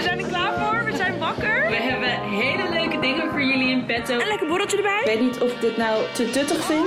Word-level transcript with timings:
We 0.00 0.06
zijn 0.06 0.18
er 0.18 0.26
klaar 0.26 0.58
voor, 0.58 0.84
we 0.84 0.96
zijn 0.96 1.18
wakker. 1.18 1.68
We 1.68 1.76
hebben 1.76 2.20
hele 2.30 2.70
leuke 2.70 2.98
dingen 2.98 3.30
voor 3.30 3.42
jullie 3.42 3.68
in 3.70 3.86
petto. 3.86 4.18
Een 4.18 4.26
lekker 4.26 4.48
borreltje 4.48 4.76
erbij. 4.76 5.00
Ik 5.00 5.06
weet 5.06 5.20
niet 5.20 5.40
of 5.40 5.52
ik 5.52 5.60
dit 5.60 5.76
nou 5.76 6.04
te 6.14 6.30
tuttig 6.30 6.64
vind. 6.64 6.86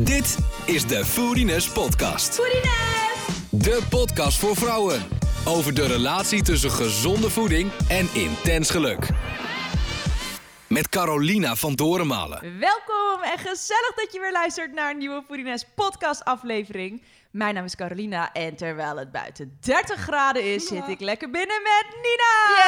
Dit 0.00 0.38
is 0.64 0.86
de 0.86 1.04
Foodiness 1.04 1.68
Podcast. 1.68 2.36
De 3.50 3.82
podcast 3.90 4.38
voor 4.38 4.56
vrouwen. 4.56 5.02
Over 5.44 5.74
de 5.74 5.86
relatie 5.86 6.42
tussen 6.42 6.70
gezonde 6.70 7.30
voeding 7.30 7.70
en 7.88 8.08
intens 8.12 8.70
geluk. 8.70 9.08
Met 10.66 10.88
Carolina 10.88 11.54
van 11.54 11.74
Dorenmalen. 11.74 12.58
Welkom 12.58 13.22
en 13.22 13.38
gezellig 13.38 13.92
dat 13.96 14.08
je 14.12 14.20
weer 14.20 14.32
luistert 14.32 14.74
naar 14.74 14.90
een 14.90 14.98
nieuwe 14.98 15.22
Foodiness 15.26 15.64
podcast 15.74 16.24
aflevering. 16.24 17.02
Mijn 17.34 17.54
naam 17.54 17.64
is 17.64 17.76
Carolina 17.76 18.32
en 18.32 18.56
terwijl 18.56 18.96
het 18.96 19.12
buiten 19.12 19.56
30 19.60 20.00
graden 20.00 20.52
is, 20.54 20.66
zit 20.74 20.88
ik 20.88 21.00
lekker 21.00 21.30
binnen 21.30 21.62
met 21.62 21.86
Nina. 22.02 22.62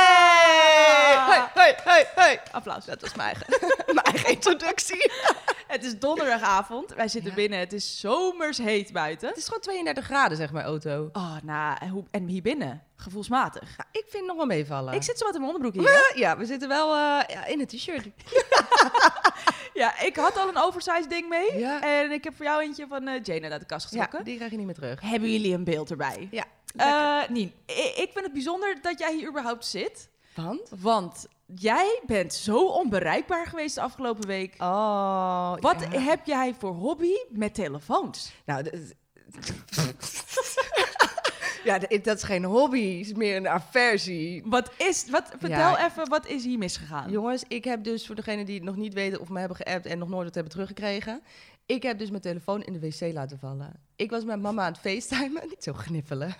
Hey, 1.24 1.48
hey, 1.54 1.76
hey, 1.84 2.06
hey. 2.14 2.40
Applaus. 2.50 2.84
Dat 2.84 3.00
was 3.00 3.14
mijn 3.14 3.28
eigen, 3.34 3.46
mijn 3.94 4.06
eigen 4.06 4.30
introductie. 4.30 5.10
Het 5.66 5.84
is 5.84 5.98
donderdagavond, 5.98 6.94
wij 6.94 7.08
zitten 7.08 7.34
binnen, 7.34 7.58
het 7.58 7.72
is 7.72 8.00
zomers 8.00 8.58
heet 8.58 8.92
buiten. 8.92 9.28
Het 9.28 9.36
is 9.36 9.44
gewoon 9.44 9.60
32 9.60 10.04
graden, 10.04 10.36
zeg 10.36 10.52
mijn 10.52 10.64
auto. 10.66 11.08
Oh, 11.12 11.36
nou, 11.42 11.76
en 11.80 11.88
hoe- 11.88 12.04
en 12.10 12.26
hier 12.26 12.42
binnen, 12.42 12.82
gevoelsmatig. 12.96 13.76
Ja, 13.76 13.84
ik 13.90 14.04
vind 14.08 14.12
het 14.12 14.26
nog 14.26 14.36
wel 14.36 14.46
meevallen. 14.46 14.94
Ik 14.94 15.02
zit 15.02 15.18
zo 15.18 15.24
wat 15.24 15.34
in 15.34 15.40
mijn 15.40 15.52
onderbroek 15.54 15.84
hier. 15.86 15.92
hè? 16.12 16.18
Ja, 16.18 16.36
we 16.36 16.44
zitten 16.46 16.68
wel 16.68 16.86
eh, 16.94 17.28
ja, 17.34 17.44
in 17.46 17.60
het 17.60 17.68
t-shirt. 17.68 18.06
Ja, 19.74 20.00
ik 20.00 20.16
had 20.16 20.36
al 20.38 20.48
een 20.48 20.56
oversized 20.58 21.10
ding 21.10 21.28
mee. 21.28 21.58
Ja. 21.58 21.82
En 21.82 22.10
ik 22.12 22.24
heb 22.24 22.36
voor 22.36 22.44
jou 22.44 22.62
eentje 22.62 22.86
van 22.88 23.06
eh 23.08 23.22
Jane 23.22 23.50
uit 23.50 23.60
de 23.60 23.66
kast 23.66 23.90
Ja, 23.90 24.02
getrokken. 24.02 24.24
die 24.24 24.36
krijg 24.36 24.50
je 24.50 24.56
niet 24.56 24.66
meer 24.66 24.74
terug. 24.74 25.00
Hebben 25.00 25.32
jullie 25.32 25.54
een 25.54 25.64
beeld 25.64 25.90
erbij? 25.90 26.28
Ja. 26.30 26.44
Eh 26.76 27.28
Nien, 27.28 27.52
ik 27.96 28.10
vind 28.12 28.24
het 28.24 28.32
bijzonder 28.32 28.78
dat 28.82 28.98
jij 28.98 29.14
hier 29.14 29.28
überhaupt 29.28 29.66
zit. 29.66 30.08
Want? 30.34 30.70
Want 30.80 31.26
jij 31.54 32.00
bent 32.06 32.34
zo 32.34 32.58
onbereikbaar 32.66 33.46
geweest 33.46 33.74
de 33.74 33.80
afgelopen 33.80 34.26
week. 34.26 34.54
Oh, 34.58 35.54
Wat 35.60 35.86
ja. 35.90 35.98
heb 36.00 36.26
jij 36.26 36.54
voor 36.58 36.72
hobby 36.72 37.12
met 37.28 37.54
telefoons? 37.54 38.32
Nou, 38.44 38.64
ja, 41.66 41.78
dat 42.02 42.16
is 42.16 42.22
geen 42.22 42.44
hobby, 42.44 42.96
het 42.98 43.06
is 43.06 43.12
meer 43.12 43.36
een 43.36 43.48
aversie. 43.48 44.42
Wat 44.44 44.70
is, 44.78 45.10
wat, 45.10 45.28
vertel 45.38 45.58
Ja. 45.76 45.86
even, 45.86 46.08
wat 46.08 46.26
is 46.26 46.44
hier 46.44 46.58
misgegaan? 46.58 47.10
Jongens, 47.10 47.44
ik 47.48 47.64
heb 47.64 47.84
dus 47.84 48.06
voor 48.06 48.14
degenen 48.14 48.46
die 48.46 48.54
het 48.54 48.64
nog 48.64 48.76
niet 48.76 48.94
weten 48.94 49.20
of 49.20 49.28
me 49.28 49.38
hebben 49.38 49.56
geappt 49.56 49.86
en 49.86 49.98
nog 49.98 50.08
nooit 50.08 50.24
wat 50.24 50.34
hebben 50.34 50.52
teruggekregen. 50.52 51.20
Ik 51.66 51.82
heb 51.82 51.98
dus 51.98 52.10
mijn 52.10 52.22
telefoon 52.22 52.62
in 52.62 52.72
de 52.72 52.80
wc 52.80 53.12
laten 53.12 53.38
vallen. 53.38 53.72
Ik 53.96 54.10
was 54.10 54.24
met 54.24 54.40
mama 54.40 54.62
aan 54.64 54.72
het 54.72 54.80
facetimen. 54.80 55.42
Niet 55.52 55.62
zo 55.62 55.72
gniffelen. 55.72 56.28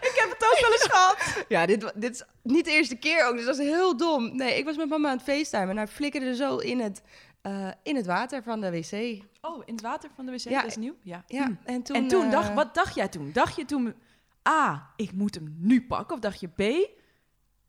Ik 0.00 0.20
heb 0.20 0.30
het 0.38 0.44
ook 0.52 0.60
wel 0.60 0.72
eens 0.72 0.86
gehad. 0.90 1.44
Ja, 1.48 1.66
dit, 1.66 1.92
dit 1.94 2.10
is 2.14 2.22
niet 2.42 2.64
de 2.64 2.70
eerste 2.70 2.96
keer 2.96 3.26
ook, 3.26 3.36
dus 3.36 3.44
dat 3.44 3.58
is 3.58 3.66
heel 3.66 3.96
dom. 3.96 4.36
Nee, 4.36 4.58
ik 4.58 4.64
was 4.64 4.76
met 4.76 4.88
mama 4.88 5.08
aan 5.10 5.16
het 5.16 5.26
facetimen 5.26 5.68
en 5.70 5.76
hij 5.76 5.86
flikkerde 5.88 6.34
zo 6.34 6.56
in 6.56 6.80
het, 6.80 7.02
eh, 7.42 7.68
in 7.82 7.96
het 7.96 8.06
water 8.06 8.42
van 8.42 8.60
de 8.60 8.70
wc. 8.70 9.22
Oh, 9.40 9.62
in 9.64 9.72
het 9.74 9.82
water 9.82 10.10
van 10.16 10.26
de 10.26 10.32
wc, 10.32 10.38
Ja. 10.48 10.60
dat 10.60 10.70
is 10.70 10.76
nieuw? 10.76 10.94
Ja. 11.02 11.24
Ja, 11.26 11.44
Hm. 11.44 11.52
en 11.64 11.82
toen... 11.82 11.96
en 11.96 12.08
toen, 12.08 12.24
eh, 12.24 12.30
dacht, 12.30 12.54
wat 12.54 12.74
dacht 12.74 12.94
jij 12.94 13.08
toen? 13.08 13.30
Dacht 13.32 13.56
je 13.56 13.64
toen, 13.64 13.94
A, 14.48 14.92
ik 14.96 15.12
moet 15.12 15.34
hem 15.34 15.56
nu 15.58 15.86
pakken? 15.86 16.14
Of 16.14 16.20
dacht 16.20 16.40
je, 16.40 16.48
B, 16.48 16.88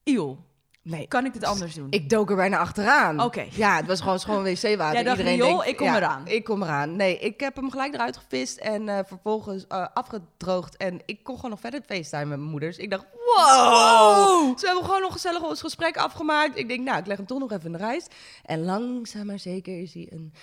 Iel, 0.04 0.46
Nee, 0.86 1.08
kan 1.08 1.26
ik 1.26 1.34
dit 1.34 1.44
anders 1.44 1.74
doen? 1.74 1.88
ik 1.90 2.10
dook 2.10 2.30
er 2.30 2.36
bijna 2.36 2.58
achteraan. 2.58 3.22
Oké. 3.22 3.46
Ja, 3.52 3.76
het 3.76 3.86
was 3.86 4.02
gewoon 4.02 4.20
schoon 4.20 4.44
wc-water. 4.44 4.94
Jij 4.94 5.04
dacht, 5.04 5.18
Iedereen 5.18 5.40
riool, 5.40 5.50
denkt, 5.50 5.68
ik 5.68 5.76
kom 5.76 5.86
ja, 5.88 5.96
eraan. 5.96 6.28
Ik 6.28 6.44
kom 6.44 6.64
eraan. 6.64 6.96
Nee, 6.96 7.20
ik 7.20 7.40
heb 7.40 7.56
hem 7.56 7.72
gelijk 7.72 7.94
eruit 7.94 8.18
gevist 8.18 8.58
en 8.58 8.90
eh, 8.90 9.00
vervolgens 9.06 9.68
eh, 9.68 9.88
afgedroogd. 9.94 10.78
En 10.78 11.02
ik 11.06 11.24
kon 11.24 11.36
gewoon 11.36 11.52
nog 11.52 11.60
verder 11.60 11.82
facetimen 11.82 12.28
met 12.28 12.38
mijn 12.38 12.50
moeders. 12.50 12.78
Ik 12.78 12.90
dacht, 12.90 13.06
wow! 13.14 14.60
Ze 14.60 14.66
hebben 14.66 14.84
gewoon 14.84 15.02
nog 15.02 15.12
gezellig 15.12 15.44
ons 15.44 15.62
gesprek 15.62 15.98
afgemaakt. 15.98 16.58
Ik 16.58 16.68
denk, 16.68 16.86
nou, 16.86 17.00
ik 17.00 17.06
leg 17.06 17.18
hem 17.18 17.26
toch 17.26 17.40
nog 17.40 17.52
even 17.52 17.66
in 17.66 17.72
de 17.72 17.78
rijst. 17.78 18.16
En 18.44 18.66
langzaam 18.66 19.26
maar 19.26 19.40
zeker 19.40 19.82
is 19.82 19.94
hij 19.94 20.08
een 20.10 20.34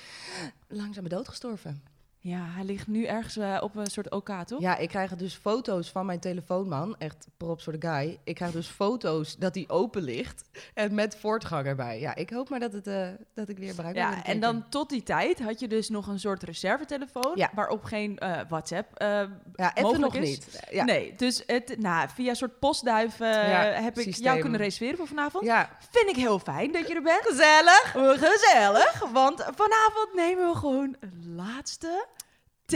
langzame 0.69 1.09
dood 1.09 1.29
gestorven. 1.29 1.83
Ja, 2.25 2.39
hij 2.45 2.65
ligt 2.65 2.87
nu 2.87 3.05
ergens 3.05 3.37
eh, 3.37 3.59
op 3.61 3.77
een 3.77 3.87
soort 3.87 4.11
OK, 4.11 4.31
toch? 4.47 4.61
Ja, 4.61 4.77
ik 4.77 4.89
krijg 4.89 5.17
dus 5.17 5.35
foto's 5.35 5.91
van 5.91 6.07
mijn 6.07 6.21
telefoonman. 6.21 6.97
Echt 6.99 7.27
props 7.37 7.65
voor 7.65 7.79
de 7.79 7.89
guy. 7.89 8.19
Ik 8.25 8.35
krijg 8.35 8.53
dus 8.53 8.67
foto's 8.67 9.37
dat 9.37 9.55
hij 9.55 9.65
open 9.69 10.03
ligt. 10.03 10.43
En 10.75 10.95
met 10.95 11.17
voortgang 11.17 11.67
erbij. 11.67 12.01
Ja, 12.01 12.15
ik 12.15 12.31
hoop 12.31 12.49
maar 12.49 12.61
dat, 12.61 12.73
het, 12.73 12.87
eh, 12.87 13.09
dat 13.35 13.49
ik 13.49 13.59
weer 13.59 13.75
bereikbaar 13.75 14.09
ben. 14.11 14.19
Ja, 14.19 14.25
en 14.25 14.41
dan 14.41 14.69
tot 14.69 14.89
die 14.89 15.03
tijd 15.03 15.41
had 15.43 15.61
je 15.61 15.69
dus 15.69 15.89
nog 15.89 16.07
een 16.07 16.19
soort 16.21 16.43
reservetelefoon 16.43 17.33
Ja. 17.35 17.51
waarop 17.55 17.85
geen 17.85 18.19
eh, 18.19 18.41
WhatsApp 18.49 19.01
Ja, 19.55 19.75
even 19.75 20.01
nog 20.01 20.15
is. 20.15 20.29
niet. 20.29 20.61
Ja. 20.71 20.85
Nee, 20.85 21.15
dus 21.17 21.43
het, 21.47 21.77
nou, 21.79 22.09
via 22.15 22.29
een 22.31 22.37
soort 22.37 22.59
postduiven 22.59 23.27
Ja, 23.29 23.63
heb 23.63 23.99
ik 23.99 24.15
jou 24.15 24.41
kunnen 24.41 24.61
reserveren 24.61 24.97
voor 24.97 25.07
vanavond. 25.07 25.45
Ja, 25.45 25.71
Vind 25.91 26.09
ik 26.09 26.17
heel 26.17 26.39
fijn 26.39 26.73
dat 26.73 26.89
je 26.89 26.95
er 26.95 27.03
bent. 27.03 27.23
gezellig. 27.27 27.91
Gezellig, 28.21 28.99
want 29.13 29.41
vanavond 29.43 30.09
nemen 30.15 30.49
we 30.51 30.57
gewoon 30.57 30.97
een 31.01 31.35
laatste 31.37 32.07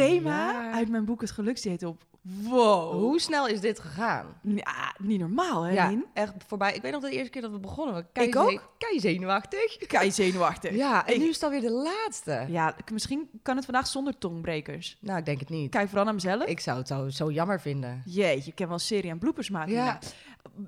thema 0.05 0.51
Ja. 0.53 0.73
uit 0.73 0.89
mijn 0.89 1.05
boek 1.05 1.21
Het 1.21 1.31
Geluksdieet 1.31 1.84
op. 1.84 2.05
Wow. 2.23 2.93
Hoe 2.93 3.21
snel 3.21 3.47
is 3.49 3.61
dit 3.61 3.79
gegaan? 3.81 4.27
Ja, 4.43 4.95
niet 4.99 5.21
normaal, 5.21 5.62
hè, 5.62 5.73
Ja, 5.73 5.95
echt 6.12 6.33
voorbij. 6.47 6.75
Ik 6.75 6.83
weet 6.83 6.93
nog 6.93 7.01
de 7.03 7.11
eerste 7.11 7.31
keer 7.31 7.43
dat 7.43 7.51
we 7.51 7.59
begonnen. 7.59 7.95
we 7.95 8.01
Ik 8.01 8.31
kei- 8.31 8.37
ook. 8.55 8.75
Kei 8.79 9.01
zenuwachtig. 9.01 9.77
Kei 9.87 10.12
zenuwachtig. 10.12 10.75
Ja, 10.75 11.06
en 11.06 11.15
Ik- 11.15 11.21
nu 11.21 11.29
is 11.29 11.35
het 11.35 11.43
alweer 11.45 11.61
de 11.61 11.71
laatste. 11.71 12.45
Ja, 12.49 12.77
misschien 12.93 13.31
kan 13.43 13.56
het 13.56 13.65
vandaag 13.65 13.87
zonder 13.87 14.19
tongbrekers. 14.19 14.99
Nou, 15.01 15.19
ik 15.19 15.25
denk 15.25 15.41
het 15.41 15.49
niet. 15.49 15.71
Kijk 15.71 15.87
vooral 15.87 16.05
naar 16.05 16.15
mezelf. 16.15 16.45
Ik 16.45 16.61
zou 16.61 16.79
het 16.79 16.89
zo, 16.89 17.09
zo 17.09 17.31
jammer 17.31 17.61
vinden. 17.61 18.03
Jeetje, 18.05 18.51
ik 18.51 18.59
heb 18.59 18.69
wel 18.69 18.77
een 18.77 18.83
serie 18.85 19.11
aan 19.11 19.19
bloopers 19.19 19.51
maken. 19.51 19.73
Ja. 19.73 19.99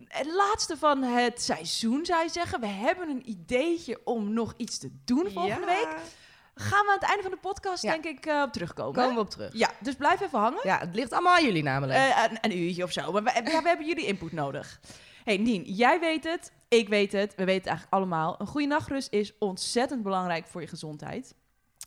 Het 0.08 0.26
laatste 0.34 0.76
van 0.76 1.02
het 1.02 1.42
seizoen, 1.42 2.06
zou 2.06 2.22
je 2.22 2.30
zeggen. 2.30 2.60
We 2.60 2.66
hebben 2.66 3.08
een 3.08 3.28
ideetje 3.30 4.00
om 4.04 4.32
nog 4.32 4.54
iets 4.56 4.78
te 4.78 4.90
doen 5.04 5.26
volgende 5.32 5.66
Ja. 5.66 5.66
week. 5.66 5.88
Gaan 6.60 6.84
we 6.84 6.90
aan 6.90 6.98
het 6.98 7.08
einde 7.08 7.22
van 7.22 7.30
de 7.30 7.36
podcast, 7.36 7.82
Ja. 7.82 7.90
denk 7.92 8.04
ik, 8.04 8.26
eh, 8.26 8.42
op 8.42 8.52
terugkomen. 8.52 8.92
Komen 8.92 9.08
hè? 9.08 9.14
we 9.14 9.20
op 9.20 9.30
terug. 9.30 9.52
Ja, 9.52 9.70
dus 9.80 9.94
blijf 9.94 10.20
even 10.20 10.38
hangen. 10.38 10.60
Ja, 10.62 10.78
het 10.78 10.94
ligt 10.94 11.12
allemaal 11.12 11.34
aan 11.34 11.44
jullie 11.44 11.62
namelijk. 11.62 11.98
Eh, 11.98 12.24
een, 12.30 12.38
een 12.40 12.58
uurtje 12.58 12.82
of 12.82 12.92
zo. 12.92 13.12
Maar 13.12 13.22
we, 13.22 13.30
ja, 13.34 13.62
we 13.62 13.68
hebben 13.68 13.86
jullie 13.86 14.06
input 14.06 14.32
nodig. 14.32 14.80
hey, 15.24 15.36
Nien, 15.36 15.62
jij 15.62 16.00
weet 16.00 16.24
het. 16.24 16.52
Ik 16.68 16.88
weet 16.88 17.12
het. 17.12 17.34
We 17.34 17.44
weten 17.44 17.54
het 17.60 17.66
eigenlijk 17.66 17.94
allemaal. 17.94 18.34
Een 18.38 18.46
goede 18.46 18.66
nachtrust 18.66 19.12
is 19.12 19.32
ontzettend 19.38 20.02
belangrijk 20.02 20.46
voor 20.46 20.60
je 20.60 20.66
gezondheid. 20.66 21.34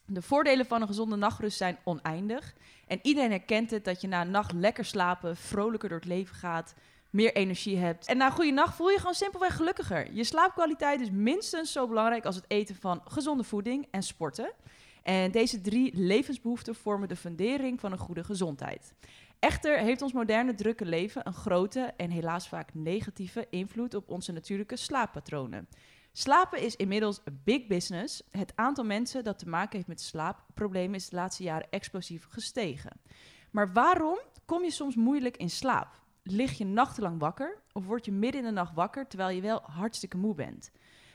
De 0.05 0.21
voordelen 0.21 0.65
van 0.65 0.81
een 0.81 0.87
gezonde 0.87 1.15
nachtrust 1.15 1.57
zijn 1.57 1.77
oneindig. 1.83 2.53
En 2.87 2.99
iedereen 3.01 3.29
herkent 3.29 3.71
het 3.71 3.85
dat 3.85 4.01
je 4.01 4.07
na 4.07 4.21
een 4.21 4.31
nacht 4.31 4.51
lekker 4.51 4.85
slapen, 4.85 5.37
vrolijker 5.37 5.89
door 5.89 5.97
het 5.97 6.07
leven 6.07 6.35
gaat, 6.35 6.73
meer 7.11 7.33
energie 7.33 7.77
hebt. 7.77 8.07
En 8.07 8.17
na 8.17 8.25
een 8.25 8.31
goede 8.31 8.51
nacht 8.51 8.75
voel 8.75 8.89
je 8.89 8.97
gewoon 8.97 9.13
simpelweg 9.13 9.55
gelukkiger. 9.55 10.13
Je 10.13 10.23
slaapkwaliteit 10.23 11.01
is 11.01 11.11
minstens 11.11 11.71
zo 11.71 11.87
belangrijk 11.87 12.25
als 12.25 12.35
het 12.35 12.45
eten 12.47 12.75
van 12.75 13.01
gezonde 13.05 13.43
voeding 13.43 13.87
en 13.91 14.03
sporten. 14.03 14.53
En 15.03 15.31
deze 15.31 15.61
drie 15.61 15.91
levensbehoeften 15.95 16.75
vormen 16.75 17.07
de 17.07 17.15
fundering 17.15 17.79
van 17.79 17.91
een 17.91 17.97
goede 17.97 18.23
gezondheid. 18.23 18.93
Echter 19.39 19.77
heeft 19.77 20.01
ons 20.01 20.13
moderne 20.13 20.53
drukke 20.53 20.85
leven 20.85 21.27
een 21.27 21.33
grote 21.33 21.93
en 21.97 22.09
helaas 22.09 22.47
vaak 22.47 22.73
negatieve 22.73 23.47
invloed 23.49 23.93
op 23.93 24.09
onze 24.09 24.31
natuurlijke 24.31 24.75
slaappatronen. 24.75 25.67
Slapen 26.11 26.59
is 26.59 26.75
inmiddels 26.75 27.21
een 27.23 27.41
big 27.43 27.67
business. 27.67 28.21
Het 28.31 28.51
aantal 28.55 28.83
mensen 28.83 29.23
dat 29.23 29.39
te 29.39 29.49
maken 29.49 29.75
heeft 29.75 29.87
met 29.87 30.01
slaapproblemen 30.01 30.95
is 30.95 31.09
de 31.09 31.15
laatste 31.15 31.43
jaren 31.43 31.69
explosief 31.69 32.25
gestegen. 32.29 32.91
Maar 33.51 33.73
waarom 33.73 34.19
kom 34.45 34.63
je 34.63 34.71
soms 34.71 34.95
moeilijk 34.95 35.37
in 35.37 35.49
slaap? 35.49 36.00
Lig 36.23 36.57
je 36.57 36.65
nachtenlang 36.65 37.19
wakker 37.19 37.57
of 37.73 37.85
word 37.85 38.05
je 38.05 38.11
midden 38.11 38.41
in 38.41 38.47
de 38.47 38.53
nacht 38.53 38.73
wakker 38.73 39.07
terwijl 39.07 39.35
je 39.35 39.41
wel 39.41 39.61
hartstikke 39.63 40.17
moe 40.17 40.35
bent? 40.35 40.71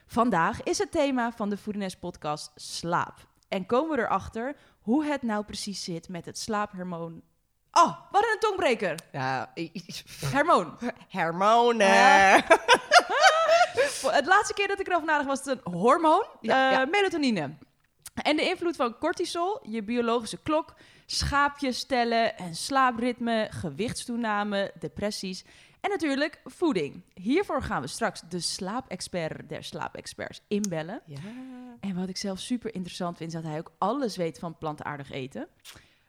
Vandaag 0.06 0.62
is 0.62 0.78
het 0.78 0.90
thema 0.90 1.32
van 1.32 1.48
de 1.48 1.56
Foodiness 1.56 1.96
podcast 1.96 2.52
slaap. 2.54 3.14
En 3.48 3.66
komen 3.66 3.96
we 3.96 4.02
erachter 4.02 4.56
hoe 4.80 5.04
het 5.04 5.22
nou 5.22 5.44
precies 5.44 5.84
zit 5.84 6.08
met 6.08 6.24
het 6.24 6.38
slaaphormoon. 6.38 7.22
Oh, 7.72 7.96
wat 8.10 8.22
een 8.22 8.38
tongbreker! 8.40 8.98
ja, 9.12 9.52
hormonen. 11.12 11.86
Ja. 11.86 12.44
Het 14.06 14.26
laatste 14.26 14.54
keer 14.54 14.68
dat 14.68 14.80
ik 14.80 14.86
erover 14.86 15.06
nadacht 15.06 15.26
was 15.28 15.44
het 15.44 15.60
een 15.64 15.72
hormoon, 15.72 16.24
Ja, 16.40 16.70
eh, 16.70 16.78
ja. 16.78 16.84
melatonine. 16.84 17.54
En 18.14 18.36
de 18.36 18.42
invloed 18.42 18.76
van 18.76 18.98
cortisol, 18.98 19.58
je 19.62 19.82
biologische 19.82 20.42
klok, 20.42 20.74
schaapjes 21.06 21.84
tellen, 21.84 22.36
en 22.38 22.54
slaapritme, 22.54 23.46
gewichtstoename, 23.50 24.72
depressies 24.78 25.44
en 25.80 25.90
natuurlijk 25.90 26.40
voeding. 26.44 27.02
Hiervoor 27.14 27.62
gaan 27.62 27.80
we 27.80 27.86
straks 27.86 28.20
de 28.28 28.40
slaapexpert 28.40 29.48
der 29.48 29.64
slaapexperts 29.64 30.40
inbellen. 30.48 31.02
Ja. 31.06 31.18
En 31.80 31.94
wat 31.94 32.08
ik 32.08 32.16
zelf 32.16 32.38
super 32.38 32.74
interessant 32.74 33.16
vind, 33.16 33.34
is 33.34 33.40
dat 33.40 33.50
hij 33.50 33.58
ook 33.58 33.72
alles 33.78 34.16
weet 34.16 34.38
van 34.38 34.58
plantaardig 34.58 35.10
eten. 35.10 35.48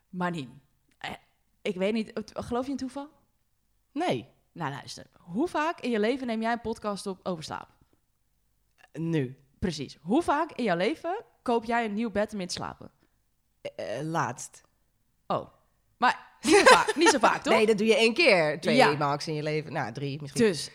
Maar 0.10 0.32
niet. 0.32 0.50
eh, 0.98 1.12
Ik 1.62 1.76
weet 1.76 1.94
niet, 1.94 2.12
geloof 2.34 2.66
je 2.66 2.72
in 2.72 2.78
toeval? 2.78 3.10
Nee, 3.92 4.28
Nou, 4.52 4.72
luister. 4.72 5.06
Hoe 5.20 5.48
vaak 5.48 5.80
in 5.80 5.90
je 5.90 6.00
leven 6.00 6.28
neem 6.28 6.42
jij 6.42 6.52
een 6.52 6.62
podcast 6.62 7.08
op 7.08 7.20
over 7.24 7.44
slaap? 7.44 7.70
nu. 8.94 9.38
Precies. 9.60 9.98
Hoe 10.02 10.22
vaak 10.24 10.52
in 10.52 10.64
jouw 10.64 10.78
leven 10.78 11.24
koop 11.42 11.66
jij 11.66 11.86
een 11.86 11.94
nieuw 11.94 12.12
bed 12.12 12.34
om 12.34 12.40
in 12.40 12.48
te 12.48 12.54
slapen? 12.54 12.92
Eh, 13.62 14.02
laatst. 14.02 14.62
Oh. 15.28 15.48
Maar 15.98 16.26
Niet 16.42 16.56
zo 16.56 16.64
vaak, 16.66 16.96
niet 16.96 17.10
zo 17.10 17.18
vaak 17.20 17.42
toch? 17.44 17.54
Nee, 17.54 17.66
dat 17.66 17.78
doe 17.78 17.88
je 17.88 17.96
één 17.96 18.14
keer. 18.14 18.60
Twee 18.62 18.76
Ja. 18.76 18.94
max 18.98 19.28
in 19.28 19.34
je 19.34 19.44
leven. 19.44 19.74
Nou, 19.74 19.92
drie 19.94 20.22
misschien. 20.22 20.46
Dus 20.46 20.70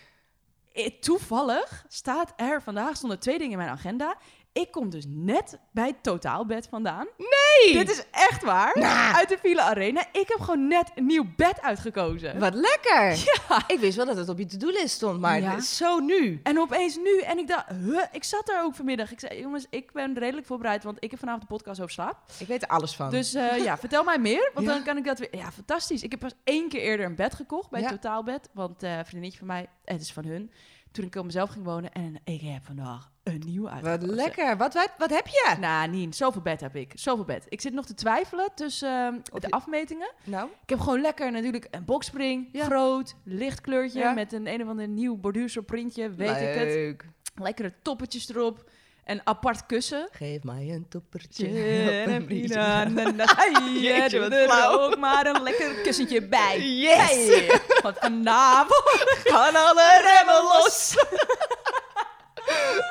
eh, 0.73 0.87
toevallig 1.01 1.85
staat 1.89 2.33
er 2.37 2.63
vandaag 2.63 2.97
stonden 2.97 3.19
twee 3.19 3.37
dingen 3.39 3.53
in 3.53 3.59
mijn 3.59 3.71
agenda. 3.71 4.17
Ik 4.53 4.71
kom 4.71 4.91
dus 4.91 5.05
net 5.09 5.59
bij 5.71 5.93
totaalbed 6.03 6.67
vandaan. 6.71 7.07
Nee! 7.19 7.73
Dit 7.75 7.91
is 7.91 8.05
echt 8.11 8.43
waar. 8.43 8.79
Nou. 8.79 9.15
Uit 9.15 9.29
de 9.29 9.39
Villa 9.39 9.63
Arena. 9.63 10.01
Ik 10.13 10.29
heb 10.29 10.41
gewoon 10.41 10.69
net 10.69 10.91
een 10.95 11.07
nieuw 11.07 11.25
bed 11.37 11.61
uitgekozen. 11.61 12.39
Wat 12.39 12.55
lekker! 12.55 13.11
Ja. 13.49 13.63
Ik 13.67 13.79
wist 13.79 13.97
wel 13.97 14.07
dat 14.07 14.17
het 14.17 14.29
op 14.29 14.39
je 14.39 14.47
to-do-list 14.47 14.95
stond, 14.95 15.21
maar 15.21 15.41
Ja. 15.41 15.51
het 15.51 15.63
is 15.63 15.77
zo 15.77 15.99
nu. 15.99 16.41
En 16.43 16.59
opeens 16.61 16.97
nu. 16.97 17.19
En 17.21 17.39
ik 17.39 17.49
dacht, 17.49 17.65
huh? 17.69 18.03
ik 18.13 18.25
zat 18.25 18.47
daar 18.47 18.65
ook 18.65 18.75
vanmiddag. 18.75 19.13
Ik 19.13 19.21
zei, 19.21 19.41
jongens, 19.41 19.67
ik 19.71 19.93
ben 19.93 20.19
redelijk 20.19 20.47
voorbereid, 20.47 20.85
want 20.85 20.97
ik 21.01 21.11
heb 21.11 21.19
vanavond 21.21 21.49
de 21.49 21.55
podcast 21.55 21.81
over 21.81 21.93
slaap. 21.93 22.17
Ik 22.39 22.47
weet 22.47 22.63
er 22.63 22.69
alles 22.69 22.95
van. 22.97 23.11
Dus 23.11 23.35
eh, 23.35 23.65
ja, 23.65 23.79
vertel 23.87 24.05
mij 24.05 24.19
meer, 24.19 24.51
want 24.55 24.67
Ja. 24.67 24.73
dan 24.73 24.83
kan 24.83 24.97
ik 24.97 25.05
dat 25.05 25.19
weer... 25.19 25.37
Ja, 25.37 25.53
fantastisch. 25.53 26.03
Ik 26.03 26.11
heb 26.11 26.21
pas 26.21 26.35
één 26.45 26.69
keer 26.69 26.81
eerder 26.81 27.07
een 27.07 27.15
bed 27.15 27.35
gekocht 27.35 27.71
bij. 27.71 27.87
Totaalbed. 27.87 28.49
Want 28.53 28.83
een 28.83 29.05
vriendinnetje 29.05 29.39
van 29.39 29.47
mij, 29.47 29.69
het 29.85 30.01
is 30.01 30.13
van 30.13 30.25
hun. 30.25 30.51
Toen 30.93 31.05
ik 31.05 31.15
op 31.15 31.25
mezelf 31.25 31.51
ging 31.51 31.65
wonen 31.65 31.93
en 31.93 32.21
ik 32.25 32.41
heb 32.41 32.65
vandaag 32.65 33.11
een 33.23 33.43
nieuw 33.47 33.63
wat 33.63 33.73
uitgekozen. 33.73 34.15
lekker. 34.15 34.57
Wat, 34.57 34.75
wat, 34.75 34.91
wat 34.99 35.11
heb 35.11 35.27
je? 35.27 35.57
Nou, 35.61 35.89
Nien, 35.91 36.13
zoveel 36.13 36.41
bed 36.43 36.61
heb 36.61 36.77
ik. 36.77 36.93
Zoveel 36.95 37.25
bed. 37.25 37.45
Ik 37.49 37.61
zit 37.61 37.73
nog 37.73 37.87
te 37.87 37.95
twijfelen 37.95 38.49
tussen 38.55 38.89
ehm, 38.89 39.15
de 39.41 39.47
je- 39.47 39.51
afmetingen. 39.51 40.13
Nou? 40.25 40.49
Ik 40.63 40.69
heb 40.69 40.81
gewoon 40.81 41.01
lekker 41.01 41.33
natuurlijk 41.33 41.67
een 41.71 41.85
boxspring. 41.85 42.49
Ja. 42.53 42.65
Groot, 42.65 43.15
licht 43.25 43.61
kleurtje. 43.61 43.99
Ja. 43.99 44.13
Met 44.13 44.33
een 44.33 44.47
een 44.47 44.63
of 44.63 44.69
ander 44.69 44.89
nieuw 44.89 45.17
borduursel 45.17 45.63
printje. 45.63 46.11
Weet 46.11 46.31
ik 46.41 46.55
het. 46.55 46.69
Leuk. 46.69 47.05
Lekkere 47.35 47.73
toppetjes 47.83 48.29
erop. 48.29 48.71
Een 49.05 49.21
apart 49.25 49.67
kussen. 49.67 50.09
Geef 50.13 50.43
mij 50.43 50.69
een 50.69 50.89
toppertje. 50.89 51.47
En 51.47 52.11
een 52.11 52.31
een 52.31 52.51
en 52.51 52.99
een- 52.99 54.11
doe 54.11 54.45
wat 54.47 54.59
er 54.59 54.81
ook 54.81 54.97
maar 54.99 55.27
een 55.27 55.43
lekker 55.43 55.75
kussentje 55.75 56.23
bij. 56.29 56.61
Yes! 56.61 56.97
Hey, 57.27 57.61
want 57.83 57.99
vanavond 57.99 58.83
Gaan 59.33 59.55
alle 59.57 60.01
remmen 60.03 60.43
los! 60.43 60.95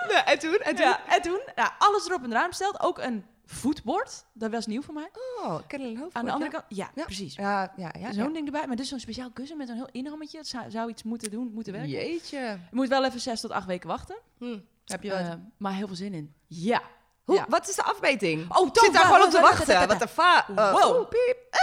Nou, 0.08 0.24
en 0.26 0.40
toen? 0.40 0.58
En 0.58 0.76
toen? 0.76 0.86
Ja, 0.86 1.00
en 1.08 1.22
toen, 1.22 1.40
nou, 1.56 1.70
alles 1.78 2.06
erop 2.08 2.24
en 2.24 2.32
eraan 2.32 2.48
besteld. 2.50 2.80
Ook 2.82 2.98
een 3.00 3.26
voetbord. 3.46 4.26
Dat 4.34 4.52
was 4.52 4.66
nieuw 4.66 4.82
voor 4.82 4.94
mij. 4.94 5.10
Oh, 5.44 5.60
ken 5.68 5.82
een 5.82 5.98
hoofd. 5.98 6.14
Aan 6.16 6.26
de 6.26 6.32
andere 6.32 6.52
kant, 6.52 6.64
ja, 6.68 6.92
Ja. 6.96 7.04
precies. 7.04 7.36
Ja, 7.36 7.74
ja, 7.76 7.94
ja. 8.00 8.12
Zo'n 8.12 8.34
ding 8.34 8.46
erbij. 8.46 8.68
Maar 8.68 8.76
dus 8.76 8.90
zo'n 8.90 9.00
speciaal 9.00 9.32
kussen 9.34 9.58
met 9.58 9.68
zo'n 9.68 9.76
heel 9.76 9.90
inhammetje. 9.92 10.38
Het 10.38 10.48
zou, 10.48 10.72
zou 10.72 10.90
iets 10.90 11.04
moeten 11.04 11.32
doen, 11.32 11.52
moeten 11.54 11.74
werken. 11.74 11.92
Jeetje. 11.92 12.38
Je 12.40 12.58
moet 12.72 12.88
wel 12.88 13.06
even 13.06 13.20
zes 13.20 13.42
tot 13.42 13.52
acht 13.52 13.66
weken 13.68 13.88
wachten. 13.88 14.16
Hm. 14.38 14.60
Heb 14.92 15.04
je? 15.04 15.14
Eh, 15.14 15.34
maar 15.58 15.74
heel 15.74 15.88
veel 15.88 15.96
zin 15.96 16.14
in. 16.14 16.34
Ja. 16.48 16.82
Hoe, 17.24 17.36
ja. 17.36 17.46
Wat 17.50 17.70
is 17.70 17.76
de 17.76 17.84
afmeting? 17.84 18.56
Oh, 18.58 18.68
Ik 18.68 18.78
zit 18.80 18.94
daar 18.94 19.06
gewoon 19.06 19.22
op 19.24 19.30
te 19.30 19.40
wacht, 19.42 19.58
wacht, 19.58 19.68
wachten. 19.68 19.88
wacht, 19.88 20.00
Wat 20.00 20.00
de 20.00 20.08
fa... 20.08 20.46
Oh, 20.56 20.72
Wow. 20.82 21.10
piep. 21.10 21.38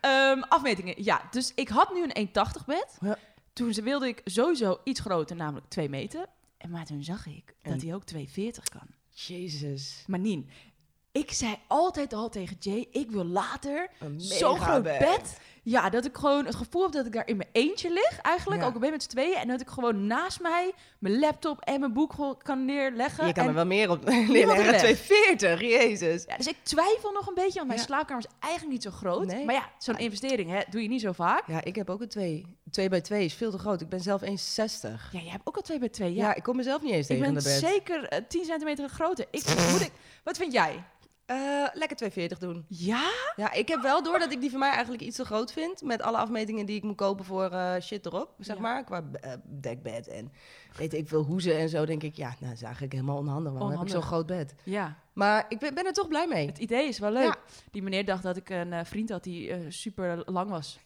Ehm, 0.00 0.40
afmetingen. 0.40 0.94
Ja, 1.04 1.22
dus 1.30 1.52
ik 1.54 1.68
had 1.68 1.92
nu 1.94 2.02
een 2.08 2.28
1,80 2.28 2.64
bed. 2.66 2.96
Ja. 3.00 3.16
Toen 3.52 3.72
ze- 3.72 3.82
wilde 3.82 4.08
ik 4.08 4.20
sowieso 4.24 4.80
iets 4.84 5.00
groter, 5.00 5.36
namelijk 5.36 5.68
2 5.68 5.88
meter. 5.88 6.26
En 6.58 6.70
maar 6.70 6.84
toen 6.86 7.02
zag 7.04 7.26
ik 7.26 7.54
dat 7.62 7.82
hij 7.82 7.94
ook 7.94 8.04
2,40 8.04 8.68
kan. 8.68 8.86
Jezus. 9.08 10.04
Maar 10.06 10.18
Nien, 10.18 10.50
ik 11.12 11.32
zei 11.32 11.56
altijd 11.66 12.12
al 12.12 12.28
tegen 12.28 12.56
Jay, 12.60 12.86
ik 12.90 13.10
wil 13.10 13.24
later 13.24 13.90
zo'n 14.16 14.60
groot 14.60 14.82
bed. 14.82 14.98
bed. 14.98 15.38
Ja, 15.62 15.90
dat 15.90 16.04
ik 16.04 16.16
gewoon 16.16 16.44
het 16.46 16.54
gevoel 16.54 16.82
heb 16.82 16.92
dat 16.92 17.06
ik 17.06 17.12
daar 17.12 17.26
in 17.28 17.36
mijn 17.36 17.48
eentje 17.52 17.90
lig. 17.92 18.18
Eigenlijk, 18.22 18.60
Ja. 18.60 18.66
ook 18.66 18.72
al 18.74 18.78
ben 18.80 18.88
ik 18.88 18.94
met 18.94 19.02
z'n 19.02 19.08
tweeën. 19.08 19.34
En 19.36 19.48
dat 19.48 19.60
ik 19.60 19.68
gewoon 19.68 20.06
naast 20.06 20.40
mij 20.40 20.72
mijn 20.98 21.18
laptop 21.18 21.60
en 21.60 21.80
mijn 21.80 21.92
boek 21.92 22.14
kan 22.42 22.64
neerleggen. 22.64 23.26
Je 23.26 23.32
kan 23.32 23.46
er 23.46 23.54
wel 23.54 23.66
meer 23.66 23.90
op 23.90 24.04
neerleggen. 24.08 24.64
weg. 24.66 24.78
240, 24.78 25.60
jezus. 25.60 26.24
ja, 26.26 26.36
dus 26.36 26.46
ik 26.46 26.56
twijfel 26.62 27.12
nog 27.12 27.26
een 27.26 27.34
beetje, 27.34 27.54
want 27.54 27.66
mijn 27.66 27.78
Ja. 27.78 27.84
slaapkamer 27.84 28.24
is 28.24 28.30
eigenlijk 28.40 28.72
niet 28.72 28.82
zo 28.82 28.90
groot. 28.90 29.26
Nee. 29.26 29.44
Maar 29.44 29.54
ja, 29.54 29.68
zo'n 29.78 29.98
investering 29.98 30.50
hè, 30.50 30.60
doe 30.70 30.82
je 30.82 30.88
niet 30.88 31.00
zo 31.00 31.12
vaak. 31.12 31.42
Ja, 31.46 31.64
ik 31.64 31.74
heb 31.76 31.90
ook 31.90 32.00
een 32.00 32.08
2. 32.08 32.46
2 32.70 32.88
bij 32.88 33.00
2 33.00 33.24
is 33.24 33.34
veel 33.34 33.50
te 33.50 33.58
groot. 33.58 33.80
Ik 33.80 33.88
ben 33.88 34.00
zelf 34.00 34.22
1,60. 34.22 34.28
Ja, 35.12 35.20
je 35.20 35.30
hebt 35.30 35.46
ook 35.46 35.56
al 35.56 35.62
2 35.62 35.78
bij 35.78 35.88
2. 35.88 36.14
Ja, 36.14 36.22
Ja, 36.26 36.34
ik 36.34 36.42
kom 36.42 36.56
mezelf 36.56 36.82
niet 36.82 36.92
eens 36.92 37.00
ik 37.00 37.16
tegen 37.16 37.26
in 37.26 37.34
ben 37.34 37.42
de 37.42 37.48
bed. 37.48 37.58
zeker 37.70 38.04
eh, 38.08 38.18
10 38.28 38.44
centimeter 38.44 38.88
groter. 38.88 39.26
Ik, 39.30 39.42
moet 39.72 39.80
ik, 39.80 39.90
wat 40.24 40.36
vind 40.36 40.52
jij? 40.52 40.84
Eh, 41.30 41.36
lekker 41.72 41.96
240 41.96 42.38
doen. 42.38 42.64
Ja? 42.68 43.10
Ja, 43.36 43.52
ik 43.52 43.68
heb 43.68 43.82
wel 43.82 44.02
door 44.02 44.18
dat 44.18 44.32
ik 44.32 44.40
die 44.40 44.50
van 44.50 44.58
mij 44.58 44.70
eigenlijk 44.70 45.02
iets 45.02 45.16
te 45.16 45.24
groot 45.24 45.52
vind. 45.52 45.82
Met 45.82 46.02
alle 46.02 46.16
afmetingen 46.16 46.66
die 46.66 46.76
ik 46.76 46.82
moet 46.82 46.96
kopen 46.96 47.24
voor 47.24 47.50
eh, 47.50 47.74
shit 47.80 48.06
erop, 48.06 48.34
zeg 48.38 48.56
Ja. 48.56 48.62
maar. 48.62 48.84
Qua 48.84 49.02
eh, 49.20 49.32
dekbed 49.44 50.08
en 50.08 50.32
weet 50.76 50.94
ik 50.94 51.08
veel 51.08 51.22
hoezen 51.22 51.58
en 51.58 51.68
zo. 51.68 51.84
Denk 51.84 52.02
ik, 52.02 52.16
ja, 52.16 52.26
nou, 52.28 52.36
dat 52.40 52.52
is 52.52 52.62
eigenlijk 52.62 52.92
helemaal 52.92 53.16
onhandig. 53.16 53.52
Waarom 53.52 53.70
heb 53.70 53.80
ik 53.80 53.88
zo'n 53.88 54.02
groot 54.02 54.26
bed? 54.26 54.54
Ja. 54.64 54.96
Maar 55.12 55.44
ik 55.48 55.58
ben, 55.58 55.74
ben 55.74 55.86
er 55.86 55.92
toch 55.92 56.08
blij 56.08 56.26
mee. 56.26 56.46
Het 56.46 56.58
idee 56.58 56.88
is 56.88 56.98
wel 56.98 57.12
leuk. 57.12 57.22
Ja. 57.24 57.36
Die 57.70 57.82
meneer 57.82 58.04
dacht 58.04 58.22
dat 58.22 58.36
ik 58.36 58.48
een 58.50 58.86
vriend 58.86 59.10
had 59.10 59.22
die 59.22 59.70
super 59.70 60.22
lang 60.26 60.50
was. 60.50 60.78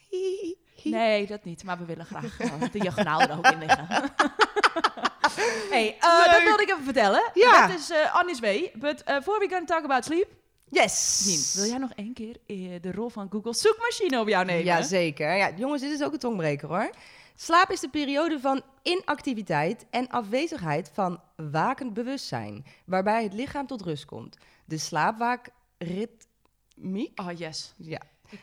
Nee, 0.83 1.27
dat 1.27 1.45
niet. 1.45 1.65
Maar 1.65 1.79
we 1.79 1.85
willen 1.85 2.07
graag 2.07 2.37
de 2.37 2.69
diagonaal 2.79 3.21
er 3.21 3.37
ook 3.39 3.47
in 3.47 3.59
liggen. 3.59 3.87
hey, 5.71 5.97
eh, 6.01 6.33
dat 6.33 6.43
wilde 6.43 6.63
ik 6.63 6.71
even 6.71 6.85
vertellen. 6.85 7.31
Ja. 7.35 7.67
Dat 7.67 7.79
is 7.79 7.91
uh, 7.91 8.15
Annie's 8.15 8.41
way. 8.41 8.73
But 8.75 9.03
uh, 9.09 9.17
before 9.17 9.39
we 9.39 9.49
gaan 9.49 9.67
talk 9.67 9.85
about 9.85 10.05
sleep... 10.05 10.29
Yes! 10.69 11.53
Wil 11.57 11.67
jij 11.67 11.79
nog 11.79 11.91
één 11.95 12.13
keer 12.15 12.37
eh, 12.47 12.57
de 12.81 12.93
rol 12.93 13.09
van 13.09 13.27
Google 13.31 13.55
zoekmachine 13.55 14.21
op 14.21 14.29
jou 14.29 14.45
nemen? 14.45 14.65
Ja, 14.65 14.83
zeker. 14.83 15.37
Ja, 15.37 15.51
jongens, 15.57 15.83
dit 15.83 15.91
is 15.91 16.03
ook 16.03 16.13
een 16.13 16.19
tongbreker 16.19 16.69
hoor. 16.69 16.91
Slaap 17.37 17.71
is 17.71 17.81
de 17.81 17.89
periode 17.89 18.41
van 18.41 18.63
inactiviteit 18.83 19.87
en 19.91 20.09
afwezigheid 20.09 20.91
van 20.93 21.21
wakend 21.37 21.95
bewustzijn, 21.95 22.65
waarbij 22.87 23.23
het 23.23 23.33
lichaam 23.33 23.67
tot 23.67 23.83
rust 23.83 24.05
komt. 24.05 24.37
De 24.65 24.79
slaapwaakritmiek, 24.79 27.21
Oh, 27.21 27.31
yes. 27.37 27.75
ja, 27.77 28.01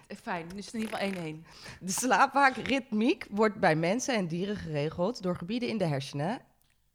Eh, 0.08 0.18
Fijn, 0.22 0.48
nu 0.54 0.58
is 0.58 0.66
het 0.66 0.74
in 0.74 0.80
ieder 0.80 0.98
geval 0.98 1.24
1-1. 1.24 1.44
de 1.80 1.92
slaapwaakritmiek 1.92 3.26
wordt 3.30 3.60
bij 3.60 3.76
mensen 3.76 4.16
en 4.16 4.28
dieren 4.28 4.56
geregeld 4.56 5.22
door 5.22 5.36
gebieden 5.36 5.70
in 5.70 5.78
de 5.78 5.86
hersenen 5.86 6.42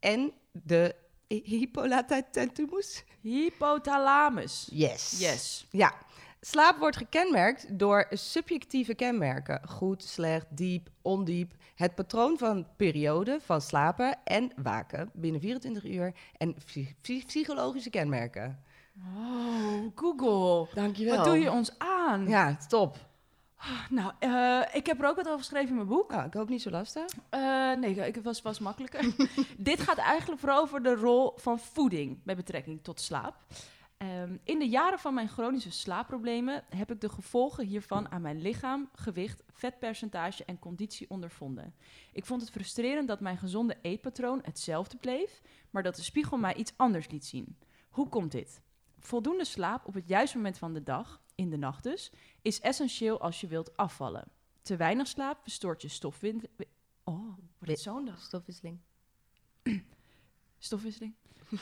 en 0.00 0.32
de 0.52 0.94
hypothalamus. 1.28 3.04
Hypothalamus. 3.20 4.68
Yes. 4.70 5.16
Yes. 5.18 5.66
Ja. 5.70 5.92
Slaap 6.40 6.78
wordt 6.78 6.96
gekenmerkt 6.96 7.78
door 7.78 8.06
subjectieve 8.10 8.94
kenmerken. 8.94 9.60
Goed, 9.68 10.02
slecht, 10.04 10.46
diep, 10.50 10.88
ondiep. 11.02 11.52
Het 11.74 11.94
patroon 11.94 12.38
van 12.38 12.66
periode 12.76 13.38
van 13.44 13.60
slapen 13.60 14.18
en 14.24 14.52
waken 14.56 15.10
binnen 15.12 15.40
24 15.40 15.84
uur. 15.84 16.12
En 16.36 16.54
psy- 16.64 16.94
psy- 17.00 17.24
psychologische 17.26 17.90
kenmerken. 17.90 18.62
Oh, 19.16 19.90
Google. 19.94 20.74
Dankjewel. 20.74 21.16
Wat 21.16 21.24
doe 21.24 21.38
je 21.38 21.50
ons 21.50 21.78
aan? 21.78 22.28
Ja, 22.28 22.56
top. 22.68 22.96
Nou, 23.90 24.12
eh, 24.18 24.62
ik 24.72 24.86
heb 24.86 25.00
er 25.00 25.08
ook 25.08 25.16
wat 25.16 25.26
over 25.26 25.38
geschreven 25.38 25.68
in 25.68 25.74
mijn 25.74 25.88
boek. 25.88 26.10
Nou, 26.10 26.26
ik 26.26 26.34
hoop 26.34 26.48
niet 26.48 26.62
zo 26.62 26.70
lastig. 26.70 27.04
Eh, 27.30 27.72
nee, 27.72 28.06
ik 28.06 28.16
was, 28.16 28.42
was 28.42 28.58
makkelijker. 28.58 29.14
Dit 29.58 29.80
gaat 29.80 29.98
eigenlijk 29.98 30.40
vooral 30.40 30.60
over 30.60 30.82
de 30.82 30.94
rol 30.94 31.32
van 31.36 31.58
voeding 31.58 32.20
met 32.24 32.36
betrekking 32.36 32.82
tot 32.82 33.00
slaap. 33.00 33.36
Ehm, 33.96 34.36
in 34.44 34.58
de 34.58 34.68
jaren 34.68 34.98
van 34.98 35.14
mijn 35.14 35.28
chronische 35.28 35.70
slaapproblemen 35.70 36.64
heb 36.68 36.90
ik 36.90 37.00
de 37.00 37.08
gevolgen 37.08 37.66
hiervan 37.66 38.10
aan 38.10 38.22
mijn 38.22 38.40
lichaam, 38.40 38.88
gewicht, 38.92 39.42
vetpercentage 39.52 40.44
en 40.44 40.58
conditie 40.58 41.10
ondervonden. 41.10 41.74
Ik 42.12 42.26
vond 42.26 42.40
het 42.40 42.50
frustrerend 42.50 43.08
dat 43.08 43.20
mijn 43.20 43.38
gezonde 43.38 43.76
eetpatroon 43.82 44.40
hetzelfde 44.42 44.96
bleef, 44.96 45.42
maar 45.70 45.82
dat 45.82 45.96
de 45.96 46.02
spiegel 46.02 46.36
mij 46.36 46.54
iets 46.54 46.72
anders 46.76 47.10
liet 47.10 47.24
zien. 47.24 47.58
Hoe 47.88 48.08
komt 48.08 48.32
dit? 48.32 48.62
Voldoende 48.98 49.44
slaap 49.44 49.86
op 49.86 49.94
het 49.94 50.08
juiste 50.08 50.36
moment 50.36 50.58
van 50.58 50.72
de 50.72 50.82
dag, 50.82 51.20
in 51.36 51.50
de 51.50 51.56
nacht 51.56 51.82
dus, 51.82 52.10
is 52.42 52.60
essentieel 52.60 53.20
als 53.20 53.40
je 53.40 53.46
wilt 53.46 53.76
afvallen. 53.76 54.24
Te 54.62 54.76
weinig 54.76 55.06
slaap 55.06 55.42
verstoort 55.42 55.82
je 55.82 55.88
stofwindeling. 55.88 56.52
Oh, 57.04 57.36
wordt 57.58 57.72
het 57.72 57.80
zo'n 57.80 58.04
dag? 58.04 58.20
Stofwisseling. 58.20 58.78
Stofwisseling. 60.58 61.14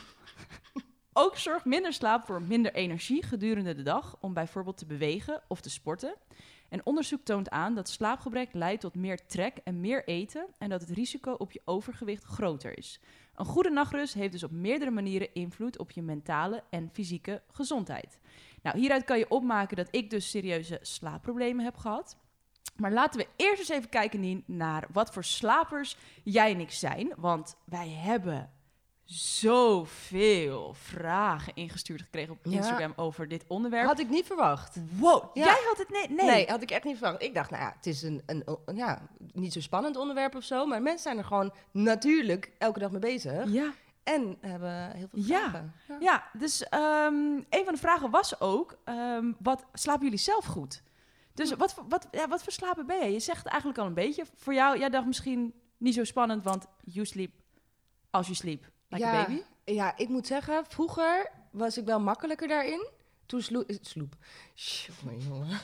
Ook 1.12 1.36
zorgt 1.36 1.64
minder 1.64 1.92
slaap 1.92 2.24
voor 2.24 2.42
minder 2.42 2.74
energie 2.74 3.22
gedurende 3.22 3.74
de 3.74 3.82
dag 3.82 4.16
om 4.20 4.34
bijvoorbeeld 4.34 4.76
te 4.78 4.86
bewegen 4.86 5.42
of 5.48 5.60
te 5.60 5.70
sporten. 5.70 6.14
En 6.68 6.86
onderzoek 6.86 7.24
toont 7.24 7.50
aan 7.50 7.74
dat 7.74 7.88
slaapgebrek 7.88 8.52
leidt 8.52 8.80
tot 8.80 8.94
meer 8.94 9.26
trek 9.26 9.56
en 9.64 9.80
meer 9.80 10.04
eten 10.04 10.46
en 10.58 10.68
dat 10.68 10.80
het 10.80 10.90
risico 10.90 11.32
op 11.32 11.52
je 11.52 11.62
overgewicht 11.64 12.24
groter 12.24 12.78
is. 12.78 13.00
Een 13.34 13.44
goede 13.44 13.70
nachtrust 13.70 14.14
heeft 14.14 14.32
dus 14.32 14.42
op 14.42 14.50
meerdere 14.50 14.90
manieren 14.90 15.34
invloed 15.34 15.78
op 15.78 15.90
je 15.90 16.02
mentale 16.02 16.62
en 16.70 16.90
fysieke 16.92 17.42
gezondheid. 17.52 18.18
Nou, 18.64 18.78
hieruit 18.78 19.04
kan 19.04 19.18
je 19.18 19.30
opmaken 19.30 19.76
dat 19.76 19.88
ik 19.90 20.10
dus 20.10 20.30
serieuze 20.30 20.78
slaapproblemen 20.82 21.64
heb 21.64 21.76
gehad. 21.76 22.16
Maar 22.76 22.92
laten 22.92 23.20
we 23.20 23.26
eerst 23.36 23.58
eens 23.58 23.68
even 23.68 23.88
kijken 23.88 24.20
Nien, 24.20 24.42
naar 24.46 24.86
wat 24.92 25.12
voor 25.12 25.24
slapers 25.24 25.96
jij 26.22 26.50
en 26.52 26.60
ik 26.60 26.70
zijn. 26.70 27.12
Want 27.16 27.56
wij 27.64 27.88
hebben 27.88 28.50
zoveel 29.04 30.74
vragen 30.74 31.52
ingestuurd 31.54 32.02
gekregen 32.02 32.32
op 32.32 32.38
Ja. 32.42 32.50
Instagram 32.50 32.92
over 32.96 33.28
dit 33.28 33.44
onderwerp. 33.48 33.86
Had 33.86 33.98
ik 33.98 34.08
niet 34.08 34.26
verwacht. 34.26 34.76
Wow, 34.98 35.36
Ja. 35.36 35.44
jij 35.44 35.60
had 35.68 35.78
het 35.78 35.88
nee, 35.90 36.08
nee. 36.08 36.26
Nee. 36.26 36.46
had 36.46 36.62
ik 36.62 36.70
echt 36.70 36.84
niet 36.84 36.98
verwacht. 36.98 37.22
Ik 37.22 37.34
dacht, 37.34 37.50
nou 37.50 37.62
ja, 37.62 37.72
het 37.76 37.86
is 37.86 38.02
een, 38.02 38.22
een, 38.26 38.42
een- 38.64 38.76
ja, 38.76 39.08
niet 39.32 39.52
zo 39.52 39.60
spannend 39.60 39.96
onderwerp 39.96 40.34
of 40.34 40.44
zo. 40.44 40.66
Maar 40.66 40.82
mensen 40.82 41.02
zijn 41.02 41.18
er 41.18 41.24
gewoon 41.24 41.52
natuurlijk 41.70 42.50
elke 42.58 42.78
dag 42.78 42.90
mee 42.90 43.00
bezig. 43.00 43.52
Ja, 43.52 43.72
En 44.04 44.36
hebben 44.40 44.90
heel 44.96 45.08
veel 45.08 45.22
vragen. 45.22 45.74
Ja. 45.88 45.96
Ja, 46.00 46.24
dus 46.32 46.68
ehm, 46.68 47.14
een 47.50 47.64
van 47.64 47.74
de 47.74 47.80
vragen 47.80 48.10
was 48.10 48.40
ook, 48.40 48.78
ehm, 48.84 49.32
wat 49.38 49.64
slapen 49.72 50.02
jullie 50.04 50.18
zelf 50.18 50.44
goed? 50.44 50.82
Dus 51.34 51.52
wat, 51.54 51.74
voor- 51.74 51.84
wat, 51.88 52.08
ja, 52.10 52.28
wat 52.28 52.42
voor 52.42 52.52
slapen 52.52 52.86
ben 52.86 53.04
je? 53.04 53.12
Je 53.12 53.20
zegt 53.20 53.46
eigenlijk 53.46 53.78
al 53.78 53.86
een 53.86 53.94
beetje. 53.94 54.24
Voor 54.36 54.54
jou, 54.54 54.78
jij 54.78 54.90
dacht 54.90 55.06
misschien 55.06 55.54
niet 55.76 55.94
zo 55.94 56.04
spannend, 56.04 56.42
want 56.42 56.66
you 56.84 57.06
sleep 57.06 57.30
als 58.10 58.26
je 58.26 58.34
sleep. 58.34 58.70
Like 58.88 59.04
a 59.06 59.12
Ja. 59.12 59.24
baby. 59.26 59.42
Ja, 59.64 59.96
ik 59.96 60.08
moet 60.08 60.26
zeggen, 60.26 60.64
vroeger 60.68 61.30
was 61.50 61.78
ik 61.78 61.84
wel 61.84 62.00
makkelijker 62.00 62.48
daarin. 62.48 62.86
Toen 63.26 63.42
sloep... 63.42 63.68
eh, 63.68 63.76
sloep. 63.80 64.14
Jongen, 64.54 65.20
jongen. 65.20 65.48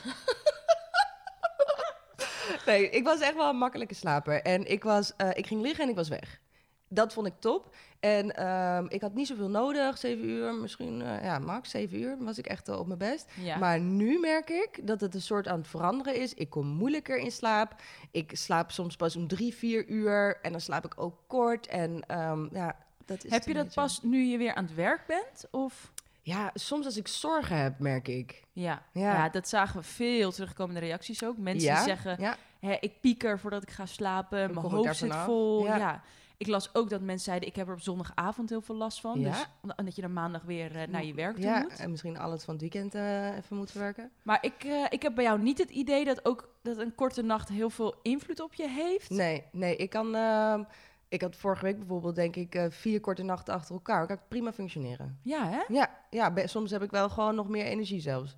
nee, 2.65 2.89
ik 2.89 3.03
was 3.03 3.19
echt 3.19 3.35
wel 3.35 3.49
een 3.49 3.57
makkelijke 3.57 3.93
slaper. 3.93 4.41
En 4.41 4.65
ik, 4.71 4.83
was, 4.83 5.15
eh, 5.15 5.29
ik 5.33 5.47
ging 5.47 5.61
liggen 5.61 5.83
en 5.83 5.89
ik 5.89 5.95
was 5.95 6.09
weg. 6.09 6.39
Dat 6.87 7.13
vond 7.13 7.27
ik 7.27 7.33
top. 7.39 7.75
En 8.01 8.35
ehm, 8.35 8.85
ik 8.89 9.01
had 9.01 9.13
niet 9.13 9.27
zoveel 9.27 9.49
nodig, 9.49 9.97
zeven 9.97 10.29
uur, 10.29 10.53
misschien, 10.53 11.01
eh, 11.01 11.23
ja, 11.23 11.39
max 11.39 11.69
zeven 11.69 11.99
uur, 11.99 12.17
was 12.19 12.37
ik 12.37 12.45
echt 12.45 12.69
op 12.69 12.87
mijn 12.87 12.99
best. 12.99 13.31
Ja. 13.41 13.57
Maar 13.57 13.79
nu 13.79 14.19
merk 14.19 14.49
ik 14.49 14.87
dat 14.87 15.01
het 15.01 15.13
een 15.15 15.21
soort 15.21 15.47
aan 15.47 15.57
het 15.57 15.67
veranderen 15.67 16.15
is. 16.15 16.33
Ik 16.33 16.49
kom 16.49 16.67
moeilijker 16.67 17.17
in 17.17 17.31
slaap. 17.31 17.75
Ik 18.11 18.31
slaap 18.33 18.71
soms 18.71 18.95
pas 18.95 19.15
om 19.15 19.27
drie, 19.27 19.53
vier 19.53 19.87
uur. 19.87 20.39
En 20.41 20.51
dan 20.51 20.61
slaap 20.61 20.85
ik 20.85 20.93
ook 20.95 21.15
kort. 21.27 21.67
En 21.67 22.03
ehm, 22.07 22.55
ja, 22.55 22.75
dat 23.05 23.23
is 23.23 23.31
Heb 23.31 23.43
je 23.43 23.53
dat 23.53 23.73
pas 23.73 24.01
nu 24.01 24.23
je 24.23 24.37
weer 24.37 24.53
aan 24.53 24.65
het 24.65 24.75
werk 24.75 25.05
bent? 25.07 25.47
Of? 25.51 25.91
Ja, 26.21 26.51
soms 26.53 26.85
als 26.85 26.97
ik 26.97 27.07
zorgen 27.07 27.57
heb, 27.57 27.79
merk 27.79 28.07
ik. 28.07 28.43
Ja. 28.53 28.83
Ja. 28.91 29.13
Ja. 29.13 29.29
dat 29.29 29.47
zagen 29.47 29.79
we 29.79 29.85
veel 29.85 30.31
terugkomende 30.31 30.79
reacties 30.79 31.23
ook. 31.23 31.37
Mensen 31.37 31.69
ja? 31.69 31.75
die 31.75 31.83
zeggen, 31.83 32.15
Ja, 32.19 32.37
Hè, 32.59 32.77
ik 32.79 32.99
pieker 32.99 33.39
voordat 33.39 33.63
ik 33.63 33.71
ga 33.71 33.85
slapen, 33.85 34.53
mijn 34.53 34.65
hoofd 34.65 34.95
zit 34.95 35.15
vol. 35.15 35.65
Ja. 35.65 36.01
Ik 36.41 36.47
las 36.47 36.75
ook 36.75 36.89
dat 36.89 37.01
mensen 37.01 37.25
zeiden, 37.25 37.49
ik 37.49 37.55
heb 37.55 37.67
er 37.67 37.73
op 37.73 37.81
zondagavond 37.81 38.49
heel 38.49 38.61
veel 38.61 38.75
last 38.75 39.01
van. 39.01 39.19
Ja. 39.19 39.29
Dus 39.29 39.73
en 39.75 39.85
dat 39.85 39.95
je 39.95 40.01
dan 40.01 40.13
maandag 40.13 40.41
weer 40.41 40.75
eh, 40.75 40.87
naar 40.87 41.05
je 41.05 41.13
werk 41.13 41.35
toe 41.35 41.43
ja 41.43 41.61
moet. 41.61 41.79
en 41.79 41.89
misschien 41.89 42.17
al 42.17 42.31
het 42.31 42.43
van 42.43 42.53
het 42.53 42.61
weekend 42.61 42.95
eh, 42.95 43.37
even 43.37 43.55
moet 43.55 43.71
verwerken. 43.71 44.11
Maar 44.23 44.37
ik, 44.41 44.63
eh, 44.63 44.85
ik 44.89 45.01
heb 45.01 45.15
bij 45.15 45.23
jou 45.23 45.41
niet 45.41 45.57
het 45.57 45.69
idee 45.69 46.05
dat 46.05 46.25
ook 46.25 46.49
dat 46.61 46.77
een 46.77 46.95
korte 46.95 47.21
nacht 47.21 47.49
heel 47.49 47.69
veel 47.69 47.95
invloed 48.01 48.39
op 48.39 48.53
je 48.53 48.67
heeft. 48.67 49.09
Nee, 49.09 49.43
nee, 49.51 49.75
ik 49.75 49.89
kan... 49.89 50.15
ehm, 50.15 50.63
ik 51.09 51.21
had 51.21 51.35
vorige 51.35 51.65
week 51.65 51.77
bijvoorbeeld, 51.77 52.15
denk 52.15 52.35
ik, 52.35 52.67
vier 52.69 52.99
korte 52.99 53.23
nachten 53.23 53.53
achter 53.53 53.75
elkaar. 53.75 54.07
Kan 54.07 54.15
ik 54.15 54.27
prima 54.27 54.53
functioneren. 54.53 55.19
Ja, 55.23 55.49
hè? 55.49 55.61
Ja, 55.67 55.89
ja 56.09 56.47
soms 56.47 56.71
heb 56.71 56.83
ik 56.83 56.91
wel 56.91 57.09
gewoon 57.09 57.35
nog 57.35 57.47
meer 57.49 57.65
energie 57.65 58.01
zelfs. 58.01 58.35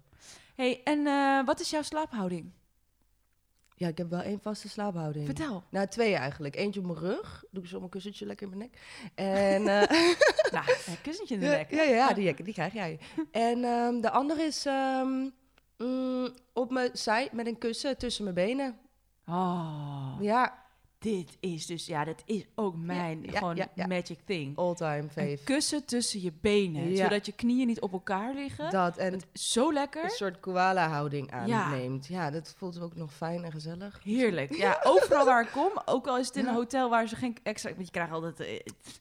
Hey, 0.56 0.82
en 0.84 1.04
wat 1.46 1.60
is 1.60 1.70
jouw 1.70 1.82
slaaphouding? 1.82 2.52
Ja, 3.76 3.88
ik 3.88 3.98
heb 3.98 4.10
wel 4.10 4.22
één 4.22 4.40
vaste 4.40 4.70
slaaphouding. 4.70 5.26
Vertel. 5.26 5.64
Nou, 5.70 5.88
twee 5.88 6.16
eigenlijk. 6.16 6.56
Eentje 6.56 6.80
op 6.80 6.86
mijn 6.86 7.00
rug. 7.00 7.44
Doe 7.52 7.64
ik 7.64 7.70
zo 7.70 7.78
mijn 7.78 7.90
kussentje 7.90 8.26
lekker 8.26 8.52
in 8.52 8.58
mijn 8.58 8.70
nek. 8.72 8.82
En... 9.16 9.68
eh, 9.80 9.90
nou, 10.52 10.66
een 10.86 11.02
kussentje 11.02 11.34
in 11.34 11.40
de 11.40 11.48
nek. 11.48 11.72
ja, 11.72 11.84
ja, 11.84 11.96
ja, 11.96 12.14
die, 12.14 12.34
die 12.44 12.54
krijg 12.54 12.74
jij. 12.74 13.00
En 13.32 13.64
ehm, 13.64 14.02
de 14.02 14.10
andere 14.10 14.42
is 14.42 14.66
ehm, 14.66 15.30
mm, 15.78 16.30
op 16.54 16.72
mijn 16.72 16.90
zij 16.94 17.30
met 17.32 17.48
een 17.48 17.58
kussen 17.58 17.98
tussen 17.98 18.24
mijn 18.24 18.36
benen. 18.36 18.78
Oh, 19.28 20.18
Ja, 20.20 20.63
dit 21.04 21.38
is 21.40 21.66
dus, 21.66 21.86
ja, 21.86 22.04
dat 22.04 22.24
is 22.26 22.46
ook 22.56 22.76
mijn 22.76 23.24
ja, 23.24 23.38
gewoon 23.38 23.56
ja, 23.56 23.88
magic 23.88 24.20
thing. 24.26 24.58
all-time 24.58 25.10
fave. 25.10 25.40
kussen 25.44 25.86
tussen 25.86 26.22
je 26.22 26.32
benen, 26.42 26.98
zodat 26.98 27.26
je 27.26 27.32
knieën 27.32 27.68
niet 27.68 27.82
op 27.82 27.94
elkaar 27.94 28.34
liggen. 28.34 28.72
Dat 28.72 28.98
en 28.98 29.20
Zo 29.34 29.74
lekker. 29.74 30.04
een 30.04 30.10
soort 30.10 30.40
koala-houding 30.40 31.32
aanneemt. 31.32 32.08
Ja. 32.08 32.32
dat 32.32 32.54
voelt 32.58 32.82
ook 32.82 32.96
nog 32.96 33.14
fijn 33.14 33.44
en 33.44 33.52
gezellig. 33.52 34.00
Heerlijk. 34.04 34.56
Ja, 34.56 34.80
overal 34.94 35.26
waar 35.26 35.42
ik 35.44 35.50
kom, 35.52 35.72
ook 35.86 36.08
al 36.08 36.18
is 36.18 36.28
het 36.28 36.36
in 36.36 36.48
een 36.48 36.54
hotel 36.54 36.90
waar 36.90 37.08
ze 37.08 37.16
geen 37.16 37.38
extra... 37.44 37.70
Want 37.74 37.86
je 37.86 37.92
krijgt 37.92 38.12
altijd 38.12 38.40
eh, 38.40 38.60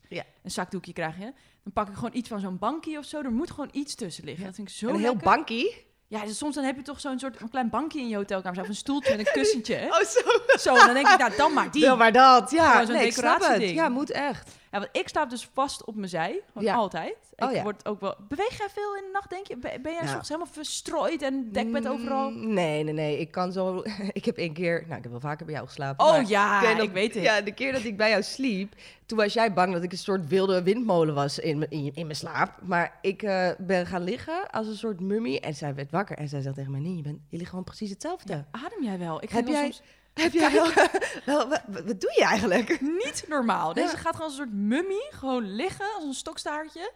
Ja. 0.09 0.25
een 0.42 0.50
zakdoekje, 0.50 0.92
krijg 0.92 1.16
je. 1.18 1.32
Dan 1.62 1.73
pak 1.73 1.88
ik 1.88 1.94
gewoon 1.94 2.14
iets 2.14 2.28
van 2.28 2.40
zo'n 2.40 2.59
bankje 2.59 2.99
of 2.99 3.04
zo. 3.04 3.23
Er 3.23 3.32
moet 3.32 3.50
gewoon 3.50 3.68
iets 3.73 3.94
tussen 3.94 4.25
liggen. 4.25 4.44
Dat 4.44 4.54
vind 4.54 4.68
ik 4.68 4.75
zo 4.75 4.88
en 4.88 4.94
een 4.94 5.00
heel 5.00 5.16
bankie. 5.16 5.90
Ja, 6.12 6.25
dus 6.25 6.38
soms 6.38 6.54
dan 6.54 6.64
heb 6.64 6.76
je 6.76 6.83
toch 6.83 7.00
zo'n 7.00 7.19
soort 7.19 7.40
een 7.40 7.50
klein 7.50 7.69
bankje 7.71 8.00
in 8.00 8.09
je 8.09 8.16
hotelkamer. 8.16 8.61
Of 8.61 8.69
een 8.69 8.75
stoeltje 8.75 9.16
met 9.16 9.26
een 9.26 9.33
kussentje. 9.42 9.75
hè. 9.75 9.87
Oh, 9.87 10.00
zo. 10.00 10.21
Zo, 10.59 10.75
en 10.76 10.85
dan 10.87 10.95
denk 10.95 11.09
ik, 11.09 11.19
nou 11.19 11.37
dan 11.37 11.52
maar 11.52 11.71
die. 11.71 11.83
Wel 11.83 11.97
maar 11.97 12.12
dat. 12.12 12.50
Ja, 12.50 12.85
zo'n 12.87 12.95
nee, 12.95 13.07
ik 13.07 13.12
snap 13.12 13.33
het. 13.33 13.40
decoratieding. 13.40 13.78
Ja, 13.78 13.88
moet 13.88 14.11
echt. 14.11 14.50
Ja, 14.73 14.79
want 14.79 14.91
ik 14.93 15.09
slaap 15.09 15.31
dus 15.31 15.49
vast 15.52 15.85
op 15.85 15.95
mijn 15.95 16.09
zij. 16.09 16.41
Ja. 16.59 16.75
altijd. 16.75 17.17
Ik 17.35 17.45
Oh, 17.45 17.52
ja. 17.52 17.62
word 17.62 17.87
ook 17.87 18.00
wel... 18.00 18.14
Beweeg 18.29 18.59
jij 18.59 18.69
veel 18.73 18.97
in 18.97 19.02
de 19.02 19.11
nacht, 19.12 19.31
denk 19.31 19.47
je? 19.47 19.57
Ben 19.59 19.93
jij 19.93 20.07
soms 20.07 20.29
helemaal 20.29 20.52
verstrooid 20.52 21.23
en 21.23 21.49
dekbed 21.52 21.88
overal? 21.88 22.31
Mm, 22.31 22.52
Nee, 22.55 22.85
nee, 22.85 22.95
nee. 22.95 23.19
Ik 23.19 23.31
kan 23.31 23.52
zo... 23.52 23.83
ik 24.12 24.25
heb 24.25 24.37
één 24.37 24.52
keer... 24.52 24.81
Nou, 24.87 24.97
ik 24.97 25.02
heb 25.02 25.11
wel 25.11 25.21
vaker 25.21 25.45
bij 25.47 25.55
jou 25.55 25.67
geslapen. 25.67 26.05
Oh 26.05 26.11
maar 26.12 26.29
ja, 26.29 26.73
nog- 26.73 26.83
ik 26.87 26.93
weet 26.93 27.14
het. 27.14 27.23
Ja, 27.23 27.41
de 27.41 27.52
keer 27.52 27.73
dat 27.73 27.85
ik 27.85 27.97
bij 27.97 28.11
jou 28.11 28.23
sliep, 28.23 28.75
toen 29.07 29.19
was 29.19 29.33
jij 29.33 29.52
bang 29.52 29.73
dat 29.73 29.83
ik 29.83 29.93
een 29.93 29.99
soort 29.99 30.29
wilde 30.29 30.62
windmolen 30.62 31.14
was 31.14 31.38
in, 31.38 31.59
mijn- 31.59 31.71
in, 31.71 31.91
in 31.95 32.07
mijn 32.07 32.17
slaap. 32.19 32.59
Maar 32.62 32.99
ik 33.00 33.23
eh, 33.23 33.49
ben 33.59 33.87
gaan 33.87 34.02
liggen 34.02 34.50
als 34.50 34.67
een 34.67 34.76
soort 34.76 35.00
mummie 35.00 35.41
en 35.41 35.55
zij 35.55 35.75
werd 35.75 35.91
wakker 35.91 36.17
en 36.17 36.29
zij 36.29 36.41
zegt 36.41 36.55
tegen 36.55 36.71
mij, 36.71 36.81
nee, 36.81 36.97
je, 36.97 37.02
bent, 37.02 37.19
je 37.29 37.37
ligt 37.37 37.49
gewoon 37.50 37.64
precies 37.64 37.91
hetzelfde. 37.91 38.45
Adem 38.50 38.83
jij 38.83 38.99
wel? 38.99 39.23
Ik 39.23 39.31
Heb 39.31 39.47
jij- 39.47 39.62
soms 39.62 39.83
Heb 40.14 40.33
jij 40.33 40.52
wel, 40.52 40.66
wel 41.25 41.49
wat, 41.49 41.62
wat 41.69 42.00
doe 42.00 42.12
je 42.16 42.25
eigenlijk? 42.25 42.81
niet 42.81 43.25
normaal. 43.28 43.73
Deze 43.75 43.87
Ja. 43.97 43.97
gaat 43.99 44.14
gewoon 44.16 44.21
als 44.31 44.38
een 44.38 44.45
soort 44.45 44.52
mummie, 44.57 45.07
gewoon 45.11 45.54
liggen 45.54 45.87
als 45.95 46.04
een 46.04 46.14
stokstaartje. 46.14 46.92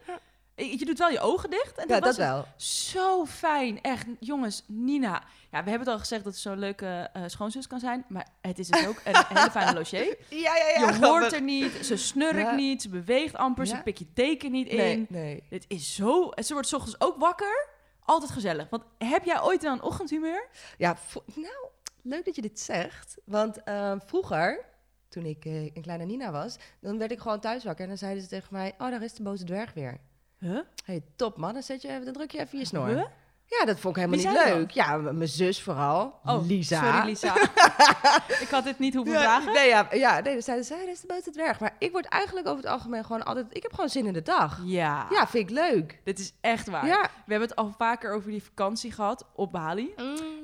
Je 0.55 0.85
doet 0.85 0.97
wel 0.97 1.09
je 1.09 1.19
ogen 1.19 1.49
dicht. 1.49 1.77
En 1.77 1.87
Ja, 1.87 1.93
dat 1.93 2.03
was 2.03 2.15
dat 2.15 2.25
wel. 2.27 2.45
zo 2.57 3.25
fijn. 3.25 3.81
Echt, 3.81 4.05
jongens, 4.19 4.63
Nina. 4.67 5.23
Ja, 5.51 5.63
we 5.63 5.69
hebben 5.69 5.79
het 5.79 5.87
al 5.87 5.99
gezegd 5.99 6.23
dat 6.23 6.35
ze 6.35 6.41
zo'n 6.41 6.59
leuke 6.59 7.09
eh 7.13 7.21
schoonzus 7.25 7.67
kan 7.67 7.79
zijn. 7.79 8.05
Maar 8.07 8.27
het 8.41 8.59
is 8.59 8.67
dus 8.67 8.87
ook 8.87 9.01
een 9.03 9.15
hele 9.33 9.51
fijne 9.51 9.73
logier. 9.73 10.17
Ja, 10.29 10.55
ja, 10.55 10.67
ja. 10.79 10.89
Je 10.91 11.05
hoort 11.05 11.33
er 11.33 11.41
niet, 11.41 11.71
ze 11.85 11.97
snurkt 11.97 12.37
Ja. 12.39 12.55
niet, 12.55 12.81
ze 12.81 12.89
beweegt 12.89 13.35
amper, 13.35 13.67
ze 13.67 13.75
Ja. 13.75 13.81
pikt 13.81 13.99
je 13.99 14.13
teken 14.13 14.51
niet 14.51 14.67
in. 14.67 14.77
Nee, 14.77 15.05
nee. 15.09 15.43
Dit 15.49 15.65
is 15.67 15.95
zo... 15.95 16.29
En 16.29 16.43
ze 16.43 16.53
wordt 16.53 16.67
's 16.67 16.73
ochtends 16.73 17.01
ook 17.01 17.17
wakker. 17.17 17.67
Altijd 18.05 18.31
gezellig. 18.31 18.67
Want 18.69 18.83
heb 18.97 19.23
jij 19.25 19.41
ooit 19.41 19.61
wel 19.63 19.73
een 19.73 19.81
ochtendhumeur? 19.81 20.47
Ja, 20.77 20.97
nou, 21.33 21.53
leuk 22.07 22.25
dat 22.25 22.35
je 22.35 22.41
dit 22.41 22.59
zegt. 22.59 23.17
Want 23.25 23.63
ehm, 23.63 23.99
vroeger, 23.99 24.65
toen 25.09 25.25
ik 25.25 25.45
eh, 25.45 25.63
een 25.63 25.81
kleine 25.81 26.05
Nina 26.05 26.31
was, 26.31 26.57
dan 26.79 26.97
werd 26.97 27.11
ik 27.11 27.19
gewoon 27.19 27.39
thuis 27.39 27.63
wakker. 27.63 27.83
En 27.83 27.89
dan 27.89 27.97
zeiden 27.97 28.23
ze 28.23 28.29
tegen 28.29 28.47
mij, 28.51 28.73
oh, 28.77 28.89
daar 28.89 29.03
is 29.03 29.13
de 29.13 29.23
boze 29.23 29.43
dwerg 29.43 29.73
weer. 29.73 29.97
Huh? 30.39 30.59
hey, 30.85 31.03
top 31.15 31.37
man, 31.37 31.53
dan, 31.53 31.63
zet 31.63 31.81
je 31.81 31.87
even, 31.87 32.05
dan 32.05 32.13
druk 32.13 32.31
je 32.31 32.39
even 32.39 32.57
je 32.57 32.65
snor. 32.65 32.87
Huh? 32.87 33.05
Ja, 33.49 33.65
dat 33.65 33.79
vond 33.79 33.97
ik 33.97 34.03
helemaal 34.03 34.33
niet 34.33 34.45
leuk. 34.45 34.71
Ja, 34.71 34.97
mijn 34.97 35.27
zus 35.27 35.61
vooral. 35.61 36.19
Oh, 36.25 36.45
Lisa. 36.47 36.91
Sorry, 36.91 37.05
Lisa. 37.07 37.35
ik 38.45 38.47
had 38.51 38.63
dit 38.63 38.79
niet 38.79 38.93
hoeven 38.95 39.13
Ja, 39.13 39.19
vragen. 39.21 39.53
nee, 39.53 39.67
ja, 39.67 39.87
ja, 39.91 40.19
nee, 40.19 40.33
dan 40.33 40.41
zeiden 40.41 40.65
ze, 40.65 40.73
"Hey, 40.73 40.85
dat 40.85 40.93
is 40.93 41.01
de 41.01 41.07
boze 41.07 41.31
dwerg. 41.31 41.59
Maar 41.59 41.75
ik 41.79 41.91
word 41.91 42.05
eigenlijk 42.05 42.47
over 42.47 42.63
het 42.63 42.71
algemeen 42.71 43.03
gewoon 43.05 43.23
altijd... 43.25 43.45
Ik 43.49 43.61
heb 43.63 43.73
gewoon 43.73 43.89
zin 43.89 44.05
in 44.05 44.13
de 44.13 44.21
dag. 44.21 44.61
Ja. 44.63 45.07
Ja, 45.09 45.27
vind 45.27 45.49
ik 45.49 45.55
leuk. 45.55 45.99
Dit 46.03 46.19
is 46.19 46.33
echt 46.41 46.69
waar. 46.69 46.85
Ja. 46.85 47.01
We 47.01 47.31
hebben 47.31 47.47
het 47.49 47.57
al 47.57 47.73
vaker 47.77 48.13
over 48.13 48.29
die 48.31 48.43
vakantie 48.43 48.91
gehad 48.91 49.25
op 49.35 49.51
Bali. 49.51 49.93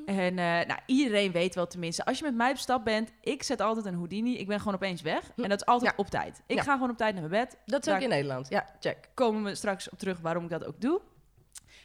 En 0.06 0.40
eh, 0.40 0.46
nou, 0.68 0.80
iedereen 0.86 1.32
weet 1.32 1.56
wel 1.56 1.68
tenminste, 1.68 2.06
als 2.06 2.18
je 2.18 2.24
met 2.24 2.36
mij 2.36 2.52
op 2.52 2.58
stap 2.58 2.84
bent, 2.86 3.12
ik 3.22 3.44
zet 3.44 3.62
altijd 3.62 3.86
een 3.86 3.96
Houdini. 3.96 4.38
Ik 4.38 4.48
ben 4.48 4.58
gewoon 4.60 4.74
opeens 4.76 5.02
weg. 5.02 5.22
En 5.36 5.50
dat 5.50 5.62
is 5.62 5.66
altijd 5.66 5.92
Ja. 5.92 5.98
op 5.98 6.10
tijd. 6.10 6.42
Ik 6.48 6.60
ga 6.60 6.74
gewoon 6.74 6.90
op 6.90 6.98
tijd 6.98 7.16
naar 7.16 7.30
mijn 7.30 7.44
bed. 7.46 7.58
Dat 7.66 7.80
is 7.80 7.86
Daar 7.86 7.96
ook 7.96 8.02
in 8.04 8.10
Nederland. 8.10 8.50
Ja, 8.50 8.66
check. 8.80 9.10
komen 9.14 9.44
we 9.44 9.56
straks 9.56 9.90
op 9.90 10.00
terug 10.00 10.20
waarom 10.20 10.44
ik 10.44 10.50
dat 10.50 10.66
ook 10.66 10.82
doe. 10.82 11.02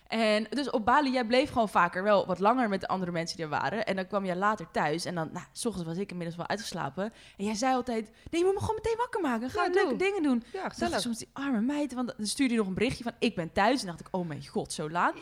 En 0.08 0.46
dus 0.50 0.70
op 0.70 0.84
Bali, 0.84 1.10
jij 1.12 1.24
bleef 1.24 1.50
gewoon 1.50 1.68
vaker 1.68 2.02
wel 2.02 2.26
wat 2.26 2.38
langer 2.38 2.68
met 2.68 2.80
de 2.80 2.88
andere 2.88 3.10
mensen 3.12 3.36
die 3.36 3.44
er 3.44 3.50
waren. 3.50 3.86
En 3.86 3.96
dan 3.96 4.06
kwam 4.06 4.24
jij 4.24 4.36
later 4.36 4.70
thuis. 4.70 5.04
En 5.04 5.14
dan, 5.14 5.28
nou, 5.32 5.46
s 5.52 5.66
ochtends 5.66 5.88
was 5.88 5.96
ik 5.98 6.10
inmiddels 6.10 6.36
wel 6.36 6.48
uitgeslapen. 6.48 7.12
En 7.36 7.44
jij 7.44 7.54
zei 7.54 7.74
altijd, 7.74 8.10
nee, 8.30 8.40
je 8.40 8.44
moet 8.46 8.54
me 8.54 8.60
gewoon 8.60 8.74
meteen 8.74 8.96
wakker 8.96 9.20
maken. 9.20 9.50
Ga 9.50 9.64
Ja, 9.64 9.70
leuke 9.72 9.88
doe. 9.88 9.98
dingen 9.98 10.22
doen. 10.22 10.42
Ja, 10.52 10.60
Dacht 10.62 10.72
gezellig. 10.72 11.00
soms 11.00 11.18
die 11.18 11.28
arme 11.32 11.60
meid, 11.60 11.94
want 11.94 12.14
dan 12.16 12.26
stuurde 12.26 12.52
je 12.52 12.58
nog 12.58 12.68
een 12.68 12.74
berichtje 12.74 13.02
van 13.04 13.12
ik 13.18 13.34
ben 13.34 13.52
thuis. 13.52 13.80
En 13.80 13.86
dacht 13.86 14.00
ik, 14.00 14.08
oh 14.10 14.26
mijn 14.26 14.46
god, 14.46 14.72
zo 14.72 14.90
laat. 14.90 15.14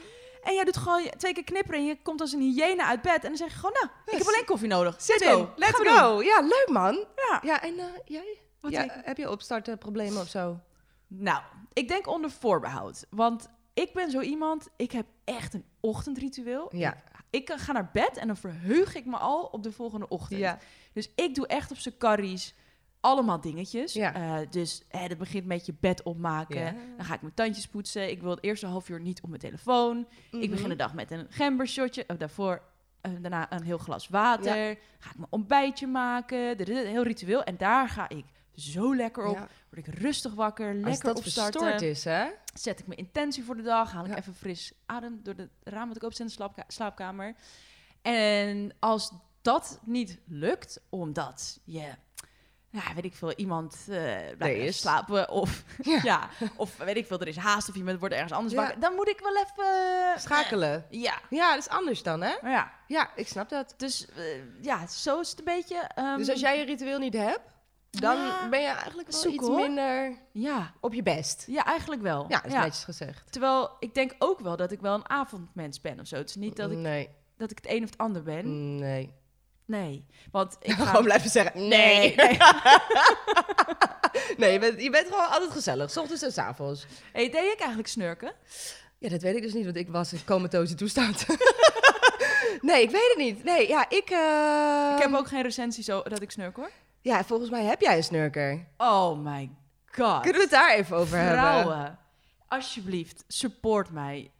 En 0.42 0.54
jij 0.54 0.64
doet 0.64 0.76
gewoon 0.76 1.02
twee 1.16 1.32
keer 1.32 1.44
knipperen 1.44 1.80
en 1.80 1.86
je 1.86 2.02
komt 2.02 2.20
als 2.20 2.32
een 2.32 2.40
hyena 2.40 2.86
uit 2.86 3.02
bed. 3.02 3.22
En 3.22 3.28
dan 3.28 3.36
zeg 3.36 3.48
je 3.48 3.54
gewoon, 3.56 3.72
nou, 3.80 3.86
ik 4.06 4.18
heb 4.18 4.26
alleen 4.26 4.44
koffie 4.44 4.68
nodig. 4.68 4.94
Zit 5.02 5.20
Let's 5.20 5.32
go. 5.32 5.40
in. 5.40 5.48
Let's 5.56 5.76
Gaan 5.76 5.82
we 5.84 5.88
doen. 5.88 5.98
go. 5.98 6.22
Ja, 6.22 6.40
leuk 6.40 6.68
man. 6.72 7.04
Ja. 7.30 7.40
Ja, 7.42 7.62
en 7.62 7.78
eh, 7.78 7.84
jij? 8.04 8.38
Wat 8.60 8.72
Ja, 8.72 8.86
heb 8.90 9.16
je 9.16 9.30
opstartproblemen 9.30 10.20
of 10.20 10.28
zo? 10.28 10.60
Nou, 11.08 11.42
ik 11.72 11.88
denk 11.88 12.06
onder 12.06 12.30
voorbehoud. 12.30 13.04
Want 13.10 13.48
ik 13.76 13.92
ben 13.92 14.10
zo 14.10 14.20
iemand, 14.20 14.68
ik 14.76 14.92
heb 14.92 15.06
echt 15.24 15.54
een 15.54 15.64
ochtendritueel. 15.80 16.76
Ja. 16.76 17.02
Ik 17.30 17.52
ga 17.56 17.72
naar 17.72 17.90
bed 17.92 18.16
en 18.16 18.26
dan 18.26 18.36
verheug 18.36 18.94
ik 18.94 19.06
me 19.06 19.16
al 19.16 19.44
op 19.44 19.62
de 19.62 19.72
volgende 19.72 20.08
ochtend. 20.08 20.40
Ja. 20.40 20.58
Dus 20.92 21.10
ik 21.14 21.34
doe 21.34 21.46
echt 21.46 21.70
op 21.70 21.76
zijn 21.76 21.96
carries 21.98 22.54
allemaal 23.00 23.40
dingetjes. 23.40 23.92
Ja. 23.92 24.14
Eh, 24.14 24.46
dus 24.50 24.82
hè, 24.88 25.08
dat 25.08 25.18
begint 25.18 25.46
met 25.46 25.66
je 25.66 25.74
bed 25.80 26.02
opmaken. 26.02 26.60
Ja. 26.60 26.74
Dan 26.96 27.04
ga 27.06 27.14
ik 27.14 27.22
mijn 27.22 27.34
tandjes 27.34 27.68
poetsen. 27.68 28.10
Ik 28.10 28.20
wil 28.20 28.30
het 28.30 28.44
eerste 28.44 28.66
half 28.66 28.88
uur 28.88 29.00
niet 29.00 29.22
op 29.22 29.28
mijn 29.28 29.40
telefoon. 29.40 30.06
Ik 30.30 30.50
begin 30.50 30.68
de 30.68 30.76
dag 30.76 30.94
met 30.94 31.10
een 31.10 31.26
gembershotje. 31.30 32.04
Oh, 32.06 32.18
daarvoor 32.18 32.62
eh, 33.00 33.12
daarna 33.20 33.52
een 33.52 33.62
heel 33.62 33.78
glas 33.78 34.08
water. 34.08 34.78
Ga 34.98 35.10
ik 35.10 35.16
mijn 35.16 35.30
ontbijtje 35.30 35.86
maken. 35.86 36.64
Heel 36.66 37.02
ritueel. 37.02 37.44
En 37.44 37.56
daar 37.56 37.88
ga 37.88 38.08
ik 38.08 38.24
zo 38.56 38.96
lekker 38.96 39.24
op. 39.24 39.34
Ja. 39.34 39.48
Word 39.70 39.86
ik 39.86 39.94
rustig 39.94 40.34
wakker, 40.34 40.74
Als 40.74 40.82
lekker 40.84 41.04
dat 41.04 41.18
opstarten. 41.18 41.60
verstoord 41.60 41.82
is, 41.90 42.04
hè? 42.04 42.26
Zet 42.54 42.78
ik 42.78 42.86
mijn 42.86 42.98
intentie 42.98 43.44
voor 43.44 43.56
de 43.56 43.62
dag. 43.62 43.92
Haal 43.92 44.04
ik 44.04 44.10
Ja. 44.10 44.16
even 44.18 44.34
fris 44.34 44.72
adem 44.86 45.20
door 45.22 45.34
het 45.36 45.50
raam 45.64 45.88
wat 45.88 45.96
ik 45.96 46.02
opzet 46.02 46.20
in 46.20 46.26
de 46.26 46.32
slaapka- 46.32 46.64
slaapkamer. 46.68 47.34
En 48.02 48.72
als 48.80 49.12
dat 49.42 49.78
niet 49.84 50.18
lukt, 50.26 50.80
omdat 50.88 51.60
je 51.64 51.88
ja, 52.70 52.94
weet 52.94 53.04
ik 53.04 53.14
veel, 53.14 53.32
iemand 53.32 53.76
eh 53.88 54.16
blijft 54.38 54.78
slapen 54.78 55.30
of 55.30 55.64
Ja. 55.82 56.00
ja. 56.02 56.28
of 56.56 56.76
weet 56.76 56.96
ik 56.96 57.06
veel, 57.06 57.20
er 57.20 57.28
is 57.28 57.36
haast 57.36 57.68
of 57.68 57.74
iemand 57.74 57.98
wordt 57.98 58.14
ergens 58.14 58.32
anders 58.32 58.54
Ja. 58.54 58.60
wakker. 58.60 58.80
Dan 58.80 58.94
moet 58.94 59.08
ik 59.08 59.20
wel 59.20 59.36
even 59.36 59.64
eh, 60.12 60.18
Schakelen. 60.20 60.86
Ja, 60.90 61.18
Ja, 61.30 61.50
dat 61.50 61.58
is 61.58 61.68
anders 61.68 62.02
dan, 62.02 62.22
hè? 62.22 62.34
ja. 62.42 62.72
Ja, 62.86 63.10
ik 63.14 63.28
snap 63.28 63.48
dat. 63.48 63.74
Dus 63.76 64.06
eh, 64.16 64.24
ja, 64.62 64.86
zo 64.86 65.20
is 65.20 65.30
het 65.30 65.38
een 65.38 65.44
beetje. 65.44 65.76
ehm, 65.94 66.16
Dus 66.16 66.28
als 66.30 66.40
jij 66.40 66.58
je 66.58 66.64
ritueel 66.64 66.98
niet 66.98 67.14
hebt, 67.14 67.54
dan 68.00 68.16
Ja, 68.16 68.48
ben 68.48 68.60
je 68.60 68.66
eigenlijk 68.66 69.10
wel 69.12 69.32
iets 69.32 69.46
hoor. 69.46 69.56
minder 69.60 70.16
ja, 70.32 70.72
op 70.80 70.94
je 70.94 71.02
best. 71.02 71.44
ja, 71.46 71.64
eigenlijk 71.64 72.02
wel. 72.02 72.24
Ja, 72.28 72.44
is 72.44 72.52
netjes 72.52 72.84
gezegd. 72.84 73.32
Terwijl 73.32 73.70
ik 73.78 73.94
denk 73.94 74.14
ook 74.18 74.40
wel 74.40 74.56
dat 74.56 74.72
ik 74.72 74.80
wel 74.80 74.94
een 74.94 75.08
avondmens 75.08 75.80
ben 75.80 76.00
of 76.00 76.06
zo. 76.06 76.16
Het 76.16 76.28
is 76.28 76.34
niet 76.36 76.56
dat 76.56 76.70
ik, 76.70 76.76
Nee, 76.78 77.08
dat 77.36 77.50
ik 77.50 77.56
het 77.62 77.70
een 77.72 77.82
of 77.82 77.90
het 77.90 77.98
ander 77.98 78.22
ben. 78.22 78.76
nee. 78.76 79.12
Nee, 79.64 80.06
want 80.30 80.56
ik 80.60 80.72
ga... 80.78 80.84
Gewoon 80.84 81.04
blijven 81.04 81.30
zeggen, 81.30 81.68
Nee, 81.68 82.14
nee. 82.16 82.38
nee, 84.36 84.52
je 84.52 84.58
bent, 84.58 84.82
je 84.82 84.90
bent 84.90 85.08
gewoon 85.08 85.28
altijd 85.30 85.50
gezellig, 85.50 85.90
s 85.90 85.96
ochtends 85.96 86.22
en 86.22 86.32
s 86.32 86.38
avonds. 86.38 86.86
Hey, 87.12 87.30
deed 87.30 87.52
ik 87.52 87.58
eigenlijk 87.58 87.88
snurken? 87.88 88.32
Ja, 88.98 89.08
dat 89.08 89.22
weet 89.22 89.36
ik 89.36 89.42
dus 89.42 89.52
niet, 89.54 89.64
want 89.64 89.76
ik 89.76 89.88
was 89.88 90.12
in 90.12 90.24
comatose 90.24 90.74
toestand. 90.74 91.26
nee, 92.60 92.82
ik 92.82 92.90
weet 92.90 93.08
het 93.08 93.16
niet. 93.16 93.44
Nee, 93.44 93.68
ja, 93.68 93.84
ik... 93.88 94.10
ik 94.96 95.02
heb 95.02 95.14
ook 95.14 95.28
geen 95.28 95.42
recensie 95.42 95.84
zo 95.84 96.02
dat 96.02 96.22
ik 96.22 96.30
snurk 96.30 96.56
hoor. 96.56 96.70
Ja, 97.06 97.24
volgens 97.24 97.50
mij 97.50 97.64
heb 97.64 97.80
jij 97.80 97.96
een 97.96 98.04
snurker. 98.04 98.66
Oh 98.76 99.18
my 99.18 99.50
god. 99.86 100.20
Kunnen 100.20 100.36
we 100.40 100.46
het 100.46 100.50
daar 100.50 100.74
even 100.74 100.96
over 100.96 101.18
hebben? 101.18 101.38
Vrouwen, 101.38 101.98
alsjeblieft, 102.48 103.24
support 103.28 103.90
mij. 103.90 104.30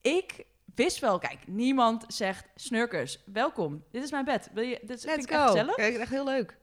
Ik 0.00 0.46
wist 0.74 0.98
wel, 0.98 1.18
kijk, 1.18 1.46
niemand 1.46 2.04
zegt 2.08 2.46
snurkers, 2.54 3.22
welkom. 3.32 3.84
Dit 3.90 4.02
is 4.02 4.10
mijn 4.10 4.24
bed. 4.24 4.50
Wil 4.54 4.64
je, 4.64 4.78
dit 4.82 5.00
vind 5.00 5.04
Let's 5.04 5.24
ik 5.24 5.30
echt 5.30 5.40
go. 5.40 5.46
gezellig. 5.46 5.74
Kijk, 5.74 5.96
echt 5.96 6.10
heel 6.10 6.24
leuk. 6.24 6.58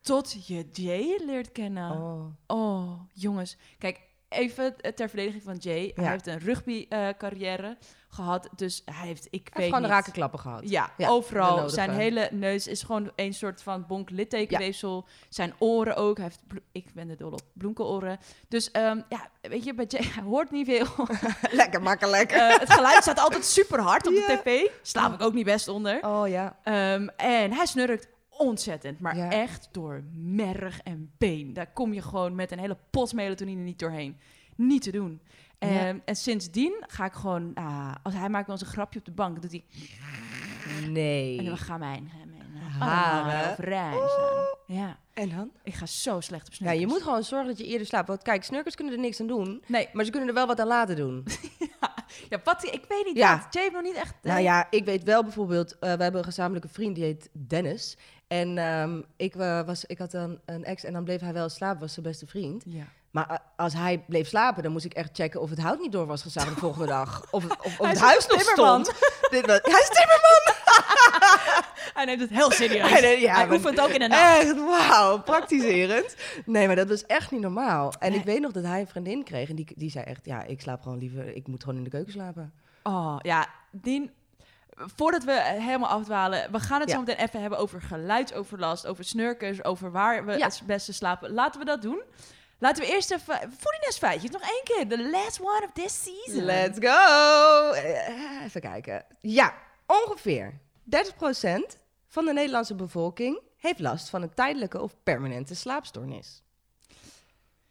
Tot 0.00 0.46
je 0.46 0.68
Jay 0.72 1.20
leert 1.24 1.52
kennen. 1.52 1.90
Oh. 1.90 2.26
Oh, 2.46 3.00
jongens. 3.12 3.56
Kijk, 3.78 4.00
even 4.28 4.76
ter 4.94 5.08
verdediging 5.08 5.42
van 5.42 5.56
Jay. 5.56 5.92
Hij 5.94 6.04
Ja. 6.04 6.10
heeft 6.10 6.26
een 6.26 6.38
rugby 6.38 6.88
carrière 7.18 7.76
gehad. 8.16 8.48
Dus 8.56 8.82
hij 8.84 9.06
heeft, 9.06 9.26
ik 9.30 9.30
Hij 9.32 9.40
heeft 9.42 9.56
weet 9.74 9.82
gewoon 9.84 10.02
niet... 10.04 10.12
klappen 10.12 10.38
gehad. 10.38 10.68
Ja, 10.68 10.90
overal. 10.98 11.68
Zijn 11.68 11.90
hele 11.90 12.28
neus 12.32 12.66
is 12.66 12.82
gewoon 12.82 13.10
een 13.16 13.34
soort 13.34 13.62
van 13.62 13.84
bonk 13.86 14.10
littekenweefsel. 14.10 15.06
Zijn 15.28 15.54
oren 15.58 15.96
ook. 15.96 16.16
Hij 16.16 16.26
heeft, 16.26 16.62
ik 16.72 16.94
ben 16.94 17.10
er 17.10 17.16
dol 17.16 17.32
op, 17.32 17.42
bloemkeloren. 17.52 18.18
Dus 18.48 18.70
ehm, 18.70 19.00
ja, 19.08 19.28
weet 19.40 19.64
je, 19.64 19.74
bij 19.74 19.84
Jay, 19.88 20.02
hij 20.14 20.22
hoort 20.22 20.50
niet 20.50 20.66
veel. 20.66 20.86
Lekker 21.50 21.82
makkelijk. 21.82 22.30
Eh, 22.32 22.58
het 22.58 22.72
geluid 22.72 23.02
staat 23.02 23.18
altijd 23.18 23.44
super 23.44 23.80
hard 23.80 24.06
op 24.06 24.14
de 24.14 24.40
tv. 24.42 24.70
Slaap 24.82 25.14
ik 25.14 25.20
ook 25.22 25.34
niet 25.34 25.44
best 25.44 25.68
onder. 25.68 25.98
Oh 26.06 26.28
ja. 26.28 26.56
Ehm, 26.62 27.08
en 27.16 27.52
hij 27.52 27.66
snurkt 27.66 28.08
ontzettend, 28.30 29.00
maar 29.00 29.16
Ja. 29.16 29.30
echt 29.30 29.68
door 29.72 30.02
merg 30.14 30.80
en 30.82 31.12
been. 31.18 31.52
Daar 31.52 31.72
kom 31.72 31.92
je 31.92 32.02
gewoon 32.02 32.34
met 32.34 32.52
een 32.52 32.58
hele 32.58 32.76
pot 32.90 33.12
melatonine 33.12 33.62
niet 33.62 33.78
doorheen. 33.78 34.18
Niet 34.56 34.82
te 34.82 34.90
doen. 34.90 35.20
Ja. 35.58 35.68
Ehm, 35.86 35.98
en 36.04 36.16
sindsdien 36.16 36.84
ga 36.86 37.04
ik 37.04 37.12
gewoon, 37.12 37.50
ah, 37.54 37.94
als 38.02 38.14
hij 38.14 38.28
maakt 38.28 38.46
wel 38.46 38.56
eens 38.56 38.64
een 38.66 38.72
grapje 38.72 38.98
op 38.98 39.04
de 39.04 39.10
bank, 39.12 39.42
doet 39.42 39.50
hij, 39.50 39.64
Nee. 40.90 41.38
en 41.38 41.44
dan 41.44 41.56
gaan 41.58 41.78
mijn, 41.78 42.10
gaan 42.18 42.30
mijn 42.30 42.62
Haren. 42.78 43.32
haren 43.32 43.50
overeind 43.52 44.10
staan. 44.10 44.44
Ja, 44.76 44.98
En 45.14 45.28
dan? 45.28 45.50
ik 45.62 45.74
ga 45.74 45.86
zo 45.86 46.20
slecht 46.20 46.46
op 46.46 46.50
Ja, 46.52 46.56
snurkers. 46.56 46.80
je 46.80 46.86
moet 46.86 47.02
gewoon 47.02 47.22
zorgen 47.22 47.48
dat 47.48 47.58
je 47.58 47.64
eerder 47.66 47.86
slaapt. 47.86 48.08
Want 48.08 48.22
kijk, 48.22 48.44
snurkers 48.44 48.74
kunnen 48.74 48.94
er 48.94 49.00
niks 49.00 49.20
aan 49.20 49.26
doen. 49.26 49.62
Nee, 49.66 49.88
Maar 49.92 50.04
ze 50.04 50.10
kunnen 50.10 50.28
er 50.28 50.34
wel 50.34 50.46
wat 50.46 50.60
aan 50.60 50.66
laten 50.66 50.96
doen. 50.96 51.24
ja, 52.30 52.38
Patty, 52.38 52.66
ik 52.66 52.84
weet 52.88 53.04
niet 53.04 53.16
Ja. 53.16 53.36
wat. 53.38 53.46
Jay 53.54 53.62
heeft 53.62 53.74
nog 53.74 53.82
niet 53.84 53.94
echt... 53.94 54.14
eh, 54.22 54.30
Nou 54.30 54.42
ja, 54.42 54.66
ik 54.70 54.84
weet 54.84 55.02
wel 55.04 55.22
bijvoorbeeld, 55.22 55.72
eh, 55.78 55.92
we 55.94 56.02
hebben 56.02 56.16
een 56.20 56.24
gezamenlijke 56.26 56.68
vriend 56.68 56.94
die 56.94 57.04
heet 57.04 57.28
Dennis. 57.32 57.96
En 58.26 58.58
ehm, 58.58 59.02
ik, 59.16 59.34
eh, 59.34 59.62
was, 59.66 59.84
ik 59.84 59.98
had 59.98 60.10
dan 60.10 60.40
een 60.44 60.64
ex 60.64 60.84
en 60.84 60.92
dan 60.92 61.04
bleef 61.04 61.20
hij 61.20 61.32
wel 61.32 61.48
slapen, 61.48 61.80
was 61.80 61.92
zijn 61.92 62.06
beste 62.06 62.26
vriend. 62.26 62.62
Ja. 62.66 62.84
Maar 63.16 63.30
eh, 63.30 63.36
als 63.56 63.72
hij 63.72 64.04
bleef 64.06 64.28
slapen, 64.28 64.62
dan 64.62 64.72
moest 64.72 64.84
ik 64.84 64.94
echt 64.94 65.10
checken 65.12 65.40
of 65.40 65.50
het 65.50 65.58
hout 65.60 65.80
niet 65.80 65.92
door 65.92 66.06
was 66.06 66.22
gezaagd 66.22 66.48
de 66.48 66.60
volgende 66.60 66.86
dag. 66.86 67.22
Of, 67.30 67.42
het- 67.42 67.56
of, 67.62 67.78
het 67.78 67.92
is 67.96 68.00
huis 68.00 68.26
nog 68.26 68.40
stond. 68.40 68.86
Dit 69.30 69.46
was, 69.46 69.58
hij 69.62 69.80
is 69.80 69.88
timmerman! 69.88 70.54
Hij 71.94 72.04
neemt 72.04 72.20
het 72.20 72.30
heel 72.30 72.50
serieus. 72.50 72.90
Hij 72.90 73.00
neemt- 73.00 73.20
ja, 73.20 73.34
hij 73.34 73.46
maar- 73.46 73.56
oefent 73.56 73.80
ook 73.80 73.88
in 73.88 73.98
de 74.00 74.06
nacht. 74.08 74.38
Echt, 74.42 74.56
wauw, 74.64 75.20
praktiserend. 75.22 76.16
Nee, 76.44 76.66
maar 76.66 76.76
dat 76.76 76.88
was 76.88 77.06
echt 77.06 77.30
niet 77.30 77.40
normaal. 77.40 77.92
En 77.98 78.10
Nee. 78.10 78.18
ik 78.18 78.24
weet 78.24 78.40
nog 78.40 78.52
dat 78.52 78.64
hij 78.64 78.80
een 78.80 78.86
vriendin 78.86 79.24
kreeg 79.24 79.48
en 79.48 79.54
die, 79.56 79.66
die 79.76 79.90
zei 79.90 80.04
echt, 80.04 80.24
ja, 80.24 80.42
ik 80.42 80.60
slaap 80.60 80.82
gewoon 80.82 80.98
liever, 80.98 81.36
ik 81.36 81.46
moet 81.46 81.62
gewoon 81.62 81.78
in 81.78 81.84
de 81.84 81.90
keuken 81.90 82.12
slapen. 82.12 82.52
Oh, 82.82 83.16
ja, 83.18 83.46
Dien, 83.70 84.10
voordat 84.76 85.24
we 85.24 85.40
helemaal 85.42 85.88
afdwalen, 85.90 86.52
we 86.52 86.60
gaan 86.60 86.80
het 86.80 86.88
Ja. 86.88 86.94
zo 86.94 87.00
meteen 87.00 87.24
even 87.24 87.40
hebben 87.40 87.58
over 87.58 87.82
geluidsoverlast, 87.82 88.86
over 88.86 89.04
snurkers, 89.04 89.64
over 89.64 89.90
waar 89.90 90.24
we 90.24 90.32
Ja. 90.38 90.46
het 90.46 90.62
beste 90.66 90.92
slapen. 90.92 91.32
Laten 91.32 91.60
we 91.60 91.66
dat 91.66 91.82
doen. 91.82 92.02
Laten 92.58 92.82
we 92.84 92.88
eerst 92.92 93.10
even, 93.10 93.34
voedingness 93.58 93.98
feitjes, 93.98 94.30
nog 94.30 94.42
één 94.42 94.60
keer. 94.64 94.88
The 94.88 95.08
last 95.10 95.40
one 95.40 95.62
of 95.64 95.72
this 95.72 96.02
season. 96.02 96.44
Let's 96.44 96.78
go! 96.80 97.70
Eh, 97.72 98.44
Even 98.44 98.60
kijken. 98.60 99.04
Ja, 99.20 99.54
ongeveer 99.86 100.60
30% 100.84 101.78
van 102.06 102.24
de 102.24 102.32
Nederlandse 102.32 102.74
bevolking 102.74 103.40
heeft 103.56 103.80
last 103.80 104.08
van 104.08 104.22
een 104.22 104.34
tijdelijke 104.34 104.80
of 104.80 104.94
permanente 105.02 105.54
slaapstoornis. 105.54 106.42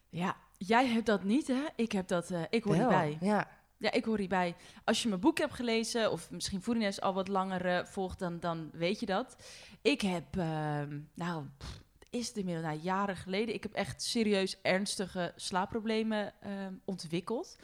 Ja, 0.10 0.36
jij 0.58 0.88
hebt 0.88 1.06
dat 1.06 1.24
niet, 1.24 1.48
hè? 1.48 1.64
Ik 1.76 1.92
heb 1.92 2.08
dat, 2.08 2.32
eh, 2.32 2.42
ik 2.50 2.64
hoor 2.64 2.78
Wel, 2.78 2.90
hierbij. 2.90 3.18
Ja. 3.22 3.48
Ja, 3.78 3.92
ik 3.92 4.06
hoor 4.06 4.18
hierbij. 4.18 4.56
Als 4.84 5.02
je 5.02 5.08
mijn 5.10 5.20
boek 5.22 5.38
hebt 5.38 5.54
gelezen, 5.54 6.12
of 6.12 6.32
misschien 6.32 6.62
voedingness 6.62 7.02
al 7.02 7.14
wat 7.14 7.28
langer 7.28 7.88
volgt, 7.88 8.20
dan, 8.20 8.40
dan 8.40 8.70
weet 8.74 9.00
je 9.00 9.06
dat. 9.06 9.36
Ik 9.82 10.02
heb, 10.02 10.38
ehm, 10.38 11.00
nou, 11.14 11.46
pff, 11.58 11.80
is 12.16 12.28
het 12.28 12.38
inmiddels 12.38 12.68
nou, 12.68 12.80
jaren 12.80 13.16
geleden, 13.16 13.56
ik 13.56 13.64
heb 13.64 13.74
echt 13.74 14.02
serieus 14.02 14.62
ernstige 14.62 15.34
slaapproblemen 15.36 16.34
ehm, 16.42 16.74
ontwikkeld. 16.86 17.58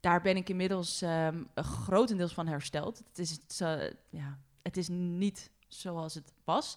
Daar 0.00 0.22
ben 0.22 0.36
ik 0.36 0.48
inmiddels 0.48 1.02
ehm, 1.02 1.42
grotendeels 1.54 2.32
van 2.32 2.46
hersteld. 2.46 3.02
Het 3.08 3.18
is, 3.18 3.38
eh, 3.60 3.90
ja, 4.10 4.38
het 4.62 4.76
is 4.76 4.88
niet 4.88 5.50
zoals 5.68 6.14
het 6.14 6.32
was. 6.44 6.76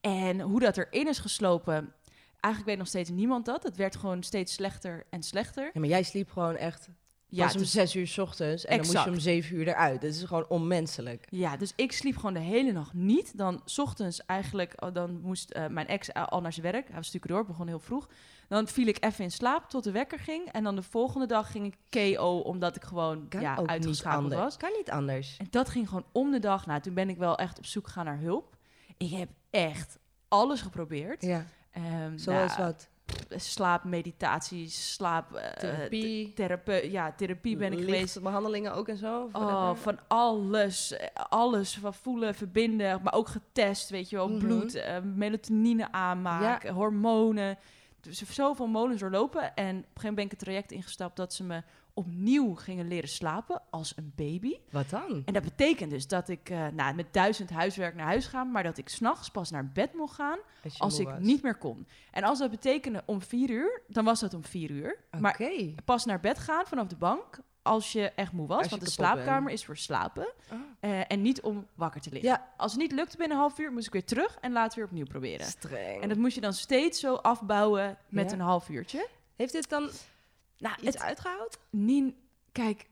En 0.00 0.40
hoe 0.40 0.60
dat 0.60 0.76
erin 0.76 1.08
is 1.08 1.18
geslopen, 1.18 1.94
eigenlijk 2.40 2.64
weet 2.64 2.78
nog 2.78 2.86
steeds 2.86 3.10
niemand 3.10 3.44
dat. 3.44 3.62
Het 3.62 3.76
werd 3.76 3.96
gewoon 3.96 4.22
steeds 4.22 4.52
slechter 4.52 5.06
en 5.10 5.22
slechter. 5.22 5.70
ja, 5.72 5.80
maar 5.80 5.88
jij 5.88 6.02
sliep 6.02 6.30
gewoon 6.30 6.56
echt 6.56 6.88
Ja, 7.36 7.44
was 7.44 7.56
om 7.56 7.64
zes 7.64 7.94
uur 7.96 8.06
's 8.06 8.18
ochtends 8.18 8.64
en 8.64 8.76
dan 8.76 8.86
moest 8.86 9.04
je 9.04 9.10
om 9.10 9.18
zeven 9.18 9.56
uur 9.56 9.68
eruit. 9.68 10.00
Dat 10.00 10.10
is 10.10 10.22
gewoon 10.22 10.46
onmenselijk. 10.48 11.26
Ja, 11.30 11.56
dus 11.56 11.72
ik 11.76 11.92
sliep 11.92 12.16
gewoon 12.16 12.34
de 12.34 12.40
hele 12.40 12.72
nacht 12.72 12.92
niet. 12.92 13.38
Dan 13.38 13.62
's 13.64 13.78
ochtends 13.78 14.26
eigenlijk, 14.26 14.74
oh, 14.82 14.94
dan 14.94 15.20
moest 15.20 15.50
eh, 15.50 15.66
mijn 15.66 15.86
ex 15.86 16.14
al 16.14 16.40
naar 16.40 16.52
zijn 16.52 16.72
werk. 16.72 16.86
Hij 16.86 16.96
was 16.96 17.12
natuurlijk 17.12 17.32
door, 17.32 17.44
begon 17.44 17.66
heel 17.66 17.78
vroeg. 17.78 18.08
Dan 18.48 18.68
viel 18.68 18.86
ik 18.86 19.04
even 19.04 19.24
in 19.24 19.30
slaap 19.30 19.70
tot 19.70 19.84
de 19.84 19.90
wekker 19.90 20.18
ging. 20.18 20.48
En 20.48 20.64
dan 20.64 20.74
de 20.74 20.82
volgende 20.82 21.26
dag 21.26 21.50
ging 21.50 21.74
ik 21.90 22.16
KO, 22.16 22.38
omdat 22.38 22.76
ik 22.76 22.84
gewoon 22.84 23.28
Kan 23.28 23.40
ja, 23.40 23.66
uitgeschakeld 23.66 24.34
was. 24.34 24.56
Kan 24.56 24.72
niet 24.76 24.90
anders. 24.90 25.36
En 25.38 25.46
dat 25.50 25.68
ging 25.68 25.88
gewoon 25.88 26.04
om 26.12 26.30
de 26.30 26.38
dag. 26.38 26.66
Nou, 26.66 26.80
toen 26.80 26.94
ben 26.94 27.08
ik 27.08 27.16
wel 27.16 27.36
echt 27.38 27.58
op 27.58 27.66
zoek 27.66 27.86
gegaan 27.86 28.04
naar 28.04 28.18
hulp. 28.18 28.56
Ik 28.96 29.10
heb 29.10 29.28
echt 29.50 29.98
alles 30.28 30.60
geprobeerd. 30.60 31.22
Ja, 31.22 31.46
Ehm, 31.72 32.18
zoals 32.18 32.56
nou, 32.56 32.66
wat? 32.66 32.88
Slaap, 33.36 33.84
meditatie, 33.84 34.68
slaap... 34.68 35.32
eh, 35.34 35.50
Therapie, 35.50 36.32
therape- 36.32 36.90
ja, 36.90 37.12
therapie 37.16 37.56
ben 37.56 37.72
ik 37.72 37.78
geweest. 37.78 38.00
lichtbehandelingen 38.00 38.74
ook 38.74 38.88
en 38.88 38.96
zo. 38.96 39.28
Oh, 39.32 39.74
van 39.74 39.98
alles. 40.08 40.92
eh, 40.92 41.08
Alles 41.28 41.74
van 41.78 41.94
voelen, 41.94 42.34
verbinden, 42.34 43.00
maar 43.02 43.14
ook 43.14 43.28
getest, 43.28 43.90
weet 43.90 44.10
je 44.10 44.16
wel. 44.16 44.28
Mhm. 44.28 44.38
Bloed, 44.38 44.74
eh, 44.74 44.96
melatonine 45.14 45.92
aanmaken, 45.92 46.74
hormonen. 46.74 47.58
Dus 48.00 48.22
zoveel 48.30 48.66
molens 48.66 49.00
doorlopen. 49.00 49.42
En 49.54 49.76
op 49.76 49.82
een 49.82 49.82
gegeven 49.82 49.92
moment 49.94 50.14
ben 50.14 50.24
ik 50.24 50.30
het 50.30 50.40
traject 50.40 50.72
ingestapt 50.72 51.16
dat 51.16 51.34
ze 51.34 51.44
me 51.44 51.62
opnieuw 51.94 52.54
gingen 52.54 52.88
leren 52.88 53.08
slapen 53.08 53.62
als 53.70 53.92
een 53.96 54.12
baby. 54.16 54.56
Wat 54.70 54.90
dan? 54.90 55.22
En 55.24 55.32
dat 55.32 55.42
betekent 55.42 55.90
dus 55.90 56.06
dat 56.08 56.28
ik 56.28 56.50
eh, 56.50 56.66
nou, 56.72 56.94
met 56.94 57.12
duizend 57.12 57.50
huiswerk 57.50 57.94
naar 57.94 58.06
huis 58.06 58.26
ga, 58.26 58.44
maar 58.44 58.62
dat 58.62 58.78
ik 58.78 58.88
s'nachts 58.88 59.28
pas 59.28 59.50
naar 59.50 59.70
bed 59.72 59.94
mocht 59.94 60.14
gaan 60.14 60.38
Als, 60.78 60.98
ik 60.98 61.08
was. 61.08 61.18
niet 61.20 61.42
meer 61.42 61.56
kon. 61.58 61.86
En 62.10 62.22
als 62.22 62.38
dat 62.38 62.50
betekende 62.50 63.02
om 63.06 63.22
vier 63.22 63.50
uur, 63.50 63.82
dan 63.88 64.04
was 64.04 64.20
dat 64.20 64.34
om 64.34 64.44
vier 64.44 64.70
uur. 64.70 64.96
Maar 65.20 65.40
pas 65.84 66.04
naar 66.04 66.20
bed 66.20 66.38
gaan 66.38 66.66
vanaf 66.66 66.86
de 66.86 66.96
bank 66.96 67.38
als 67.62 67.92
je 67.92 68.10
echt 68.10 68.32
moe 68.32 68.46
was. 68.46 68.68
Want 68.68 68.84
de 68.84 68.90
slaapkamer 68.90 69.42
bent. 69.44 69.58
is 69.58 69.64
voor 69.64 69.76
slapen 69.76 70.26
Oh. 70.52 70.58
eh, 70.80 71.00
en 71.08 71.22
niet 71.22 71.40
om 71.42 71.66
wakker 71.74 72.00
te 72.00 72.10
liggen. 72.10 72.30
Ja. 72.30 72.48
Als 72.56 72.72
het 72.72 72.80
niet 72.80 72.92
lukte 72.92 73.16
binnen 73.16 73.36
een 73.36 73.42
half 73.42 73.58
uur, 73.58 73.72
moest 73.72 73.86
ik 73.86 73.92
weer 73.92 74.04
terug 74.04 74.38
en 74.40 74.52
later 74.52 74.76
weer 74.78 74.86
opnieuw 74.86 75.04
proberen. 75.06 75.46
Streng. 75.46 76.02
En 76.02 76.08
dat 76.08 76.18
moest 76.18 76.34
je 76.34 76.40
dan 76.40 76.52
steeds 76.52 77.00
zo 77.00 77.14
afbouwen 77.14 77.98
met 78.08 78.26
Ja. 78.30 78.32
een 78.36 78.40
half 78.42 78.68
uurtje. 78.68 79.08
Heeft 79.36 79.52
dit 79.52 79.68
dan 79.68 79.90
Nou, 80.62 80.74
iets 80.76 80.96
het, 80.96 81.00
uitgehaald? 81.00 81.58
Nien, 81.70 82.16
kijk, 82.52 82.86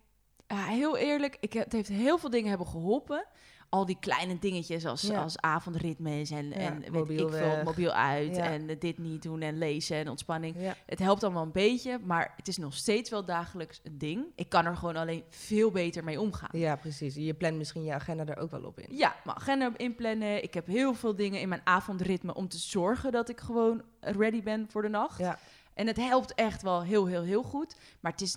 ja, 0.47 0.65
heel 0.65 0.97
eerlijk, 0.97 1.37
ik, 1.41 1.53
het 1.53 1.73
heeft 1.73 1.89
heel 1.89 2.19
veel 2.19 2.31
dingen 2.31 2.49
hebben 2.49 2.67
geholpen. 2.67 3.25
al 3.73 3.87
die 3.87 3.97
kleine 4.01 4.39
dingetjes 4.39 4.87
als, 4.87 5.03
Ja. 5.03 5.23
als 5.23 5.39
avondritmes 5.41 6.31
en, 6.31 6.49
Ja, 6.49 6.55
en 6.55 6.81
weet 6.81 6.91
mobiel 6.93 7.27
ik 7.29 7.35
veel, 7.35 7.63
mobiel 7.65 7.91
uit 7.93 8.37
Ja. 8.37 8.45
en 8.45 8.79
dit 8.79 8.99
niet 8.99 9.23
doen 9.23 9.41
en 9.41 9.59
lezen 9.59 9.97
en 9.97 10.09
ontspanning. 10.09 10.57
Het 10.87 10.99
helpt 10.99 11.25
allemaal 11.25 11.43
een 11.43 11.53
beetje, 11.53 11.99
maar 11.99 12.33
het 12.37 12.49
is 12.49 12.57
nog 12.57 12.75
steeds 12.75 13.11
wel 13.11 13.25
dagelijks 13.25 13.81
een 13.85 13.99
ding. 13.99 14.25
Ik 14.35 14.49
kan 14.49 14.67
er 14.67 14.77
gewoon 14.77 14.97
alleen 14.97 15.25
veel 15.29 15.71
beter 15.71 16.05
mee 16.05 16.21
omgaan. 16.21 16.49
ja, 16.53 16.77
precies. 16.77 17.15
Je 17.15 17.35
plant 17.35 17.57
misschien 17.57 17.85
je 17.85 17.93
agenda 17.95 18.25
er 18.27 18.39
ook 18.39 18.51
wel 18.51 18.63
op 18.65 18.79
in. 18.81 18.97
Ja, 18.97 19.15
mijn 19.25 19.37
agenda 19.37 19.73
inplannen. 19.77 20.43
Ik 20.43 20.55
heb 20.55 20.67
heel 20.67 20.95
veel 20.95 21.15
dingen 21.17 21.41
in 21.41 21.49
mijn 21.49 21.61
avondritme 21.65 22.35
om 22.35 22.49
te 22.49 22.59
zorgen 22.59 23.13
dat 23.13 23.29
ik 23.29 23.41
gewoon 23.41 23.83
ready 24.01 24.43
ben 24.43 24.67
voor 24.71 24.83
de 24.83 24.89
nacht. 24.89 25.19
Ja. 25.19 25.39
En 25.81 25.87
het 25.87 25.97
helpt 25.97 26.35
echt 26.35 26.63
wel 26.63 26.83
heel, 26.83 27.07
heel, 27.07 27.23
heel 27.23 27.43
goed. 27.43 27.77
Maar 28.01 28.13
het, 28.13 28.21
is, 28.21 28.35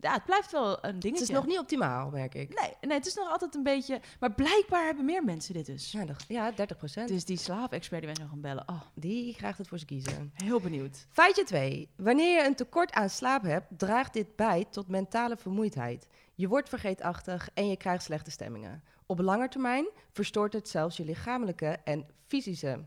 ja, 0.00 0.12
het 0.12 0.24
blijft 0.24 0.50
wel 0.52 0.70
een 0.84 0.98
dingetje. 0.98 1.10
Het 1.10 1.20
is 1.20 1.28
nog 1.28 1.46
niet 1.46 1.58
optimaal, 1.58 2.10
merk 2.10 2.34
ik. 2.34 2.60
Nee, 2.60 2.72
nee, 2.80 2.96
het 2.96 3.06
is 3.06 3.14
nog 3.14 3.30
altijd 3.30 3.54
een 3.54 3.62
beetje... 3.62 4.00
Maar 4.20 4.32
blijkbaar 4.32 4.84
hebben 4.84 5.04
meer 5.04 5.24
mensen 5.24 5.54
dit 5.54 5.66
dus. 5.66 5.92
Ja, 5.92 6.04
dat- 6.04 6.24
ja 6.28 6.50
30 6.50 6.76
procent. 6.76 7.08
Dus 7.08 7.24
die 7.24 7.36
slaapexpert 7.36 8.02
die 8.02 8.10
wij 8.14 8.20
nog 8.22 8.30
gaan 8.30 8.40
bellen. 8.40 8.68
Oh, 8.68 8.80
Die 8.94 9.34
krijgt 9.36 9.58
het 9.58 9.68
voor 9.68 9.78
ze 9.78 9.84
kiezen. 9.84 10.32
heel 10.34 10.60
benieuwd. 10.60 11.06
Feitje 11.10 11.44
2. 11.44 11.88
Wanneer 11.96 12.40
je 12.40 12.46
een 12.46 12.54
tekort 12.54 12.92
aan 12.92 13.10
slaap 13.10 13.42
hebt, 13.42 13.66
draagt 13.78 14.12
dit 14.12 14.36
bij 14.36 14.64
tot 14.70 14.88
mentale 14.88 15.36
vermoeidheid. 15.36 16.06
Je 16.34 16.48
wordt 16.48 16.68
vergeetachtig 16.68 17.48
en 17.54 17.68
je 17.68 17.76
krijgt 17.76 18.02
slechte 18.04 18.30
stemmingen. 18.30 18.82
Op 19.06 19.18
lange 19.18 19.48
termijn 19.48 19.86
verstoort 20.12 20.52
het 20.52 20.68
zelfs 20.68 20.96
je 20.96 21.04
lichamelijke 21.04 21.66
en 21.84 22.06
fysische 22.26 22.84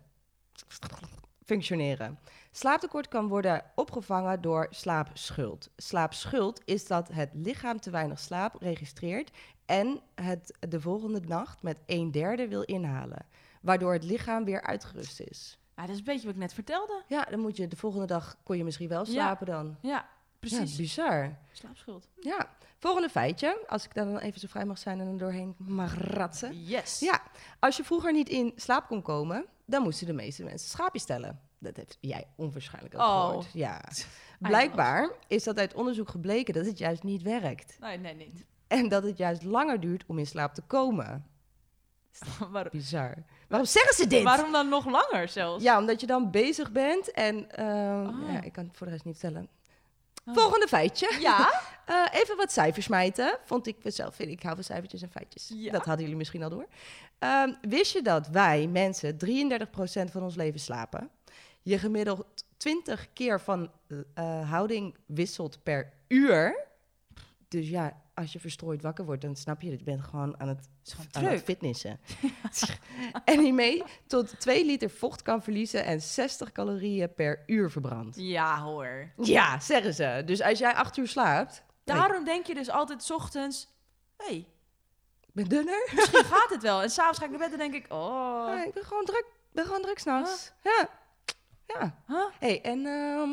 functioneren. 1.45 2.19
Slaaptekort 2.57 3.07
kan 3.07 3.27
worden 3.27 3.63
opgevangen 3.75 4.41
door 4.41 4.67
slaapschuld. 4.69 5.69
Slaapschuld 5.75 6.61
is 6.65 6.87
dat 6.87 7.07
het 7.07 7.29
lichaam 7.33 7.79
te 7.79 7.89
weinig 7.89 8.19
slaap 8.19 8.61
registreert 8.61 9.31
en 9.65 9.99
het 10.15 10.57
de 10.69 10.81
volgende 10.81 11.19
nacht 11.19 11.61
met 11.61 11.79
een 11.85 12.11
derde 12.11 12.47
wil 12.47 12.61
inhalen, 12.61 13.25
waardoor 13.61 13.93
het 13.93 14.03
lichaam 14.03 14.45
weer 14.45 14.61
uitgerust 14.61 15.19
is. 15.19 15.57
Ja, 15.75 15.81
dat 15.81 15.91
is 15.91 15.97
een 15.97 16.03
beetje 16.03 16.25
wat 16.25 16.35
ik 16.35 16.41
net 16.41 16.53
vertelde. 16.53 17.03
Ja, 17.07 17.23
dan 17.23 17.39
moet 17.39 17.57
je 17.57 17.67
de 17.67 17.75
volgende 17.75 18.05
dag 18.05 18.37
kon 18.43 18.57
je 18.57 18.63
misschien 18.63 18.89
wel 18.89 19.05
Ja. 19.05 19.11
slapen 19.11 19.45
dan. 19.45 19.77
Ja, 19.81 20.07
precies. 20.39 20.71
Ja, 20.71 20.77
bizar. 20.77 21.37
Slaapschuld. 21.51 22.07
Ja. 22.19 22.49
Volgende 22.77 23.09
feitje, 23.09 23.63
als 23.67 23.85
ik 23.85 23.93
daar 23.93 24.05
dan 24.05 24.17
even 24.17 24.39
zo 24.39 24.47
vrij 24.47 24.65
mag 24.65 24.77
zijn 24.77 24.99
en 24.99 25.07
er 25.07 25.17
doorheen 25.17 25.55
mag 25.57 25.95
ratsen. 25.97 26.63
Yes. 26.63 26.99
Ja, 26.99 27.21
als 27.59 27.77
je 27.77 27.83
vroeger 27.83 28.11
niet 28.13 28.29
in 28.29 28.53
slaap 28.55 28.87
kon 28.87 29.01
komen, 29.01 29.45
dan 29.65 29.83
moesten 29.83 30.07
de 30.07 30.13
meeste 30.13 30.43
mensen 30.43 30.69
schaapjes 30.69 31.01
stellen. 31.01 31.46
Dat 31.59 31.75
heb 31.75 31.87
jij 31.99 32.27
onwaarschijnlijk 32.35 32.95
ook 32.95 33.01
Oh. 33.01 33.25
gehoord. 33.27 33.47
Ja. 33.53 33.81
Blijkbaar 34.39 35.09
is 35.27 35.43
dat 35.43 35.57
uit 35.59 35.73
onderzoek 35.73 36.09
gebleken 36.09 36.53
dat 36.53 36.65
het 36.65 36.77
juist 36.77 37.03
niet 37.03 37.21
werkt. 37.21 37.77
Nee, 37.79 37.97
nee, 37.97 38.15
niet. 38.15 38.45
En 38.67 38.87
dat 38.89 39.03
het 39.03 39.17
juist 39.17 39.43
langer 39.43 39.79
duurt 39.79 40.03
om 40.07 40.19
in 40.19 40.27
slaap 40.27 40.53
te 40.53 40.61
komen. 40.61 41.25
Waarom, 42.51 42.71
Bizar. 42.71 43.13
Waarom 43.47 43.67
zeggen 43.67 43.95
ze 43.95 44.07
dit? 44.07 44.23
waarom 44.23 44.51
dan 44.51 44.69
nog 44.69 44.85
langer 44.85 45.27
zelfs? 45.27 45.63
Ja, 45.63 45.77
omdat 45.79 45.99
je 46.01 46.07
dan 46.07 46.31
bezig 46.31 46.71
bent 46.71 47.11
en 47.11 47.35
Oh. 47.37 48.31
ja, 48.31 48.41
ik 48.41 48.51
kan 48.51 48.65
het 48.65 48.77
voor 48.77 48.85
de 48.87 48.93
rest 48.93 49.05
niet 49.05 49.17
vertellen. 49.17 49.49
Oh. 50.25 50.33
Volgende 50.35 50.67
feitje. 50.67 51.17
Ja? 51.19 51.49
Eh, 51.87 52.05
even 52.11 52.37
wat 52.37 52.51
cijfers 52.51 52.85
smijten. 52.85 53.37
Vond 53.45 53.67
ik 53.67 53.77
zelf, 53.83 54.15
vind 54.15 54.29
ik 54.31 54.43
hou 54.43 54.55
van 54.55 54.63
cijfertjes 54.63 55.01
en 55.01 55.09
feitjes. 55.11 55.51
Ja. 55.55 55.71
Dat 55.71 55.85
hadden 55.85 56.01
jullie 56.01 56.17
misschien 56.17 56.43
al 56.43 56.49
door. 56.49 56.67
Ehm, 57.19 57.53
wist 57.61 57.93
je 57.93 58.01
dat 58.01 58.27
wij 58.27 58.67
mensen 58.67 59.17
33% 59.17 60.11
van 60.11 60.23
ons 60.23 60.35
leven 60.35 60.59
slapen? 60.59 61.09
Je 61.67 61.77
gemiddeld 61.77 62.25
20 62.57 63.13
keer 63.13 63.41
van 63.41 63.71
eh, 64.13 64.49
houding 64.49 64.97
wisselt 65.05 65.63
per 65.63 65.93
uur. 66.07 66.65
Dus 67.47 67.69
ja, 67.69 68.01
als 68.13 68.33
je 68.33 68.39
verstrooid 68.39 68.81
wakker 68.81 69.05
wordt, 69.05 69.21
dan 69.21 69.35
snap 69.35 69.61
je 69.61 69.69
dat 69.69 69.79
je 69.79 69.85
bent 69.85 70.03
gewoon 70.03 70.39
aan 70.39 70.47
het, 70.47 70.67
aan 71.11 71.23
het 71.23 71.43
fitnessen. 71.43 71.99
en 73.25 73.39
hiermee 73.39 73.83
tot 74.07 74.39
2 74.39 74.65
liter 74.65 74.89
vocht 74.89 75.21
kan 75.21 75.43
verliezen 75.43 75.85
en 75.85 76.01
60 76.01 76.51
calorieën 76.51 77.13
per 77.13 77.43
uur 77.45 77.71
verbrandt. 77.71 78.15
Ja 78.19 78.59
hoor. 78.61 79.11
Ja, 79.17 79.59
zeggen 79.59 79.93
ze. 79.93 80.21
Dus 80.25 80.41
als 80.41 80.59
jij 80.59 80.73
8 80.73 80.97
uur 80.97 81.07
slaapt, 81.07 81.63
Daarom 81.83 82.23
denk 82.23 82.45
je 82.45 82.53
dus 82.53 82.69
altijd 82.69 83.03
's 83.03 83.11
ochtends... 83.11 83.67
Hé, 84.17 84.25
hey, 84.25 84.47
ik 85.21 85.33
ben 85.33 85.47
dunner. 85.47 85.91
misschien 85.95 86.23
gaat 86.33 86.49
het 86.49 86.61
wel. 86.61 86.81
En 86.81 86.89
s'avonds 86.89 87.19
ga 87.19 87.25
ik 87.25 87.31
naar 87.31 87.39
bed 87.39 87.51
en 87.51 87.57
denk 87.57 87.73
ik... 87.73 87.93
Oh, 87.93 88.45
Ja, 88.47 88.63
ik 88.63 88.73
ben 88.73 88.83
gewoon 88.83 89.05
druk. 89.05 89.25
Ik 89.27 89.53
ben 89.53 89.65
gewoon 89.65 89.81
druk 89.81 89.99
s'nachts. 89.99 90.51
Ja. 90.63 90.89
Ja. 91.67 91.95
huh? 92.07 92.25
hey, 92.39 92.61
en 92.61 92.85
ehm, 92.85 93.29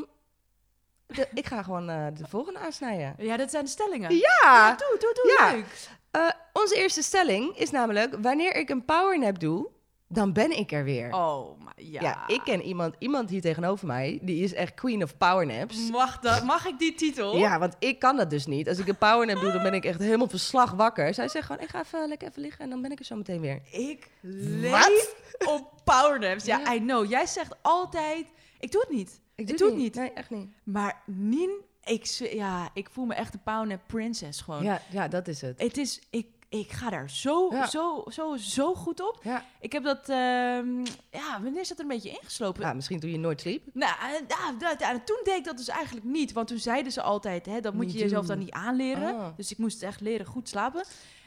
de- 1.07 1.29
ik 1.35 1.47
ga 1.47 1.63
gewoon 1.63 1.89
eh, 1.91 2.07
de 2.15 2.29
volgende 2.29 2.59
aansnijden. 2.59 3.15
Ja, 3.19 3.37
dat 3.37 3.51
zijn 3.51 3.65
de 3.65 3.71
stellingen. 3.71 4.15
Ja. 4.17 4.75
Doe, 4.77 4.97
doe, 4.99 5.15
doe. 5.23 5.37
Ja. 5.39 5.51
Leuk. 5.53 5.89
Eh, 6.11 6.29
onze 6.53 6.77
eerste 6.77 7.03
stelling 7.03 7.57
is 7.59 7.71
namelijk, 7.71 8.15
wanneer 8.21 8.55
ik 8.57 8.69
een 8.69 8.85
powernap 8.85 9.39
doe, 9.41 9.69
dan 10.15 10.33
ben 10.33 10.59
ik 10.59 10.73
er 10.73 10.85
weer. 10.85 11.15
Oh, 11.15 11.61
maar 11.61 11.73
ja. 11.77 12.01
Ja. 12.01 12.27
ik 12.27 12.41
ken 12.45 12.63
iemand, 12.63 12.95
iemand 12.99 13.31
hier 13.31 13.41
tegenover 13.41 13.87
mij, 13.87 14.19
die 14.23 14.43
is 14.45 14.55
echt 14.55 14.75
queen 14.75 15.03
of 15.03 15.17
powernaps. 15.17 15.91
Mag, 15.91 16.21
dat, 16.21 16.45
mag 16.45 16.67
ik 16.67 16.79
die 16.79 16.95
titel? 16.95 17.37
Ja, 17.37 17.59
want 17.59 17.77
ik 17.79 17.99
kan 17.99 18.17
dat 18.17 18.31
dus 18.31 18.47
niet. 18.47 18.69
Als 18.69 18.79
ik 18.79 18.89
een 18.89 18.99
powernap 18.99 19.41
doe, 19.41 19.53
dan 19.53 19.63
ben 19.63 19.75
ik 19.75 19.85
echt 19.85 19.99
helemaal 19.99 20.29
verslag 20.29 20.71
wakker. 20.71 21.15
Zij 21.15 21.29
zegt 21.29 21.47
gewoon, 21.47 21.63
ik 21.63 21.69
ga 21.69 21.81
even 21.81 22.09
lekker 22.09 22.29
even 22.29 22.43
liggen 22.43 22.65
en 22.65 22.71
dan 22.71 22.83
ben 22.83 22.91
ik 22.91 22.99
er 22.99 23.05
zo 23.05 23.17
meteen 23.17 23.41
weer. 23.41 23.61
Ik 23.71 24.11
leef 24.21 25.15
op 25.47 25.73
powernaps. 25.85 26.45
Ja, 26.45 26.59
Ja. 26.59 26.75
I 26.75 26.79
know. 26.79 27.11
Jij 27.11 27.27
zegt 27.27 27.55
altijd... 27.63 28.27
Ik 28.59 28.73
doe 28.73 28.81
het 28.81 28.91
niet. 28.91 29.21
Ik 29.35 29.59
doe 29.59 29.69
het 29.69 29.77
niet. 29.77 29.95
Nee, 29.95 30.13
echt 30.13 30.31
niet. 30.31 30.49
Maar 30.63 31.03
Nien, 31.07 31.51
ik, 31.85 32.05
ja, 32.33 32.69
ik 32.75 32.89
voel 32.91 33.05
me 33.05 33.15
echt 33.15 33.35
een 33.35 33.43
powernap 33.43 33.81
princess 33.87 34.41
gewoon. 34.41 34.63
Ja, 34.63 34.81
ja, 34.91 35.09
dat 35.09 35.29
is 35.29 35.41
het. 35.41 35.61
Het 35.61 35.77
is... 35.77 36.01
Ik, 36.11 36.27
ik 36.61 36.73
ga 36.73 36.91
daar 36.91 37.11
zo, 37.11 37.49
Ja. 37.53 37.67
zo, 37.67 38.05
zo, 38.09 38.37
zo 38.37 38.75
goed 38.75 39.01
op. 39.01 39.21
Ja. 39.23 39.45
Ik 39.61 39.73
heb 39.73 39.83
dat... 39.85 40.09
ehm, 40.09 40.79
ja, 41.11 41.41
wanneer 41.43 41.61
is 41.61 41.69
dat 41.69 41.77
er 41.79 41.83
een 41.85 41.91
beetje 41.91 42.11
ingeslopen? 42.11 42.63
Ja, 42.63 42.73
misschien 42.73 43.01
toen 43.01 43.11
je 43.11 43.19
nooit 43.19 43.41
sliep. 43.41 43.63
Nou, 43.73 43.93
eh, 44.01 44.21
ja, 44.29 44.53
dat- 44.59 44.81
ja, 44.81 45.01
toen 45.05 45.21
deed 45.25 45.37
ik 45.37 45.45
dat 45.45 45.57
dus 45.57 45.69
eigenlijk 45.69 46.07
niet. 46.07 46.33
Want 46.33 46.49
toen 46.49 46.59
zeiden 46.59 46.93
ze 46.93 47.03
altijd, 47.03 47.47
hè, 47.47 47.61
dat 47.61 47.75
moet 47.75 47.93
je 47.93 47.99
jezelf 47.99 48.27
dan 48.27 48.39
niet 48.39 48.51
aanleren. 48.51 49.15
Oh. 49.15 49.27
Dus 49.37 49.51
ik 49.51 49.59
moest 49.59 49.83
echt 49.83 50.01
leren 50.01 50.27
goed 50.27 50.49
slapen. 50.49 50.85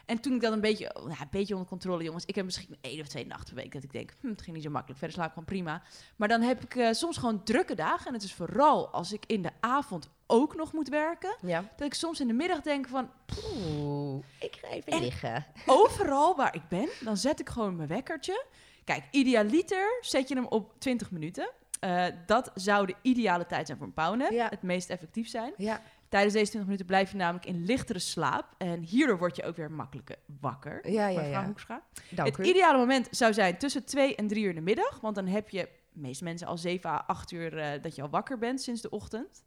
En 0.07 0.19
toen 0.19 0.33
ik 0.33 0.41
dat 0.41 0.53
een 0.53 0.61
beetje, 0.61 0.83
ja, 1.07 1.21
een 1.21 1.27
beetje 1.31 1.53
onder 1.53 1.69
controle, 1.69 2.03
jongens. 2.03 2.25
Ik 2.25 2.35
heb 2.35 2.45
misschien 2.45 2.77
één 2.81 2.99
of 3.01 3.07
twee 3.07 3.25
nachten 3.25 3.53
per 3.53 3.63
week 3.63 3.73
dat 3.73 3.83
ik 3.83 3.91
denk, 3.91 4.13
hm, 4.21 4.27
het 4.27 4.41
ging 4.41 4.55
niet 4.55 4.65
zo 4.65 4.71
makkelijk. 4.71 4.99
Verder 4.99 5.15
slaap 5.17 5.27
ik 5.27 5.33
gewoon 5.33 5.47
prima. 5.63 5.81
Maar 6.15 6.27
dan 6.27 6.41
heb 6.41 6.63
ik 6.63 6.75
eh, 6.75 6.91
soms 6.91 7.17
gewoon 7.17 7.43
drukke 7.43 7.75
dagen. 7.75 8.07
En 8.07 8.13
het 8.13 8.23
is 8.23 8.33
vooral 8.33 8.87
als 8.89 9.13
ik 9.13 9.23
in 9.25 9.41
de 9.41 9.49
avond 9.59 10.09
ook 10.27 10.55
nog 10.55 10.73
moet 10.73 10.89
werken. 10.89 11.35
Ja. 11.41 11.63
Dat 11.75 11.87
ik 11.87 11.93
soms 11.93 12.19
in 12.19 12.27
de 12.27 12.33
middag 12.33 12.61
denk 12.61 12.87
van, 12.87 13.09
Oeh, 13.53 14.23
ik 14.39 14.55
ga 14.61 14.67
even 14.67 14.91
En- 14.91 14.99
liggen. 15.01 15.45
overal 15.65 16.35
waar 16.35 16.55
ik 16.55 16.67
ben, 16.69 16.89
dan 16.99 17.17
zet 17.17 17.39
ik 17.39 17.49
gewoon 17.49 17.75
mijn 17.75 17.87
wekkertje. 17.89 18.45
Kijk, 18.83 19.03
idealiter 19.11 19.97
zet 20.01 20.27
je 20.29 20.35
hem 20.35 20.45
op 20.45 20.73
20 20.79 21.11
minuten. 21.11 21.49
Eh, 21.79 22.05
dat 22.25 22.51
zou 22.55 22.85
de 22.85 22.95
ideale 23.01 23.45
tijd 23.45 23.65
zijn 23.65 23.77
voor 23.77 23.87
een 23.87 23.93
powernap. 23.93 24.31
Ja. 24.31 24.47
Het 24.49 24.61
meest 24.61 24.89
effectief 24.89 25.29
zijn. 25.29 25.53
Ja. 25.57 25.81
Tijdens 26.09 26.33
deze 26.33 26.45
20 26.49 26.61
minuten 26.63 26.85
blijf 26.85 27.11
je 27.11 27.17
namelijk 27.17 27.45
in 27.45 27.65
lichtere 27.65 27.99
slaap. 27.99 28.45
En 28.57 28.81
hierdoor 28.81 29.17
word 29.17 29.35
je 29.35 29.43
ook 29.43 29.55
weer 29.55 29.71
makkelijker 29.71 30.15
wakker. 30.39 30.89
Ja, 30.91 31.07
ja, 31.07 31.21
ja. 31.21 31.45
Hoekstra. 31.45 31.83
Dank 32.09 32.37
het 32.37 32.47
ideale 32.47 32.77
moment 32.77 33.07
zou 33.11 33.33
zijn 33.33 33.57
tussen 33.57 33.85
2 33.85 34.15
en 34.15 34.27
3 34.27 34.43
uur 34.43 34.49
in 34.49 34.55
de 34.55 34.61
middag. 34.61 34.99
Want 35.01 35.15
dan 35.15 35.27
heb 35.27 35.49
je, 35.49 35.69
de 35.93 35.99
meeste 35.99 36.23
mensen, 36.23 36.47
al 36.47 36.57
7 36.57 36.89
à 36.89 37.03
8 37.07 37.31
uur 37.31 37.57
eh, 37.57 37.81
dat 37.81 37.95
je 37.95 38.01
al 38.01 38.09
wakker 38.09 38.37
bent 38.37 38.61
sinds 38.61 38.81
de 38.81 38.89
ochtend. 38.89 39.43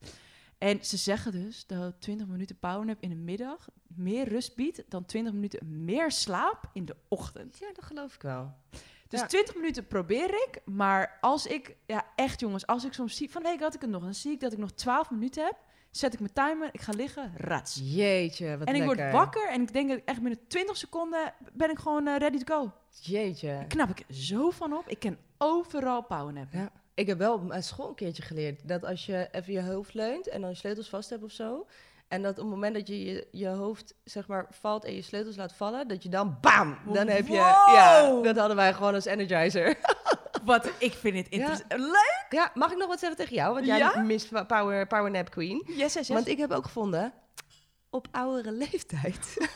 En 0.58 0.84
ze 0.84 0.96
zeggen 0.96 1.32
dus 1.32 1.66
dat 1.66 2.00
20 2.00 2.26
minuten 2.26 2.58
powernap 2.58 2.96
in 3.00 3.08
de 3.08 3.14
middag 3.14 3.68
meer 3.86 4.28
rust 4.28 4.54
biedt 4.56 4.82
dan 4.88 5.04
20 5.04 5.32
minuten 5.32 5.84
meer 5.84 6.10
slaap 6.10 6.70
in 6.72 6.84
de 6.84 6.96
ochtend. 7.08 7.58
Ja, 7.58 7.66
dat 7.72 7.84
geloof 7.84 8.14
ik 8.14 8.22
wel. 8.22 8.52
Dus 9.08 9.20
Ja. 9.20 9.26
20 9.26 9.54
minuten 9.54 9.86
probeer 9.86 10.28
ik. 10.28 10.60
Maar 10.64 11.18
als 11.20 11.46
ik, 11.46 11.76
ja 11.86 12.06
echt 12.16 12.40
jongens, 12.40 12.66
als 12.66 12.84
ik 12.84 12.92
soms 12.92 13.16
zie, 13.16 13.30
van 13.30 13.42
de 13.42 13.48
week 13.48 13.60
had 13.60 13.74
ik 13.74 13.80
het 13.80 13.90
nog, 13.90 14.02
dan 14.02 14.14
zie 14.14 14.32
ik 14.32 14.40
dat 14.40 14.52
ik 14.52 14.58
nog 14.58 14.72
12 14.72 15.10
minuten 15.10 15.44
heb. 15.44 15.56
Zet 15.90 16.12
ik 16.12 16.20
mijn 16.20 16.32
timer, 16.32 16.68
ik 16.72 16.80
ga 16.80 16.92
liggen, 16.96 17.32
rats. 17.36 17.80
Jeetje, 17.82 18.58
wat 18.58 18.68
en 18.68 18.74
ik 18.74 18.80
lekker. 18.86 18.96
word 19.04 19.12
wakker 19.12 19.48
en 19.48 19.60
ik 19.62 19.72
denk 19.72 19.88
dat 19.88 19.98
ik 19.98 20.04
echt 20.04 20.20
binnen 20.20 20.46
20 20.48 20.76
seconden 20.76 21.34
ben 21.52 21.70
ik 21.70 21.78
gewoon 21.78 22.06
eh, 22.06 22.16
ready 22.16 22.44
to 22.44 22.54
go. 22.56 22.72
Jeetje. 23.00 23.46
Daar 23.48 23.64
knap 23.66 23.88
ik 23.90 24.04
zo 24.16 24.50
van 24.50 24.72
op. 24.72 24.88
Ik 24.88 24.98
ken 24.98 25.18
overal 25.38 26.02
powernap. 26.02 26.46
Ja. 26.52 26.70
Ik 26.94 27.06
heb 27.06 27.18
wel 27.18 27.34
op 27.34 27.42
mijn 27.48 27.62
school 27.62 27.88
een 27.88 27.94
keertje 27.94 28.22
geleerd 28.22 28.68
dat 28.68 28.84
als 28.84 29.06
je 29.06 29.28
even 29.32 29.52
je 29.52 29.62
hoofd 29.62 29.94
leunt 29.94 30.28
en 30.28 30.40
dan 30.40 30.50
je 30.50 30.56
sleutels 30.56 30.88
vast 30.88 31.10
hebt 31.10 31.22
of 31.22 31.30
zo. 31.32 31.66
En 32.08 32.22
dat 32.22 32.30
op 32.30 32.36
het 32.44 32.46
moment 32.54 32.74
dat 32.74 32.86
je 32.86 33.04
je, 33.04 33.26
je 33.30 33.48
hoofd 33.48 33.94
zeg 34.04 34.26
maar 34.26 34.46
valt 34.50 34.84
en 34.84 34.94
je 34.94 35.02
sleutels 35.02 35.36
laat 35.36 35.52
vallen, 35.54 35.88
dat 35.88 36.02
je 36.02 36.08
dan 36.08 36.38
bam, 36.40 36.78
dan 36.92 37.08
heb 37.08 37.26
je, 37.26 37.32
Wow. 37.32 37.74
ja, 37.74 38.20
dat 38.22 38.36
hadden 38.36 38.56
wij 38.56 38.72
gewoon 38.74 38.94
als 38.94 39.04
energizer. 39.04 39.76
Wat, 40.44 40.70
ik 40.78 40.92
vind 40.92 41.16
het 41.16 41.26
Ja. 41.30 41.38
interessant. 41.38 41.72
Leuk! 41.80 42.26
Ja, 42.30 42.50
mag 42.54 42.70
ik 42.70 42.76
nog 42.78 42.88
wat 42.88 42.98
zeggen 42.98 43.18
tegen 43.18 43.34
jou? 43.34 43.54
Want 43.54 43.66
jij 43.66 43.78
Ja? 43.78 43.98
Miss 43.98 44.26
Power, 44.46 44.86
Power 44.86 45.10
Nap 45.10 45.30
Queen. 45.30 45.62
Yes, 45.66 45.76
yes, 45.78 45.94
yes. 45.94 46.08
Want 46.08 46.28
ik 46.28 46.38
heb 46.38 46.50
ook 46.52 46.64
gevonden, 46.64 47.12
op 47.90 48.06
oudere 48.10 48.52
leeftijd 48.52 49.36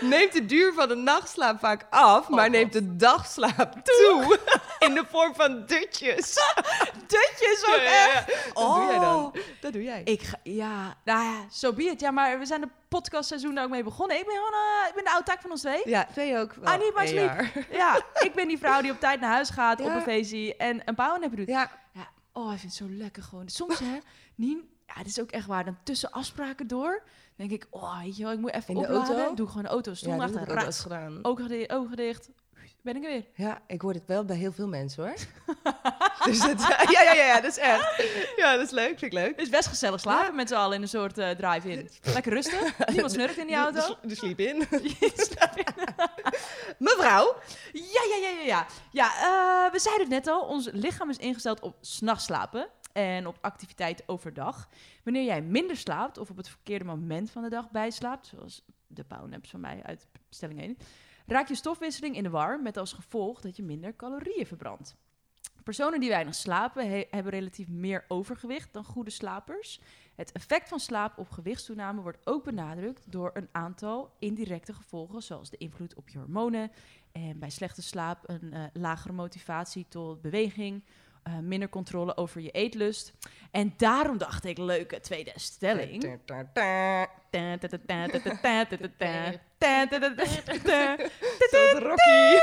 neemt 0.00 0.32
de 0.32 0.46
duur 0.46 0.72
van 0.74 0.88
de 0.88 0.94
nachtslaap 0.94 1.58
vaak 1.58 1.86
af, 1.90 2.28
maar 2.28 2.42
God. 2.42 2.52
neemt 2.52 2.72
de 2.72 2.96
dagslaap 2.96 3.74
toe. 3.84 4.38
In 4.86 4.94
de 4.94 5.04
vorm 5.08 5.34
van 5.34 5.66
dutjes. 5.66 6.34
Dutjes 7.06 7.64
ook 7.68 7.74
echt. 7.76 8.26
Dat 8.54 8.74
doe 8.74 8.84
jij 8.84 8.98
dan. 8.98 9.24
Oh. 9.24 9.34
Dat 9.60 9.72
doe 9.72 9.82
jij. 9.82 10.02
Ik 10.04 10.22
ga, 10.22 10.38
ja, 10.42 10.96
nou 11.04 11.24
ja, 11.24 11.46
zo 11.50 11.72
be 11.72 11.82
it. 11.82 12.00
Ja, 12.00 12.10
maar 12.10 12.38
we 12.38 12.46
zijn 12.46 12.60
de 12.60 12.68
podcastseizoen 12.88 13.54
daar 13.54 13.64
ook 13.64 13.70
mee 13.70 13.82
begonnen. 13.82 14.18
Ik 14.18 14.26
ben 14.26 14.34
gewoon, 14.34 14.52
eh, 14.52 14.88
ik 14.88 14.94
ben 14.94 15.04
de 15.04 15.10
oude 15.10 15.24
tak 15.24 15.40
van 15.40 15.50
ons 15.50 15.60
twee. 15.60 15.82
Ja, 15.84 16.06
twee 16.12 16.38
ook. 16.38 16.54
wel 16.54 16.74
I 16.74 16.78
need 16.78 16.94
my 16.94 17.06
sleep. 17.06 17.66
Ja, 17.70 18.02
ik 18.26 18.32
ben 18.34 18.48
die 18.48 18.58
vrouw 18.58 18.80
die 18.80 18.90
op 18.90 19.00
tijd 19.00 19.20
naar 19.20 19.32
huis 19.32 19.50
gaat, 19.50 19.80
op 19.80 19.86
een 19.86 20.02
feestje 20.02 20.56
en 20.56 20.82
een 20.84 20.94
powernap 20.94 21.36
doet. 21.36 21.46
Ja, 21.48 21.70
Ja, 21.92 22.08
oh, 22.32 22.52
ik 22.52 22.58
vind 22.58 22.78
het 22.78 22.88
zo 22.88 22.96
lekker 22.96 23.22
gewoon. 23.22 23.48
Soms, 23.48 23.78
hè, 23.78 23.98
Nien, 24.34 24.68
ja, 24.86 24.94
dit 24.94 25.06
is 25.06 25.20
ook 25.20 25.30
echt 25.30 25.46
waar. 25.46 25.64
Dan 25.64 25.78
tussen 25.82 26.10
afspraken 26.10 26.66
door, 26.66 27.02
denk 27.36 27.50
ik, 27.50 27.66
oh, 27.70 28.00
weet 28.02 28.16
je 28.16 28.22
wel, 28.22 28.32
ik 28.32 28.38
moet 28.38 28.52
even 28.54 28.74
In 28.74 28.80
de 28.80 28.86
opladen. 28.88 29.16
auto? 29.18 29.34
Doe 29.34 29.46
gewoon 29.46 29.62
de 29.62 29.68
auto, 29.68 29.94
stond 29.94 30.12
ja 30.20 30.26
dat 30.26 30.36
achter, 30.36 30.66
ook 30.66 30.74
gedaan. 30.74 31.18
ogen, 31.22 31.48
dicht, 31.48 31.70
ogen 31.72 31.96
dicht, 31.96 32.28
ben 32.82 32.96
ik 32.96 33.04
er 33.04 33.10
weer. 33.10 33.26
Ja, 33.34 33.62
ik 33.66 33.80
hoor 33.80 33.92
het 33.92 34.06
wel 34.06 34.24
bij 34.24 34.36
heel 34.36 34.52
veel 34.52 34.68
mensen 34.68 35.02
hoor. 35.04 35.14
dus 36.30 36.44
het, 36.44 36.60
ja, 36.92 37.02
ja, 37.02 37.12
ja, 37.12 37.24
ja, 37.24 37.40
dat 37.40 37.50
is 37.50 37.58
echt. 37.58 38.02
Ja, 38.36 38.56
dat 38.56 38.66
is 38.66 38.70
leuk, 38.70 38.98
vind 38.98 39.02
ik 39.02 39.12
leuk. 39.12 39.30
Het 39.30 39.40
is 39.40 39.48
best 39.48 39.68
gezellig 39.68 40.00
slapen 40.00 40.26
Ja. 40.26 40.32
met 40.32 40.48
z'n 40.48 40.54
allen 40.54 40.76
in 40.76 40.82
een 40.82 40.88
soort 40.88 41.18
eh, 41.18 41.30
drive-in. 41.30 41.88
Lekker 42.14 42.32
rustig, 42.32 42.86
niemand 42.86 43.12
snurkt 43.12 43.36
in 43.36 43.46
die 43.46 43.56
auto. 43.56 43.96
De, 44.02 44.14
sleep 44.14 44.38
in. 44.40 44.58
Mevrouw. 46.78 47.36
Ja, 47.72 48.02
ja, 48.10 48.16
ja, 48.20 48.28
ja, 48.28 48.42
ja. 48.44 48.66
Ja, 48.90 49.06
eh, 49.06 49.72
we 49.72 49.78
zeiden 49.78 50.04
het 50.06 50.14
net 50.24 50.34
al. 50.34 50.40
Ons 50.42 50.68
lichaam 50.72 51.10
is 51.10 51.16
ingesteld 51.16 51.60
op 51.60 51.76
s'nachts 51.80 52.24
slapen 52.24 52.68
en 52.92 53.26
op 53.26 53.38
activiteit 53.40 54.02
overdag. 54.06 54.68
Wanneer 55.04 55.24
jij 55.24 55.42
minder 55.42 55.76
slaapt 55.76 56.18
of 56.18 56.30
op 56.30 56.36
het 56.36 56.48
verkeerde 56.48 56.84
moment 56.84 57.30
van 57.30 57.42
de 57.42 57.48
dag 57.48 57.70
bijslaapt, 57.70 58.26
zoals 58.26 58.64
de 58.86 59.04
powernaps 59.04 59.50
van 59.50 59.60
mij 59.60 59.80
uit 59.82 60.06
stelling 60.30 60.60
1, 60.60 60.76
raakt 61.26 61.48
je 61.48 61.54
stofwisseling 61.54 62.16
in 62.16 62.22
de 62.22 62.30
war 62.30 62.62
met 62.62 62.76
als 62.76 62.92
gevolg 62.92 63.40
dat 63.40 63.56
je 63.56 63.62
minder 63.62 63.96
calorieën 63.96 64.46
verbrandt. 64.46 64.96
Personen 65.64 66.00
die 66.00 66.08
weinig 66.08 66.34
slapen 66.34 66.90
he- 66.90 67.06
hebben 67.10 67.32
relatief 67.32 67.68
meer 67.68 68.04
overgewicht 68.08 68.72
dan 68.72 68.84
goede 68.84 69.10
slapers. 69.10 69.80
Het 70.14 70.32
effect 70.32 70.68
van 70.68 70.80
slaap 70.80 71.18
op 71.18 71.30
gewichtstoename 71.30 72.00
wordt 72.02 72.18
ook 72.26 72.44
benadrukt 72.44 73.12
door 73.12 73.30
een 73.34 73.48
aantal 73.52 74.12
indirecte 74.18 74.72
gevolgen, 74.72 75.22
zoals 75.22 75.50
de 75.50 75.56
invloed 75.56 75.94
op 75.94 76.08
je 76.08 76.18
hormonen 76.18 76.70
en 77.12 77.38
bij 77.38 77.50
slechte 77.50 77.82
slaap 77.82 78.28
een 78.28 78.52
eh, 78.52 78.62
lagere 78.72 79.12
motivatie 79.12 79.86
tot 79.88 80.22
beweging, 80.22 80.84
eh, 81.22 81.38
minder 81.38 81.68
controle 81.68 82.16
over 82.16 82.40
je 82.40 82.50
eetlust. 82.50 83.12
En 83.50 83.74
daarom 83.76 84.18
dacht 84.18 84.44
ik, 84.44 84.58
leuke 84.58 85.00
tweede 85.00 85.32
stelling. 85.34 86.02
Rocky. 91.78 92.38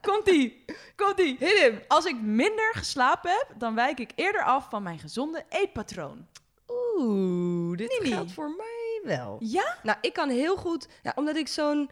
Komt-ie, 0.00 0.64
komt-ie. 0.96 1.36
Hit 1.38 1.58
him. 1.58 1.80
Als 1.88 2.04
ik 2.04 2.20
minder 2.20 2.74
geslapen 2.74 3.30
heb, 3.30 3.46
dan 3.58 3.74
wijk 3.74 3.98
ik 4.00 4.10
eerder 4.14 4.42
af 4.42 4.68
van 4.68 4.82
mijn 4.82 4.98
gezonde 4.98 5.44
eetpatroon. 5.48 6.26
Oeh, 6.68 7.76
dit 7.76 7.98
Nini. 7.98 8.14
geldt 8.14 8.32
voor 8.32 8.50
mij 8.56 9.00
wel. 9.04 9.36
Ja? 9.40 9.76
Nou, 9.82 9.98
ik 10.00 10.12
kan 10.12 10.28
heel 10.28 10.56
goed, 10.56 10.88
ja, 11.02 11.12
omdat 11.14 11.36
ik 11.36 11.48
zo'n 11.48 11.90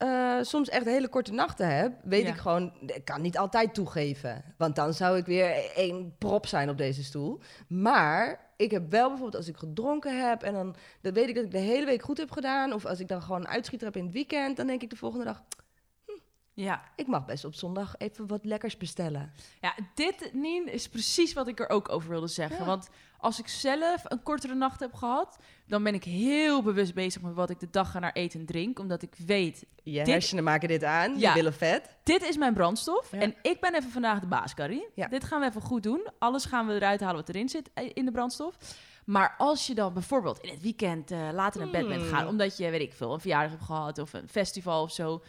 eh, 0.00 0.38
soms 0.42 0.68
echt 0.68 0.84
hele 0.84 1.08
korte 1.08 1.32
nachten 1.32 1.76
heb, 1.76 1.92
weet 2.02 2.22
Ja. 2.22 2.28
ik 2.28 2.36
gewoon, 2.36 2.72
ik 2.86 3.04
kan 3.04 3.20
niet 3.22 3.38
altijd 3.38 3.74
toegeven. 3.74 4.44
Want 4.56 4.76
dan 4.76 4.94
zou 4.94 5.16
ik 5.16 5.26
weer 5.26 5.72
één 5.74 6.14
prop 6.18 6.46
zijn 6.46 6.68
op 6.70 6.78
deze 6.78 7.04
stoel. 7.04 7.40
Maar 7.68 8.48
ik 8.56 8.70
heb 8.70 8.90
wel 8.90 9.06
bijvoorbeeld 9.08 9.36
als 9.36 9.48
ik 9.48 9.56
gedronken 9.56 10.28
heb 10.28 10.42
en 10.42 10.52
dan, 10.52 10.74
dan 11.00 11.12
weet 11.12 11.28
ik 11.28 11.34
dat 11.34 11.44
ik 11.44 11.50
de 11.50 11.58
hele 11.58 11.86
week 11.86 12.02
goed 12.02 12.18
heb 12.18 12.30
gedaan. 12.30 12.72
Of 12.72 12.86
als 12.86 13.00
ik 13.00 13.08
dan 13.08 13.22
gewoon 13.22 13.40
een 13.40 13.48
uitschieter 13.48 13.86
heb 13.86 13.96
in 13.96 14.04
het 14.04 14.12
weekend, 14.12 14.56
dan 14.56 14.66
denk 14.66 14.82
ik 14.82 14.90
de 14.90 14.96
volgende 14.96 15.24
dag, 15.24 15.42
Ja. 16.54 16.82
ik 16.96 17.06
mag 17.06 17.24
best 17.24 17.44
op 17.44 17.54
zondag 17.54 17.94
even 17.98 18.26
wat 18.26 18.44
lekkers 18.44 18.76
bestellen. 18.76 19.32
Ja, 19.60 19.74
dit, 19.94 20.30
Nien, 20.32 20.72
is 20.72 20.88
precies 20.88 21.32
wat 21.32 21.48
ik 21.48 21.60
er 21.60 21.68
ook 21.68 21.88
over 21.88 22.08
wilde 22.10 22.26
zeggen. 22.26 22.58
Ja. 22.58 22.64
Want 22.64 22.88
als 23.20 23.38
ik 23.38 23.48
zelf 23.48 24.02
een 24.04 24.22
kortere 24.22 24.54
nacht 24.54 24.80
heb 24.80 24.94
gehad, 24.94 25.38
dan 25.66 25.82
ben 25.82 25.94
ik 25.94 26.04
heel 26.04 26.62
bewust 26.62 26.94
bezig 26.94 27.22
met 27.22 27.34
wat 27.34 27.50
ik 27.50 27.60
de 27.60 27.70
dag 27.70 27.90
ga 27.90 27.98
naar 27.98 28.12
eten 28.12 28.40
en 28.40 28.46
drink. 28.46 28.78
Omdat 28.78 29.02
ik 29.02 29.14
weet, 29.26 29.64
Je 29.82 29.92
Dit- 29.98 30.06
hersenen 30.06 30.44
maken 30.44 30.68
dit 30.68 30.84
aan, 30.84 31.18
Ja. 31.18 31.28
je 31.28 31.34
willen 31.34 31.52
vet. 31.54 31.96
dit 32.02 32.22
is 32.22 32.36
mijn 32.36 32.54
brandstof. 32.54 33.12
Ja. 33.12 33.18
En 33.18 33.34
ik 33.42 33.60
ben 33.60 33.74
even 33.74 33.90
vandaag 33.90 34.20
de 34.20 34.26
baas, 34.26 34.54
Carrie. 34.54 34.86
Ja. 34.94 35.08
Dit 35.08 35.24
gaan 35.24 35.40
we 35.40 35.46
even 35.46 35.60
goed 35.62 35.82
doen. 35.82 36.08
Alles 36.18 36.44
gaan 36.44 36.66
we 36.66 36.74
eruit 36.74 37.00
halen 37.00 37.16
wat 37.16 37.28
erin 37.28 37.48
zit 37.48 37.70
eh, 37.74 37.90
in 37.94 38.04
de 38.04 38.10
brandstof. 38.10 38.56
Maar 39.04 39.34
als 39.38 39.66
je 39.66 39.74
dan 39.74 39.92
bijvoorbeeld 39.92 40.38
in 40.38 40.50
het 40.50 40.62
weekend 40.62 41.10
eh, 41.10 41.18
later 41.32 41.60
naar 41.60 41.70
bed 41.70 41.88
bent 41.88 42.00
Hmm. 42.02 42.10
gaan, 42.10 42.26
omdat 42.26 42.56
je, 42.56 42.70
weet 42.70 42.80
ik 42.80 42.92
veel, 42.92 43.12
een 43.12 43.20
verjaardag 43.20 43.50
hebt 43.50 43.64
gehad 43.64 43.98
of 43.98 44.12
een 44.12 44.28
festival 44.28 44.82
of 44.82 44.92
zo, 44.92 45.22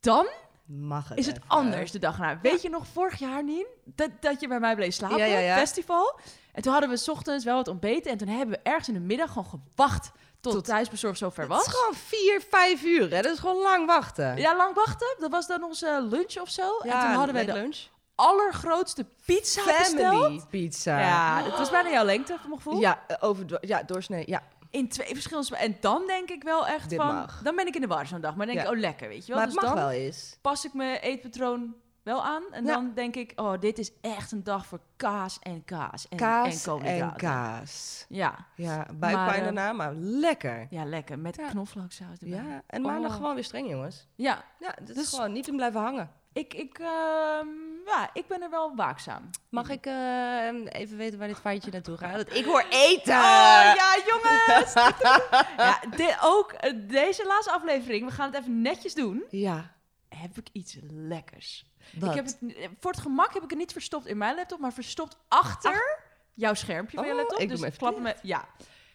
dan 0.00 0.26
Mag 0.66 1.08
het 1.08 1.18
is 1.18 1.26
het 1.26 1.36
even. 1.36 1.48
anders 1.48 1.90
de 1.90 1.98
dag 1.98 2.14
erna. 2.14 2.38
Weet 2.42 2.62
je 2.62 2.68
nog 2.68 2.86
vorig 2.86 3.18
jaar, 3.18 3.44
Nien, 3.44 3.66
dat, 3.84 4.10
dat 4.20 4.40
je 4.40 4.48
bij 4.48 4.60
mij 4.60 4.74
bleef 4.74 4.94
slapen, 4.94 5.18
ja, 5.18 5.38
ja. 5.38 5.56
festival. 5.56 6.18
En 6.54 6.62
toen 6.62 6.72
hadden 6.72 6.90
we 6.90 6.96
's 6.96 7.08
ochtends 7.08 7.44
wel 7.44 7.56
wat 7.56 7.68
ontbeten 7.68 8.10
en 8.10 8.18
toen 8.18 8.28
hebben 8.28 8.48
we 8.54 8.60
ergens 8.62 8.88
in 8.88 8.94
de 8.94 9.00
middag 9.00 9.28
gewoon 9.32 9.46
gewacht 9.74 10.10
tot, 10.40 10.52
Tot- 10.52 10.64
thuisbezorgd 10.64 11.18
zover 11.18 11.40
Het 11.42 11.48
was. 11.52 11.66
is 11.66 11.72
gewoon 11.72 11.94
vier, 11.94 12.42
vijf 12.48 12.82
uur, 12.82 13.10
hè? 13.10 13.22
Dat 13.22 13.32
is 13.32 13.38
gewoon 13.38 13.62
lang 13.62 13.86
wachten. 13.86 14.36
Ja, 14.36 14.56
lang 14.56 14.74
wachten. 14.74 15.14
Dat 15.18 15.30
was 15.30 15.46
dan 15.46 15.62
onze 15.64 16.06
lunch 16.10 16.36
of 16.40 16.48
zo. 16.50 16.78
en 16.78 16.90
toen 16.90 17.00
hadden 17.00 17.34
we 17.34 17.44
de 17.44 17.52
lunch. 17.52 17.78
allergrootste 18.14 19.06
pizza 19.24 19.64
besteld. 19.64 20.14
Family 20.22 20.40
pizza. 20.50 20.98
Ja, 21.00 21.42
het 21.44 21.58
was 21.58 21.70
bijna 21.70 21.90
jouw 21.90 22.04
lengte, 22.04 22.36
voor 22.40 22.48
mijn 22.48 22.60
gevoel. 22.60 22.80
Ja, 22.80 23.04
eh, 23.06 23.16
over, 23.20 23.44
ja, 23.60 23.82
doorsnee. 23.82 24.24
Ja. 24.26 24.42
In 24.70 24.88
twee 24.88 25.06
verschillende... 25.14 25.56
En 25.56 25.76
dan 25.80 26.06
denk 26.06 26.28
ik 26.30 26.42
wel 26.42 26.66
echt 26.66 26.88
Dit 26.90 26.98
van... 26.98 27.14
mag. 27.14 27.40
Dan 27.42 27.56
ben 27.56 27.66
ik 27.66 27.74
in 27.74 27.80
de 27.80 27.86
war 27.86 28.06
zo'n 28.06 28.20
dag. 28.20 28.34
Maar 28.36 28.46
dan 28.46 28.54
denk 28.54 28.66
Ja. 28.66 28.72
ik, 28.72 28.76
oh 28.76 28.82
lekker, 28.82 29.08
weet 29.08 29.26
je 29.26 29.32
wel. 29.32 29.36
Maar 29.36 29.46
dus 29.46 29.54
het 29.54 29.64
mag 29.64 29.74
dan 29.74 29.82
wel 29.84 29.92
eens. 29.92 30.38
pas 30.40 30.64
ik 30.64 30.72
mijn 30.74 30.96
eetpatroon 31.00 31.74
wel 32.04 32.22
aan. 32.24 32.42
En 32.50 32.64
Ja. 32.64 32.72
dan 32.72 32.92
denk 32.94 33.16
ik, 33.16 33.32
oh, 33.36 33.60
dit 33.60 33.78
is 33.78 33.92
echt 34.00 34.32
een 34.32 34.42
dag 34.44 34.66
voor 34.66 34.80
kaas 34.96 35.38
en 35.38 35.64
kaas. 35.64 36.08
En, 36.08 36.16
Kaas 36.16 36.66
en 36.66 37.12
kaas. 37.16 38.04
Ja. 38.08 38.46
Ja, 38.56 38.86
buikpijn 38.94 39.38
eh, 39.38 39.44
daarna, 39.44 39.72
maar 39.72 39.94
lekker. 39.94 40.66
ja, 40.70 40.84
lekker. 40.84 41.18
Met 41.18 41.36
Ja. 41.36 41.48
knoflooksaus 41.48 42.18
erbij. 42.20 42.42
Ja, 42.44 42.62
en 42.66 42.82
maandag 42.82 43.10
Oh. 43.10 43.16
gewoon 43.16 43.34
weer 43.34 43.44
streng, 43.44 43.70
jongens. 43.70 44.06
Ja, 44.14 44.44
Ja, 44.58 44.74
Dus- 44.84 44.96
is 44.96 45.08
gewoon 45.10 45.32
niet 45.32 45.50
om 45.50 45.56
blijven 45.56 45.80
hangen. 45.80 46.10
ik, 46.32 46.54
ik, 46.54 46.78
ehm, 46.78 47.46
ja, 47.86 48.10
ik 48.12 48.26
ben 48.28 48.42
er 48.42 48.50
wel 48.50 48.74
waakzaam. 48.76 49.30
Mag 49.48 49.68
ik 49.68 49.86
eh, 49.86 50.48
even 50.68 50.96
weten 50.96 51.18
waar 51.18 51.28
dit 51.28 51.38
feitje 51.38 51.70
naartoe 51.70 51.96
gaat? 51.96 52.12
Want 52.14 52.34
Ik 52.34 52.44
hoor 52.50 52.64
eten! 52.70 53.14
Oh 53.14 53.72
ja, 53.76 53.96
jongens! 54.06 54.72
ja, 55.56 55.80
dit 55.96 56.16
ook, 56.22 56.52
eh, 56.52 56.72
deze 56.88 57.26
laatste 57.26 57.52
aflevering, 57.52 58.04
we 58.06 58.10
gaan 58.12 58.26
het 58.32 58.40
even 58.40 58.62
netjes 58.62 58.94
doen. 58.94 59.24
Ja, 59.30 59.72
Heb 60.08 60.38
ik 60.38 60.48
iets 60.52 60.76
lekkers. 60.90 61.66
Wat? 61.98 62.08
Ik 62.10 62.14
heb 62.16 62.24
het, 62.26 62.38
voor 62.80 62.90
het 62.90 63.00
gemak 63.00 63.34
heb 63.34 63.42
ik 63.42 63.50
het 63.50 63.58
niet 63.58 63.72
verstopt 63.72 64.06
in 64.06 64.18
mijn 64.18 64.34
laptop, 64.36 64.58
maar 64.60 64.72
verstopt 64.72 65.16
achter 65.28 65.98
jouw 66.34 66.54
schermpje 66.54 66.96
van 66.96 67.06
je 67.06 67.12
Oh, 67.12 67.16
laptop. 67.18 67.38
ik 67.38 67.48
dus 67.48 67.60
doe 67.60 67.70
klap 67.70 67.94
hem 67.94 68.04
dicht. 68.04 68.16
e- 68.16 68.26
Ja. 68.28 68.48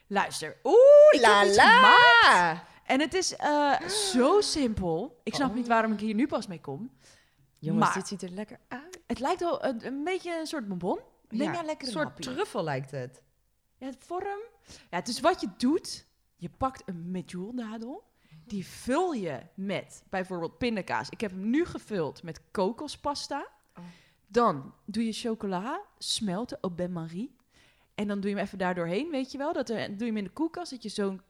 Luister. 0.08 0.58
Oeh, 0.64 1.22
la 1.22 1.46
la! 1.46 2.64
En 2.86 3.00
het 3.00 3.14
is 3.14 3.36
eh, 3.36 3.82
zo 3.88 4.42
simpel. 4.42 5.20
Ik 5.24 5.36
snap 5.36 5.50
Oh. 5.50 5.56
niet 5.56 5.68
waarom 5.68 5.92
ik 5.92 6.00
hier 6.00 6.14
nu 6.16 6.28
pas 6.28 6.48
mee 6.48 6.62
kom. 6.62 6.92
Jongens, 7.60 7.86
Maar- 7.86 7.94
dit 7.94 8.08
ziet 8.08 8.22
er 8.22 8.30
lekker 8.30 8.60
uit. 8.68 9.00
Het 9.08 9.20
lijkt 9.20 9.40
wel 9.40 9.64
een, 9.66 9.86
een 9.86 10.04
beetje 10.04 10.40
een 10.40 10.48
soort 10.48 10.68
bonbon. 10.68 11.00
Ja, 11.30 11.62
lekker 11.64 11.88
een 11.88 11.94
soort 11.94 12.22
truffel 12.22 12.64
lijkt 12.64 12.92
het. 12.92 13.22
Ja, 13.78 13.86
het 13.86 13.98
vorm. 14.00 14.40
Ja, 14.90 15.02
dus 15.02 15.20
wat 15.20 15.42
je 15.42 15.48
doet, 15.58 16.06
je 16.36 16.50
pakt 16.58 16.82
een 16.86 17.12
medjoolnadel. 17.12 18.04
Die 18.50 18.66
vul 18.68 19.14
je 19.14 19.40
met 19.56 20.04
bijvoorbeeld 20.10 20.58
pindakaas. 20.58 21.10
Ik 21.10 21.22
heb 21.22 21.32
hem 21.32 21.50
nu 21.50 21.66
gevuld 21.66 22.24
met 22.24 22.42
kokospasta. 22.52 23.48
Oh. 23.78 23.84
Dan 24.28 24.74
doe 24.86 25.06
je 25.06 25.12
chocola, 25.14 25.82
smelten 25.98 26.58
au 26.62 26.74
bain-marie. 26.74 27.36
En 27.96 28.08
dan 28.08 28.20
doe 28.20 28.30
je 28.30 28.36
hem 28.36 28.46
even 28.46 28.58
daar 28.58 28.76
doorheen, 28.76 29.10
weet 29.10 29.32
je 29.32 29.38
wel. 29.38 29.54
Dat 29.54 29.70
er, 29.70 29.88
doe 29.88 29.98
je 30.00 30.06
hem 30.06 30.18
in 30.18 30.24
de 30.24 30.30
koelkast, 30.30 30.72
dat 30.72 30.84
je 30.84 30.90
zo'n 30.90 31.22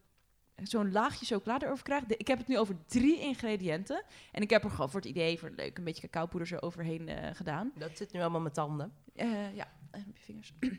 zo'n 0.63 0.91
laagje 0.91 1.25
chocola 1.25 1.61
erover 1.61 1.83
krijgt. 1.83 2.09
De- 2.09 2.17
Ik 2.17 2.27
heb 2.27 2.37
het 2.37 2.47
nu 2.47 2.57
over 2.57 2.75
drie 2.87 3.19
ingrediënten. 3.19 4.03
En 4.31 4.41
ik 4.41 4.49
heb 4.49 4.63
er 4.63 4.69
gewoon 4.69 4.89
voor 4.89 4.99
het 4.99 5.09
idee, 5.09 5.39
voor 5.39 5.47
het 5.49 5.57
leuk, 5.57 5.77
een 5.77 5.83
beetje 5.83 6.09
cacaopoeder 6.09 6.47
zo 6.47 6.57
overheen 6.57 7.07
eh, 7.09 7.35
gedaan. 7.35 7.71
Dat 7.75 7.97
zit 7.97 8.11
nu 8.13 8.19
allemaal 8.21 8.41
met 8.41 8.53
tanden. 8.53 8.93
Eh, 9.15 9.55
ja, 9.55 9.67
en 9.91 10.05
op 10.09 10.17
je 10.17 10.23
vingers. 10.23 10.53
ah, 10.59 10.69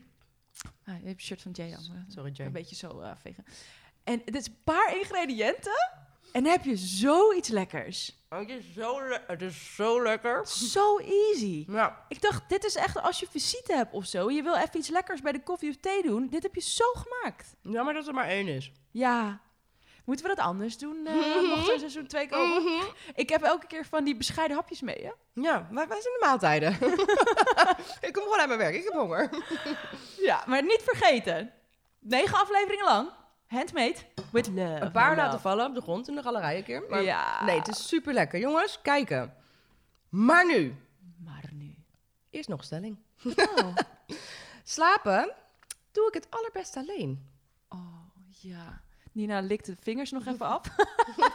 je 0.85 0.91
hebt 0.91 1.05
een 1.05 1.19
shirt 1.19 1.41
van 1.41 1.51
Jay 1.51 1.73
aan. 1.73 1.83
maar- 1.89 2.05
Sorry, 2.07 2.31
Jay. 2.31 2.45
Een 2.45 2.51
beetje 2.53 2.75
zo 2.75 2.99
eh, 2.99 3.11
vegen. 3.15 3.43
En 4.03 4.21
het 4.25 4.35
is 4.35 4.47
een 4.47 4.57
paar 4.63 4.97
ingrediënten. 4.97 5.89
En 6.31 6.43
dan 6.43 6.51
heb 6.51 6.63
je 6.63 6.75
zoiets 6.75 7.49
lekkers. 7.49 8.15
Oh, 8.29 8.39
het, 8.39 8.49
is 8.49 8.63
zo 8.75 9.07
le- 9.07 9.23
het 9.27 9.41
is 9.41 9.75
zo 9.75 10.03
lekker. 10.03 10.47
Zo 10.47 10.97
easy. 10.97 11.65
Ja. 11.67 12.05
Ik 12.07 12.21
dacht, 12.21 12.49
dit 12.49 12.63
is 12.65 12.75
echt 12.75 13.01
als 13.01 13.19
je 13.19 13.27
visite 13.31 13.73
hebt 13.75 13.93
of 13.93 14.05
zo. 14.05 14.29
Je 14.31 14.41
wil 14.43 14.55
even 14.55 14.77
iets 14.79 14.89
lekkers 14.89 15.21
bij 15.21 15.31
de 15.31 15.43
koffie 15.43 15.69
of 15.69 15.75
thee 15.81 16.01
doen. 16.03 16.27
Dit 16.29 16.43
heb 16.43 16.55
je 16.55 16.61
zo 16.61 16.85
gemaakt. 16.93 17.55
ja, 17.61 17.83
maar 17.83 17.93
dat 17.93 18.07
er 18.07 18.13
maar 18.13 18.27
één 18.27 18.47
is. 18.47 18.71
Ja. 18.91 19.41
Moeten 20.05 20.25
we 20.29 20.35
dat 20.35 20.45
anders 20.45 20.77
doen? 20.77 21.07
eh 21.07 21.13
mocht 21.49 21.69
er 21.69 21.79
seizoen 21.79 22.07
2 22.07 22.27
komen? 22.29 22.81
Ik 23.15 23.29
heb 23.29 23.41
elke 23.41 23.67
keer 23.67 23.85
van 23.85 24.03
die 24.03 24.15
bescheiden 24.15 24.57
hapjes 24.57 24.81
mee, 24.81 25.03
hè? 25.03 25.11
Ja, 25.41 25.67
wij, 25.71 25.87
wij 25.87 26.01
zijn 26.01 26.13
de 26.19 26.25
maaltijden. 26.25 26.71
ik 28.07 28.13
kom 28.13 28.23
gewoon 28.23 28.39
uit 28.39 28.47
mijn 28.47 28.59
werk, 28.59 28.75
ik 28.75 28.83
heb 28.83 28.93
honger. 28.93 29.29
Ja, 30.17 30.43
maar 30.47 30.63
niet 30.63 30.81
vergeten. 30.83 31.51
Negen 31.99 32.37
afleveringen 32.37 32.85
lang. 32.85 33.09
Handmade. 33.51 33.95
With 34.31 34.47
love. 34.47 34.79
Een 34.81 34.91
paar 34.91 35.09
my 35.09 35.15
laten 35.15 35.39
vallen 35.39 35.65
op 35.65 35.75
de 35.75 35.81
grond 35.81 36.07
in 36.07 36.15
de 36.15 36.21
galerij 36.21 36.57
een 36.57 36.63
keer. 36.63 36.83
Maar 36.89 37.01
Ja. 37.01 37.45
Nee, 37.45 37.57
het 37.57 37.67
is 37.67 37.87
super 37.87 38.13
lekker. 38.13 38.39
Jongens, 38.39 38.81
kijken. 38.81 39.33
Maar 40.09 40.45
nu. 40.45 40.75
Eerst 42.29 42.49
nog 42.49 42.63
stelling. 42.63 42.97
Oh. 43.37 43.75
Slapen 44.63 45.33
doe 45.91 46.07
ik 46.07 46.13
het 46.13 46.27
allerbest 46.29 46.77
alleen. 46.77 47.29
oh, 47.69 47.79
ja. 48.29 48.81
Nina 49.11 49.39
likt 49.39 49.65
de 49.65 49.75
vingers 49.79 50.11
nog 50.11 50.25
even 50.25 50.45
af. 50.55 50.61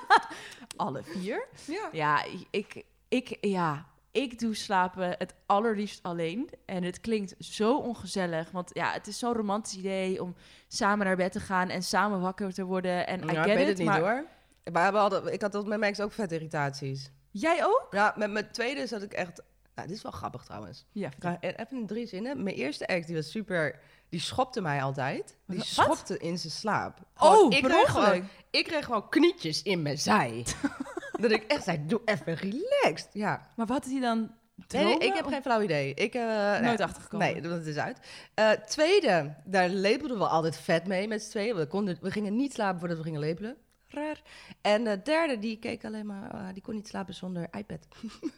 Alle 0.77 1.03
vier. 1.03 1.47
Ja. 1.67 1.89
Ja, 1.93 2.25
ik, 2.51 2.85
ik, 3.09 3.37
ja, 3.41 3.87
ik 4.17 4.39
doe 4.39 4.55
slapen 4.55 5.15
het 5.19 5.35
allerliefst 5.47 6.03
alleen. 6.03 6.51
En 6.65 6.83
het 6.83 7.01
klinkt 7.01 7.35
zo 7.39 7.77
ongezellig. 7.79 8.51
Want 8.51 8.71
ja, 8.73 8.93
het 8.93 9.07
is 9.07 9.19
zo'n 9.19 9.33
romantisch 9.33 9.77
idee 9.77 10.23
om 10.23 10.35
samen 10.69 11.07
naar 11.07 11.17
bed 11.17 11.33
te 11.33 11.41
gaan 11.41 11.69
en 11.69 11.83
samen 11.83 12.21
wakker 12.21 12.53
te 12.53 12.65
worden. 12.65 13.07
En 13.07 13.23
I 13.23 13.33
Ja, 13.33 13.43
get 13.43 13.47
ik 13.47 13.55
weet 13.55 13.63
it, 13.63 13.69
het 13.69 13.79
niet 13.79 13.87
maar 13.87 14.01
hoor. 14.01 14.25
We 14.65 14.79
hebben 14.79 15.01
altijd, 15.01 15.27
ik 15.27 15.43
had 15.43 15.53
dat 15.53 15.67
met 15.67 15.79
mijn 15.79 15.91
ex 15.91 16.01
ook 16.01 16.13
vetirritaties. 16.13 17.11
Jij 17.31 17.65
ook? 17.65 17.87
Ja, 17.91 18.15
met 18.17 18.31
mijn 18.31 18.51
tweede 18.51 18.87
zat 18.87 19.03
ik 19.03 19.13
echt... 19.13 19.43
Nou, 19.75 19.89
dit 19.89 19.97
is 19.97 20.03
wel 20.03 20.13
grappig 20.13 20.45
trouwens. 20.45 20.87
Ja. 20.93 21.11
Ik 21.19 21.39
even 21.41 21.79
in 21.79 21.87
drie 21.87 22.07
zinnen. 22.07 22.43
Mijn 22.43 22.57
eerste 22.57 22.87
ex, 22.87 23.07
die 23.07 23.17
was 23.17 23.31
super... 23.31 23.79
Die 24.09 24.21
schopte 24.21 24.61
mij 24.61 24.83
altijd. 24.83 25.37
Die 25.47 25.59
Wat? 25.59 25.67
schopte 25.67 26.19
in 26.19 26.39
zijn 26.39 26.53
slaap. 26.53 26.99
Oh, 27.19 27.49
per 27.49 27.61
kreeg 27.61 27.91
gewoon, 27.91 28.29
ik 28.51 28.65
kreeg 28.65 28.85
gewoon 28.85 29.09
knietjes 29.09 29.63
in 29.63 29.83
mijn 29.83 29.99
zij. 29.99 30.47
dat 31.21 31.31
ik 31.31 31.43
echt 31.43 31.65
zei, 31.65 31.87
doe 31.87 32.01
even 32.05 32.35
relaxed. 32.35 33.09
Ja. 33.13 33.41
Maar 33.57 33.67
wat 33.67 33.85
is 33.87 33.93
hij 33.93 34.01
dan? 34.01 34.31
Nee, 34.69 34.85
nee, 34.85 34.99
ik 34.99 35.15
heb 35.15 35.27
geen 35.27 35.43
flauw 35.43 35.61
idee. 35.63 35.95
Ik, 35.95 36.15
eh, 36.15 36.61
Nooit 36.61 36.79
ja, 36.79 36.85
achtergekomen. 36.85 37.33
Nee, 37.33 37.41
dat 37.41 37.67
is 37.67 37.77
uit. 37.77 37.99
Eh, 38.35 38.51
tweede, 38.51 39.35
daar 39.45 39.69
lepelden 39.69 40.19
we 40.19 40.27
altijd 40.27 40.57
vet 40.59 40.87
mee 40.87 41.09
met 41.09 41.23
z'n 41.23 41.31
tweeën. 41.31 41.57
We, 41.57 41.67
konden, 41.67 41.99
we 42.01 42.11
gingen 42.11 42.37
niet 42.37 42.53
slapen 42.53 42.79
voordat 42.79 42.97
we 42.99 43.03
gingen 43.05 43.21
lepelen. 43.21 43.57
Raar. 43.89 44.23
En 44.61 44.85
de 44.85 45.03
derde, 45.03 45.39
die 45.39 45.59
keek 45.59 45.85
alleen 45.85 46.07
maar... 46.07 46.31
eh, 46.31 46.41
die 46.53 46.63
kon 46.63 46.75
niet 46.75 46.89
slapen 46.89 47.15
zonder 47.15 47.49
iPad. 47.59 47.87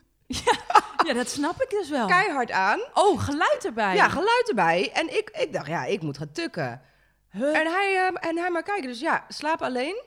Ja, 1.06 1.14
dat 1.14 1.28
snap 1.28 1.62
ik 1.62 1.70
dus 1.70 1.90
wel. 1.90 2.06
Keihard 2.06 2.50
aan. 2.50 2.80
Oh, 2.94 3.20
geluid 3.22 3.64
erbij. 3.64 3.94
Ja, 3.94 4.08
geluid 4.08 4.48
erbij. 4.48 4.90
En 4.92 5.16
ik, 5.16 5.30
ik 5.30 5.52
dacht, 5.52 5.66
ja, 5.66 5.84
ik 5.84 6.02
moet 6.02 6.18
gaan 6.18 6.32
tukken. 6.32 6.80
Huh? 7.30 7.58
En 7.58 7.66
hij, 7.66 7.94
eh, 7.96 8.28
en 8.28 8.36
hij 8.38 8.50
maar 8.50 8.62
kijken. 8.62 8.88
Dus 8.88 9.00
ja, 9.00 9.24
slaap 9.28 9.62
alleen. 9.62 10.02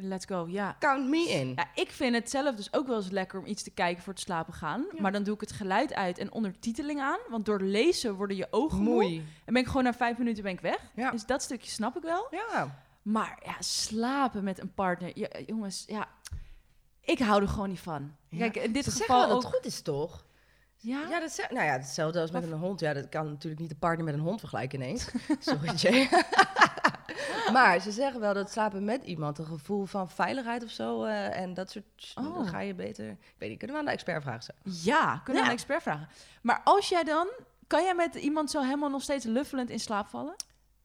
Let's 0.00 0.24
go, 0.24 0.46
ja. 0.48 0.76
Count 0.78 1.08
me 1.08 1.28
in. 1.28 1.52
Ja, 1.56 1.66
ik 1.74 1.90
vind 1.90 2.14
het 2.14 2.30
zelf 2.30 2.54
dus 2.54 2.72
ook 2.72 2.86
wel 2.86 2.96
eens 2.96 3.10
lekker 3.10 3.38
om 3.38 3.46
iets 3.46 3.62
te 3.62 3.70
kijken 3.70 4.02
voor 4.02 4.12
het 4.12 4.22
slapen 4.22 4.52
gaan. 4.52 4.86
Maar 4.98 5.12
dan 5.12 5.22
doe 5.22 5.34
ik 5.34 5.40
het 5.40 5.52
geluid 5.52 5.94
uit 5.94 6.18
en 6.18 6.32
ondertiteling 6.32 7.00
aan. 7.00 7.18
Want 7.28 7.44
door 7.44 7.60
lezen 7.60 8.14
worden 8.14 8.36
je 8.36 8.46
ogen 8.50 8.82
moe. 8.82 9.22
En 9.44 9.52
ben 9.52 9.62
ik 9.62 9.66
gewoon 9.66 9.84
na 9.84 9.92
vijf 9.94 10.18
minuten 10.18 10.42
ben 10.42 10.52
ik 10.52 10.60
weg. 10.60 10.90
Ja. 10.94 11.10
Dus 11.10 11.26
dat 11.26 11.42
stukje 11.42 11.70
snap 11.70 11.96
ik 11.96 12.02
wel. 12.02 12.26
Ja. 12.30 12.82
Maar 13.02 13.38
ja, 13.44 13.54
slapen 13.58 14.44
met 14.44 14.60
een 14.60 14.74
partner. 14.74 15.10
Ja, 15.14 15.28
jongens, 15.46 15.84
ja. 15.86 16.08
Ik 17.00 17.18
hou 17.18 17.42
er 17.42 17.48
gewoon 17.48 17.68
niet 17.68 17.80
van. 17.80 18.14
Kijk, 18.36 18.56
in 18.56 18.72
dit 18.72 18.84
Ze 18.84 18.90
geval 18.90 19.20
dat 19.20 19.30
ook... 19.30 19.42
het 19.42 19.54
goed 19.54 19.64
is, 19.64 19.80
toch? 19.80 20.26
Ja? 20.76 21.08
Ja, 21.08 21.20
dat 21.20 21.46
nou 21.50 21.64
ja, 21.64 21.72
hetzelfde 21.72 22.20
als 22.20 22.30
met 22.30 22.42
een 22.42 22.52
hond. 22.52 22.80
Ja, 22.80 22.92
dat 22.92 23.08
kan 23.08 23.28
natuurlijk 23.28 23.60
niet 23.60 23.70
de 23.70 23.76
partner 23.76 24.04
met 24.04 24.14
een 24.14 24.20
hond 24.20 24.40
vergelijken 24.40 24.80
ineens. 24.80 25.10
Sorry, 25.38 25.74
Jay. 25.74 26.08
maar 27.52 27.80
ze 27.80 27.90
zeggen 27.92 28.20
wel 28.20 28.34
dat 28.34 28.50
slapen 28.50 28.84
met 28.84 29.04
iemand 29.04 29.38
een 29.38 29.46
gevoel 29.46 29.84
van 29.84 30.10
veiligheid 30.10 30.64
of 30.64 30.70
zo. 30.70 31.04
eh, 31.04 31.40
en 31.40 31.54
dat 31.54 31.70
soort. 31.70 32.12
Oh. 32.14 32.34
Dan 32.34 32.46
ga 32.48 32.60
je 32.60 32.74
beter. 32.74 33.08
Ik 33.10 33.34
weet 33.38 33.48
niet, 33.48 33.58
kunnen 33.58 33.76
we 33.76 33.82
aan 33.82 33.88
de 33.88 33.92
expert 33.94 34.22
vragen? 34.22 34.42
Zo. 34.42 34.52
Ja, 34.90 35.20
kunnen 35.24 35.42
we 35.42 35.48
Ja. 35.48 35.52
een 35.52 35.58
expert 35.58 35.82
vragen. 35.82 36.08
Maar 36.42 36.60
als 36.64 36.88
jij 36.88 37.04
dan... 37.04 37.28
Kan 37.66 37.82
jij 37.82 37.94
met 37.94 38.14
iemand 38.14 38.50
zo 38.50 38.62
helemaal 38.62 38.90
nog 38.90 39.02
steeds 39.02 39.24
luffelend 39.24 39.70
in 39.70 39.80
slaap 39.80 40.08
vallen? 40.08 40.34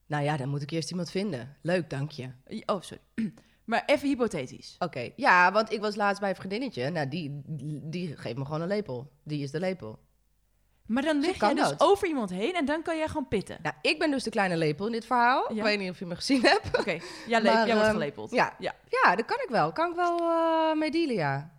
Nou 0.05 0.23
ja, 0.23 0.37
dan 0.37 0.49
moet 0.49 0.61
ik 0.61 0.71
eerst 0.71 0.89
iemand 0.89 1.11
vinden. 1.11 1.55
Leuk, 1.61 1.89
dank 1.89 2.11
je. 2.11 2.29
Oh, 2.65 2.81
sorry. 2.81 3.01
Maar 3.63 3.83
even 3.85 4.07
hypothetisch. 4.07 4.75
Oké, 4.79 5.09
ja, 5.15 5.51
want 5.51 5.71
ik 5.71 5.81
was 5.81 5.95
laatst 5.95 6.19
bij 6.21 6.29
een 6.29 6.35
vriendinnetje. 6.35 6.89
Nou, 6.89 7.07
die, 7.07 7.41
die 7.89 8.17
geeft 8.17 8.37
me 8.37 8.45
gewoon 8.45 8.61
een 8.61 8.67
lepel. 8.67 9.11
Die 9.23 9.43
is 9.43 9.51
de 9.51 9.59
lepel. 9.59 9.99
Maar 10.85 11.03
dan 11.03 11.19
lig 11.19 11.39
jij 11.39 11.53
dus 11.53 11.69
dat. 11.69 11.79
over 11.81 12.07
iemand 12.07 12.29
heen 12.29 12.53
en 12.53 12.65
dan 12.65 12.81
kan 12.81 12.97
jij 12.97 13.07
gewoon 13.07 13.27
pitten. 13.27 13.57
Nou, 13.61 13.75
ik 13.81 13.99
ben 13.99 14.11
dus 14.11 14.23
de 14.23 14.29
kleine 14.29 14.57
lepel 14.57 14.85
in 14.85 14.91
dit 14.91 15.05
verhaal. 15.05 15.53
Ja. 15.53 15.57
Ik 15.57 15.63
weet 15.63 15.79
niet 15.79 15.89
of 15.89 15.99
je 15.99 16.05
me 16.05 16.15
gezien 16.15 16.41
hebt. 16.41 16.77
Oké, 16.79 16.99
jij, 17.27 17.41
wordt 17.65 17.69
ehm, 17.69 17.91
gelepeld. 17.91 18.31
Ja, 18.31 18.53
Ja. 18.59 18.75
ja, 18.89 19.15
dat 19.15 19.25
kan 19.25 19.37
ik 19.43 19.49
wel. 19.49 19.71
Kan 19.71 19.89
ik 19.89 19.95
wel 19.95 20.19
eh 20.19 20.77
mee 20.77 20.91
dealen, 20.91 21.15
ja. 21.15 21.51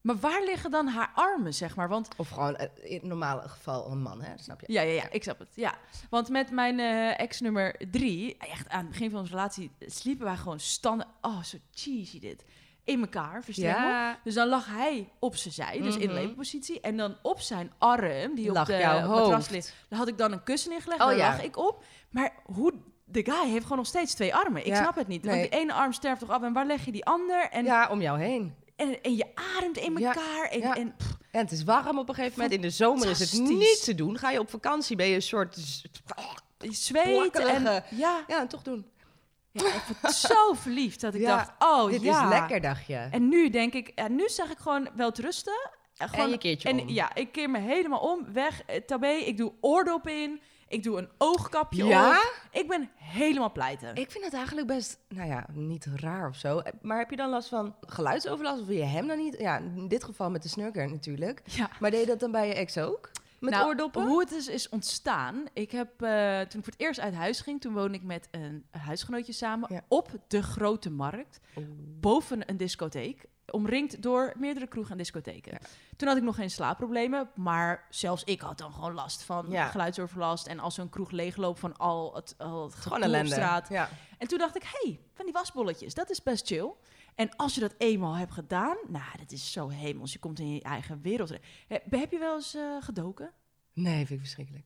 Maar 0.00 0.16
waar 0.16 0.42
liggen 0.44 0.70
dan 0.70 0.86
haar 0.86 1.10
armen, 1.14 1.54
zeg 1.54 1.76
maar? 1.76 1.88
Want 1.88 2.08
Of 2.16 2.28
gewoon 2.28 2.56
eh, 2.56 2.68
in 2.90 2.94
het 2.94 3.02
normale 3.02 3.48
geval 3.48 3.90
een 3.90 4.02
man, 4.02 4.22
hè? 4.22 4.32
Snap 4.36 4.60
je? 4.60 4.72
ja, 4.72 4.82
ja, 4.82 4.92
ja, 4.92 5.10
ik 5.10 5.22
snap 5.22 5.38
het. 5.38 5.48
Ja. 5.54 5.74
Want 6.10 6.28
met 6.28 6.50
mijn 6.50 6.80
eh, 6.80 7.20
ex 7.20 7.40
nummer 7.40 7.74
drie, 7.90 8.36
echt 8.38 8.68
aan 8.68 8.80
het 8.80 8.88
begin 8.88 9.10
van 9.10 9.18
onze 9.20 9.32
relatie, 9.32 9.70
sliepen 9.80 10.24
wij 10.24 10.36
gewoon 10.36 10.60
standaard. 10.60 11.10
Oh, 11.20 11.42
zo 11.42 11.56
cheesy 11.70 12.20
dit. 12.20 12.44
In 12.88 13.00
elkaar, 13.00 13.44
verstemmen. 13.44 13.82
Ja. 13.88 14.18
Dus 14.24 14.34
dan 14.34 14.48
lag 14.48 14.66
hij 14.66 15.08
op 15.18 15.36
zijn 15.36 15.54
zij, 15.54 15.80
dus 15.80 15.96
in 15.96 16.06
Mhm. 16.08 16.14
lepelpositie. 16.18 16.80
En 16.80 16.96
dan 16.96 17.16
op 17.22 17.40
zijn 17.40 17.72
arm, 17.78 18.34
die 18.34 18.52
Lag 18.52 18.60
op 18.62 18.66
de 18.68 18.78
jouw 18.78 19.08
matras 19.08 19.48
ligt, 19.48 19.74
daar 19.88 19.98
had 19.98 20.08
ik 20.08 20.18
dan 20.18 20.32
een 20.32 20.42
kussen 20.42 20.72
ingelegd. 20.72 21.00
Oh, 21.00 21.06
daar 21.06 21.16
ja. 21.16 21.28
lag 21.28 21.42
ik 21.42 21.56
op. 21.56 21.84
Maar 22.10 22.32
hoe... 22.44 22.72
De 23.10 23.24
guy 23.24 23.48
heeft 23.50 23.62
gewoon 23.62 23.78
nog 23.78 23.86
steeds 23.86 24.14
twee 24.14 24.34
armen. 24.34 24.60
Ik 24.60 24.66
Ja. 24.66 24.82
snap 24.82 24.94
het 24.94 25.06
niet. 25.08 25.22
Nee. 25.22 25.38
Want 25.38 25.50
die 25.50 25.60
ene 25.60 25.72
arm 25.72 25.92
sterft 25.92 26.20
toch 26.20 26.30
af 26.30 26.42
en 26.42 26.52
waar 26.52 26.66
leg 26.66 26.84
je 26.84 26.92
die 26.92 27.04
ander? 27.04 27.48
En, 27.50 27.64
ja, 27.64 27.88
om 27.90 28.00
jou 28.00 28.18
heen. 28.20 28.54
en, 28.76 29.02
en 29.02 29.16
je 29.16 29.26
ademt 29.56 29.76
in 29.76 29.96
elkaar. 30.04 30.48
En, 30.50 30.58
Ja. 30.60 30.76
en, 30.76 30.94
En 31.30 31.40
het 31.40 31.52
is 31.52 31.64
warm 31.64 31.98
op 31.98 32.08
een 32.08 32.14
gegeven 32.14 32.34
moment. 32.36 32.54
In 32.56 32.60
de 32.62 32.70
zomer 32.70 33.10
is 33.10 33.18
het 33.18 33.32
niet 33.40 33.84
te 33.84 33.94
doen. 33.94 34.18
Ga 34.18 34.30
je 34.30 34.38
op 34.38 34.50
vakantie, 34.50 34.96
ben 34.96 35.06
je 35.06 35.14
een 35.14 35.22
soort... 35.22 35.56
je 36.58 36.72
zweet 36.72 37.38
en... 37.38 37.62
Ja, 37.62 38.24
Ja, 38.26 38.40
en 38.40 38.48
toch 38.48 38.62
doen. 38.62 38.86
Ja, 39.52 39.66
ik 39.74 39.82
word 40.00 40.14
zo 40.14 40.54
verliefd 40.64 41.00
dat 41.00 41.14
ik 41.14 41.20
Ja, 41.20 41.36
dacht, 41.36 41.50
oh 41.58 41.90
Dit 41.90 42.02
ja. 42.02 42.22
is 42.22 42.28
lekker, 42.28 42.60
dacht 42.60 42.86
je. 42.86 42.96
En 42.96 43.28
nu 43.28 43.50
denk 43.50 43.72
ik, 43.74 43.92
ja, 43.94 44.08
nu 44.08 44.28
zeg 44.28 44.50
ik 44.50 44.58
gewoon 44.58 44.88
wel 44.96 45.10
te 45.12 45.22
rusten. 45.22 45.70
En, 45.96 46.08
gewoon, 46.08 46.30
je 46.30 46.38
keert 46.38 46.62
je 46.62 46.68
en 46.68 46.80
om. 46.80 46.88
Ja, 46.88 47.14
ik 47.14 47.32
keer 47.32 47.50
me 47.50 47.58
helemaal 47.58 48.00
om, 48.00 48.32
weg, 48.32 48.62
eh, 48.62 48.80
tabé. 48.80 49.08
Ik 49.08 49.36
doe 49.36 49.52
oordop 49.60 50.06
in, 50.08 50.40
ik 50.68 50.82
doe 50.82 50.98
een 50.98 51.08
oogkapje 51.18 51.84
Ja? 51.84 52.10
op. 52.10 52.34
Ik 52.50 52.68
ben 52.68 52.90
helemaal 52.96 53.52
pleiten. 53.52 53.94
Ik 53.94 54.10
vind 54.10 54.24
het 54.24 54.34
eigenlijk 54.34 54.66
best, 54.66 54.98
nou 55.08 55.28
ja, 55.28 55.46
niet 55.52 55.86
raar 55.96 56.28
of 56.28 56.36
zo. 56.36 56.62
Maar 56.82 56.98
heb 56.98 57.10
je 57.10 57.16
dan 57.16 57.30
last 57.30 57.48
van 57.48 57.74
geluidsoverlast? 57.80 58.60
Of 58.60 58.66
wil 58.66 58.76
je 58.76 58.82
hem 58.84 59.06
dan 59.06 59.18
niet? 59.18 59.36
Ja, 59.38 59.58
in 59.58 59.88
dit 59.88 60.04
geval 60.04 60.30
met 60.30 60.42
de 60.42 60.48
snurker 60.48 60.90
natuurlijk. 60.90 61.42
Ja. 61.44 61.70
Maar 61.80 61.90
deed 61.90 62.00
je 62.00 62.06
dat 62.06 62.20
dan 62.20 62.30
bij 62.30 62.46
je 62.48 62.54
ex 62.54 62.78
ook? 62.78 63.10
Met 63.40 63.50
Nou, 63.52 63.66
oordoppen? 63.66 64.06
Hoe 64.06 64.20
het 64.20 64.32
is, 64.32 64.48
is 64.48 64.68
ontstaan. 64.68 65.44
Ik 65.52 65.70
heb, 65.70 66.02
eh, 66.02 66.38
toen 66.40 66.58
ik 66.58 66.64
voor 66.64 66.72
het 66.72 66.80
eerst 66.80 67.00
uit 67.00 67.14
huis 67.14 67.40
ging, 67.40 67.60
toen 67.60 67.72
woonde 67.74 67.94
ik 67.98 68.02
met 68.02 68.28
een 68.30 68.66
huisgenootje 68.70 69.32
samen 69.32 69.72
Ja. 69.74 69.82
op 69.88 70.10
de 70.28 70.42
grote 70.42 70.90
markt, 70.90 71.40
boven 72.00 72.50
een 72.50 72.56
discotheek, 72.56 73.24
omringd 73.50 74.02
door 74.02 74.32
meerdere 74.36 74.66
kroegen 74.66 74.92
en 74.92 74.98
discotheken. 74.98 75.58
Toen 75.96 76.08
had 76.08 76.16
ik 76.16 76.22
nog 76.22 76.34
geen 76.34 76.50
slaapproblemen, 76.50 77.30
maar 77.34 77.86
zelfs 77.90 78.24
ik 78.24 78.40
had 78.40 78.58
dan 78.58 78.72
gewoon 78.72 78.94
last 78.94 79.22
van 79.22 79.46
Ja. 79.50 79.66
geluidsoverlast 79.68 80.46
en 80.46 80.58
als 80.58 80.74
zo'n 80.74 80.88
kroeg 80.88 81.10
leegloopt 81.10 81.60
van 81.60 81.76
al 81.76 82.14
het, 82.14 82.34
al 82.38 82.64
het 82.64 82.74
Gewoon 82.74 83.14
op 83.20 83.26
straat. 83.26 83.68
Ja. 83.68 83.88
En 84.18 84.28
toen 84.28 84.38
dacht 84.38 84.56
ik, 84.56 84.62
hey, 84.64 85.00
van 85.14 85.24
die 85.24 85.34
wasbolletjes, 85.34 85.94
dat 85.94 86.10
is 86.10 86.22
best 86.22 86.46
chill. 86.46 86.72
En 87.18 87.36
als 87.36 87.54
je 87.54 87.60
dat 87.60 87.74
eenmaal 87.78 88.16
hebt 88.16 88.32
gedaan, 88.32 88.76
nou, 88.88 89.18
dat 89.18 89.32
is 89.32 89.52
zo 89.52 89.68
hemels. 89.68 90.12
Je 90.12 90.18
komt 90.18 90.38
in 90.38 90.54
je 90.54 90.62
eigen 90.62 91.00
wereld. 91.02 91.32
Heb, 91.68 91.90
heb 91.90 92.10
je 92.10 92.18
wel 92.18 92.34
eens 92.34 92.54
eh, 92.54 92.76
gedoken? 92.80 93.30
Nee, 93.72 93.96
vind 93.96 94.10
ik 94.10 94.18
verschrikkelijk. 94.18 94.64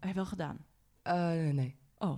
Heb 0.00 0.08
je 0.08 0.14
wel 0.14 0.26
gedaan? 0.26 0.66
Eh, 1.02 1.14
nee. 1.52 1.76
Oh, 1.98 2.16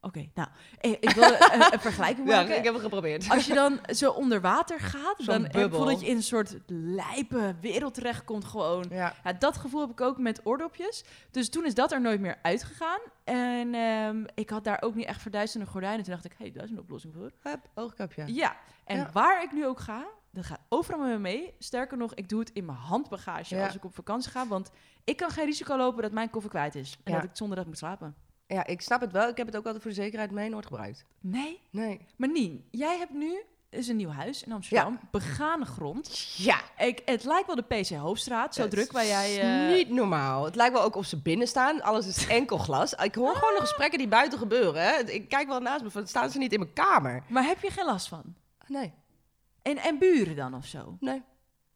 oké. 0.00 0.30
Nou, 0.34 0.48
eh, 0.80 0.90
ik 0.90 1.10
wil 1.10 1.24
een 1.72 1.80
vergelijking 1.88 2.28
Ja, 2.28 2.36
maken. 2.36 2.56
ik 2.56 2.64
heb 2.64 2.72
het 2.72 2.82
geprobeerd. 2.82 3.30
Als 3.30 3.46
je 3.46 3.54
dan 3.54 3.80
zo 4.00 4.10
onder 4.10 4.40
water 4.40 4.80
gaat, 4.80 5.24
dan 5.24 5.50
gevoel 5.52 5.84
dat 5.84 6.00
je 6.00 6.06
in 6.06 6.16
een 6.16 6.22
soort 6.22 6.56
lijpe 6.66 7.54
wereld 7.60 7.94
terechtkomt 7.94 8.44
gewoon. 8.44 8.86
Ja. 8.90 9.14
Ja, 9.24 9.32
dat 9.32 9.56
gevoel 9.56 9.80
heb 9.80 9.90
ik 9.90 10.00
ook 10.00 10.18
met 10.18 10.40
oordopjes. 10.44 11.04
Dus 11.30 11.48
toen 11.48 11.64
is 11.64 11.74
dat 11.74 11.92
er 11.92 12.00
nooit 12.00 12.20
meer 12.20 12.38
uitgegaan. 12.42 13.00
En 13.24 13.74
ehm, 13.74 14.24
ik 14.34 14.50
had 14.50 14.64
daar 14.64 14.82
ook 14.82 14.94
niet 14.94 15.06
echt 15.06 15.22
verduisterde 15.22 15.66
gordijnen. 15.66 16.02
Toen 16.04 16.12
dacht 16.12 16.24
ik, 16.24 16.32
hé, 16.32 16.44
hey, 16.44 16.52
daar 16.52 16.64
is 16.64 16.70
een 16.70 16.78
oplossing 16.78 17.14
voor. 17.14 17.32
Oogkapje. 17.74 18.34
Ja, 18.34 18.56
en 18.92 18.98
Ja. 18.98 19.10
waar 19.12 19.42
ik 19.42 19.52
nu 19.52 19.66
ook 19.66 19.80
ga, 19.80 20.06
dat 20.30 20.44
gaat 20.44 20.60
overal 20.68 21.00
met 21.00 21.08
me 21.10 21.18
mee. 21.18 21.54
Sterker 21.58 21.96
nog, 21.96 22.14
ik 22.14 22.28
doe 22.28 22.40
het 22.40 22.50
in 22.52 22.64
mijn 22.64 22.78
handbagage 22.78 23.54
Ja. 23.56 23.64
als 23.64 23.74
ik 23.74 23.84
op 23.84 23.94
vakantie 23.94 24.30
ga. 24.30 24.46
Want 24.46 24.70
ik 25.04 25.16
kan 25.16 25.30
geen 25.30 25.44
risico 25.44 25.76
lopen 25.76 26.02
dat 26.02 26.12
mijn 26.12 26.30
koffer 26.30 26.50
kwijt 26.50 26.74
is. 26.74 26.98
En 27.04 27.12
Ja. 27.12 27.20
dat 27.20 27.30
ik 27.30 27.36
zonder 27.36 27.56
dat 27.56 27.66
moet 27.66 27.78
slapen. 27.78 28.14
Ja, 28.46 28.66
ik 28.66 28.80
snap 28.80 29.00
het 29.00 29.12
wel. 29.12 29.28
Ik 29.28 29.36
heb 29.36 29.46
het 29.46 29.56
ook 29.56 29.64
altijd 29.64 29.82
voor 29.82 29.90
de 29.92 29.96
zekerheid 30.02 30.30
mee 30.30 30.48
nooit 30.48 30.66
gebruikt. 30.66 31.04
Nee. 31.20 31.60
Nee. 31.70 32.06
Maar 32.16 32.28
Nien, 32.30 32.64
jij 32.70 32.98
hebt 32.98 33.12
nu 33.12 33.42
is 33.70 33.88
een 33.88 33.96
nieuw 33.96 34.10
huis 34.10 34.42
in 34.44 34.52
Amsterdam. 34.52 34.98
Begane 35.10 35.64
grond. 35.64 36.34
Ja. 36.36 36.60
Ik, 36.78 37.02
het 37.04 37.24
lijkt 37.24 37.46
wel 37.46 37.56
de 37.56 37.62
PC 37.62 37.88
Hoofdstraat. 37.88 38.54
Zo 38.54 38.62
Het 38.62 38.70
druk 38.70 38.92
waar 38.92 39.06
jij... 39.06 39.32
is 39.34 39.38
eh, 39.38 39.76
Niet 39.76 39.88
normaal. 39.90 40.44
Het 40.44 40.54
lijkt 40.54 40.72
wel 40.72 40.82
ook 40.82 40.94
of 40.96 41.06
ze 41.06 41.22
binnen 41.22 41.48
staan. 41.48 41.82
Alles 41.82 42.06
is 42.06 42.26
enkel 42.26 42.58
glas. 42.58 42.92
Ik 42.92 43.14
hoor 43.14 43.34
gewoon 43.34 43.54
de 43.54 43.60
gesprekken 43.60 43.98
die 43.98 44.08
buiten 44.08 44.38
gebeuren. 44.38 44.82
Hè. 44.82 44.98
Ik 44.98 45.28
kijk 45.28 45.48
wel 45.48 45.60
naast 45.60 45.82
me. 45.82 45.90
Van, 45.90 46.06
staan 46.06 46.30
ze 46.30 46.38
niet 46.38 46.52
in 46.52 46.58
mijn 46.60 46.72
kamer? 46.72 47.22
Maar 47.28 47.44
heb 47.44 47.62
je 47.62 47.70
geen 47.70 47.84
last 47.84 48.08
van? 48.08 48.22
Nee. 48.66 48.92
En, 49.62 49.78
en 49.78 49.98
buren 49.98 50.36
dan 50.36 50.54
of 50.54 50.66
zo? 50.66 50.96
Nee. 51.00 51.22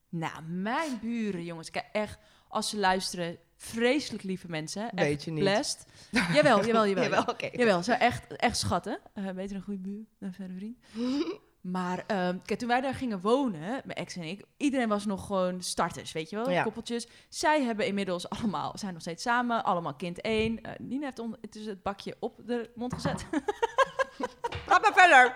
Nou, 0.09 0.43
mijn 0.43 0.99
buren, 1.01 1.45
jongens. 1.45 1.71
Kijk, 1.71 1.89
echt, 1.93 2.19
als 2.49 2.69
ze 2.69 2.79
luisteren, 2.79 3.39
vreselijk 3.57 4.23
lieve 4.23 4.49
mensen. 4.49 4.91
Weet 4.95 5.25
je 5.25 5.31
niet. 5.31 5.43
blessed. 5.43 5.87
Jawel, 6.11 6.67
jawel, 6.67 6.87
jawel. 6.87 7.05
Jawel, 7.11 7.23
oké. 7.23 7.49
Jawel, 7.53 7.83
ze 7.83 7.93
echt, 7.93 8.37
echt 8.37 8.57
schatten. 8.57 8.99
Eh 9.15 9.31
beter 9.31 9.57
een 9.57 9.63
goede 9.63 9.81
buur 9.81 10.05
dan 10.19 10.29
een 10.29 10.35
verre 10.35 10.55
vriend. 10.55 10.79
Maar 11.71 12.05
ehm, 12.07 12.39
kijk, 12.45 12.59
toen 12.59 12.69
wij 12.69 12.81
daar 12.81 12.95
gingen 12.95 13.21
wonen, 13.21 13.61
mijn 13.61 13.99
ex 13.99 14.17
en 14.17 14.23
ik, 14.23 14.45
iedereen 14.57 14.89
was 14.89 15.05
nog 15.07 15.27
gewoon 15.27 15.63
starters, 15.63 16.13
weet 16.13 16.31
je 16.31 16.37
wel, 16.37 16.51
Ja. 16.51 16.63
koppeltjes. 16.63 17.07
Zij 17.29 17.63
hebben 17.63 17.87
inmiddels 17.87 18.29
allemaal, 18.29 18.73
zijn 18.79 18.93
nog 18.93 19.03
steeds 19.03 19.23
samen, 19.23 19.65
allemaal 19.65 19.95
kind 19.95 20.21
één. 20.21 20.61
Eh, 20.63 20.73
Nina 20.79 21.05
heeft 21.05 21.19
on, 21.19 21.37
het, 21.41 21.55
is 21.57 21.67
het 21.67 21.83
bakje 21.83 22.17
op 22.21 22.41
de 22.47 22.71
mond 22.75 22.95
gezet. 22.95 23.27
Ga 24.67 24.79
maar 24.79 24.93
verder. 24.95 25.35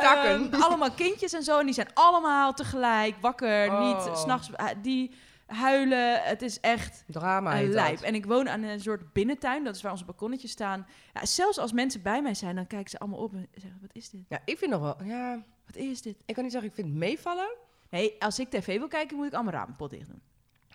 Takken. 0.00 0.52
Ehm, 0.52 0.62
allemaal 0.62 0.90
kindjes 0.92 1.32
en 1.32 1.42
zo, 1.42 1.58
en 1.58 1.64
die 1.64 1.74
zijn 1.74 1.94
allemaal 1.94 2.52
tegelijk 2.54 3.14
wakker, 3.20 3.70
Oh. 3.70 3.86
niet 4.08 4.16
s'nachts, 4.18 4.50
uh, 4.50 4.66
die 4.82 5.14
huilen. 5.46 6.22
Het 6.22 6.42
is 6.42 6.60
echt 6.60 7.04
Drama 7.06 7.60
een 7.60 7.68
lijp. 7.70 8.00
En 8.00 8.14
ik 8.14 8.26
woon 8.26 8.48
aan 8.48 8.62
een 8.62 8.80
soort 8.80 9.12
binnentuin, 9.12 9.64
dat 9.64 9.76
is 9.76 9.82
waar 9.82 9.92
onze 9.92 10.04
balkonnetjes 10.04 10.50
staan. 10.50 10.86
Ja, 11.12 11.26
zelfs 11.26 11.58
als 11.58 11.72
mensen 11.72 12.02
bij 12.02 12.22
mij 12.22 12.34
zijn, 12.34 12.54
dan 12.56 12.66
kijken 12.66 12.90
ze 12.90 12.98
allemaal 12.98 13.18
op 13.20 13.32
en 13.32 13.48
zeggen, 13.54 13.78
wat 13.80 13.90
is 13.92 14.10
dit? 14.10 14.20
Ja, 14.28 14.38
ik 14.44 14.58
vind 14.58 14.70
nog 14.70 14.80
wel... 14.80 14.96
Ja, 15.04 15.42
Wat 15.66 15.76
is 15.76 16.02
dit? 16.02 16.22
ik 16.26 16.34
kan 16.34 16.42
niet 16.42 16.52
zeggen, 16.52 16.70
ik 16.70 16.76
vind 16.76 16.88
het 16.88 16.96
meevallen. 16.96 17.56
Nee, 17.90 18.14
als 18.18 18.38
ik 18.38 18.50
tv 18.50 18.78
wil 18.78 18.88
kijken, 18.88 19.16
moet 19.16 19.26
ik 19.26 19.32
allemaal 19.34 19.52
ramen 19.52 19.76
pot 19.76 19.90
dicht 19.90 20.08
doen. 20.08 20.22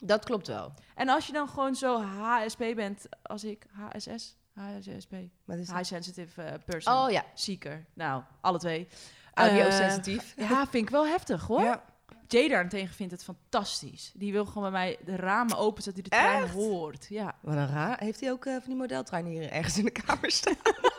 Dat 0.02 0.26
klopt 0.26 0.48
wel. 0.48 0.74
En 0.96 1.10
als 1.10 1.28
je 1.28 1.34
dan 1.34 1.50
gewoon 1.50 1.76
zo 1.76 2.02
HSP 2.02 2.58
bent, 2.76 3.06
als 3.22 3.44
ik 3.44 3.66
HSS, 3.72 4.38
HSSP, 4.54 5.12
high 5.46 5.84
sensitive 5.84 6.42
eh, 6.42 6.54
person, 6.66 6.94
Oh 6.94 7.12
ja, 7.12 7.24
seeker. 7.34 7.86
Nou, 7.94 8.24
alle 8.42 8.58
twee. 8.60 8.88
audio-sensitief. 9.34 10.34
Eh, 10.38 10.44
ja, 10.50 10.68
vind 10.68 10.84
ik 10.84 10.90
wel 10.90 11.08
heftig 11.08 11.46
hoor. 11.48 11.62
Ja. 11.62 11.84
Jay 12.28 12.48
daarentegen 12.48 12.96
vindt 12.96 13.12
het 13.12 13.24
fantastisch. 13.24 14.12
Die 14.16 14.32
wil 14.32 14.46
gewoon 14.46 14.64
bij 14.64 14.72
mij 14.72 14.98
de 15.06 15.16
ramen 15.16 15.58
open, 15.58 15.84
zodat 15.84 16.00
hij 16.00 16.04
de 16.04 16.10
trein 16.10 16.44
Echt? 16.44 16.54
hoort. 16.54 17.06
Ja. 17.10 17.36
Wat 17.42 17.56
een 17.56 17.68
raar. 17.68 18.00
Heeft 18.00 18.20
hij 18.20 18.32
ook 18.32 18.46
eh, 18.46 18.54
van 18.54 18.64
die 18.66 18.76
modeltreinen 18.76 19.32
hier 19.32 19.52
ergens 19.52 19.78
in 19.78 19.86
de 19.86 19.92
kamer 19.92 20.32
staan? 20.32 20.56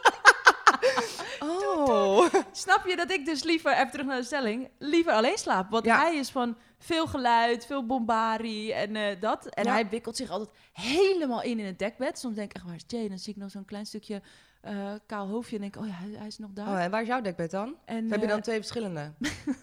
Snap 2.53 2.87
je 2.87 2.97
dat 2.97 3.11
ik 3.11 3.25
dus 3.25 3.43
liever, 3.43 3.73
even 3.73 3.91
terug 3.91 4.07
naar 4.07 4.17
de 4.17 4.23
stelling, 4.25 4.69
liever 4.79 5.13
alleen 5.13 5.39
slaap? 5.39 5.71
Want 5.71 5.85
Ja. 5.85 6.01
hij 6.01 6.17
is 6.17 6.31
van 6.31 6.57
veel 6.79 7.07
geluid, 7.07 7.67
veel 7.67 7.87
bombarie 7.87 8.75
en 8.75 8.97
eh, 8.97 9.21
dat. 9.21 9.47
En 9.47 9.65
Ja. 9.65 9.73
hij 9.73 9.89
wikkelt 9.89 10.17
zich 10.17 10.31
altijd 10.31 10.51
helemaal 10.73 11.43
in 11.43 11.59
in 11.59 11.67
het 11.67 11.79
dekbed. 11.79 12.19
Soms 12.19 12.35
denk 12.35 12.51
ik, 12.51 12.57
echt, 12.57 12.65
waar 12.65 12.75
is 12.75 12.85
Jay? 12.87 13.09
Dan 13.09 13.19
zie 13.19 13.35
ik 13.35 13.41
nog 13.41 13.51
zo'n 13.51 13.65
klein 13.65 13.87
stukje 13.87 14.23
eh, 14.61 14.93
kaal 15.07 15.27
hoofdje 15.29 15.55
en 15.57 15.61
denk 15.63 15.77
ik, 15.77 15.83
oh 15.83 15.89
ja, 15.89 15.95
hij, 15.95 16.11
hij 16.19 16.27
is 16.27 16.39
nog 16.39 16.51
daar. 16.53 16.69
oh. 16.69 16.83
En 16.83 16.91
waar 16.91 17.01
is 17.03 17.09
jouw 17.09 17.21
dekbed 17.21 17.51
dan? 17.51 17.77
en, 17.85 18.11
heb 18.11 18.19
je 18.21 18.25
eh, 18.27 18.31
dan 18.33 18.41
twee 18.41 18.57
verschillende? 18.57 19.13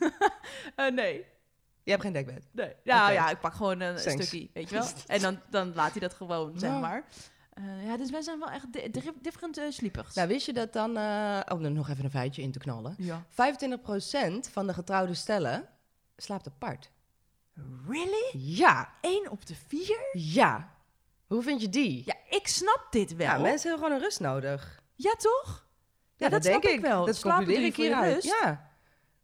eh, 0.75 0.91
nee. 0.91 1.25
Je 1.83 1.91
hebt 1.91 2.03
geen 2.03 2.13
dekbed. 2.13 2.47
Nee. 2.51 2.73
Ja, 2.83 3.03
Oké. 3.03 3.11
ja, 3.13 3.29
ik 3.29 3.39
pak 3.39 3.53
gewoon 3.53 3.79
een 3.79 3.95
Thanks. 3.95 4.25
stukje, 4.25 4.49
weet 4.53 4.69
je 4.69 4.75
wel. 4.79 4.87
En 5.07 5.21
dan, 5.21 5.39
dan 5.49 5.71
laat 5.75 5.91
hij 5.91 5.99
dat 5.99 6.13
gewoon, 6.13 6.59
zeg 6.59 6.71
maar. 6.79 7.05
Eh, 7.55 7.85
ja, 7.85 7.97
dus 7.97 8.09
wij 8.11 8.21
zijn 8.21 8.39
wel 8.39 8.49
echt 8.49 8.73
di- 8.73 8.89
di- 8.91 9.11
different 9.21 9.57
uh, 9.57 9.71
sleepers. 9.71 10.13
Nou, 10.15 10.27
wist 10.27 10.45
je 10.45 10.53
dat 10.53 10.73
dan... 10.73 10.97
eh 10.97 11.39
om 11.47 11.63
er 11.63 11.71
nog 11.71 11.89
even 11.89 12.03
een 12.03 12.09
feitje 12.09 12.41
in 12.41 12.51
te 12.51 12.59
knallen. 12.59 12.95
ja. 12.97 13.25
25% 13.31 13.35
van 14.51 14.67
de 14.67 14.73
getrouwde 14.73 15.13
stellen 15.13 15.67
slaapt 16.17 16.47
apart. 16.47 16.91
Really? 17.87 18.29
Ja, 18.33 18.89
Eén 19.01 19.29
op 19.29 19.45
de 19.45 19.55
vier? 19.67 20.09
ja. 20.13 20.73
Hoe 21.27 21.41
vind 21.43 21.61
je 21.61 21.69
die? 21.69 22.01
Ja, 22.05 22.15
ik 22.29 22.47
snap 22.47 22.87
dit 22.89 23.15
wel. 23.15 23.27
Ja, 23.27 23.37
mensen 23.37 23.69
hebben 23.69 23.87
gewoon 23.87 24.01
een 24.01 24.07
rust 24.07 24.19
nodig. 24.19 24.81
Ja, 24.95 25.13
toch? 25.17 25.67
Ja, 26.15 26.29
dat 26.29 26.43
denk 26.43 26.61
snap 26.63 26.73
ik 26.75 26.79
wel. 26.81 27.05
Dat 27.05 27.15
je 27.61 27.67
ik 27.67 27.75
hieruit. 27.75 28.13
rust. 28.13 28.25
Ja. 28.41 28.64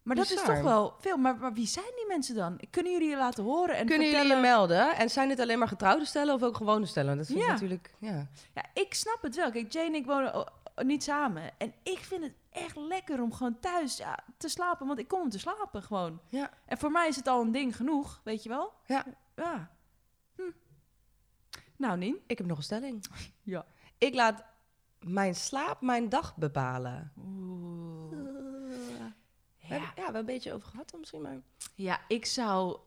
Maar 0.03 0.15
dat 0.15 0.29
is 0.29 0.43
toch 0.43 0.61
wel 0.61 0.95
veel. 0.99 1.17
Maar, 1.17 1.35
maar 1.37 1.53
wie 1.53 1.67
zijn 1.67 1.91
die 1.95 2.07
mensen 2.07 2.35
dan? 2.35 2.59
Kunnen 2.69 2.91
jullie 2.91 3.09
je 3.09 3.15
laten 3.17 3.43
horen 3.43 3.75
en 3.75 3.85
Kunnen 3.85 4.07
jullie 4.07 4.19
vertellen... 4.21 4.43
je 4.43 4.49
melden? 4.49 4.95
En 4.95 5.09
zijn 5.09 5.27
dit 5.27 5.39
alleen 5.39 5.59
maar 5.59 5.67
getrouwde 5.67 6.05
stellen 6.05 6.33
of 6.33 6.43
ook 6.43 6.57
gewone 6.57 6.85
stellen? 6.85 7.17
Dat 7.17 7.25
vind 7.25 7.39
ik 7.39 7.45
Ja. 7.45 7.51
natuurlijk... 7.51 7.93
Ja. 7.99 8.27
Ja, 8.53 8.65
ik 8.73 8.93
snap 8.93 9.17
het 9.21 9.35
wel. 9.35 9.51
Kijk, 9.51 9.71
Jane 9.71 9.87
en 9.87 9.93
ik 9.95 10.05
wonen 10.05 10.35
oh, 10.35 10.45
oh, 10.75 10.85
niet 10.85 11.03
samen. 11.03 11.51
En 11.57 11.73
ik 11.83 11.99
vind 11.99 12.23
het 12.23 12.33
echt 12.49 12.75
lekker 12.75 13.21
om 13.21 13.33
gewoon 13.33 13.59
thuis 13.59 13.97
ja, 13.97 14.19
te 14.37 14.49
slapen. 14.49 14.87
Want 14.87 14.99
ik 14.99 15.07
kom 15.07 15.21
om 15.21 15.29
te 15.29 15.39
slapen 15.39 15.83
gewoon. 15.83 16.21
Ja. 16.29 16.49
En 16.65 16.77
voor 16.77 16.91
mij 16.91 17.07
is 17.07 17.15
het 17.15 17.27
al 17.27 17.41
een 17.41 17.51
ding 17.51 17.75
genoeg, 17.75 18.21
weet 18.23 18.43
je 18.43 18.49
wel? 18.49 18.73
Ja. 18.85 19.05
Ja. 19.35 19.71
Hm. 20.35 20.41
Nou, 21.75 21.97
Nien. 21.97 22.17
Ik 22.27 22.37
heb 22.37 22.47
nog 22.47 22.57
een 22.57 22.63
stelling. 22.63 23.05
Ja. 23.43 23.65
Ik 23.97 24.13
laat 24.13 24.43
mijn 24.99 25.35
slaap 25.35 25.81
mijn 25.81 26.09
dag 26.09 26.35
bepalen. 26.35 27.11
Oeh. 27.17 28.20
We 29.71 29.77
hebben, 29.77 29.89
ja, 29.95 29.95
we 29.95 30.01
hebben 30.01 30.19
een 30.19 30.25
beetje 30.35 30.53
over 30.53 30.67
gehad 30.67 30.89
dan 30.91 30.99
misschien, 30.99 31.21
maar... 31.21 31.41
Ja, 31.75 31.99
ik 32.07 32.25
zou... 32.25 32.77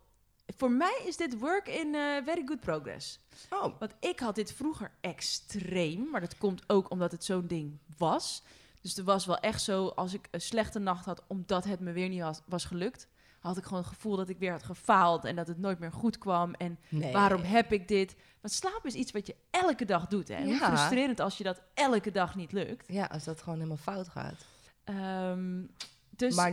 Voor 0.57 0.71
mij 0.71 1.03
is 1.07 1.17
dit 1.17 1.39
work 1.39 1.69
in 1.69 1.95
eh, 1.95 2.17
very 2.25 2.43
good 2.47 2.61
progress. 2.61 3.19
Oh, 3.51 3.79
Want 3.79 3.95
ik 4.01 4.21
had 4.21 4.35
dit 4.35 4.53
vroeger 4.53 4.91
extreem, 5.01 6.11
maar 6.11 6.21
dat 6.21 6.39
komt 6.39 6.63
ook 6.67 6.91
omdat 6.91 7.13
het 7.13 7.25
zo'n 7.25 7.47
ding 7.47 7.79
was. 7.99 8.43
Dus 8.81 8.97
er 8.97 9.05
was 9.05 9.27
wel 9.27 9.39
echt 9.39 9.63
zo, 9.63 9.87
als 9.89 10.15
ik 10.15 10.29
een 10.31 10.41
slechte 10.41 10.79
nacht 10.79 11.05
had, 11.05 11.23
omdat 11.27 11.65
het 11.65 11.81
me 11.81 11.93
weer 11.93 12.09
niet 12.09 12.21
was, 12.23 12.41
was 12.47 12.65
gelukt, 12.65 13.09
had 13.41 13.57
ik 13.57 13.65
gewoon 13.65 13.79
het 13.83 13.93
gevoel 13.93 14.17
dat 14.17 14.29
ik 14.29 14.39
weer 14.39 14.51
had 14.51 14.63
gefaald 14.63 15.25
en 15.25 15.37
dat 15.37 15.47
het 15.47 15.59
nooit 15.59 15.79
meer 15.79 15.93
goed 15.93 16.19
kwam. 16.19 16.55
En 16.55 16.79
nee. 16.89 17.13
waarom 17.13 17.43
heb 17.43 17.73
ik 17.73 17.89
dit? 17.89 18.17
Want 18.41 18.55
slapen 18.55 18.85
is 18.89 18.95
iets 18.95 19.13
wat 19.13 19.27
je 19.27 19.37
elke 19.51 19.85
dag 19.85 20.07
doet. 20.07 20.29
Hè? 20.29 20.43
Hoe 20.43 20.53
Ja. 20.55 20.67
frustrerend 20.67 21.21
als 21.21 21.39
je 21.39 21.45
dat 21.45 21.61
elke 21.75 22.11
dag 22.11 22.35
niet 22.35 22.53
lukt. 22.53 22.93
Ja, 22.93 23.05
als 23.05 23.25
dat 23.25 23.43
gewoon 23.43 23.59
helemaal 23.59 23.77
fout 23.77 24.09
gaat. 24.09 24.45
Ehm, 24.85 25.63
dus, 26.17 26.35
maar, 26.37 26.53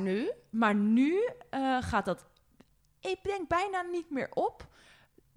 Maar 0.50 0.76
nu? 0.76 0.92
nu 1.02 1.30
eh, 1.50 1.78
gaat 1.82 2.06
dat, 2.06 2.26
ik 3.00 3.20
denk 3.24 3.48
bijna 3.48 3.82
niet 3.82 4.10
meer 4.10 4.30
op. 4.34 4.68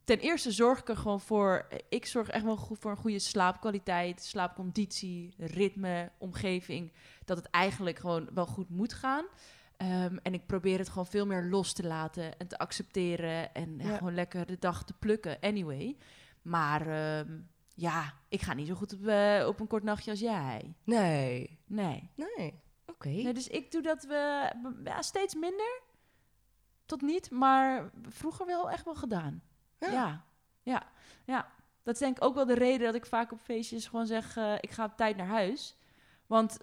Ten 0.05 0.19
eerste 0.19 0.51
zorg 0.53 0.79
ik 0.79 0.89
er 0.89 0.97
gewoon 0.97 1.21
voor. 1.21 1.67
eh, 1.71 1.79
Ik 1.89 2.07
zorg 2.07 2.29
echt 2.29 2.45
wel 2.45 2.57
goed 2.57 2.79
voor 2.79 2.91
een 2.91 2.97
goede 2.97 3.19
slaapkwaliteit, 3.19 4.23
slaapconditie, 4.23 5.35
ritme, 5.39 6.11
omgeving. 6.19 6.93
Dat 7.25 7.37
het 7.37 7.47
eigenlijk 7.51 7.99
gewoon 7.99 8.29
wel 8.35 8.47
goed 8.47 8.69
moet 8.71 8.93
gaan. 8.93 9.25
Ehm, 9.77 10.17
en 10.23 10.35
ik 10.35 10.47
probeer 10.47 10.79
het 10.79 10.89
gewoon 10.89 11.07
veel 11.07 11.27
meer 11.27 11.45
los 11.45 11.73
te 11.73 11.87
laten 11.87 12.39
en 12.39 12.47
te 12.49 12.59
accepteren. 12.59 13.55
En 13.55 13.79
ja, 13.79 13.97
gewoon 13.97 14.15
lekker 14.15 14.47
de 14.47 14.57
dag 14.59 14.85
te 14.85 14.93
plukken, 14.99 15.37
anyway. 15.41 15.97
Maar 16.43 16.87
ehm, 16.89 17.39
ja, 17.75 18.15
ik 18.29 18.43
ga 18.43 18.55
niet 18.55 18.67
zo 18.67 18.75
goed 18.75 18.93
op, 18.95 19.07
eh, 19.07 19.45
op 19.49 19.61
een 19.61 19.67
kort 19.67 19.83
nachtje 19.83 20.11
als 20.11 20.21
jij. 20.21 20.75
Nee. 20.85 21.59
Nee. 21.67 22.11
Nee. 22.37 22.63
Oké. 22.95 23.09
nee 23.09 23.33
dus 23.35 23.49
ik 23.49 23.71
doe 23.71 23.83
dat 23.83 24.03
we 24.05 24.51
ja, 24.85 25.03
steeds 25.03 25.35
minder. 25.35 25.81
Tot 26.87 27.03
niet, 27.03 27.31
maar 27.31 27.91
vroeger 28.09 28.47
wel 28.47 28.71
echt 28.71 28.85
wel 28.85 28.95
gedaan. 28.95 29.43
Ja. 29.79 29.91
Ja, 29.93 30.25
ja, 30.63 30.83
ja. 31.25 31.53
Dat 31.83 31.95
is 31.95 32.01
denk 32.01 32.17
ik 32.17 32.25
ook 32.25 32.35
wel 32.35 32.47
de 32.47 32.55
reden 32.55 32.87
dat 32.87 32.95
ik 32.95 33.07
vaak 33.07 33.33
op 33.33 33.41
feestjes 33.41 33.87
gewoon 33.87 34.07
zeg, 34.07 34.37
eh, 34.37 34.55
ik 34.61 34.71
ga 34.71 34.85
op 34.85 34.97
tijd 34.97 35.17
naar 35.17 35.27
huis. 35.27 35.77
Want 36.27 36.59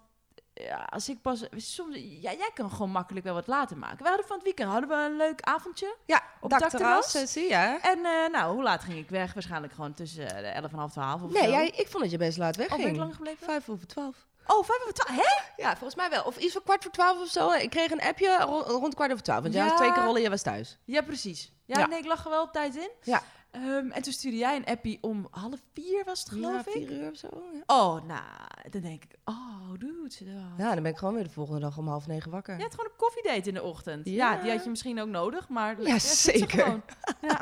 ja, 0.53 0.75
als 0.89 1.09
ik 1.09 1.21
pas... 1.21 1.45
Soms, 1.55 1.95
ja, 1.95 2.31
jij 2.33 2.51
kan 2.53 2.71
gewoon 2.71 2.89
makkelijk 2.91 3.25
wel 3.25 3.33
wat 3.33 3.47
later 3.47 3.77
maken. 3.77 3.97
We 3.97 4.07
hadden 4.07 4.25
van 4.27 4.35
het 4.35 4.45
weekend 4.45 4.69
hadden 4.71 4.89
we 4.89 4.95
een 4.95 5.15
leuk 5.17 5.41
avondje. 5.41 5.95
Ja, 6.05 6.23
Op 6.41 6.49
dakterras, 6.49 7.01
dakterras? 7.03 7.31
zie 7.31 7.49
je. 7.49 7.79
En 7.81 7.97
eh, 8.05 8.31
nou, 8.31 8.53
hoe 8.53 8.63
laat 8.63 8.83
ging 8.83 8.97
ik 8.97 9.09
weg? 9.09 9.33
Waarschijnlijk 9.33 9.73
gewoon 9.73 9.93
tussen 9.93 10.29
eh, 10.35 10.37
de 10.37 10.47
11 10.47 10.71
en 10.71 10.77
half 10.77 10.91
12 10.91 11.21
of 11.21 11.31
Nee, 11.31 11.43
zo. 11.43 11.49
jij, 11.49 11.67
ik 11.67 11.87
vond 11.87 12.03
dat 12.03 12.11
je 12.11 12.17
best 12.17 12.37
laat 12.37 12.51
Oh, 12.53 12.57
ben 12.59 12.67
wegging. 12.69 12.89
ik 12.91 12.97
lang 13.01 13.15
gebleven? 13.15 13.45
Vijf 13.45 13.69
over 13.69 13.87
twaalf. 13.87 14.27
Oh, 14.47 14.65
vijf 14.65 14.81
over 14.81 14.93
twaalf. 14.93 15.19
Hè? 15.21 15.61
Ja, 15.63 15.69
volgens 15.69 15.95
mij 15.95 16.09
wel. 16.09 16.23
Of 16.23 16.37
iets 16.37 16.53
van 16.53 16.63
kwart 16.63 16.83
voor 16.83 16.91
twaalf 16.91 17.21
of 17.21 17.27
zo. 17.29 17.51
Ik 17.51 17.69
kreeg 17.69 17.91
een 17.91 18.01
appje 18.01 18.37
ro- 18.39 18.61
rond 18.67 18.93
kwart 18.95 19.11
over 19.11 19.23
twaalf. 19.23 19.41
Want 19.41 19.53
jij 19.53 19.63
Ja. 19.63 19.69
was 19.69 19.79
twee 19.79 19.93
keer 19.93 20.03
rollen, 20.03 20.21
je 20.21 20.29
was 20.29 20.41
thuis. 20.41 20.77
Ja, 20.85 21.01
precies. 21.01 21.51
Ja, 21.65 21.79
Ja. 21.79 21.87
nee, 21.87 21.99
ik 21.99 22.05
lag 22.05 22.23
er 22.23 22.29
wel 22.29 22.41
op 22.43 22.51
tijd 22.51 22.75
in. 22.75 22.89
Ja. 23.01 23.23
Ehm, 23.51 23.91
en 23.91 24.01
toen 24.01 24.13
stuurde 24.13 24.37
jij 24.37 24.55
een 24.55 24.65
appie 24.65 24.97
om 25.01 25.27
half 25.31 25.59
vier, 25.73 26.03
was 26.05 26.19
het 26.19 26.29
geloof 26.29 26.51
ja, 26.53 26.59
ik? 26.59 26.87
vier 26.87 26.91
uur 26.91 27.09
of 27.11 27.17
zo. 27.17 27.27
Oh, 27.65 28.03
nou, 28.05 28.21
dan 28.69 28.81
denk 28.81 29.03
ik, 29.03 29.15
oh, 29.25 29.69
dude. 29.77 29.99
Ja. 30.25 30.47
ja, 30.57 30.73
dan 30.73 30.83
ben 30.83 30.91
ik 30.91 30.97
gewoon 30.97 31.13
weer 31.13 31.23
de 31.23 31.29
volgende 31.29 31.59
dag 31.59 31.77
om 31.77 31.87
half 31.87 32.07
negen 32.07 32.31
wakker. 32.31 32.55
Je 32.57 32.61
had 32.63 32.71
gewoon 32.71 32.85
een 32.85 32.97
koffiedate 32.97 33.47
in 33.47 33.53
de 33.53 33.63
ochtend. 33.63 34.05
Ja. 34.07 34.35
Die 34.35 34.51
had 34.51 34.63
je 34.63 34.69
misschien 34.69 35.01
ook 35.01 35.07
nodig, 35.07 35.49
maar... 35.49 35.81
Ja, 35.81 35.99
zeker. 36.29 36.81
Ja. 37.21 37.41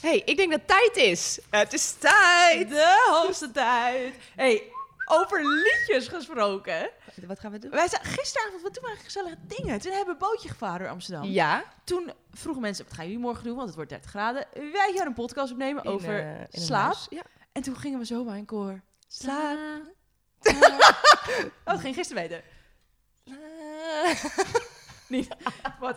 hey, 0.00 0.22
ik 0.24 0.36
denk 0.36 0.50
dat 0.50 0.58
het 0.60 0.68
tijd 0.68 0.96
is. 0.96 1.40
Het 1.50 1.72
is 1.72 1.92
tijd. 1.92 2.68
De 2.68 3.06
hoogste 3.10 3.50
tijd. 3.50 4.14
hey, 4.34 4.62
over 5.08 5.46
liedjes 5.46 6.08
gesproken. 6.08 6.90
Wat 7.26 7.40
gaan 7.40 7.52
we 7.52 7.58
doen? 7.58 7.70
Wij 7.70 7.88
zijn 7.88 8.04
gisteravond, 8.04 8.62
wat 8.62 8.74
doen 8.74 8.82
we 8.82 8.88
eigenlijk 8.88 9.14
gezellige 9.14 9.36
dingen? 9.46 9.80
Toen 9.80 9.92
hebben 9.92 10.16
we 10.18 10.24
een 10.24 10.28
bootje 10.30 10.48
gevaren 10.48 10.78
door 10.78 10.88
Amsterdam. 10.88 11.24
Ja. 11.24 11.64
Toen 11.84 12.12
vroegen 12.32 12.62
mensen, 12.62 12.84
wat 12.84 12.94
gaan 12.94 13.04
jullie 13.04 13.20
morgen 13.20 13.44
doen? 13.44 13.54
Want 13.54 13.66
het 13.66 13.76
wordt 13.76 13.90
30 13.90 14.10
graden. 14.10 14.46
Wij 14.52 14.92
gaan 14.96 15.06
een 15.06 15.14
podcast 15.14 15.52
opnemen 15.52 15.84
in, 15.84 15.90
over 15.90 16.26
eh, 16.26 16.44
slaap. 16.50 16.96
Ja. 17.08 17.22
En 17.52 17.62
toen 17.62 17.76
gingen 17.76 17.98
we 17.98 18.04
zomaar 18.04 18.36
in 18.36 18.44
koor. 18.44 18.80
Slaap. 19.08 19.58
Oh, 20.44 21.74
dat 21.74 21.80
ging 21.80 21.94
gisteren 21.94 22.22
weten. 22.22 22.42
Niet. 25.08 25.28
Wat? 25.80 25.96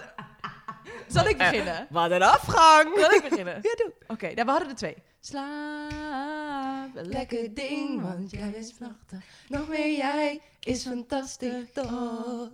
Zal 1.07 1.25
ik 1.25 1.37
beginnen? 1.37 1.87
Wat 1.89 2.11
een 2.11 2.23
afgang. 2.23 2.99
Zal 2.99 3.11
ik 3.11 3.29
beginnen? 3.29 3.53
Ja, 3.61 3.75
doe. 3.75 3.93
Oké, 4.07 4.33
nou, 4.33 4.45
we 4.45 4.51
hadden 4.51 4.69
er 4.69 4.75
twee. 4.75 4.97
Slaap, 5.23 6.95
een 6.95 7.07
lekker 7.07 7.53
ding, 7.53 8.01
want 8.01 8.31
jij 8.31 8.51
is 8.51 8.71
prachtig. 8.71 9.19
Nog 9.47 9.67
meer 9.67 9.97
jij 9.97 10.41
is 10.59 10.83
fantastisch 10.83 11.71
toch. 11.73 12.49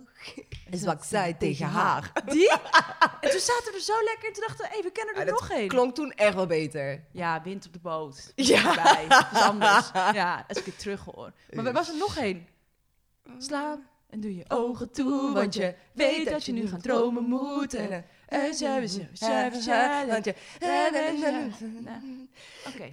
Is 0.70 0.84
wat 0.84 0.94
ik 0.94 1.02
zei 1.04 1.36
tegen 1.36 1.66
haar. 1.66 2.12
Die? 2.26 2.50
En 3.20 3.30
toen 3.30 3.40
zaten 3.40 3.72
we 3.72 3.80
zo 3.82 3.92
lekker 4.04 4.28
en 4.28 4.32
toen 4.34 4.44
dachten 4.46 4.64
we, 4.64 4.70
hey, 4.72 4.82
we 4.82 4.90
kennen 4.90 5.14
er 5.14 5.24
Ja, 5.26 5.30
nog 5.30 5.50
één. 5.50 5.68
Klonk 5.68 5.94
toen 5.94 6.12
echt 6.12 6.34
wel 6.34 6.46
beter. 6.46 7.04
Ja, 7.12 7.42
wind 7.42 7.66
op 7.66 7.72
de 7.72 7.78
boot. 7.78 8.32
Ja. 8.34 9.06
Dat 9.08 9.26
is 9.32 9.40
anders. 9.40 9.90
Ja, 9.92 10.44
als 10.48 10.58
ik 10.58 10.64
het 10.64 10.78
terug 10.78 11.04
hoor. 11.04 11.32
Maar 11.52 11.66
er 11.66 11.72
was 11.72 11.88
er 11.88 11.96
nog 11.96 12.16
één. 12.16 12.46
Slaap, 13.38 13.78
En 14.10 14.20
doe 14.20 14.36
je 14.36 14.44
ogen 14.48 14.90
toe, 14.92 15.32
want 15.32 15.54
je 15.54 15.74
weet 15.92 16.30
dat 16.30 16.44
je 16.44 16.52
nu 16.52 16.68
gaan 16.68 16.80
dromen 16.80 17.22
moet. 17.22 17.74
En, 17.74 18.04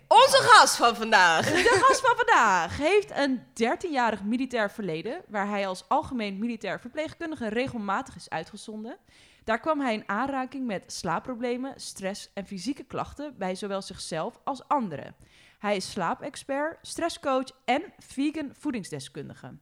Onze 0.08 0.38
gast 0.42 0.76
van 0.76 0.96
vandaag. 0.96 1.46
De 1.46 1.84
gast 1.84 2.02
van 2.02 2.16
vandaag 2.16 2.78
heeft 2.78 3.12
een 3.12 3.40
13-jarig 3.40 4.24
militair 4.24 4.72
verleden, 4.72 5.22
waar 5.28 5.50
hij 5.50 5.68
als 5.68 5.86
algemeen 5.88 6.40
militair 6.40 6.80
verpleegkundige 6.80 7.48
regelmatig 7.48 8.16
is 8.16 8.30
uitgezonden. 8.30 8.98
Daar 9.44 9.60
kwam 9.60 9.82
hij 9.82 9.94
in 9.94 10.04
aanraking 10.10 10.66
met 10.66 10.94
slaapproblemen, 10.94 11.74
stress 11.76 12.30
en 12.34 12.46
fysieke 12.46 12.84
klachten 12.84 13.38
bij 13.38 13.56
zowel 13.56 13.82
zichzelf 13.82 14.40
als 14.44 14.68
anderen. 14.68 15.16
Hij 15.60 15.76
is 15.76 15.92
slaapexpert, 15.92 16.78
stresscoach 16.82 17.52
en 17.66 17.94
vegan 18.00 18.50
voedingsdeskundige. 18.54 19.54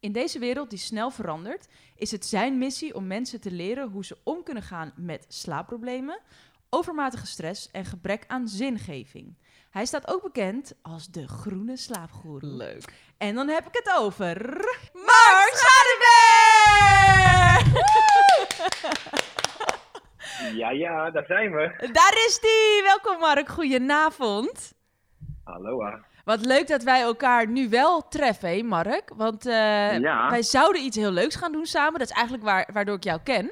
In 0.00 0.12
deze 0.12 0.38
wereld 0.38 0.70
die 0.70 0.78
snel 0.78 1.10
verandert, 1.10 1.68
is 1.96 2.10
het 2.10 2.26
zijn 2.26 2.58
missie 2.58 2.94
om 2.94 3.06
mensen 3.06 3.40
te 3.40 3.50
leren 3.50 3.88
hoe 3.90 4.04
ze 4.04 4.16
om 4.24 4.42
kunnen 4.42 4.62
gaan 4.62 4.92
met 4.96 5.24
slaapproblemen, 5.28 6.20
overmatige 6.70 7.26
stress 7.26 7.70
en 7.70 7.84
gebrek 7.84 8.24
aan 8.26 8.48
zingeving. 8.48 9.36
Hij 9.70 9.86
staat 9.86 10.08
ook 10.08 10.22
bekend 10.22 10.74
als 10.82 11.06
de 11.06 11.28
groene 11.28 11.76
slaapgoeroe. 11.76 12.50
Leuk. 12.50 12.92
En 13.16 13.34
dan 13.34 13.48
heb 13.48 13.66
ik 13.66 13.74
het 13.74 13.94
over 13.98 14.36
Mark 14.92 15.52
Schadeberg! 15.54 16.76
Ja, 20.54 20.70
ja, 20.70 21.10
daar 21.10 21.24
zijn 21.24 21.52
we. 21.52 21.88
Daar 21.92 22.12
is 22.26 22.38
die! 22.40 22.82
Welkom 22.82 23.18
Mark, 23.18 23.48
goedenavond. 23.48 24.72
Hallo. 25.44 25.78
Wat 26.28 26.46
leuk 26.46 26.68
dat 26.68 26.82
wij 26.82 27.00
elkaar 27.00 27.48
nu 27.48 27.68
wel 27.68 28.08
treffen, 28.08 28.48
hè 28.48 28.62
Mark? 28.62 29.10
Want 29.16 29.46
eh, 29.46 29.98
Ja. 29.98 30.30
wij 30.30 30.42
zouden 30.42 30.82
iets 30.82 30.96
heel 30.96 31.10
leuks 31.10 31.34
gaan 31.36 31.52
doen 31.52 31.66
samen. 31.66 31.98
Dat 31.98 32.08
is 32.08 32.14
eigenlijk 32.14 32.44
waar, 32.44 32.68
waardoor 32.72 32.96
ik 32.96 33.04
jou 33.04 33.20
ken. 33.24 33.50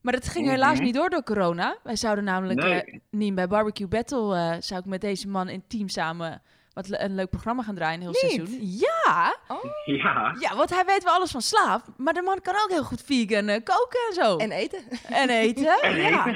Maar 0.00 0.12
dat 0.12 0.28
ging 0.28 0.48
helaas 0.48 0.74
Mhm. 0.74 0.84
niet 0.84 0.94
door 0.94 1.10
door 1.10 1.22
corona. 1.22 1.76
Wij 1.82 1.96
zouden 1.96 2.24
namelijk 2.24 2.60
Nee. 2.60 2.82
eh, 2.82 2.98
niet 3.10 3.34
bij 3.34 3.46
Barbecue 3.48 3.86
Battle... 3.88 4.36
eh, 4.36 4.56
zou 4.60 4.80
ik 4.80 4.86
met 4.86 5.00
deze 5.00 5.28
man 5.28 5.48
in 5.48 5.64
team 5.68 5.88
samen 5.88 6.42
wat 6.76 6.88
le- 6.88 6.98
een 6.98 7.14
leuk 7.14 7.30
programma 7.30 7.62
gaan 7.62 7.74
draaien 7.74 7.94
een 7.94 8.00
heel 8.12 8.22
Niet? 8.28 8.32
seizoen. 8.32 8.58
Ja! 8.60 9.36
Ja, 9.84 10.34
Ja, 10.38 10.56
want 10.56 10.70
hij 10.70 10.84
weet 10.84 11.04
wel 11.04 11.12
alles 11.14 11.30
van 11.30 11.40
slaap. 11.42 11.82
Maar 11.96 12.14
de 12.14 12.22
man 12.22 12.40
kan 12.40 12.54
ook 12.54 12.70
heel 12.70 12.84
goed 12.84 13.02
vegan 13.02 13.48
eh, 13.48 13.62
koken 13.64 14.00
en 14.08 14.14
zo. 14.14 14.36
En 14.36 14.50
eten. 14.52 14.80
En 15.08 15.28
eten. 15.30 15.80
En 15.82 15.96
ja. 15.96 16.24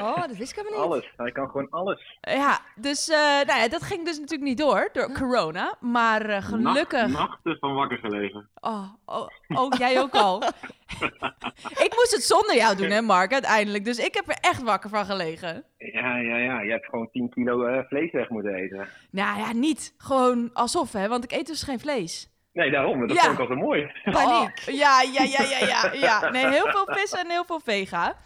Oh, 0.00 0.20
dat 0.20 0.36
wist 0.36 0.50
ik 0.50 0.56
helemaal 0.56 0.80
niet. 0.80 0.90
alles. 0.92 1.12
Hij 1.16 1.32
kan 1.32 1.46
gewoon 1.50 1.70
alles. 1.70 2.18
ja, 2.20 2.60
dus 2.76 3.08
eh, 3.08 3.16
nou 3.18 3.60
ja, 3.60 3.68
dat 3.68 3.82
ging 3.82 4.04
dus 4.04 4.18
natuurlijk 4.18 4.48
niet 4.48 4.58
door, 4.58 4.88
door 4.92 5.12
corona. 5.12 5.74
Maar 5.80 6.22
eh, 6.26 6.42
gelukkig... 6.42 7.06
Nacht, 7.06 7.12
nachten 7.18 7.56
van 7.60 7.74
wakker 7.74 7.98
gelegen. 7.98 8.48
Oh, 8.60 8.84
oh, 9.04 9.28
oh, 9.48 9.72
jij 9.78 10.00
ook 10.00 10.14
al. 10.14 10.42
ik 11.86 11.92
moest 11.96 12.12
het 12.12 12.22
zonder 12.22 12.56
jou 12.56 12.76
doen, 12.76 12.90
hè, 12.90 13.00
Mark, 13.02 13.32
uiteindelijk. 13.32 13.84
Dus 13.84 13.98
ik 13.98 14.14
heb 14.14 14.28
er 14.28 14.36
echt 14.40 14.62
wakker 14.62 14.90
van 14.90 15.04
gelegen. 15.04 15.64
Ja, 15.78 16.16
ja, 16.16 16.36
ja. 16.36 16.60
Je 16.60 16.70
hebt 16.70 16.84
gewoon 16.86 17.08
10 17.12 17.30
kilo 17.30 17.64
eh, 17.64 17.82
vlees 17.88 18.12
weg 18.12 18.28
moeten 18.28 18.54
eten. 18.54 18.88
Nou 19.10 19.38
ja, 19.38 19.52
niet. 19.52 19.94
Gewoon 19.98 20.50
alsof, 20.52 20.92
hè, 20.92 21.08
want 21.08 21.24
ik 21.24 21.32
eet 21.32 21.46
dus 21.46 21.62
geen 21.62 21.80
vlees. 21.80 22.28
Nee, 22.52 22.70
daarom. 22.70 23.06
Dat 23.06 23.16
Ja. 23.16 23.22
vond 23.22 23.32
ik 23.34 23.40
altijd 23.40 23.58
mooi. 23.58 23.90
Paniek. 24.12 24.58
Ja, 24.58 25.02
ja, 25.02 25.22
ja, 25.22 25.42
ja, 25.42 25.66
ja, 25.66 25.92
ja. 25.92 26.30
Nee, 26.30 26.46
heel 26.46 26.70
veel 26.70 26.86
vis 26.90 27.12
en 27.12 27.30
heel 27.30 27.44
veel 27.44 27.60
vega. 27.64 28.16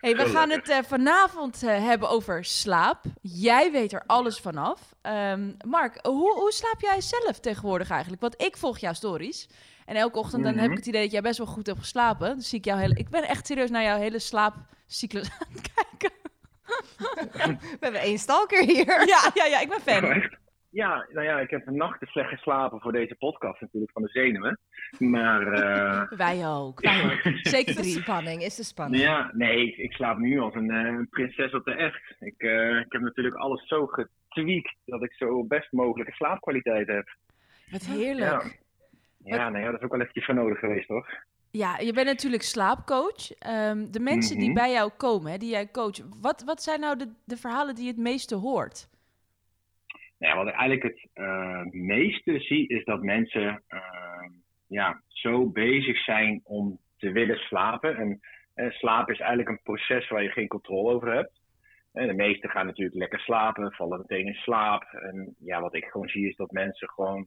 Hey, 0.00 0.16
we 0.16 0.24
gaan 0.28 0.50
het 0.50 0.68
eh, 0.68 0.78
vanavond 0.86 1.62
eh, 1.62 1.84
hebben 1.84 2.08
over 2.08 2.44
slaap. 2.44 3.00
Jij 3.20 3.70
weet 3.72 3.92
er 3.92 4.02
alles 4.06 4.38
vanaf. 4.40 4.80
Ehm, 5.02 5.50
Mark, 5.66 5.98
hoe, 6.06 6.32
hoe 6.32 6.52
slaap 6.52 6.80
jij 6.80 7.00
zelf 7.00 7.38
tegenwoordig 7.40 7.90
eigenlijk? 7.90 8.22
Want 8.22 8.42
ik 8.42 8.56
volg 8.56 8.78
jouw 8.78 8.92
stories. 8.92 9.48
En 9.86 9.96
elke 9.96 10.18
ochtend 10.18 10.44
dan 10.44 10.58
heb 10.58 10.70
ik 10.70 10.76
het 10.76 10.86
idee 10.86 11.02
dat 11.02 11.12
jij 11.12 11.22
best 11.22 11.38
wel 11.38 11.46
goed 11.46 11.66
hebt 11.66 11.78
geslapen. 11.78 12.28
Dan 12.28 12.40
zie 12.40 12.58
ik 12.58 12.64
jou 12.64 12.80
hele... 12.80 12.94
Ik 12.94 13.08
ben 13.08 13.22
echt 13.22 13.46
serieus 13.46 13.70
naar 13.70 13.82
jouw 13.82 13.98
hele 13.98 14.18
slaapcyclus 14.18 15.30
aan 15.40 15.52
het 15.52 15.72
kijken. 15.74 16.10
We 17.60 17.76
hebben 17.80 18.00
één 18.00 18.18
stalker 18.18 18.64
hier. 18.64 19.06
Ja, 19.06 19.30
ja, 19.34 19.44
ja, 19.44 19.60
ik 19.60 19.68
ben 19.68 19.80
fan. 19.80 20.10
Echt? 20.10 20.40
Ja, 20.72 21.06
nou 21.12 21.26
ja, 21.26 21.40
ik 21.40 21.50
heb 21.50 21.70
nachten 21.70 22.06
slecht 22.06 22.28
geslapen 22.28 22.80
voor 22.80 22.92
deze 22.92 23.14
podcast 23.14 23.60
natuurlijk 23.60 23.92
van 23.92 24.02
de 24.02 24.08
zenuwen. 24.08 24.58
Maar 24.98 25.52
eh, 25.52 26.18
Wij 26.18 26.46
ook, 26.46 26.80
wij 26.90 27.04
ook. 27.04 27.36
Zeker 27.42 27.76
de 27.76 27.82
spanning, 27.82 28.42
is 28.42 28.56
de 28.56 28.64
spanning. 28.64 29.02
ja, 29.02 29.30
nee, 29.32 29.66
ik, 29.66 29.76
ik 29.76 29.92
slaap 29.92 30.18
nu 30.18 30.38
als 30.38 30.54
een, 30.54 30.70
eh, 30.70 30.84
een 30.84 31.08
prinses 31.08 31.54
op 31.54 31.64
de 31.64 31.74
echt. 31.74 32.14
Ik, 32.18 32.34
eh, 32.36 32.78
ik 32.78 32.92
heb 32.92 33.00
natuurlijk 33.00 33.34
alles 33.34 33.68
zo 33.68 33.86
getweakt 33.86 34.76
dat 34.84 35.02
ik 35.02 35.12
zo 35.12 35.44
best 35.44 35.72
mogelijke 35.72 36.12
slaapkwaliteit 36.12 36.86
heb. 36.86 37.16
Wat 37.70 37.84
heerlijk. 37.84 38.42
Ja, 38.42 38.50
ja 39.24 39.48
nou 39.48 39.64
ja, 39.64 39.70
dat 39.70 39.78
is 39.80 39.84
ook 39.84 39.90
wel 39.90 40.00
eventjes 40.00 40.24
voor 40.24 40.34
nodig 40.34 40.58
geweest, 40.58 40.88
toch? 40.88 41.06
Ja, 41.50 41.78
je 41.78 41.92
bent 41.92 42.06
natuurlijk 42.06 42.42
slaapcoach. 42.42 43.30
Ehm, 43.38 43.90
de 43.90 44.00
mensen 44.00 44.38
die 44.38 44.50
Mhm. 44.50 44.58
bij 44.58 44.72
jou 44.72 44.90
komen, 44.96 45.32
hè, 45.32 45.38
die 45.38 45.50
jij 45.50 45.70
coacht, 45.70 46.02
wat, 46.20 46.42
wat 46.46 46.62
zijn 46.62 46.80
nou 46.80 46.96
de, 46.98 47.12
de 47.24 47.36
verhalen 47.36 47.74
die 47.74 47.84
je 47.84 47.90
het 47.90 48.00
meeste 48.00 48.34
hoort? 48.34 48.88
Nou 50.18 50.32
ja, 50.32 50.38
wat 50.44 50.52
ik 50.52 50.58
eigenlijk 50.58 50.82
het 50.82 51.08
eh, 51.12 51.62
meeste 51.70 52.40
zie, 52.40 52.68
is 52.68 52.84
dat 52.84 53.02
mensen 53.02 53.62
eh, 53.68 54.28
ja, 54.66 55.02
zo 55.08 55.46
bezig 55.50 55.98
zijn 56.04 56.40
om 56.44 56.78
te 56.96 57.12
willen 57.12 57.36
slapen. 57.36 57.96
En 57.96 58.20
eh, 58.54 58.70
slapen 58.70 59.14
is 59.14 59.20
eigenlijk 59.20 59.48
een 59.48 59.62
proces 59.62 60.08
waar 60.08 60.22
je 60.22 60.28
geen 60.30 60.48
controle 60.48 60.94
over 60.94 61.12
hebt. 61.12 61.40
En 61.92 62.06
de 62.06 62.12
meesten 62.14 62.50
gaan 62.50 62.66
natuurlijk 62.66 62.96
lekker 62.98 63.20
slapen, 63.20 63.72
vallen 63.72 63.98
meteen 63.98 64.26
in 64.26 64.34
slaap. 64.34 64.82
En 64.82 65.34
ja, 65.38 65.60
wat 65.60 65.74
ik 65.74 65.84
gewoon 65.84 66.08
zie 66.08 66.28
is 66.28 66.36
dat 66.36 66.50
mensen 66.50 66.88
gewoon 66.88 67.26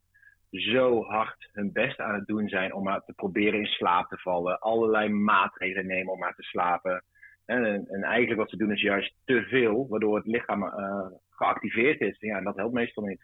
zo 0.60 1.03
hard 1.03 1.49
hun 1.51 1.72
best 1.72 1.99
aan 1.99 2.16
het 2.16 2.28
doen 2.28 2.49
zijn 2.49 2.74
om 2.74 2.84
maar 2.84 3.01
te 3.06 3.14
proberen 3.14 3.60
in 3.60 3.66
slaap 3.66 4.10
te 4.10 4.18
vallen. 4.18 4.60
Allerlei 4.60 5.10
maatregelen 5.10 5.88
nemen 5.88 6.14
om 6.14 6.20
maar 6.20 6.36
te 6.36 6.43
slapen. 6.43 7.03
En, 7.45 7.88
en 7.88 8.03
eigenlijk 8.03 8.39
wat 8.39 8.49
ze 8.49 8.58
doen 8.58 8.72
is 8.72 8.82
juist 8.82 9.14
te 9.26 9.41
veel, 9.41 9.88
waardoor 9.88 10.16
het 10.16 10.26
lichaam 10.26 10.64
eh, 10.64 11.06
geactiveerd 11.30 12.01
is. 12.01 12.18
Ja, 12.20 12.38
en 12.38 12.43
dat 12.43 12.56
helpt 12.56 12.74
meestal 12.74 13.03
niet. 13.03 13.22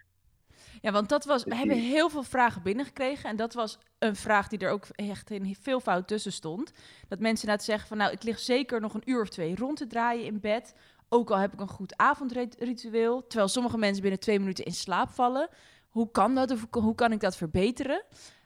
Ja, 0.82 0.91
want 0.91 1.09
dat 1.09 1.25
was, 1.25 1.43
we 1.43 1.49
Precies. 1.49 1.67
hebben 1.67 1.86
heel 1.86 2.09
veel 2.09 2.23
vragen 2.23 2.63
binnengekregen. 2.63 3.29
En 3.29 3.36
dat 3.36 3.53
was 3.53 3.79
een 3.99 4.15
vraag 4.15 4.47
die 4.47 4.59
er 4.59 4.71
ook 4.71 4.88
echt 4.95 5.32
in 5.32 5.55
veel 5.55 5.79
fout 5.79 6.07
tussen 6.07 6.32
stond. 6.32 6.73
Dat 7.07 7.19
mensen 7.19 7.47
inderdaad 7.47 7.63
zeggen 7.63 7.88
van, 7.88 7.97
nou, 7.97 8.11
ik 8.11 8.23
lig 8.23 8.39
zeker 8.39 8.82
nog 8.82 8.93
een 8.93 9.09
uur 9.09 9.21
of 9.21 9.29
twee 9.29 9.55
rond 9.55 9.77
te 9.77 9.88
draaien 9.88 10.25
in 10.25 10.39
bed. 10.39 10.75
Ook 11.09 11.32
al 11.32 11.38
heb 11.38 11.53
ik 11.53 11.59
een 11.59 11.67
goed 11.67 11.97
avondritueel. 11.97 13.27
Terwijl 13.27 13.49
sommige 13.49 13.77
mensen 13.77 14.01
binnen 14.01 14.19
twee 14.19 14.39
minuten 14.39 14.65
in 14.65 14.71
slaap 14.71 15.09
vallen. 15.09 15.49
Hoe 15.91 16.11
kan 16.11 16.35
dat? 16.35 16.51
Of 16.51 16.67
hoe 16.71 16.95
kan 16.95 17.11
ik 17.11 17.19
dat 17.19 17.37
verbeteren? 17.37 18.03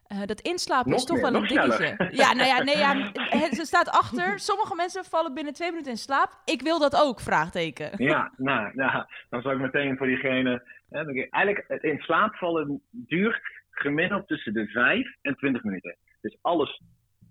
Eh, 0.07 0.25
dat 0.25 0.41
inslapen 0.41 0.89
Nog 0.89 0.99
is 0.99 1.05
toch 1.05 1.21
meer, 1.21 1.31
wel 1.31 1.41
een 1.41 1.47
sneller. 1.47 1.77
dingetje. 1.77 2.17
Ja, 2.17 2.33
nou 2.33 2.47
ja, 2.47 2.63
nee, 2.63 2.77
ja, 2.77 3.11
er 3.59 3.65
staat 3.65 3.89
achter. 3.89 4.39
Sommige 4.39 4.75
mensen 4.75 5.05
vallen 5.05 5.33
binnen 5.33 5.53
twee 5.53 5.69
minuten 5.69 5.91
in 5.91 5.97
slaap. 5.97 6.41
Ik 6.45 6.61
wil 6.61 6.79
dat 6.79 7.01
ook, 7.03 7.19
vraagteken. 7.19 7.89
Ja, 7.97 8.31
nou, 8.37 8.71
nou, 8.73 9.05
dan 9.29 9.41
zal 9.41 9.51
ik 9.51 9.59
meteen 9.59 9.97
voor 9.97 10.07
diegene. 10.07 10.63
Hè, 10.89 11.27
eigenlijk, 11.29 11.65
het 11.67 11.83
in 11.83 11.99
slaap 11.99 12.35
vallen 12.35 12.81
duurt 12.91 13.41
gemiddeld 13.69 14.27
tussen 14.27 14.53
de 14.53 14.67
5 14.67 15.15
en 15.21 15.35
20 15.35 15.63
minuten. 15.63 15.95
Dus 16.21 16.37
alles 16.41 16.81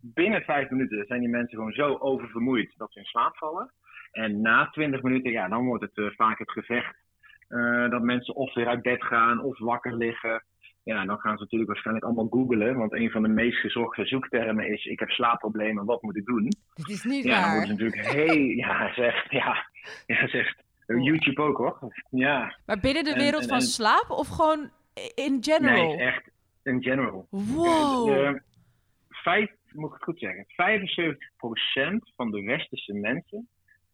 binnen 0.00 0.42
5 0.42 0.70
minuten 0.70 1.06
zijn 1.06 1.20
die 1.20 1.28
mensen 1.28 1.56
gewoon 1.56 1.72
zo 1.72 1.96
oververmoeid 1.96 2.72
dat 2.76 2.92
ze 2.92 2.98
in 2.98 3.04
slaap 3.04 3.36
vallen. 3.36 3.72
En 4.12 4.40
na 4.40 4.70
20 4.70 5.02
minuten, 5.02 5.30
ja, 5.30 5.48
dan 5.48 5.64
wordt 5.64 5.82
het 5.82 5.96
eh, 5.96 6.10
vaak 6.16 6.38
het 6.38 6.50
gevecht. 6.50 6.96
Eh, 7.54 7.90
dat 7.90 8.02
mensen 8.02 8.34
of 8.34 8.54
weer 8.54 8.66
uit 8.66 8.82
bed 8.82 9.04
gaan 9.04 9.42
of 9.42 9.58
wakker 9.58 9.96
liggen. 9.96 10.44
Ja, 10.82 11.04
dan 11.04 11.18
gaan 11.18 11.36
ze 11.36 11.42
natuurlijk 11.42 11.70
waarschijnlijk 11.70 12.06
allemaal 12.06 12.26
googlen. 12.30 12.76
Want 12.76 12.92
een 12.92 13.10
van 13.10 13.22
de 13.22 13.28
meest 13.28 13.58
gezochte 13.58 14.06
zoektermen 14.06 14.68
is: 14.72 14.84
ik 14.84 14.98
heb 14.98 15.08
slaapproblemen, 15.10 15.84
wat 15.84 16.02
moet 16.02 16.16
ik 16.16 16.24
doen? 16.24 16.48
Dit 16.74 16.88
is 16.88 17.04
niet 17.04 17.24
Ja, 17.24 17.30
dan 17.34 17.42
waar. 17.42 17.56
moeten 17.56 17.76
ze 17.76 17.84
natuurlijk 17.84 18.12
heel. 18.14 18.34
Ja, 18.56 18.92
zegt. 18.94 19.30
Ja, 19.30 19.66
ja 20.06 20.28
zegt. 20.28 20.62
YouTube 20.86 21.42
ook 21.42 21.56
hoor. 21.56 21.78
Ja. 22.10 22.56
Maar 22.66 22.80
binnen 22.80 23.04
de 23.04 23.14
wereld 23.14 23.42
en- 23.42 23.48
van 23.48 23.58
en- 23.58 23.62
slaap 23.64 24.06
of 24.10 24.28
gewoon 24.28 24.70
in 25.14 25.38
general? 25.40 25.94
Nee, 25.94 25.96
echt 26.06 26.30
in 26.62 26.82
general. 26.82 27.26
Wow. 27.30 28.06
De, 28.06 28.42
vijf, 29.08 29.50
moet 29.72 29.86
ik 29.88 29.94
het 29.94 30.02
goed 30.04 30.18
zeggen, 30.18 30.44
75% 30.46 32.12
van 32.16 32.30
de 32.30 32.42
westerse 32.42 32.92
mensen 32.94 33.48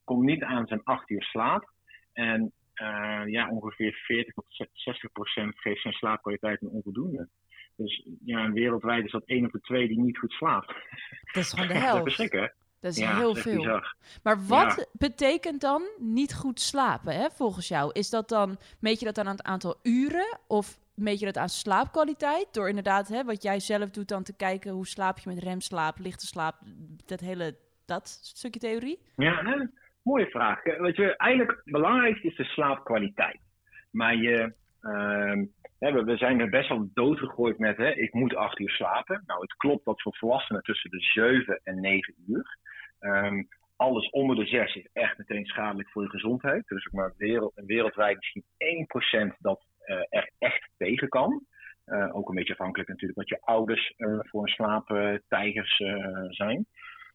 komt 0.04 0.22
niet 0.24 0.42
aan 0.42 0.66
zijn 0.66 0.80
8 0.84 1.10
uur 1.10 1.22
slaap. 1.22 1.70
En 2.12 2.52
eh, 2.80 3.22
ja, 3.26 3.50
ongeveer 3.50 3.92
40 3.92 4.34
tot 4.34 4.46
60% 4.46 5.58
geeft 5.58 5.82
zijn 5.82 5.94
slaapkwaliteit 5.94 6.62
een 6.62 6.68
onvoldoende. 6.68 7.28
Dus 7.76 8.06
ja, 8.24 8.52
wereldwijd 8.52 9.04
is 9.04 9.10
dat 9.10 9.24
1 9.24 9.44
op 9.44 9.52
de 9.52 9.60
2 9.60 9.88
die 9.88 10.00
niet 10.00 10.18
goed 10.18 10.32
slaapt. 10.32 10.74
Dat 11.32 11.42
is 11.42 11.50
gewoon 11.50 11.68
de 11.68 11.74
Dat 11.74 11.82
is 12.06 12.16
helft. 12.16 12.54
Dat 12.80 12.92
is 12.92 12.98
ja, 12.98 13.16
heel 13.16 13.34
dat 13.34 13.42
veel. 13.42 13.82
Maar 14.22 14.46
wat 14.46 14.90
betekent 14.92 15.60
dan 15.60 15.82
niet 15.98 16.34
goed 16.34 16.60
slapen, 16.60 17.14
hè, 17.14 17.30
volgens 17.30 17.68
jou? 17.68 17.90
Is 17.92 18.10
dat 18.10 18.28
dan, 18.28 18.58
meet 18.80 18.98
je 18.98 19.04
dat 19.04 19.14
dan 19.14 19.26
aan 19.26 19.36
het 19.36 19.46
aantal 19.46 19.78
uren? 19.82 20.38
Of 20.46 20.78
meet 20.94 21.18
je 21.18 21.26
dat 21.26 21.36
aan 21.36 21.48
slaapkwaliteit? 21.48 22.48
Door 22.52 22.68
inderdaad, 22.68 23.08
hè, 23.08 23.24
wat 23.24 23.42
jij 23.42 23.60
zelf 23.60 23.90
doet, 23.90 24.08
dan 24.08 24.22
te 24.22 24.36
kijken 24.36 24.72
hoe 24.72 24.86
slaap 24.86 25.18
je 25.18 25.28
met 25.28 25.42
remslaap, 25.42 25.98
lichte 25.98 26.26
slaap, 26.26 26.56
dat 27.06 27.20
hele, 27.20 27.56
dat 27.84 28.08
stukje 28.22 28.60
theorie? 28.60 28.98
Ja? 29.16 29.68
Mooie 30.02 30.26
vraag. 30.26 30.62
Eh, 30.62 30.80
Weet 30.80 30.96
je, 30.96 31.16
eigenlijk 31.16 31.50
het 31.50 31.72
belangrijkste 31.72 32.26
is 32.26 32.36
de 32.36 32.44
slaapkwaliteit. 32.44 33.40
Maar 33.90 34.14
ehm, 34.14 35.44
we, 35.78 36.16
zijn 36.16 36.40
er 36.40 36.50
best 36.50 36.68
wel 36.68 36.90
doodgegooid 36.94 37.58
met, 37.58 37.76
hè, 37.76 37.90
ik 37.90 38.12
moet 38.12 38.34
acht 38.34 38.58
uur 38.58 38.70
slapen. 38.70 39.22
Nou, 39.26 39.40
het 39.40 39.56
klopt 39.56 39.84
dat 39.84 40.02
voor 40.02 40.16
volwassenen 40.16 40.62
tussen 40.62 40.90
de 40.90 41.00
7 41.00 41.60
en 41.64 41.80
9 41.80 42.14
uur. 42.28 42.58
Ehm, 42.98 43.42
alles 43.76 44.10
onder 44.10 44.36
de 44.36 44.46
6 44.46 44.74
is 44.74 44.88
echt 44.92 45.18
meteen 45.18 45.46
schadelijk 45.46 45.90
voor 45.90 46.02
je 46.02 46.08
gezondheid. 46.08 46.66
Dus 46.66 46.86
ook 46.86 46.92
maar 46.92 47.14
wereld, 47.16 47.52
wereldwijd 47.54 48.16
misschien 48.16 48.44
1% 49.32 49.36
dat 49.38 49.64
uh, 49.86 49.96
er 50.08 50.30
echt 50.38 50.70
tegen 50.76 51.08
kan. 51.08 51.44
Uh, 51.86 52.16
ook 52.16 52.28
een 52.28 52.34
beetje 52.34 52.52
afhankelijk 52.52 52.88
natuurlijk 52.88 53.18
wat 53.18 53.28
je 53.28 53.40
ouders 53.40 53.94
voor 54.18 54.42
een 54.42 54.48
slaaptijgers 54.48 55.76
zijn. 56.28 56.66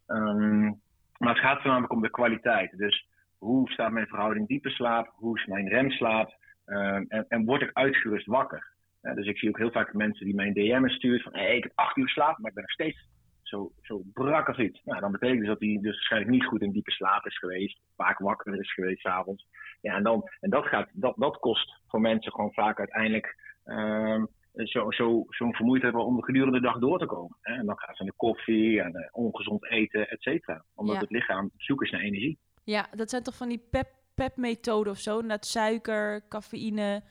Um, 0.08 0.82
maar 1.26 1.34
het 1.34 1.44
gaat 1.44 1.62
voornamelijk 1.62 1.94
om 1.94 2.02
de 2.02 2.10
kwaliteit. 2.10 2.78
Dus 2.78 3.08
hoe 3.38 3.72
staat 3.72 3.92
mijn 3.92 4.08
verhouding 4.08 4.48
diepe 4.48 4.70
slaap? 4.70 5.14
Hoe 5.16 5.40
is 5.40 5.46
mijn 5.46 5.68
remslaap? 5.68 6.36
Um, 6.66 7.06
en, 7.08 7.26
en 7.28 7.46
word 7.46 7.62
ik 7.62 7.70
uitgerust 7.74 8.26
wakker? 8.26 8.74
dus 9.02 9.28
ik 9.28 9.38
zie 9.38 9.50
ook 9.50 9.58
heel 9.58 9.72
vaak 9.72 9.94
mensen 9.94 10.26
die 10.26 10.36
mij 10.36 10.48
een 10.48 10.54
DM 10.54 10.88
sturen 10.88 11.20
van 11.20 11.34
hey, 11.34 11.58
ik 11.58 11.64
heb 11.64 11.72
acht 11.76 11.98
uur 11.98 12.10
slaap, 12.10 12.38
maar 12.38 12.50
ik 12.50 12.56
ben 12.56 12.64
nog 12.64 12.72
steeds 12.72 13.08
zo, 13.42 13.72
zo 13.82 14.02
brak 14.14 14.48
als 14.48 14.58
iets. 14.58 14.82
Nou, 14.84 15.00
dan 15.00 15.12
betekent 15.12 15.40
dus 15.40 15.48
dat 15.48 15.60
hij 15.60 15.78
dus 15.82 15.94
waarschijnlijk 15.94 16.32
niet 16.32 16.46
goed 16.46 16.62
in 16.62 16.72
diepe 16.72 16.92
slaap 16.92 17.26
is 17.26 17.38
geweest, 17.38 17.80
vaak 17.96 18.20
wakker 18.20 18.60
is 18.60 18.74
geweest 18.74 19.02
s'avonds. 19.02 19.48
Ja, 19.82 19.96
en, 19.96 20.04
dan, 20.04 20.30
en 20.40 20.50
dat, 20.50 20.66
gaat, 20.66 20.90
dat, 20.94 21.14
dat 21.18 21.38
kost 21.38 21.82
voor 21.88 22.02
mensen 22.02 22.32
gewoon 22.32 22.54
vaak 22.54 22.80
uiteindelijk 22.80 23.36
um, 23.66 24.28
zo'n 24.56 24.92
zo, 24.94 25.26
zo 25.30 25.52
vermoeidheid 25.52 25.94
om 25.94 26.24
gedurende 26.24 26.60
de 26.60 26.66
dag 26.66 26.80
door 26.80 27.00
te 27.00 27.06
komen. 27.06 27.38
Hè? 27.42 27.54
En 27.54 27.66
dan 27.66 27.80
gaan 27.80 27.96
ze 27.96 28.04
naar 28.04 28.12
de 28.12 28.18
koffie 28.18 28.82
en 28.82 28.92
uh, 28.96 29.08
ongezond 29.12 29.70
eten, 29.70 30.10
et 30.10 30.22
cetera. 30.22 30.64
Omdat 30.76 30.96
Ja. 30.96 31.02
het 31.02 31.10
lichaam 31.12 31.46
op 31.46 31.62
zoek 31.62 31.84
is 31.84 31.92
naar 31.92 32.02
energie. 32.02 32.38
Ja, 32.64 32.88
dat 32.96 33.10
zijn 33.10 33.24
toch 33.24 33.36
van 33.38 33.50
die 33.50 33.64
pep, 33.70 33.88
pep-methoden 34.16 34.92
of 34.92 34.98
zo? 35.00 35.22
Net 35.22 35.46
suiker, 35.46 36.28
cafeïne, 36.30 37.04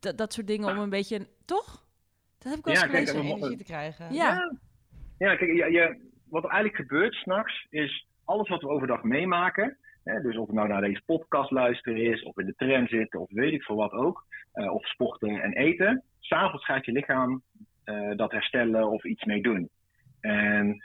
dat, 0.00 0.18
dat 0.18 0.32
soort 0.32 0.46
dingen 0.46 0.68
om 0.68 0.78
een 0.78 0.90
beetje... 0.90 1.26
Toch? 1.44 1.82
Dat 2.38 2.48
heb 2.52 2.58
ik 2.58 2.64
wel 2.64 2.74
eens 2.74 2.82
Ja, 2.82 2.88
kijk, 2.90 3.08
gelezen. 3.08 3.20
en 3.20 3.26
we- 3.34 3.36
energie 3.36 3.56
te 3.58 3.64
krijgen. 3.64 4.14
Ja. 4.14 4.58
Ja, 5.18 5.36
kijk, 5.36 5.50
je, 5.50 5.70
je- 5.72 6.12
wat 6.28 6.44
er 6.44 6.50
eigenlijk 6.50 6.80
gebeurt 6.88 7.14
s'nachts 7.14 7.66
is 7.70 8.06
alles 8.24 8.48
wat 8.48 8.60
we 8.60 8.68
overdag 8.68 9.02
meemaken. 9.02 9.78
Hè, 10.04 10.20
dus 10.20 10.36
of 10.36 10.46
het 10.46 10.56
nou 10.56 10.68
naar 10.68 10.80
deze 10.80 11.02
podcast 11.06 11.50
luisteren 11.50 12.00
is, 12.12 12.22
of 12.22 12.38
in 12.38 12.46
de 12.46 12.54
tram 12.54 12.88
zitten, 12.88 13.20
of 13.20 13.30
weet 13.32 13.52
ik 13.52 13.62
veel 13.62 13.76
wat 13.76 13.92
ook. 13.92 14.24
eh, 14.52 14.72
of 14.74 14.86
sporten 14.86 15.42
en 15.42 15.52
eten. 15.52 16.02
S'avonds 16.26 16.64
gaat 16.64 16.84
je 16.84 16.92
lichaam 16.92 17.42
eh, 17.84 18.16
dat 18.16 18.30
herstellen 18.30 18.90
of 18.90 19.04
iets 19.04 19.24
mee 19.24 19.42
doen. 19.42 19.68
En 20.20 20.82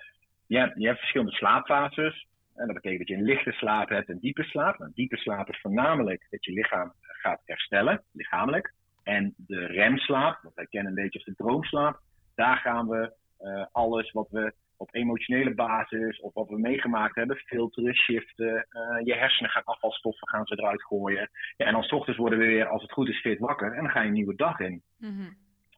je 0.48 0.58
hebt, 0.58 0.74
je 0.80 0.86
hebt 0.86 1.00
verschillende 1.00 1.34
slaapfases. 1.34 2.28
En 2.56 2.66
dat 2.66 2.76
betekent 2.76 3.00
dat 3.00 3.08
je 3.08 3.16
een 3.16 3.34
lichte 3.34 3.52
slaap 3.52 3.90
hebt 3.90 4.10
en 4.10 4.20
diepe 4.20 4.44
slaap. 4.44 4.78
Nou, 4.78 4.92
diepe 4.94 5.18
slaap 5.18 5.50
is 5.50 5.62
voornamelijk 5.62 6.28
dat 6.30 6.46
je 6.46 6.52
lichaam 6.52 6.94
gaat 7.02 7.42
herstellen, 7.46 8.04
lichamelijk. 8.12 8.74
En 9.04 9.34
de 9.38 9.66
remslaap, 9.66 10.40
wat 10.42 10.54
wij 10.56 10.66
kennen 10.66 10.90
een 10.90 11.04
beetje 11.04 11.20
als 11.20 11.28
de 11.28 11.44
droomslaap, 11.44 12.00
daar 12.36 12.58
gaan 12.58 12.88
we 12.88 13.14
eh, 13.38 13.66
alles 13.72 14.12
wat 14.12 14.30
we 14.30 14.54
op 14.80 14.96
emotionele 14.96 15.54
basis 15.54 16.20
of 16.20 16.34
wat 16.34 16.50
we 16.50 16.60
meegemaakt 16.60 17.16
hebben, 17.16 17.36
filteren, 17.38 17.96
shiften. 17.96 18.56
eh, 18.70 19.06
je 19.06 19.14
hersenen 19.16 19.50
gaan 19.52 19.64
afvalstoffen 19.64 20.28
gaan 20.28 20.46
ze 20.46 20.56
eruit 20.60 20.84
gooien. 20.84 21.30
Ja, 21.58 21.66
en 21.66 21.74
dan 21.74 21.84
's 21.84 21.92
ochtends 21.92 22.20
worden 22.20 22.40
we 22.40 22.46
weer, 22.46 22.68
als 22.68 22.82
het 22.82 22.92
goed 22.92 23.10
is, 23.10 23.20
fit 23.22 23.40
wakker. 23.40 23.72
En 23.72 23.82
dan 23.84 23.90
ga 23.92 24.02
je 24.02 24.08
een 24.08 24.14
nieuwe 24.14 24.36
dag 24.36 24.60
in. 24.60 24.82
Mhm. 24.98 25.30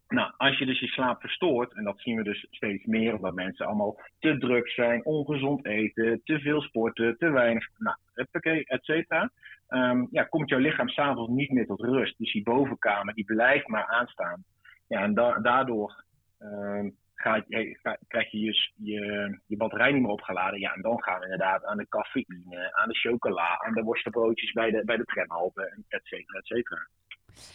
Nou, 0.07 0.33
als 0.37 0.57
je 0.57 0.65
dus 0.65 0.79
je 0.79 0.87
slaap 0.87 1.21
verstoort, 1.21 1.73
en 1.73 1.83
dat 1.83 1.99
zien 2.01 2.15
we 2.15 2.23
dus 2.23 2.47
steeds 2.49 2.85
meer, 2.85 3.15
omdat 3.15 3.33
mensen 3.33 3.65
allemaal 3.65 3.99
te 4.19 4.37
druk 4.37 4.69
zijn, 4.69 5.05
ongezond 5.05 5.65
eten, 5.65 6.21
te 6.23 6.39
veel 6.39 6.61
sporten, 6.61 7.17
te 7.17 7.29
weinig, 7.29 7.67
nou, 7.77 7.97
huppakee, 8.13 8.65
et 8.65 8.83
cetera. 8.83 9.31
Ehm, 9.67 10.05
ja, 10.11 10.23
komt 10.23 10.49
jouw 10.49 10.59
lichaam 10.59 10.87
s'avonds 10.89 11.31
niet 11.31 11.51
meer 11.51 11.65
tot 11.65 11.81
rust. 11.81 12.17
Dus 12.17 12.31
die 12.31 12.43
bovenkamer, 12.43 13.13
die 13.13 13.25
blijft 13.25 13.67
maar 13.67 13.85
aanstaan. 13.85 14.43
Ja, 14.87 15.01
en 15.01 15.13
da- 15.13 15.39
daardoor 15.39 16.03
ehm, 16.39 16.89
ga 17.21 17.43
je, 17.47 17.77
ga- 17.81 17.97
krijg 18.07 18.31
je 18.31 18.39
je, 18.39 18.69
je 18.75 19.39
je 19.47 19.57
batterij 19.57 19.91
niet 19.91 20.01
meer 20.01 20.11
opgeladen. 20.11 20.59
Ja, 20.59 20.73
en 20.73 20.81
dan 20.81 21.03
gaan 21.03 21.17
we 21.19 21.23
inderdaad 21.23 21.65
aan 21.65 21.77
de 21.77 21.87
cafeïne, 21.89 22.73
aan 22.75 22.87
de 22.89 22.95
chocola, 22.97 23.59
aan 23.59 23.73
de 23.73 23.81
worstenbroodjes 23.83 24.51
bij 24.51 24.71
de, 24.71 24.85
bij 24.85 24.97
de 24.97 25.05
tramhalte, 25.05 25.83
et 25.87 26.05
cetera, 26.05 26.39
et 26.39 26.45
cetera. 26.45 26.87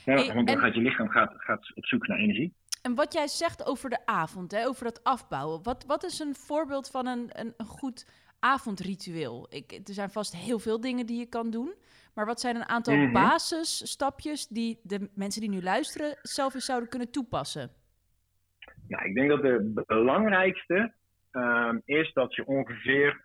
Ja, 0.05 0.15
Hey, 0.15 0.35
want 0.35 0.47
dan 0.47 0.57
en- 0.57 0.63
gaat 0.63 0.75
je 0.75 0.81
lichaam 0.81 1.09
gaat, 1.09 1.35
gaat 1.37 1.75
op 1.77 1.87
zoek 1.87 2.07
naar 2.07 2.19
energie. 2.19 2.55
En 2.83 2.95
wat 2.95 3.13
jij 3.13 3.27
zegt 3.29 3.67
over 3.67 3.91
de 3.91 4.07
avond, 4.07 4.51
hè, 4.53 4.67
over 4.67 4.85
dat 4.85 5.05
afbouwen. 5.05 5.63
Wat, 5.63 5.85
wat 5.87 6.05
is 6.05 6.19
een 6.19 6.35
voorbeeld 6.35 6.91
van 6.91 7.07
een, 7.07 7.31
een, 7.33 7.55
een 7.57 7.67
goed 7.67 8.07
avondritueel? 8.41 9.47
Ik, 9.51 9.73
er 9.73 9.95
zijn 9.95 10.11
vast 10.11 10.37
heel 10.37 10.59
veel 10.59 10.81
dingen 10.81 11.07
die 11.07 11.19
je 11.19 11.27
kan 11.29 11.51
doen. 11.51 11.75
Maar 12.15 12.27
wat 12.27 12.41
zijn 12.41 12.57
een 12.57 12.69
aantal 12.69 12.95
Mhm. 12.97 13.13
basisstapjes 13.13 14.47
die 14.47 14.81
de 14.83 15.11
mensen 15.15 15.41
die 15.41 15.51
nu 15.51 15.63
luisteren 15.63 16.19
zelf 16.23 16.55
eens 16.55 16.65
zouden 16.65 16.89
kunnen 16.89 17.11
toepassen? 17.11 17.71
Nou, 18.89 19.05
ik 19.05 19.15
denk 19.15 19.29
dat 19.29 19.43
de 19.43 19.83
belangrijkste 19.87 20.95
ehm, 21.31 21.79
is 21.85 22.13
dat 22.13 22.35
je 22.35 22.47
ongeveer, 22.47 23.25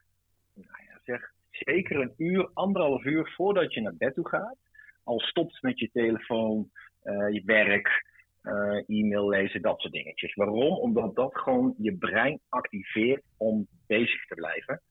nou 0.54 0.84
ja, 0.88 1.00
zeg, 1.04 1.32
zeker 1.50 2.00
een 2.00 2.14
uur, 2.18 2.50
anderhalf 2.54 3.04
uur 3.06 3.32
voordat 3.36 3.74
je 3.74 3.82
naar 3.82 3.96
bed 3.98 4.14
toe 4.14 4.28
gaat, 4.28 4.58
al 5.04 5.20
stopt 5.20 5.62
met 5.62 5.80
je 5.80 5.90
telefoon, 5.92 6.70
eh, 7.02 7.30
je 7.30 7.42
werk, 7.46 8.06
eh, 8.42 8.90
e-mail 8.90 9.30
lezen, 9.30 9.62
dat 9.62 9.80
soort 9.80 9.94
dingetjes. 9.94 10.34
Waarom? 10.34 10.78
Omdat 10.78 11.16
dat 11.16 11.38
gewoon 11.38 11.74
je 11.78 11.98
brein 11.98 12.40
activeert 12.50 13.24
om 13.38 13.68
bezig 13.88 14.26
te 14.26 14.36
blijven. 14.36 14.82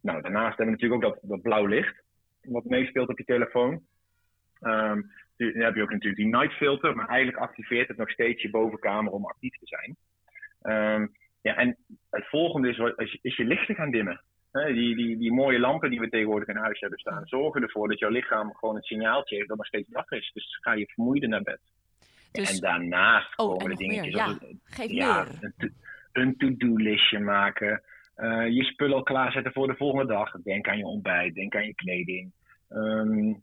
Nou, 0.00 0.22
daarnaast 0.22 0.56
hebben 0.56 0.74
we 0.74 0.80
natuurlijk 0.80 1.04
ook 1.04 1.18
dat, 1.22 1.42
blauw 1.42 1.66
licht, 1.66 2.02
wat 2.42 2.64
meespeelt 2.64 3.08
op 3.08 3.18
je 3.18 3.24
telefoon. 3.24 3.82
Ehm, 4.60 5.00
dan 5.36 5.48
heb 5.48 5.74
je 5.74 5.82
ook 5.82 5.90
natuurlijk 5.90 6.16
die 6.16 6.36
night 6.36 6.52
filter, 6.52 6.96
maar 6.96 7.08
eigenlijk 7.08 7.38
activeert 7.38 7.88
het 7.88 7.96
nog 7.96 8.10
steeds 8.10 8.42
je 8.42 8.50
bovenkamer 8.50 9.12
om 9.12 9.24
actief 9.24 9.58
te 9.58 9.66
zijn. 9.66 9.96
Ehm, 10.62 11.06
ja, 11.40 11.56
en 11.56 11.76
het 12.10 12.28
volgende 12.28 12.68
is, 12.68 12.78
is, 12.96 13.18
is 13.22 13.36
je 13.36 13.44
lichten 13.44 13.74
gaan 13.74 13.90
dimmen. 13.90 14.22
Die, 14.52 14.96
die, 14.96 15.18
die 15.18 15.32
mooie 15.32 15.58
lampen 15.58 15.90
die 15.90 16.00
we 16.00 16.08
tegenwoordig 16.08 16.48
in 16.48 16.56
huis 16.56 16.80
hebben 16.80 16.98
staan, 16.98 17.26
zorgen 17.26 17.62
ervoor 17.62 17.88
dat 17.88 17.98
jouw 17.98 18.10
lichaam 18.10 18.54
gewoon 18.54 18.76
een 18.76 18.82
signaaltje 18.82 19.36
heeft 19.36 19.48
dat 19.48 19.56
nog 19.56 19.66
steeds 19.66 19.88
dag 19.88 20.10
is. 20.10 20.30
Dus 20.34 20.58
ga 20.60 20.72
je 20.72 20.86
vermoeider 20.86 21.28
naar 21.28 21.42
bed. 21.42 21.60
Dus- 22.32 22.54
en 22.54 22.60
daarnaast 22.60 23.38
Oh, 23.38 23.46
komen 23.48 23.64
en 23.64 23.70
de 23.70 23.76
dingetjes 23.76 24.14
Ja, 24.14 24.24
als 24.24 24.32
het- 24.40 24.56
geef 24.64 24.90
ja, 24.90 25.22
meer. 25.24 25.38
een 25.40 25.54
to- 25.58 25.74
een 26.12 26.36
to-do-listje 26.36 27.18
maken. 27.18 27.82
eh, 28.14 28.48
je 28.48 28.64
spullen 28.64 28.96
al 28.96 29.02
klaarzetten 29.02 29.52
voor 29.52 29.66
de 29.66 29.74
volgende 29.76 30.06
dag. 30.12 30.30
Denk 30.42 30.68
aan 30.68 30.78
je 30.78 30.84
ontbijt, 30.84 31.34
denk 31.34 31.54
aan 31.56 31.66
je 31.66 31.74
kleding. 31.74 32.32
Ehm, 32.68 33.34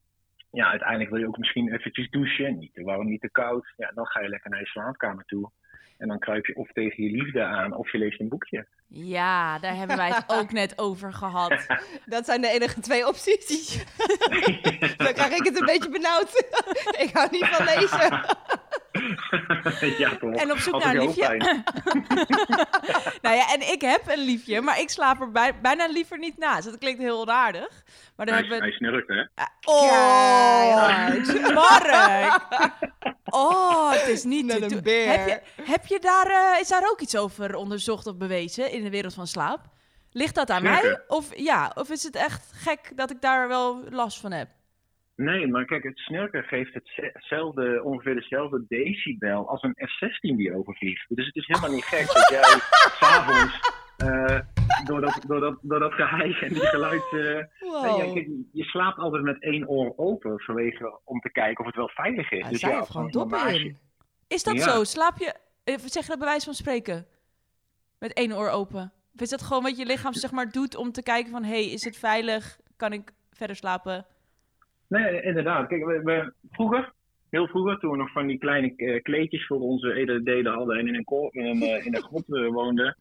ja, 0.52 0.70
uiteindelijk 0.70 1.10
wil 1.10 1.20
je 1.20 1.28
ook 1.28 1.38
misschien 1.38 1.74
eventjes 1.74 2.10
douchen. 2.10 2.58
Niet 2.58 2.74
te 2.74 2.84
warm, 2.84 3.08
niet 3.08 3.22
te 3.22 3.32
koud. 3.32 3.74
Ja, 3.78 3.92
dan 3.94 4.06
ga 4.06 4.22
je 4.22 4.30
lekker 4.30 4.50
naar 4.50 4.60
je 4.60 4.66
slaapkamer 4.66 5.26
toe. 5.26 5.52
En 5.98 6.08
dan 6.08 6.20
kruip 6.20 6.46
je 6.46 6.56
of 6.56 6.72
tegen 6.72 7.04
je 7.04 7.12
liefde 7.12 7.44
aan, 7.44 7.76
of 7.76 7.92
je 7.92 7.98
leest 7.98 8.20
een 8.20 8.30
boekje. 8.30 8.68
Ja, 8.88 9.60
daar 9.60 9.76
hebben 9.76 9.98
wij 9.98 10.10
het 10.10 10.24
ook 10.40 10.52
net 10.52 10.78
over 10.80 11.14
gehad. 11.14 11.66
Dat 12.06 12.26
zijn 12.26 12.42
de 12.42 12.50
enige 12.50 12.80
twee 12.80 13.08
opties. 13.08 13.84
Dan 14.98 15.14
krijg 15.14 15.36
ik 15.36 15.46
het 15.46 15.60
een 15.60 15.66
beetje 15.66 15.90
benauwd. 15.90 16.44
ik 16.98 17.10
hou 17.14 17.28
niet 17.32 17.46
van 17.46 17.66
lezen. 17.66 18.26
ja, 19.98 20.16
toch. 20.16 20.36
En 20.36 20.52
op 20.52 20.58
zoek 20.58 20.84
naar 20.84 20.96
een 20.96 21.06
liefje. 21.06 21.38
nou 23.22 23.36
ja, 23.36 23.54
en 23.54 23.72
ik 23.72 23.82
heb 23.82 24.02
een 24.08 24.24
liefje, 24.26 24.62
maar 24.62 24.80
ik 24.80 24.90
slaap 24.90 25.22
er 25.22 25.32
bij- 25.32 25.60
bijna 25.62 25.86
liever 25.88 26.18
niet 26.18 26.38
naast. 26.38 26.66
Dat 26.66 26.78
klinkt 26.78 27.02
heel 27.02 27.20
onaardig. 27.20 27.70
Maar 28.16 28.26
dan 28.26 28.36
Hij, 28.36 28.44
hebben 28.44 28.62
hij 28.62 28.72
snurkt, 28.72 29.08
hè? 29.08 29.22
Oh, 29.62 29.90
Keihard. 29.90 31.54
Mark! 31.54 32.40
Oh, 33.30 33.92
het 33.92 34.08
is 34.08 34.24
niet 34.24 34.46
Net 34.46 34.58
te 34.58 34.64
een 34.64 34.70
doen. 34.70 34.82
beer. 34.82 35.08
Heb 35.20 35.28
je, 35.28 35.62
heb 35.72 35.86
je 35.86 36.00
daar, 36.00 36.26
eh, 36.28 36.60
is 36.60 36.68
daar 36.68 36.90
ook 36.92 37.00
iets 37.02 37.18
over 37.18 37.56
onderzocht 37.56 38.08
of 38.08 38.16
bewezen 38.18 38.72
in 38.72 38.84
de 38.84 38.90
wereld 38.90 39.14
van 39.14 39.28
slaap? 39.28 39.60
Ligt 40.12 40.36
dat 40.36 40.50
aan 40.50 40.64
mij? 40.64 41.00
Of, 41.08 41.26
ja, 41.38 41.72
of 41.76 41.90
is 41.90 42.04
het 42.04 42.16
echt 42.16 42.52
gek 42.54 42.92
dat 42.96 43.12
ik 43.12 43.22
daar 43.22 43.48
wel 43.48 43.84
last 43.90 44.20
van 44.20 44.32
heb? 44.32 44.48
Nee, 45.16 45.48
maar 45.48 45.66
kijk, 45.66 45.84
het 45.84 45.98
snurken 45.98 46.44
geeft 46.44 46.74
hetzelfde, 47.14 47.84
ongeveer 47.84 48.16
dezelfde 48.16 48.66
decibel 48.68 49.50
als 49.50 49.64
een 49.64 49.76
F-16 49.88 50.36
die 50.36 50.56
overvliegt. 50.58 51.06
Dus 51.10 51.26
het 51.26 51.36
is 51.36 51.48
helemaal 51.48 51.72
niet 51.72 51.84
gek 51.84 52.06
dat 52.06 52.30
jij 52.30 52.60
s'avonds 53.00 53.60
eh 53.98 54.40
door, 54.84 55.02
dat, 55.02 55.20
door, 55.28 55.40
dat, 55.40 55.58
door 55.62 55.80
dat 55.80 55.94
geheig 55.94 56.42
en 56.42 56.54
die 56.54 56.66
geluid... 56.66 57.04
eh, 57.12 57.44
Wow. 57.60 57.98
ja, 57.98 58.14
kijk, 58.14 58.28
je 58.52 58.64
slaapt 58.64 58.98
altijd 58.98 59.24
met 59.24 59.42
één 59.42 59.68
oor 59.70 59.94
open 59.96 60.40
vanwege, 60.40 61.00
om 61.04 61.20
te 61.20 61.32
kijken 61.32 61.60
of 61.60 61.66
het 61.66 61.76
wel 61.76 61.90
veilig 61.90 62.32
is. 62.32 62.40
Ja, 62.44 62.50
dus 62.50 62.62
heeft 62.62 62.90
gewoon 62.90 63.12
doppen 63.12 63.54
in. 63.54 63.78
Is 64.28 64.44
dat 64.44 64.56
Ja. 64.56 64.62
zo? 64.72 64.84
Slaap 64.84 65.18
je, 65.18 65.34
eh, 65.64 65.76
zeg 65.86 66.04
je 66.04 66.10
dat 66.10 66.20
bij 66.20 66.28
wijze 66.28 66.46
van 66.46 66.54
spreken? 66.54 67.06
Met 68.00 68.14
één 68.14 68.34
oor 68.34 68.50
open? 68.50 68.94
Of 69.14 69.22
is 69.22 69.30
dat 69.30 69.42
gewoon 69.42 69.64
wat 69.64 69.78
je 69.78 69.86
lichaam 69.86 70.14
zeg 70.14 70.32
maar 70.32 70.52
doet 70.52 70.76
om 70.76 70.92
te 70.92 71.04
kijken 71.04 71.32
van... 71.32 71.44
hé, 71.44 71.50
hey, 71.50 71.66
is 71.72 71.84
het 71.84 71.98
veilig? 71.98 72.60
Kan 72.78 72.94
ik 72.94 73.12
verder 73.32 73.56
slapen? 73.56 74.06
Nee, 74.96 75.22
inderdaad. 75.22 75.68
Kijk, 75.68 75.86
we, 75.86 76.34
vroeger, 76.52 76.94
heel 77.30 77.48
vroeger, 77.48 77.80
toen 77.80 77.92
we 77.92 77.98
nog 77.98 78.12
van 78.12 78.28
die 78.28 78.38
kleine 78.38 78.76
eh, 78.76 79.02
kleedjes 79.02 79.46
voor 79.48 79.60
onze 79.60 79.94
edelen 79.94 80.54
hadden 80.54 80.78
en 80.78 80.88
in 80.88 80.96
een, 80.96 81.30
in 81.32 81.62
eh, 81.62 81.86
in 81.86 81.96
een 81.96 82.04
grot 82.04 82.36
eh, 82.36 82.48
woonden, 82.48 82.96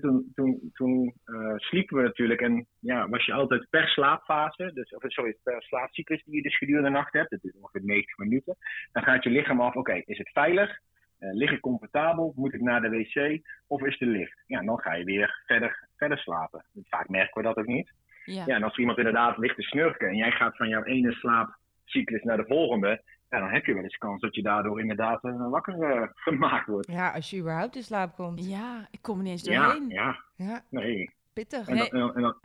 toen, 0.00 0.32
toen, 0.34 0.70
toen 0.72 1.14
sliepen 1.56 1.96
we 1.96 2.02
natuurlijk 2.02 2.40
en 2.40 2.66
ja, 2.80 3.08
was 3.08 3.24
je 3.24 3.32
altijd 3.32 3.66
per 3.70 3.88
slaapfase, 3.88 4.70
dus, 4.74 4.94
of 4.94 5.02
sorry, 5.06 5.36
per 5.42 5.62
slaapcyclus 5.62 6.22
die 6.24 6.36
je 6.36 6.42
dus 6.42 6.58
gedurende 6.58 6.88
de 6.88 6.94
nacht 6.94 7.12
hebt, 7.12 7.30
dat 7.30 7.44
is 7.44 7.52
ongeveer 7.60 7.84
90 7.84 8.16
minuten, 8.18 8.56
dan 8.92 9.02
gaat 9.02 9.24
je 9.24 9.30
lichaam 9.30 9.60
af, 9.60 9.74
oké, 9.74 10.02
is 10.04 10.18
het 10.18 10.30
veilig? 10.32 10.78
Lig 11.18 11.50
ik 11.50 11.60
comfortabel? 11.60 12.32
Moet 12.36 12.54
ik 12.54 12.60
naar 12.60 12.80
de 12.80 12.88
wc? 12.88 13.40
Of 13.66 13.82
is 13.82 13.98
het 13.98 14.08
licht? 14.08 14.42
Ja, 14.46 14.62
dan 14.62 14.78
ga 14.78 14.94
je 14.94 15.04
weer 15.04 15.42
verder, 15.46 15.88
verder 15.96 16.18
slapen. 16.18 16.64
Vaak 16.82 17.08
merken 17.08 17.42
we 17.42 17.48
dat 17.48 17.56
ook 17.56 17.66
niet. 17.66 17.92
Ja. 18.26 18.42
Ja, 18.46 18.54
en 18.54 18.62
als 18.62 18.78
iemand 18.78 18.98
inderdaad 18.98 19.38
ligt 19.38 19.56
te 19.56 19.62
snurken 19.62 20.08
en 20.08 20.16
jij 20.16 20.30
gaat 20.30 20.56
van 20.56 20.68
jouw 20.68 20.82
ene 20.82 21.12
slaapcyclus 21.12 22.22
naar 22.22 22.36
de 22.36 22.44
volgende, 22.46 23.02
ja, 23.30 23.38
dan 23.38 23.48
heb 23.50 23.64
je 23.66 23.74
wel 23.74 23.82
eens 23.82 23.96
kans 23.96 24.20
dat 24.20 24.34
je 24.34 24.42
daardoor 24.42 24.80
inderdaad 24.80 25.24
eh, 25.24 25.48
wakker 25.50 25.82
eh, 25.82 26.08
gemaakt 26.26 26.66
wordt. 26.66 26.86
Ja, 26.92 27.10
als 27.12 27.30
je 27.30 27.38
überhaupt 27.40 27.76
in 27.76 27.82
slaap 27.82 28.14
komt. 28.14 28.48
Ja, 28.48 28.88
ik 28.90 29.02
kom 29.02 29.16
er 29.16 29.22
niet 29.22 29.32
eens 29.32 29.44
Ja, 29.44 29.62
doorheen. 29.64 29.88
ja, 29.88 30.16
Ja, 30.36 30.60
nee. 30.70 31.10
pittig. 31.32 31.68
En, 31.68 31.74
Nee. 31.74 31.90
dan- 31.90 32.14
en, 32.14 32.22
dan, 32.22 32.36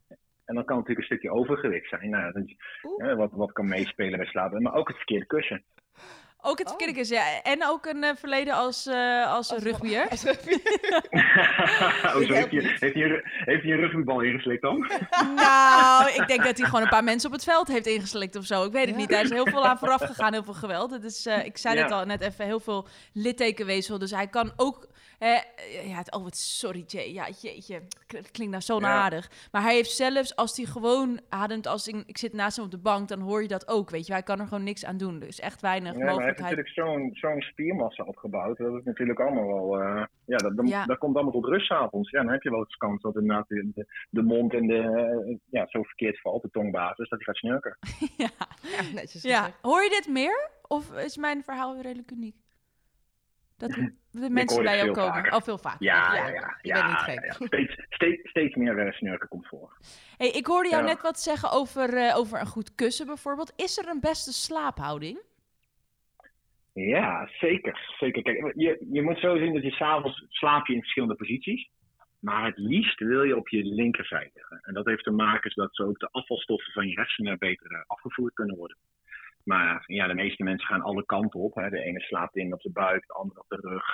en 0.46 0.56
dan 0.56 0.66
kan 0.66 0.78
het 0.78 0.88
natuurlijk 0.88 0.98
een 1.00 1.04
stukje 1.18 1.32
overgewicht 1.32 1.90
zijn. 1.90 2.10
Nou, 2.10 2.32
dat, 2.98 3.16
wat, 3.18 3.32
wat 3.32 3.52
kan 3.52 3.68
meespelen 3.68 4.18
bij 4.18 4.28
slapen. 4.28 4.62
Maar 4.62 4.74
ook 4.74 4.88
het 4.88 4.98
verkeerde 4.98 5.26
kussen. 5.26 5.64
Ook 6.44 6.58
het 6.58 6.68
Oh. 6.68 6.74
verkeerde 6.74 6.94
kussen, 6.94 7.18
ja. 7.18 7.42
En 7.44 7.66
ook 7.68 7.86
een 7.86 8.04
eh, 8.04 8.16
verleden 8.16 8.54
als, 8.54 8.86
eh 8.86 9.32
als, 9.34 9.52
Als- 9.52 9.64
rugbyer. 9.64 10.10
als 10.12 10.24
rugbier. 10.24 10.60
oh, 12.06 12.12
zo 12.14 12.34
heeft, 12.34 12.52
hij, 12.52 12.60
heeft, 12.80 12.96
hij 12.96 13.22
heeft 13.44 13.64
hij 13.64 13.72
een 13.72 13.80
rugbybal 13.80 14.22
ingeslikt 14.22 14.62
dan? 14.62 14.92
Nou, 15.36 16.10
ik 16.12 16.28
denk 16.28 16.44
dat 16.44 16.58
hij 16.58 16.66
gewoon 16.68 16.82
een 16.82 16.90
paar 16.90 17.04
mensen 17.04 17.30
op 17.30 17.36
het 17.36 17.44
veld 17.44 17.68
heeft 17.68 17.86
ingeslikt 17.88 18.36
of 18.36 18.46
zo. 18.46 18.64
Ik 18.64 18.72
weet 18.72 18.86
het 18.86 18.92
Ja. 18.96 18.98
niet. 18.98 19.10
Daar 19.10 19.24
is 19.24 19.30
heel 19.30 19.46
veel 19.48 19.66
aan 19.66 19.78
vooraf 19.78 20.02
gegaan, 20.06 20.34
heel 20.34 20.44
veel 20.44 20.54
geweld. 20.54 20.92
Het 20.92 21.04
is, 21.04 21.26
eh, 21.26 21.46
ik 21.46 21.58
zei 21.58 21.76
Ja. 21.76 21.84
het 21.84 21.92
al 21.92 22.06
net 22.06 22.22
even, 22.22 22.46
heel 22.46 22.60
veel 22.60 22.88
littekenweefsel. 23.14 23.98
Dus 24.00 24.12
hij 24.12 24.28
kan 24.28 24.52
ook... 24.56 24.88
ja, 25.20 25.96
het, 25.98 26.12
oh, 26.16 26.24
wat 26.24 26.38
sorry, 26.38 26.84
Jay. 26.88 27.14
Ja, 27.14 27.26
jeetje. 27.42 27.82
Het 28.08 28.32
klinkt 28.32 28.52
nou 28.52 28.64
zo 28.64 28.80
Ja. 28.80 28.88
aardig. 28.88 29.30
Maar 29.52 29.62
hij 29.62 29.74
heeft 29.76 29.92
zelfs, 29.92 30.36
als 30.36 30.58
hij 30.58 30.66
gewoon 30.66 31.20
ademt, 31.30 31.68
als 31.68 31.88
ik, 31.88 32.04
ik 32.06 32.18
zit 32.18 32.34
naast 32.34 32.56
hem 32.56 32.66
op 32.66 32.72
de 32.72 32.78
bank, 32.78 33.08
dan 33.08 33.20
hoor 33.20 33.42
je 33.42 33.48
dat 33.48 33.68
ook, 33.68 33.90
weet 33.90 34.06
je. 34.08 34.14
Hij 34.14 34.24
kan 34.24 34.40
er 34.40 34.48
gewoon 34.48 34.64
niks 34.64 34.86
aan 34.86 34.98
doen. 34.98 35.20
Dus 35.20 35.40
echt 35.40 35.62
weinig 35.62 35.96
Ja, 35.98 36.31
hij 36.38 36.46
heeft 36.48 36.58
mogelijkheid. 36.58 36.86
natuurlijk 36.86 37.14
zo'n 37.22 37.32
zo'n 37.32 37.42
spiermassa 37.52 38.04
opgebouwd. 38.04 38.58
Dat 38.58 38.78
is 38.80 38.84
natuurlijk 38.84 39.20
allemaal 39.20 39.48
wel... 39.48 39.82
eh, 39.82 40.04
ja, 40.26 40.38
dat, 40.38 40.58
dat, 40.58 40.68
Ja. 40.70 40.86
dat 40.86 40.98
komt 40.98 41.16
allemaal 41.16 41.34
tot 41.34 41.46
rust 41.46 41.66
's 41.68 41.72
avonds. 41.72 42.10
Ja, 42.10 42.22
dan 42.24 42.32
heb 42.32 42.42
je 42.44 42.50
wel 42.50 42.60
eens 42.60 42.76
kans 42.76 43.02
dat 43.02 43.16
inderdaad 43.16 43.48
de, 43.48 43.72
de, 43.74 43.86
de 44.10 44.22
mond 44.22 44.54
en 44.54 44.68
de... 44.68 44.78
eh, 45.28 45.36
ja, 45.50 45.66
zo 45.70 45.84
verkeerd 45.84 46.22
valt, 46.22 46.42
de 46.42 46.50
tongbasis, 46.52 47.10
dat 47.10 47.20
hij 47.20 47.26
gaat 47.28 47.36
snurken. 47.36 47.78
ja. 48.26 48.30
Ja, 48.62 48.82
netjes 48.94 49.22
ja. 49.22 49.52
Hoor 49.62 49.84
je 49.84 49.90
dit 49.90 50.08
meer? 50.08 50.50
Of 50.68 50.94
is 50.98 51.18
mijn 51.18 51.44
verhaal 51.44 51.74
weer 51.74 51.84
redelijk 51.84 52.12
uniek? 52.12 52.36
Dat 53.58 53.70
de 54.12 54.30
mensen 54.30 54.64
bij 54.64 54.78
jou 54.78 54.92
komen. 54.92 55.14
vaker. 55.14 55.34
Oh, 55.36 55.42
veel 55.42 55.58
vaker. 55.58 55.84
Ja, 55.86 56.14
Ja. 56.16 56.28
ja, 56.28 56.32
bent 56.32 56.58
ja, 56.62 56.88
niet 56.88 56.98
gek. 56.98 57.16
ja, 57.16 57.26
ja. 57.40 57.46
Steeds, 57.46 57.86
steeds, 57.90 58.30
steeds 58.30 58.56
meer 58.56 58.78
eh, 58.80 58.92
snurken 58.92 59.28
komt 59.28 59.48
voor. 59.48 59.78
Hey, 60.18 60.28
ik 60.30 60.46
hoorde 60.46 60.70
jou 60.70 60.82
Ja. 60.82 60.88
net 60.90 61.02
wat 61.02 61.20
zeggen 61.20 61.52
over, 61.52 61.94
eh, 61.98 62.18
over 62.18 62.40
een 62.40 62.46
goed 62.48 62.76
kussen 62.76 63.06
bijvoorbeeld. 63.06 63.54
Is 63.56 63.78
er 63.78 63.88
een 63.88 64.00
beste 64.00 64.34
slaaphouding? 64.34 65.20
Ja, 66.74 67.30
zeker. 67.40 67.96
zeker. 68.00 68.22
Kijk, 68.22 68.54
je, 68.56 68.86
je 68.92 69.02
moet 69.02 69.20
zo 69.20 69.38
zien 69.38 69.54
dat 69.54 69.64
je 69.64 69.72
s'avonds 69.72 70.26
slaap 70.28 70.68
je 70.68 70.74
in 70.74 70.80
verschillende 70.80 71.16
posities. 71.16 71.70
Maar 72.20 72.46
het 72.46 72.58
liefst 72.58 73.00
wil 73.00 73.24
je 73.24 73.38
op 73.38 73.50
je 73.50 73.64
linkerzijde 73.64 74.32
liggen. 74.34 74.60
En 74.62 74.74
dat 74.74 74.86
heeft 74.86 75.04
te 75.04 75.12
maken 75.12 75.52
zodat 75.52 75.76
zo 75.76 75.84
ook 75.84 76.00
de 76.00 76.12
afvalstoffen 76.12 76.74
van 76.74 76.88
je 76.88 76.94
hersenen 76.94 77.38
beter 77.38 77.72
eh, 77.72 77.82
afgevoerd 77.88 78.34
kunnen 78.34 78.56
worden. 78.56 78.78
Maar 79.44 79.84
ja, 79.86 80.08
de 80.08 80.14
meeste 80.14 80.44
mensen 80.44 80.68
gaan 80.68 80.82
alle 80.82 81.06
kanten 81.06 81.40
op. 81.40 81.56
Hè. 81.56 81.70
De 81.70 81.84
ene 81.84 82.00
slaapt 82.00 82.36
in 82.36 82.54
op 82.54 82.62
de 82.62 82.72
buik, 82.72 83.08
de 83.08 83.14
andere 83.14 83.40
op 83.40 83.50
de 83.50 83.68
rug. 83.70 83.86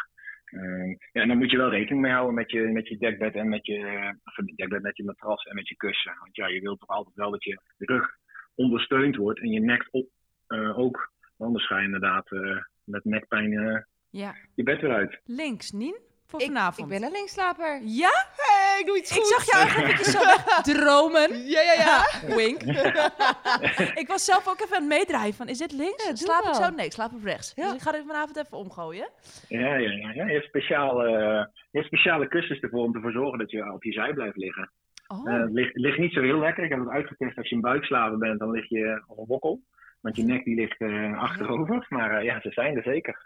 Ehm, 0.45 0.89
ja, 0.89 1.21
en 1.21 1.27
dan 1.27 1.37
moet 1.37 1.51
je 1.51 1.57
wel 1.57 1.69
rekening 1.69 2.01
mee 2.01 2.11
houden 2.11 2.35
met 2.35 2.51
je, 2.51 2.61
met 2.61 2.87
je 2.87 2.97
dekbed 2.97 3.35
en 3.35 3.49
met 3.49 3.65
je, 3.65 4.13
dekbed, 4.55 4.81
met 4.81 4.97
je 4.97 5.03
matras 5.03 5.43
en 5.43 5.55
met 5.55 5.67
je 5.67 5.75
kussen. 5.75 6.15
Want 6.19 6.35
ja, 6.35 6.47
je 6.47 6.61
wilt 6.61 6.79
toch 6.79 6.89
altijd 6.89 7.15
wel 7.15 7.31
dat 7.31 7.43
je 7.43 7.61
rug 7.77 8.09
ondersteund 8.55 9.15
wordt 9.15 9.39
en 9.39 9.49
je 9.49 9.59
nek 9.59 9.87
op, 9.91 10.07
eh, 10.47 10.79
ook. 10.79 11.15
Anders 11.37 11.67
ga 11.67 11.77
je 11.77 11.85
inderdaad 11.85 12.31
eh, 12.31 12.57
met 12.83 13.05
nekpijn 13.05 13.53
eh, 13.53 13.81
Ja. 14.09 14.35
je 14.55 14.63
bed 14.63 14.81
weer 14.81 14.93
uit. 14.93 15.19
Links, 15.25 15.71
Nien? 15.71 15.97
Voor 16.25 16.39
Ik, 16.41 16.45
vanavond. 16.45 16.91
ik 16.91 16.99
ben 16.99 17.03
een 17.07 17.11
linkslaper. 17.13 17.81
Ja? 17.83 18.25
Hey, 18.35 18.79
ik 18.79 18.85
doe 18.85 18.97
iets 18.97 19.11
Ik 19.11 19.17
goeds. 19.17 19.29
zag 19.29 19.45
jou 19.45 19.65
echt 19.65 19.77
eventjes 19.77 20.11
zo 20.11 20.71
dromen. 20.73 21.45
Ja, 21.45 21.61
ja, 21.61 21.73
ja. 21.73 22.05
Wink. 22.35 22.61
ik 24.01 24.07
was 24.07 24.25
zelf 24.25 24.47
ook 24.47 24.61
even 24.61 24.75
aan 24.75 24.81
het 24.81 24.91
meedrijven 24.97 25.33
van, 25.33 25.47
is 25.47 25.57
dit 25.57 25.71
links? 25.71 26.03
Ja, 26.07 26.15
slaap 26.15 26.43
ik 26.43 26.53
zo? 26.53 26.69
Nee, 26.69 26.85
ik 26.85 26.91
slaap 26.91 27.13
op 27.13 27.23
rechts. 27.23 27.53
Ja. 27.55 27.63
Dus 27.63 27.73
ik 27.73 27.81
ga 27.81 27.91
dit 27.91 28.03
vanavond 28.07 28.37
even 28.37 28.57
omgooien. 28.57 29.09
Ja, 29.47 29.59
ja, 29.59 29.75
ja, 29.75 30.11
ja. 30.11 30.25
Je, 30.25 30.33
hebt 30.33 30.45
speciale, 30.45 31.09
je 31.71 31.77
hebt 31.77 31.85
speciale 31.85 32.27
kussens 32.27 32.59
ervoor 32.59 32.83
om 32.83 32.95
ervoor 32.95 33.11
zorgen 33.11 33.39
dat 33.39 33.51
je 33.51 33.73
op 33.73 33.83
je 33.83 33.91
zij 33.91 34.13
blijft 34.13 34.37
liggen. 34.37 34.71
Oh. 35.07 35.31
Eh, 35.33 35.39
het 35.41 35.51
ligt, 35.51 35.75
ligt 35.75 35.97
niet 35.97 36.13
zo 36.13 36.21
heel 36.21 36.39
lekker. 36.39 36.63
Ik 36.63 36.69
heb 36.69 36.79
het 36.79 36.89
uitgetest. 36.89 37.37
Als 37.37 37.49
je 37.49 37.55
een 37.55 37.61
buikslaver 37.61 38.17
bent, 38.17 38.39
dan 38.39 38.51
lig 38.51 38.69
je 38.69 39.03
op 39.07 39.17
een 39.17 39.25
wokkel. 39.25 39.61
Want 39.99 40.15
je 40.15 40.23
nek 40.23 40.43
die 40.43 40.55
ligt 40.55 40.81
eh, 40.81 41.19
achterover. 41.21 41.85
Maar 41.89 42.17
eh, 42.17 42.23
ja, 42.23 42.39
ze 42.41 42.51
zijn 42.51 42.75
er 42.75 42.83
zeker. 42.83 43.25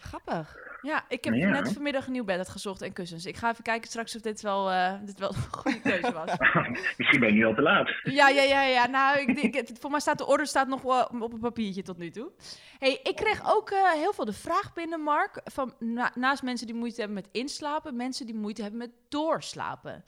Grappig. 0.00 0.56
Ja, 0.82 1.04
ik 1.08 1.24
heb 1.24 1.34
Ja. 1.34 1.48
net 1.50 1.72
vanmiddag 1.72 2.06
een 2.06 2.12
nieuw 2.12 2.24
bed 2.24 2.36
uitgezocht 2.36 2.82
en 2.82 2.92
kussens. 2.92 3.26
Ik 3.26 3.36
ga 3.36 3.50
even 3.50 3.62
kijken 3.64 3.88
straks 3.88 4.16
of 4.16 4.22
dit 4.22 4.40
wel, 4.40 4.70
eh, 4.70 4.94
dit 5.04 5.18
wel 5.18 5.28
een 5.34 5.52
goede 5.52 5.80
keuze 5.80 6.12
was. 6.12 6.30
Misschien 6.98 7.20
ben 7.20 7.28
je 7.28 7.34
nu 7.34 7.44
al 7.44 7.54
te 7.54 7.62
laat. 7.62 7.90
Ja, 8.02 8.28
ja, 8.28 8.42
ja, 8.42 8.62
ja. 8.62 8.86
Nou, 8.86 9.18
ik, 9.20 9.54
het- 9.54 9.72
voor 9.80 9.90
mij 9.90 10.00
staat 10.00 10.18
de 10.18 10.26
order 10.26 10.46
staat 10.46 10.68
nog 10.68 10.82
wel 10.82 11.04
op 11.04 11.32
een 11.32 11.38
papiertje 11.40 11.82
tot 11.82 11.98
nu 11.98 12.10
toe. 12.10 12.30
Hey, 12.78 13.00
ik 13.02 13.16
kreeg 13.16 13.40
ook 13.56 13.70
heel 13.94 14.12
veel 14.12 14.24
de 14.24 14.32
vraag 14.32 14.72
binnen, 14.74 15.00
Mark, 15.00 15.40
van 15.44 15.74
na- 15.78 16.12
naast 16.14 16.42
mensen 16.42 16.66
die 16.66 16.76
moeite 16.76 16.96
hebben 17.00 17.14
met 17.16 17.28
inslapen, 17.32 17.96
mensen 17.96 18.26
die 18.26 18.34
moeite 18.34 18.62
hebben 18.62 18.78
met 18.80 18.90
doorslapen. 19.08 20.04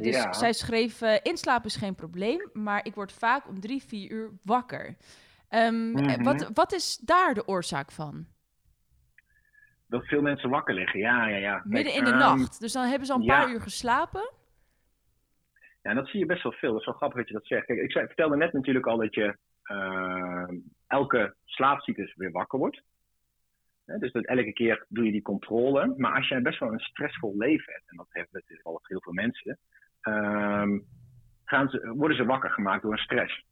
Dus 0.00 0.14
Ja. 0.16 0.32
zij 0.32 0.52
schreef, 0.52 1.00
inslapen 1.22 1.66
is 1.66 1.76
geen 1.76 1.94
probleem, 1.94 2.48
maar 2.52 2.86
ik 2.86 2.94
word 2.94 3.12
vaak 3.12 3.48
om 3.48 3.60
drie, 3.60 3.82
vier 3.82 4.10
uur 4.10 4.30
wakker. 4.42 4.96
Ehm, 5.52 5.96
eh, 5.96 6.16
Mhm. 6.16 6.22
wat, 6.22 6.50
wat 6.54 6.72
is 6.72 6.96
daar 6.96 7.34
de 7.34 7.46
oorzaak 7.46 7.90
van? 7.90 8.26
Dat 9.86 10.06
veel 10.06 10.22
mensen 10.22 10.50
wakker 10.50 10.74
liggen. 10.74 11.00
Ja, 11.00 11.26
ja, 11.28 11.36
ja. 11.36 11.62
Midden 11.64 11.94
in 11.94 12.04
de 12.04 12.10
ehm, 12.10 12.18
nacht. 12.18 12.60
Dus 12.60 12.72
dan 12.72 12.86
hebben 12.86 13.06
ze 13.06 13.12
al 13.12 13.18
een 13.18 13.24
ja. 13.24 13.40
paar 13.40 13.52
uur 13.52 13.60
geslapen. 13.60 14.30
Ja, 15.82 15.90
en 15.90 15.96
dat 15.96 16.08
zie 16.08 16.18
je 16.18 16.26
best 16.26 16.42
wel 16.42 16.52
veel. 16.52 16.70
Dat 16.70 16.80
is 16.80 16.86
wel 16.86 16.94
grappig 16.94 17.18
dat 17.18 17.28
je 17.28 17.34
dat 17.34 17.46
zegt. 17.46 17.66
Kijk, 17.66 17.80
ik 17.80 17.92
zei, 17.92 18.06
vertelde 18.06 18.36
net 18.36 18.52
natuurlijk 18.52 18.86
al 18.86 18.96
dat 18.96 19.14
je 19.14 19.36
ehm, 19.62 20.56
elke 20.86 21.34
slaapcyclus 21.44 22.14
weer 22.16 22.30
wakker 22.30 22.58
wordt. 22.58 22.82
Dus 23.84 24.12
dat 24.12 24.24
elke 24.24 24.52
keer 24.52 24.86
doe 24.88 25.04
je 25.04 25.12
die 25.12 25.22
controle. 25.22 25.94
Maar 25.96 26.14
als 26.14 26.28
jij 26.28 26.42
best 26.42 26.58
wel 26.58 26.72
een 26.72 26.80
stressvol 26.80 27.36
leven 27.36 27.72
hebt, 27.72 27.90
en 27.90 27.96
dat 27.96 28.06
hebben 28.08 28.42
toevallig 28.46 28.88
heel 28.88 29.00
veel 29.00 29.12
mensen, 29.12 29.58
gaan 31.44 31.68
ze, 31.68 31.92
worden 31.96 32.16
ze 32.16 32.24
wakker 32.24 32.50
gemaakt 32.50 32.82
door 32.82 32.92
een 32.92 32.98
stress. 32.98 33.44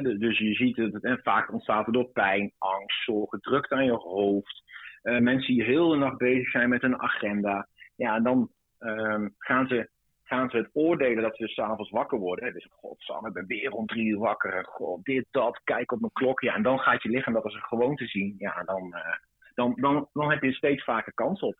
Dus- 0.00 0.18
dus 0.18 0.38
je 0.38 0.54
ziet 0.54 0.76
het, 0.76 1.04
en 1.04 1.20
vaak 1.22 1.52
ontstaat 1.52 1.84
het 1.84 1.94
door 1.94 2.10
pijn, 2.12 2.52
angst, 2.58 3.04
zorgen, 3.04 3.40
druk 3.40 3.72
aan 3.72 3.84
je 3.84 3.92
hoofd. 3.92 4.62
Eh, 5.02 5.18
mensen 5.18 5.54
die 5.54 5.64
heel 5.64 5.88
de 5.88 5.96
nacht 5.96 6.16
bezig 6.16 6.50
zijn 6.50 6.68
met 6.68 6.82
een 6.82 7.00
agenda. 7.00 7.68
Ja, 7.96 8.16
en 8.16 8.22
dan 8.22 8.50
ehm, 8.78 9.28
gaan 9.38 9.66
ze 9.66 9.90
gaan 10.32 10.50
ze 10.50 10.56
het 10.56 10.70
oordelen 10.72 11.22
dat 11.22 11.36
ze 11.36 11.42
dus 11.42 11.54
s'avonds 11.54 11.90
wakker 11.90 12.18
worden. 12.18 12.52
Dus, 12.52 12.68
godsamme, 12.70 13.28
ik 13.28 13.34
ben 13.34 13.46
weer 13.46 13.70
om 13.70 13.86
drie 13.86 14.04
uur 14.06 14.18
wakker. 14.18 14.64
God, 14.64 15.04
dit, 15.04 15.26
dat, 15.30 15.60
kijk 15.64 15.92
op 15.92 16.00
mijn 16.00 16.12
klok. 16.12 16.40
Ja, 16.40 16.54
en 16.54 16.62
dan 16.62 16.78
gaat 16.78 17.02
je 17.02 17.08
lichaam 17.08 17.34
dat 17.34 17.44
als 17.44 17.54
een 17.54 17.62
gewoonte 17.62 18.06
zien. 18.06 18.34
Ja, 18.38 18.62
dan, 18.62 18.94
eh, 18.94 19.16
dan, 19.54 19.72
dan, 19.76 20.08
dan 20.12 20.30
heb 20.30 20.42
je 20.42 20.48
er 20.48 20.54
steeds 20.54 20.84
vaker 20.84 21.14
kans 21.14 21.40
op. 21.40 21.56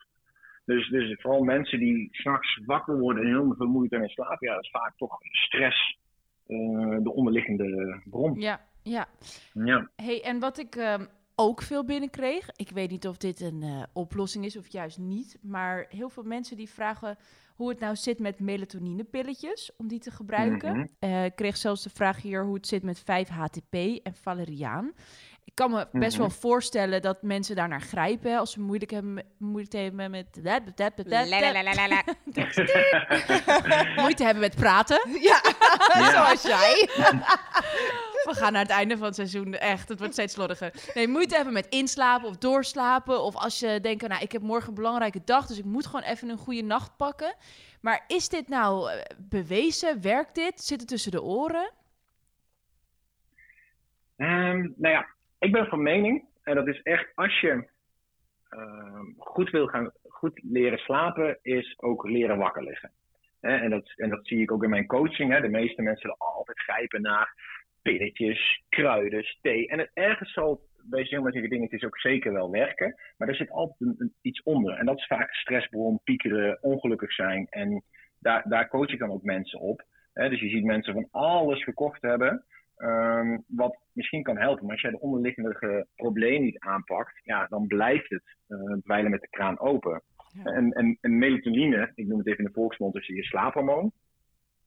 Dus, 0.65 0.89
dus 0.89 1.21
vooral 1.21 1.43
mensen 1.43 1.79
die 1.79 2.09
s'nachts 2.11 2.61
wakker 2.65 2.99
worden 2.99 3.25
en 3.25 3.29
heel 3.29 3.55
vermoeid 3.57 3.93
en 3.93 4.03
in 4.03 4.09
slaap. 4.09 4.41
Ja, 4.41 4.55
dat 4.55 4.63
is 4.65 4.71
vaak 4.71 4.97
toch 4.97 5.17
stress 5.21 5.99
de 7.03 7.13
onderliggende 7.15 8.01
bron. 8.05 8.41
Ja, 8.41 8.61
ja. 8.83 9.09
Ja. 9.53 9.91
Hey, 9.97 10.23
en 10.23 10.39
wat 10.39 10.59
ik 10.59 10.77
ehm, 10.77 11.05
ook 11.35 11.63
veel 11.63 11.85
binnenkreeg, 11.85 12.51
ik 12.57 12.71
weet 12.71 12.91
niet 12.91 13.07
of 13.07 13.17
dit 13.17 13.41
een 13.41 13.63
eh, 13.63 13.83
oplossing 13.93 14.45
is 14.45 14.57
of 14.57 14.69
juist 14.69 14.99
niet, 14.99 15.39
maar 15.43 15.87
heel 15.89 16.09
veel 16.09 16.23
mensen 16.23 16.57
die 16.57 16.69
vragen 16.69 17.17
hoe 17.55 17.69
het 17.69 17.81
nou 17.81 17.97
zit 17.97 18.19
met 18.19 18.41
melatoninepilletjes 18.41 19.73
om 19.77 19.89
die 19.89 19.99
te 19.99 20.11
gebruiken. 20.11 20.77
Mhm. 20.77 20.87
Eh, 20.99 21.25
ik 21.25 21.35
kreeg 21.35 21.57
zelfs 21.57 21.83
de 21.83 21.91
vraag 21.91 22.23
hier 22.23 22.45
hoe 22.45 22.55
het 22.55 22.67
zit 22.67 22.83
met 22.83 23.01
5-HTP 23.01 23.75
en 24.03 24.15
valeriaan. 24.15 24.93
Ik 25.45 25.55
kan 25.55 25.71
me 25.71 25.87
best 25.93 26.13
Mhm. 26.13 26.21
wel 26.21 26.31
voorstellen 26.31 27.03
dat 27.03 27.23
mensen 27.23 27.57
daarnaar 27.57 27.81
grijpen 27.81 28.39
als 28.39 28.53
ze 28.53 28.61
moeilijk 28.61 28.91
hebben, 28.91 29.25
moeite 29.39 29.77
hebben 29.77 30.11
met 30.11 30.27
moeite 33.97 34.25
hebben 34.25 34.41
met 34.41 34.55
praten. 34.57 35.01
Ja, 35.29 35.41
zoals 36.11 36.43
jij. 36.43 36.89
We 38.29 38.35
gaan 38.35 38.53
naar 38.53 38.63
het 38.63 38.71
einde 38.71 38.97
van 38.97 39.07
het 39.07 39.15
seizoen. 39.15 39.55
Echt, 39.55 39.89
het 39.89 39.99
wordt 39.99 40.13
steeds 40.13 40.35
slordiger. 40.35 40.73
Nee, 40.95 41.09
moeite 41.09 41.35
hebben 41.35 41.53
met 41.53 41.67
inslapen 41.69 42.29
of 42.29 42.37
doorslapen. 42.37 43.23
Of 43.23 43.37
als 43.37 43.59
je 43.59 43.81
denkt, 43.81 44.09
nou, 44.09 44.23
ik 44.23 44.33
heb 44.33 44.43
morgen 44.43 44.69
een 44.69 44.75
belangrijke 44.75 45.21
dag, 45.25 45.47
dus 45.47 45.59
ik 45.59 45.65
moet 45.65 45.87
gewoon 45.87 46.03
even 46.03 46.29
een 46.29 46.37
goede 46.39 46.63
nacht 46.63 46.97
pakken. 46.97 47.35
Maar 47.81 48.05
is 48.07 48.29
dit 48.29 48.49
nou 48.49 48.91
eh, 48.91 49.01
bewezen? 49.19 50.01
Werkt 50.01 50.35
dit? 50.35 50.61
Zit 50.65 50.81
het 50.81 50.89
tussen 50.89 51.11
de 51.11 51.23
oren? 51.23 51.71
Ehm, 54.17 54.59
nou 54.77 54.95
ja, 54.95 55.07
ik 55.43 55.53
ben 55.53 55.67
van 55.67 55.83
mening, 55.83 56.25
en 56.43 56.55
dat 56.55 56.69
is 56.69 56.83
echt 56.83 57.13
als 57.15 57.41
je 57.41 57.69
ehm, 58.49 59.05
goed 59.17 59.51
wil 59.51 59.67
gaan, 59.67 59.93
goed 60.03 60.41
leren 60.43 60.79
slapen, 60.79 61.39
is 61.43 61.75
ook 61.79 62.09
leren 62.09 62.39
wakker 62.39 62.65
liggen. 62.65 62.91
En, 63.41 63.71
dat, 63.71 63.93
en 63.97 64.09
dat 64.09 64.27
zie 64.27 64.41
ik 64.41 64.53
ook 64.53 64.63
in 64.63 64.71
mijn 64.71 64.87
coaching. 64.87 65.33
Hè. 65.33 65.41
De 65.41 65.49
meeste 65.49 65.83
mensen 65.83 66.01
zullen 66.01 66.17
altijd 66.19 66.61
grijpen 66.61 67.03
naar 67.03 67.35
pilletjes, 67.83 68.63
kruiden, 68.69 69.25
thee. 69.41 69.69
En 69.69 69.79
het 69.79 69.91
ergens 69.95 70.33
zal, 70.33 70.61
bij 70.83 71.05
zulke 71.05 71.49
dingetjes 71.49 71.85
ook 71.85 71.99
zeker 71.99 72.33
wel 72.33 72.51
werken. 72.51 73.01
Maar 73.17 73.29
er 73.29 73.35
zit 73.35 73.51
altijd 73.51 73.81
een, 73.99 74.15
iets 74.21 74.43
onder. 74.43 74.75
En 74.75 74.87
dat 74.87 74.99
is 74.99 75.07
vaak 75.07 75.35
stressbron, 75.35 76.01
piekeren, 76.05 76.63
ongelukkig 76.63 77.13
zijn. 77.13 77.47
En 77.51 77.83
daar, 78.19 78.49
daar 78.49 78.69
coach 78.69 78.89
ik 78.93 78.99
dan 78.99 79.11
ook 79.11 79.23
mensen 79.23 79.61
op. 79.61 79.83
dus 80.13 80.41
je 80.41 80.49
ziet 80.49 80.65
mensen 80.65 80.95
van 80.95 81.09
alles 81.11 81.65
gekocht 81.65 82.03
hebben. 82.03 82.45
Ehm, 82.83 83.39
wat 83.47 83.79
misschien 83.93 84.23
kan 84.23 84.39
helpen. 84.39 84.63
Maar 84.63 84.73
als 84.73 84.81
jij 84.81 84.91
de 84.91 85.01
onderliggende 85.01 85.87
probleem 85.97 86.43
niet 86.43 86.59
aanpakt, 86.59 87.21
ja, 87.23 87.47
dan 87.47 87.67
blijft 87.67 88.09
het 88.09 88.37
uh, 88.49 88.77
dweilen 88.83 89.11
met 89.11 89.21
de 89.21 89.29
kraan 89.29 89.61
open. 89.61 90.03
En, 90.45 90.73
en, 90.73 90.99
en, 91.01 91.19
melatonine, 91.19 91.93
ik 91.95 92.07
noem 92.07 92.19
het 92.19 92.27
even 92.27 92.39
in 92.39 92.45
de 92.45 92.53
volksmond, 92.53 92.95
dus 92.95 93.07
je 93.07 93.25
slaaphormoon. 93.25 93.93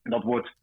Dat 0.03 0.23
wordt 0.23 0.55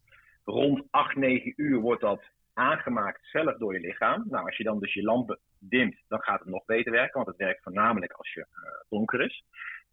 rond 0.43 0.83
8, 0.89 1.15
9 1.15 1.53
uur 1.55 1.79
wordt 1.79 2.01
dat 2.01 2.23
aangemaakt 2.53 3.25
zelf 3.25 3.57
door 3.57 3.73
je 3.73 3.79
lichaam. 3.79 4.23
Nou, 4.29 4.45
als 4.45 4.57
je 4.57 4.63
dan 4.63 4.79
dus 4.79 4.93
je 4.93 5.03
lampen 5.03 5.39
dimt, 5.59 6.03
dan 6.07 6.21
gaat 6.21 6.39
het 6.39 6.49
nog 6.49 6.65
beter 6.65 6.91
werken, 6.91 7.15
want 7.15 7.27
het 7.27 7.37
werkt 7.37 7.63
voornamelijk 7.63 8.11
als 8.11 8.33
je 8.33 8.39
uh, 8.39 8.89
donker 8.89 9.21
is. 9.21 9.43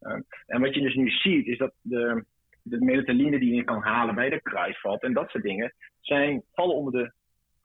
Ehm, 0.01 0.21
en 0.47 0.61
wat 0.61 0.75
je 0.75 0.81
dus 0.81 0.95
nu 0.95 1.11
ziet, 1.11 1.47
is 1.47 1.59
dat 1.59 1.73
de, 1.83 2.25
de 2.63 2.85
melatonine 2.85 3.39
die 3.39 3.55
je 3.55 3.65
kan 3.65 3.83
halen 3.83 4.15
bij 4.15 4.31
de 4.31 4.43
kruisvat 4.43 5.03
en 5.03 5.13
dat 5.13 5.31
soort 5.31 5.45
dingen, 5.45 5.75
zijn, 6.01 6.43
vallen 6.53 6.75
onder 6.77 6.93
de 6.93 7.19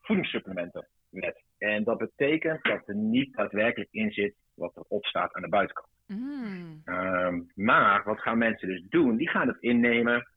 voedingssupplementenwet. 0.06 1.43
En 1.58 1.84
dat 1.84 1.97
betekent 1.97 2.64
dat 2.64 2.88
er 2.88 2.95
niet 2.95 3.36
daadwerkelijk 3.36 3.91
in 3.91 4.12
zit 4.12 4.36
wat 4.53 4.76
erop 4.76 5.06
staat 5.06 5.34
aan 5.34 5.41
de 5.41 5.49
buitenkant. 5.49 5.88
Mm. 6.08 6.82
Ehm, 6.86 7.41
maar 7.56 8.03
wat 8.03 8.20
gaan 8.20 8.38
mensen 8.38 8.68
dus 8.68 8.84
doen? 8.89 9.16
Die 9.18 9.30
gaan 9.30 9.47
het 9.47 9.62
innemen 9.62 10.28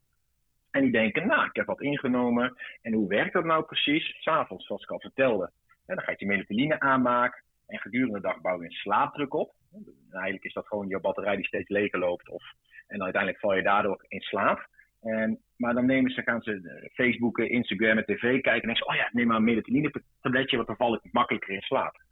en 0.71 0.83
die 0.83 0.93
denken, 0.93 1.27
nou, 1.27 1.45
ik 1.45 1.57
heb 1.57 1.67
wat 1.67 1.81
ingenomen. 1.81 2.57
En 2.83 2.93
hoe 2.93 3.09
werkt 3.09 3.33
dat 3.33 3.45
nou 3.45 3.65
precies? 3.65 4.17
S'avonds, 4.21 4.67
zoals 4.67 4.83
ik 4.83 4.91
al 4.91 5.01
vertelde. 5.01 5.51
En 5.87 5.95
dan 5.97 6.05
ga 6.05 6.15
je 6.17 6.27
melatonine 6.27 6.81
aanmaken 6.81 7.43
en 7.67 7.79
gedurende 7.79 8.15
de 8.15 8.21
dag 8.21 8.41
bouw 8.41 8.59
je 8.59 8.65
een 8.65 8.71
slaapdruk 8.71 9.35
op. 9.35 9.53
En 9.73 9.85
eigenlijk 10.11 10.45
is 10.45 10.53
dat 10.53 10.67
gewoon 10.67 10.89
je 10.89 11.01
batterij 11.01 11.37
die 11.37 11.47
steeds 11.47 11.69
leger 11.69 11.99
loopt. 11.99 12.29
Of, 12.29 12.43
en 12.87 12.97
dan 12.97 13.03
uiteindelijk 13.03 13.43
val 13.43 13.55
je 13.55 13.63
daardoor 13.63 14.05
in 14.09 14.21
slaap. 14.21 14.69
En, 15.01 15.39
maar 15.59 15.75
dan 15.75 15.87
nemen 15.87 16.11
ze, 16.11 16.23
gaan 16.23 16.43
ze 16.43 16.91
Facebooken, 16.93 17.51
Instagram 17.51 17.99
en 17.99 18.05
tv 18.05 18.21
kijken 18.21 18.53
en 18.53 18.61
denken 18.61 18.77
ze, 18.77 18.87
oh 18.87 18.95
ja, 18.95 19.09
neem 19.13 19.27
maar 19.27 19.37
een 19.37 19.45
melatonine 19.45 19.93
tabletje, 20.21 20.57
want 20.57 20.69
dan 20.69 20.77
val 20.77 20.95
ik 20.95 21.13
makkelijker 21.13 21.55
in 21.55 21.61
slaap. 21.61 22.03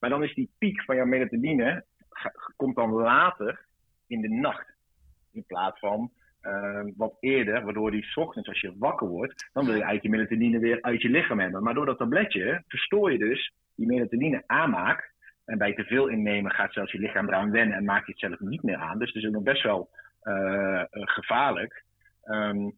Maar 0.00 0.10
dan 0.10 0.22
is 0.22 0.34
die 0.34 0.50
piek 0.58 0.82
van 0.82 0.96
jouw 0.96 1.06
melatonine, 1.06 1.84
komt 2.56 2.76
dan 2.76 2.90
later 2.90 3.64
in 4.06 4.20
de 4.20 4.28
nacht. 4.28 4.74
In 5.32 5.44
plaats 5.46 5.78
van 5.78 6.10
uh, 6.42 6.80
wat 6.96 7.16
eerder, 7.20 7.64
waardoor 7.64 7.90
die 7.90 8.16
ochtends 8.16 8.48
als 8.48 8.60
je 8.60 8.78
wakker 8.78 9.08
wordt, 9.08 9.50
dan 9.52 9.64
wil 9.64 9.74
je 9.74 9.82
eigenlijk 9.82 10.02
je 10.02 10.10
melatonine 10.10 10.58
weer 10.58 10.82
uit 10.82 11.02
je 11.02 11.08
lichaam 11.08 11.40
hebben. 11.40 11.62
Maar 11.62 11.74
door 11.74 11.86
dat 11.86 11.98
tabletje 11.98 12.62
verstoor 12.68 13.12
je 13.12 13.18
dus 13.18 13.52
die 13.74 13.86
melatonine 13.86 14.42
aanmaak. 14.46 15.14
En 15.44 15.58
bij 15.58 15.74
te 15.74 15.84
veel 15.84 16.08
innemen 16.08 16.52
gaat 16.52 16.72
zelfs 16.72 16.92
je 16.92 16.98
lichaam 16.98 17.28
eraan 17.28 17.50
wennen 17.50 17.76
en 17.76 17.84
maakt 17.84 18.06
je 18.06 18.12
het 18.12 18.20
zelf 18.20 18.40
niet 18.40 18.62
meer 18.62 18.76
aan. 18.76 18.98
Dus 18.98 19.12
het 19.12 19.16
is 19.16 19.26
ook 19.26 19.34
nog 19.34 19.42
best 19.42 19.62
wel 19.62 19.90
uh, 20.22 20.82
gevaarlijk. 20.90 21.84
Um, 22.24 22.76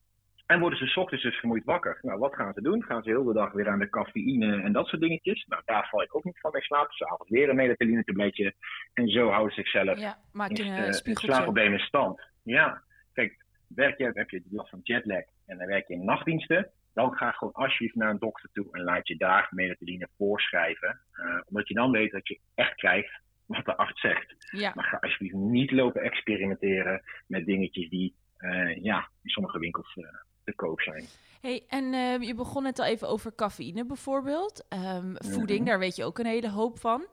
en 0.48 0.60
worden 0.60 0.78
ze 0.78 0.86
s 0.86 0.96
ochtends 0.96 1.24
dus 1.24 1.38
vermoeid 1.38 1.64
wakker. 1.64 1.98
Nou, 2.02 2.18
wat 2.18 2.34
gaan 2.34 2.52
ze 2.52 2.62
doen? 2.62 2.82
Gaan 2.84 3.02
ze 3.02 3.08
heel 3.08 3.24
de 3.24 3.32
dag 3.32 3.52
weer 3.52 3.68
aan 3.68 3.78
de 3.78 3.88
cafeïne 3.88 4.62
en 4.62 4.72
dat 4.72 4.86
soort 4.86 5.02
dingetjes? 5.02 5.44
Nou, 5.46 5.62
daar 5.64 5.88
val 5.88 6.02
ik 6.02 6.16
ook 6.16 6.24
niet 6.24 6.40
van 6.40 6.50
bij 6.50 6.60
slapen. 6.60 6.92
S'avonds 6.94 7.30
weer 7.30 7.48
een 7.48 7.56
melatonine 7.56 8.04
tabletje. 8.04 8.54
En 8.94 9.08
zo 9.08 9.30
houden 9.30 9.54
ze 9.54 9.60
zichzelf 9.60 9.98
ja, 9.98 10.18
een 10.32 10.66
uh, 10.66 10.92
slaapprobleem 10.92 11.72
in 11.72 11.78
stand. 11.78 12.22
Ja, 12.42 12.82
kijk, 13.12 13.44
werk 13.68 13.98
je, 13.98 14.10
heb 14.12 14.30
je 14.30 14.42
last 14.50 14.70
van 14.70 14.80
jetlag 14.82 15.22
en 15.46 15.58
dan 15.58 15.66
werk 15.66 15.88
je 15.88 15.94
in 15.94 16.04
nachtdiensten. 16.04 16.70
Dan 16.94 17.12
ga 17.12 17.30
gewoon 17.30 17.54
alsjeblieft 17.54 17.94
naar 17.94 18.10
een 18.10 18.18
dokter 18.18 18.48
toe 18.52 18.68
en 18.70 18.82
laat 18.82 19.08
je 19.08 19.16
daar 19.16 19.48
melatonine 19.50 20.08
voorschrijven. 20.16 21.00
Uh, 21.12 21.40
omdat 21.46 21.68
je 21.68 21.74
dan 21.74 21.90
weet 21.90 22.12
dat 22.12 22.28
je 22.28 22.40
echt 22.54 22.74
krijgt 22.74 23.20
wat 23.46 23.64
de 23.64 23.76
arts 23.76 24.00
zegt. 24.00 24.34
Ja. 24.50 24.72
Maar 24.74 24.84
ga 24.84 24.96
alsjeblieft 25.00 25.34
niet 25.34 25.70
lopen 25.70 26.02
experimenteren 26.02 27.02
met 27.26 27.46
dingetjes 27.46 27.88
die 27.88 28.14
uh, 28.38 28.82
ja, 28.82 29.08
in 29.22 29.30
sommige 29.30 29.58
winkels 29.58 29.96
te 30.48 30.54
koop 30.56 30.80
zijn. 30.80 31.04
Hey, 31.40 31.64
en 31.68 31.84
uh, 31.92 32.20
je 32.20 32.34
begon 32.34 32.62
net 32.62 32.78
al 32.78 32.84
even 32.84 33.08
over 33.08 33.34
cafeïne 33.34 33.84
bijvoorbeeld. 33.84 34.64
Um, 34.68 35.16
voeding, 35.18 35.66
daar 35.66 35.78
weet 35.78 35.96
je 35.96 36.04
ook 36.04 36.18
een 36.18 36.26
hele 36.26 36.50
hoop 36.50 36.78
van. 36.78 37.06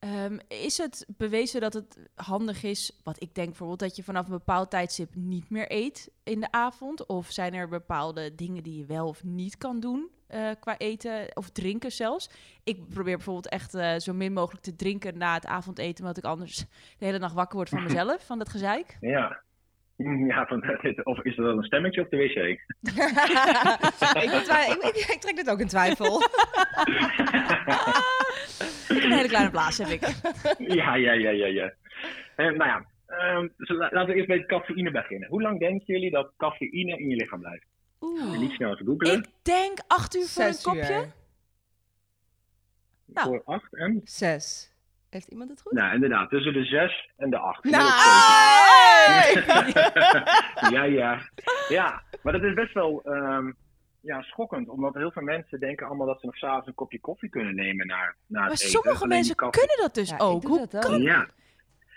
Um, 0.00 0.38
is 0.48 0.78
het 0.78 1.06
bewezen 1.16 1.60
dat 1.60 1.74
het 1.74 1.98
handig 2.14 2.62
is, 2.62 3.00
wat 3.04 3.22
ik 3.22 3.34
denk 3.34 3.48
bijvoorbeeld, 3.48 3.78
dat 3.78 3.96
je 3.96 4.02
vanaf 4.02 4.24
een 4.24 4.32
bepaald 4.32 4.70
tijdstip 4.70 5.14
niet 5.14 5.50
meer 5.50 5.72
eet 5.72 6.10
in 6.22 6.40
de 6.40 6.52
avond? 6.52 7.06
Of 7.06 7.30
zijn 7.30 7.54
er 7.54 7.68
bepaalde 7.68 8.34
dingen 8.34 8.62
die 8.62 8.78
je 8.78 8.84
wel 8.84 9.08
of 9.08 9.24
niet 9.24 9.58
kan 9.58 9.80
doen 9.80 10.10
uh, 10.30 10.50
qua 10.60 10.78
eten 10.78 11.36
of 11.36 11.50
drinken 11.50 11.92
zelfs? 11.92 12.30
Ik 12.64 12.88
probeer 12.88 13.16
bijvoorbeeld 13.16 13.48
echt 13.48 13.74
uh, 13.74 13.96
zo 13.96 14.12
min 14.12 14.32
mogelijk 14.32 14.62
te 14.62 14.76
drinken 14.76 15.18
na 15.18 15.34
het 15.34 15.46
avondeten, 15.46 16.04
omdat 16.04 16.18
ik 16.18 16.24
anders 16.24 16.56
de 16.98 17.04
hele 17.04 17.18
nacht 17.18 17.34
wakker 17.34 17.56
word 17.56 17.68
van 17.68 17.82
mezelf, 17.88 18.26
van 18.26 18.38
dat 18.38 18.48
gezeik. 18.48 18.96
Ja, 19.00 19.42
Ja, 20.28 20.46
van, 20.46 20.64
of 21.04 21.22
is 21.22 21.36
er 21.36 21.42
wel 21.42 21.56
een 21.56 21.64
stemmetje 21.64 22.00
op 22.00 22.10
de 22.10 22.16
wc? 22.16 22.34
ik, 24.22 24.30
ik, 24.82 25.06
ik, 25.14 25.20
trek 25.20 25.36
dit 25.36 25.50
ook 25.50 25.60
in 25.60 25.66
twijfel. 25.66 26.22
een 28.88 29.12
hele 29.12 29.28
kleine 29.28 29.50
blaas 29.50 29.78
heb 29.78 29.88
ik. 29.88 30.00
ja, 30.58 30.94
ja, 30.94 31.12
ja, 31.12 31.30
ja. 31.30 31.46
ja. 31.46 31.72
Uh, 32.36 32.46
nou 32.56 32.64
ja, 32.64 32.86
uh, 33.08 33.48
dus 33.56 33.68
laten 33.68 34.06
we 34.06 34.14
eerst 34.14 34.28
bij 34.28 34.46
cafeïne 34.46 34.90
beginnen. 34.90 35.28
Hoe 35.28 35.42
lang 35.42 35.60
denken 35.60 35.94
jullie 35.94 36.10
dat 36.10 36.32
cafeïne 36.36 36.98
in 36.98 37.08
je 37.08 37.16
lichaam 37.16 37.40
blijft? 37.40 37.66
Oeh. 38.00 38.38
niet 38.38 38.50
snel 38.50 38.76
te 38.76 38.84
googelen. 38.84 39.18
Ik 39.18 39.28
denk 39.42 39.78
acht 39.86 40.16
uur 40.16 40.26
voor 40.26 40.44
een 40.44 40.62
kopje. 40.62 40.94
Uur. 40.94 41.12
Nou. 43.06 43.28
Voor 43.28 43.42
acht 43.44 43.74
en? 43.74 44.00
Zes. 44.04 44.73
Heeft 45.14 45.28
iemand 45.28 45.50
het 45.50 45.60
goed? 45.60 45.72
Nou, 45.72 45.94
inderdaad. 45.94 46.30
Tussen 46.30 46.52
de 46.52 46.64
6 46.64 47.10
en 47.16 47.30
de 47.30 47.38
8. 47.38 47.64
Nou, 47.64 47.84
ja, 50.74 50.82
ja. 50.82 51.28
Ja, 51.68 52.02
maar 52.22 52.32
dat 52.32 52.42
is 52.42 52.54
best 52.54 52.74
wel 52.74 53.02
um, 53.04 53.56
ja, 54.00 54.22
schokkend. 54.22 54.68
Omdat 54.68 54.94
heel 54.94 55.10
veel 55.10 55.22
mensen 55.22 55.60
denken 55.60 55.86
allemaal 55.86 56.06
dat 56.06 56.20
ze 56.20 56.26
nog 56.26 56.36
s'avonds 56.36 56.66
een 56.66 56.74
kopje 56.74 57.00
koffie 57.00 57.28
kunnen 57.28 57.54
nemen 57.54 57.86
naar, 57.86 58.16
naar 58.26 58.42
maar 58.42 58.50
het 58.50 58.60
eten. 58.60 58.70
sommige 58.70 59.06
mensen 59.06 59.36
kunnen 59.36 59.76
dat 59.80 59.94
dus 59.94 60.18
ook. 60.18 60.42
Hoe 60.42 60.68
kan 60.68 61.02
Ja. 61.02 61.28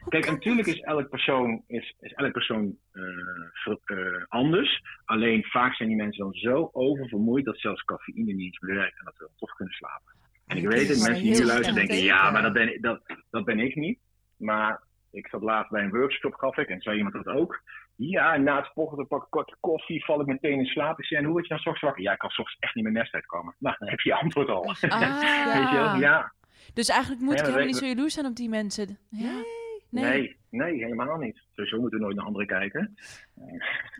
Kijk, 0.07 0.31
natuurlijk 0.31 0.67
is 0.67 0.79
elk 0.79 1.09
persoon, 1.09 1.63
is, 1.67 1.95
is 1.99 2.13
elk 2.13 2.31
persoon 2.31 2.77
uh, 2.93 3.75
uh, 3.85 4.23
anders. 4.27 4.81
Alleen 5.05 5.43
vaak 5.43 5.75
zijn 5.75 5.89
die 5.89 5.97
mensen 5.97 6.23
dan 6.23 6.33
zo 6.33 6.69
oververmoeid 6.71 7.45
dat 7.45 7.59
zelfs 7.59 7.83
cafeïne 7.83 8.33
niet 8.33 8.45
eens 8.45 8.59
meer 8.59 8.75
werkt 8.75 8.99
en 8.99 9.05
dat 9.05 9.15
ze 9.15 9.23
dan 9.23 9.35
toch 9.35 9.55
kunnen 9.55 9.73
slapen. 9.73 10.16
En 10.47 10.57
ik 10.57 10.67
weet 10.67 10.87
dat 10.87 10.97
mensen 10.97 11.23
die 11.23 11.39
nu 11.39 11.45
luisteren 11.45 11.75
denken, 11.75 11.97
ja, 11.97 12.31
maar 12.31 12.41
dat 12.41 12.53
ben, 12.53 12.81
dat, 12.81 13.01
dat 13.29 13.45
ben 13.45 13.59
ik 13.59 13.75
niet. 13.75 13.99
Maar 14.37 14.81
ik 15.11 15.27
zat 15.27 15.41
laatst 15.41 15.71
bij 15.71 15.83
een 15.83 15.91
workshop, 15.91 16.33
gaf 16.33 16.57
ik, 16.57 16.67
en 16.67 16.81
zei 16.81 16.97
iemand 16.97 17.15
dat 17.15 17.35
ook. 17.35 17.61
Ja, 17.95 18.37
na 18.37 18.57
het 18.57 18.71
volgende 18.73 19.05
pak 19.05 19.27
korte 19.29 19.55
koffie 19.59 20.05
val 20.05 20.21
ik 20.21 20.27
meteen 20.27 20.59
in 20.59 20.65
slaap. 20.65 20.99
Ik 20.99 21.05
zei, 21.05 21.19
en 21.19 21.25
hoe 21.25 21.33
word 21.33 21.47
je 21.47 21.53
dan 21.53 21.63
soms 21.63 21.81
wakker? 21.81 22.03
Ja, 22.03 22.11
ik 22.11 22.17
kan 22.17 22.29
soms 22.29 22.57
echt 22.59 22.75
niet 22.75 22.83
meer 22.83 22.93
nest 22.93 23.13
uitkomen. 23.13 23.55
Nou, 23.59 23.75
dan 23.79 23.89
heb 23.89 23.99
je 23.99 24.09
je 24.09 24.15
antwoord 24.15 24.49
al. 24.49 24.69
Ah, 24.69 24.75
ja. 24.79 25.53
Weet 25.59 25.69
je 25.69 25.75
wel? 25.75 25.95
Ja. 25.95 26.33
Dus 26.73 26.89
eigenlijk 26.89 27.21
moet 27.21 27.39
ik 27.39 27.45
helemaal 27.45 27.65
niet 27.65 27.75
zo 27.75 27.85
jaloers 27.85 28.13
zijn 28.13 28.25
op 28.25 28.35
die 28.35 28.49
mensen. 28.49 28.97
Ja. 29.09 29.43
Nee. 29.89 30.03
nee. 30.03 30.37
nee, 30.49 30.83
helemaal 30.83 31.17
niet. 31.17 31.41
Sowieso 31.55 31.79
moeten 31.79 31.97
we 31.99 32.03
nooit 32.03 32.17
naar 32.17 32.25
anderen 32.25 32.47
kijken. 32.47 32.95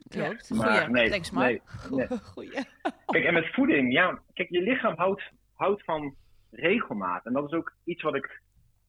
Klopt. 0.08 0.50
Maar, 0.56 0.68
Goeie. 0.68 0.90
Nee, 0.90 1.10
Thanks, 1.10 1.32
Nee, 1.32 1.62
nee. 1.90 2.08
Goeie. 2.34 2.66
Kijk, 3.06 3.24
en 3.24 3.34
met 3.34 3.54
voeding, 3.54 3.94
ja. 3.94 4.20
Kijk, 4.34 4.50
je 4.50 4.62
lichaam 4.62 4.94
houdt, 4.98 5.32
houdt 5.54 5.84
van 5.84 6.16
regelmaat. 6.60 7.26
En 7.26 7.34
dat 7.34 7.46
is 7.46 7.58
ook 7.58 7.76
iets 7.84 8.02
wat 8.02 8.16
ik 8.16 8.42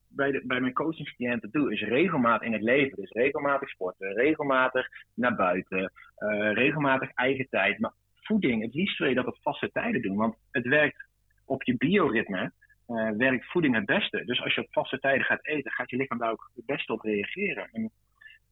bij, 0.08 0.30
de, 0.30 0.42
bij 0.46 0.60
mijn 0.60 0.72
coachingscliënten 0.72 1.50
doe, 1.50 1.72
is 1.72 1.82
regelmaat 1.82 2.42
in 2.42 2.52
het 2.52 2.62
leven. 2.62 2.96
Dus 2.96 3.10
regelmatig 3.10 3.68
sporten, 3.68 4.12
regelmatig 4.12 4.88
naar 5.14 5.36
buiten, 5.36 5.92
uh, 6.18 6.52
regelmatig 6.52 7.10
eigen 7.14 7.48
tijd. 7.48 7.78
Maar 7.78 7.92
voeding, 8.14 8.62
het 8.62 8.74
liefst 8.74 8.98
wil 8.98 9.08
je 9.08 9.14
dat 9.14 9.26
op 9.26 9.38
vaste 9.40 9.70
tijden 9.72 10.02
doen, 10.02 10.16
want 10.16 10.36
het 10.50 10.66
werkt 10.66 11.06
op 11.44 11.62
je 11.62 11.76
bioritme. 11.76 12.52
Uh, 12.88 13.10
werkt 13.10 13.50
voeding 13.50 13.74
het 13.74 13.86
beste. 13.86 14.24
Dus 14.24 14.42
als 14.42 14.54
je 14.54 14.60
op 14.60 14.72
vaste 14.72 14.98
tijden 14.98 15.24
gaat 15.24 15.46
eten, 15.46 15.72
gaat 15.72 15.90
je 15.90 15.96
lichaam 15.96 16.18
daar 16.18 16.30
ook 16.30 16.50
het 16.54 16.66
beste 16.66 16.92
op 16.92 17.00
reageren. 17.00 17.68
En 17.72 17.90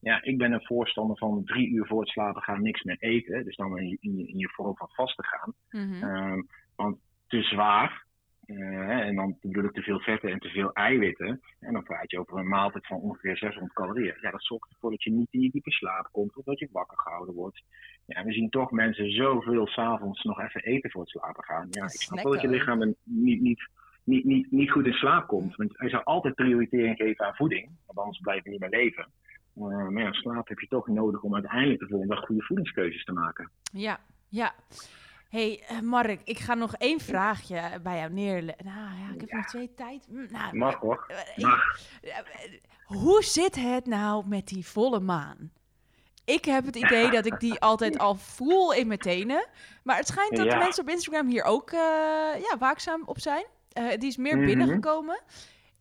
ja, 0.01 0.23
ik 0.23 0.39
ben 0.39 0.53
een 0.53 0.67
voorstander 0.67 1.17
van 1.19 1.45
drie 1.45 1.69
uur 1.69 1.87
voor 1.87 2.01
het 2.01 2.09
slapen 2.09 2.43
gaan 2.43 2.63
niks 2.63 2.83
meer 2.83 2.97
eten. 2.99 3.45
Dus 3.45 3.57
dan 3.57 3.79
in 3.79 3.89
je, 3.89 3.97
in 4.01 4.17
je, 4.19 4.27
in 4.27 4.39
je 4.39 4.49
vorm 4.49 4.77
van 4.77 4.89
vasten 4.89 5.25
gaan. 5.25 5.55
Mm 5.71 5.93
-hmm. 5.93 6.47
want 6.77 6.99
te 7.27 7.43
zwaar, 7.43 8.06
en 8.47 9.15
dan 9.15 9.37
bedoel 9.41 9.65
ik 9.65 9.73
te 9.73 9.83
veel 9.83 10.01
vetten 10.01 10.31
en 10.31 10.39
te 10.39 10.49
veel 10.49 10.73
eiwitten. 10.73 11.41
En 11.61 11.73
dan 11.73 11.83
praat 11.83 12.11
je 12.11 12.19
over 12.19 12.39
een 12.39 12.49
maaltijd 12.49 12.87
van 12.87 13.01
ongeveer 13.01 13.37
600 13.37 13.75
calorieën. 13.75 14.17
Ja, 14.21 14.31
dat 14.31 14.45
zorgt 14.45 14.73
ervoor 14.73 14.91
dat 14.91 15.03
je 15.03 15.11
niet 15.11 15.33
in 15.33 15.41
je 15.41 15.51
diepe 15.51 15.71
slaap 15.71 16.09
komt 16.13 16.37
of 16.37 16.45
dat 16.45 16.59
je 16.59 16.69
wakker 16.73 16.99
gehouden 16.99 17.35
wordt. 17.35 17.63
Ja, 18.07 18.25
we 18.25 18.33
zien 18.33 18.51
toch 18.51 18.71
mensen 18.71 19.11
zoveel 19.11 19.67
s'avonds 19.67 20.23
nog 20.23 20.41
even 20.41 20.63
eten 20.63 20.91
voor 20.91 21.01
het 21.01 21.11
slapen 21.11 21.45
gaan. 21.45 21.67
Ja, 21.71 21.85
ik 21.85 21.91
snap 21.91 22.23
wel 22.23 22.33
dat 22.33 22.41
je 22.41 22.49
lichaam 22.49 22.95
niet, 23.03 23.41
niet, 23.41 23.69
niet, 24.05 24.25
niet, 24.25 24.51
niet 24.51 24.71
goed 24.71 24.87
in 24.87 24.93
slaap 24.93 25.27
komt. 25.27 25.57
Want 25.57 25.79
hij 25.79 25.89
zou 25.89 26.05
altijd 26.05 26.35
prioritering 26.35 26.97
geven 26.97 27.27
aan 27.27 27.37
voeding, 27.37 27.71
want 27.87 27.99
anders 27.99 28.21
blijf 28.21 28.45
je 28.45 28.51
niet 28.51 28.61
meer 28.61 28.71
leven. 28.71 29.07
Uh, 29.57 29.89
maar 29.89 30.03
ja, 30.03 30.13
slaap 30.13 30.49
heb 30.49 30.59
je 30.59 30.67
toch 30.67 30.87
nodig 30.87 31.23
om 31.23 31.35
uiteindelijk 31.35 31.81
de 31.81 31.87
volgende 31.87 32.15
dag 32.15 32.25
goede 32.25 32.43
voedingskeuzes 32.43 33.05
te 33.05 33.13
maken. 33.13 33.51
Ja, 33.73 34.01
ja. 34.29 34.55
Hey, 35.29 35.63
eh, 35.69 35.81
Mark, 35.81 36.21
ik 36.25 36.39
ga 36.39 36.55
nog 36.55 36.75
één 36.75 37.01
vraagje 37.01 37.81
bij 37.83 37.99
jou 37.99 38.13
neerleggen. 38.13 38.65
Nou 38.65 38.79
ja, 38.99 39.15
ik 39.15 39.21
heb 39.21 39.33
nog 39.33 39.47
twee 39.47 39.75
tijd. 39.75 40.07
Hm, 40.09 40.27
Nou, 40.33 40.57
Mag 40.57 40.75
hoor. 40.75 41.05
eh, 41.09 41.19
ik- 41.37 41.43
Mag. 41.45 41.81
eh, 42.03 42.19
eh, 42.19 42.25
hoe 42.85 43.23
zit 43.25 43.55
het 43.55 43.87
nou 43.87 44.29
met 44.29 44.47
die 44.49 44.67
volle 44.67 45.01
maan? 45.01 45.51
Ik 46.25 46.45
heb 46.45 46.65
het 46.67 46.77
idee 46.77 47.11
dat 47.11 47.27
ik 47.27 47.41
die 47.41 47.61
altijd 47.71 47.99
al 47.99 48.15
voel 48.15 48.73
in 48.75 48.87
mijn 48.87 48.99
tenen. 48.99 49.47
Maar 49.85 49.97
het 49.97 50.07
schijnt 50.07 50.37
dat 50.37 50.51
de 50.51 50.57
mensen 50.57 50.83
op 50.83 50.89
Instagram 50.89 51.29
hier 51.29 51.45
ook 51.45 51.71
eh, 51.71 51.79
ja, 52.41 52.57
waakzaam 52.59 53.03
op 53.05 53.19
zijn. 53.21 53.45
Eh, 53.73 53.89
die 53.99 54.09
is 54.09 54.17
meer 54.17 54.37
Mhm. 54.37 54.47
binnengekomen. 54.47 55.21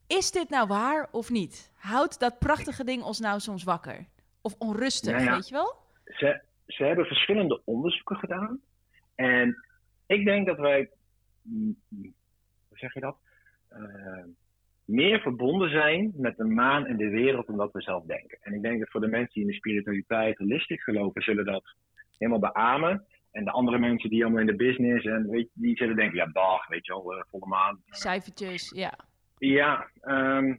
Is 0.08 0.32
dit 0.32 0.50
nou 0.50 0.68
waar 0.68 1.08
of 1.12 1.30
niet? 1.30 1.72
Houdt 1.76 2.20
dat 2.20 2.40
prachtige 2.40 2.84
ding 2.84 3.04
ons 3.04 3.20
nou 3.20 3.40
soms 3.40 3.64
wakker? 3.64 4.06
Of 4.42 4.56
onrustig, 4.58 5.12
Nou 5.14 5.24
ja. 5.26 5.36
weet 5.36 5.48
je 5.48 5.54
wel? 5.54 5.76
Ze, 6.06 6.42
ze 6.68 6.84
hebben 6.84 7.06
verschillende 7.06 7.62
onderzoeken 7.66 8.16
gedaan. 8.16 8.60
En 9.16 9.56
ik 10.06 10.26
denk 10.26 10.48
dat 10.48 10.58
wij, 10.58 10.90
mm, 11.42 11.76
mm, 11.88 12.14
hoe 12.68 12.78
zeg 12.78 12.94
je 12.94 13.00
dat? 13.00 13.18
Eh, 13.70 14.24
meer 14.86 15.20
verbonden 15.20 15.70
zijn 15.70 16.12
met 16.16 16.38
de 16.38 16.44
maan 16.44 16.86
en 16.86 16.98
de 16.98 17.10
wereld 17.10 17.48
dan 17.48 17.58
dat 17.58 17.72
we 17.72 17.82
zelf 17.82 18.06
denken. 18.06 18.38
En 18.42 18.54
ik 18.54 18.62
denk 18.62 18.80
dat 18.80 18.90
voor 18.90 19.02
de 19.02 19.08
mensen 19.08 19.34
die 19.34 19.44
in 19.44 19.50
de 19.50 19.56
spiritualiteit 19.56 20.38
holistisch 20.38 20.84
geloven, 20.84 21.22
zullen 21.22 21.46
dat 21.46 21.76
helemaal 22.18 22.52
beamen. 22.52 23.06
En 23.32 23.46
de 23.46 23.52
andere 23.52 23.80
mensen 23.80 24.10
die 24.10 24.24
allemaal 24.24 24.42
in 24.42 24.48
de 24.48 24.56
business 24.56 25.06
en 25.06 25.30
weet, 25.30 25.50
je, 25.54 25.62
die 25.62 25.76
zullen 25.76 25.96
denken, 25.96 26.18
ja 26.18 26.26
dag, 26.26 26.68
weet 26.68 26.86
je 26.86 26.92
wel, 26.92 27.14
eh, 27.14 27.24
volle 27.30 27.46
maan. 27.46 27.82
Cijfertjes, 27.90 28.70
ja. 28.76 28.94
Ja, 29.38 29.88
ehm, 30.02 30.56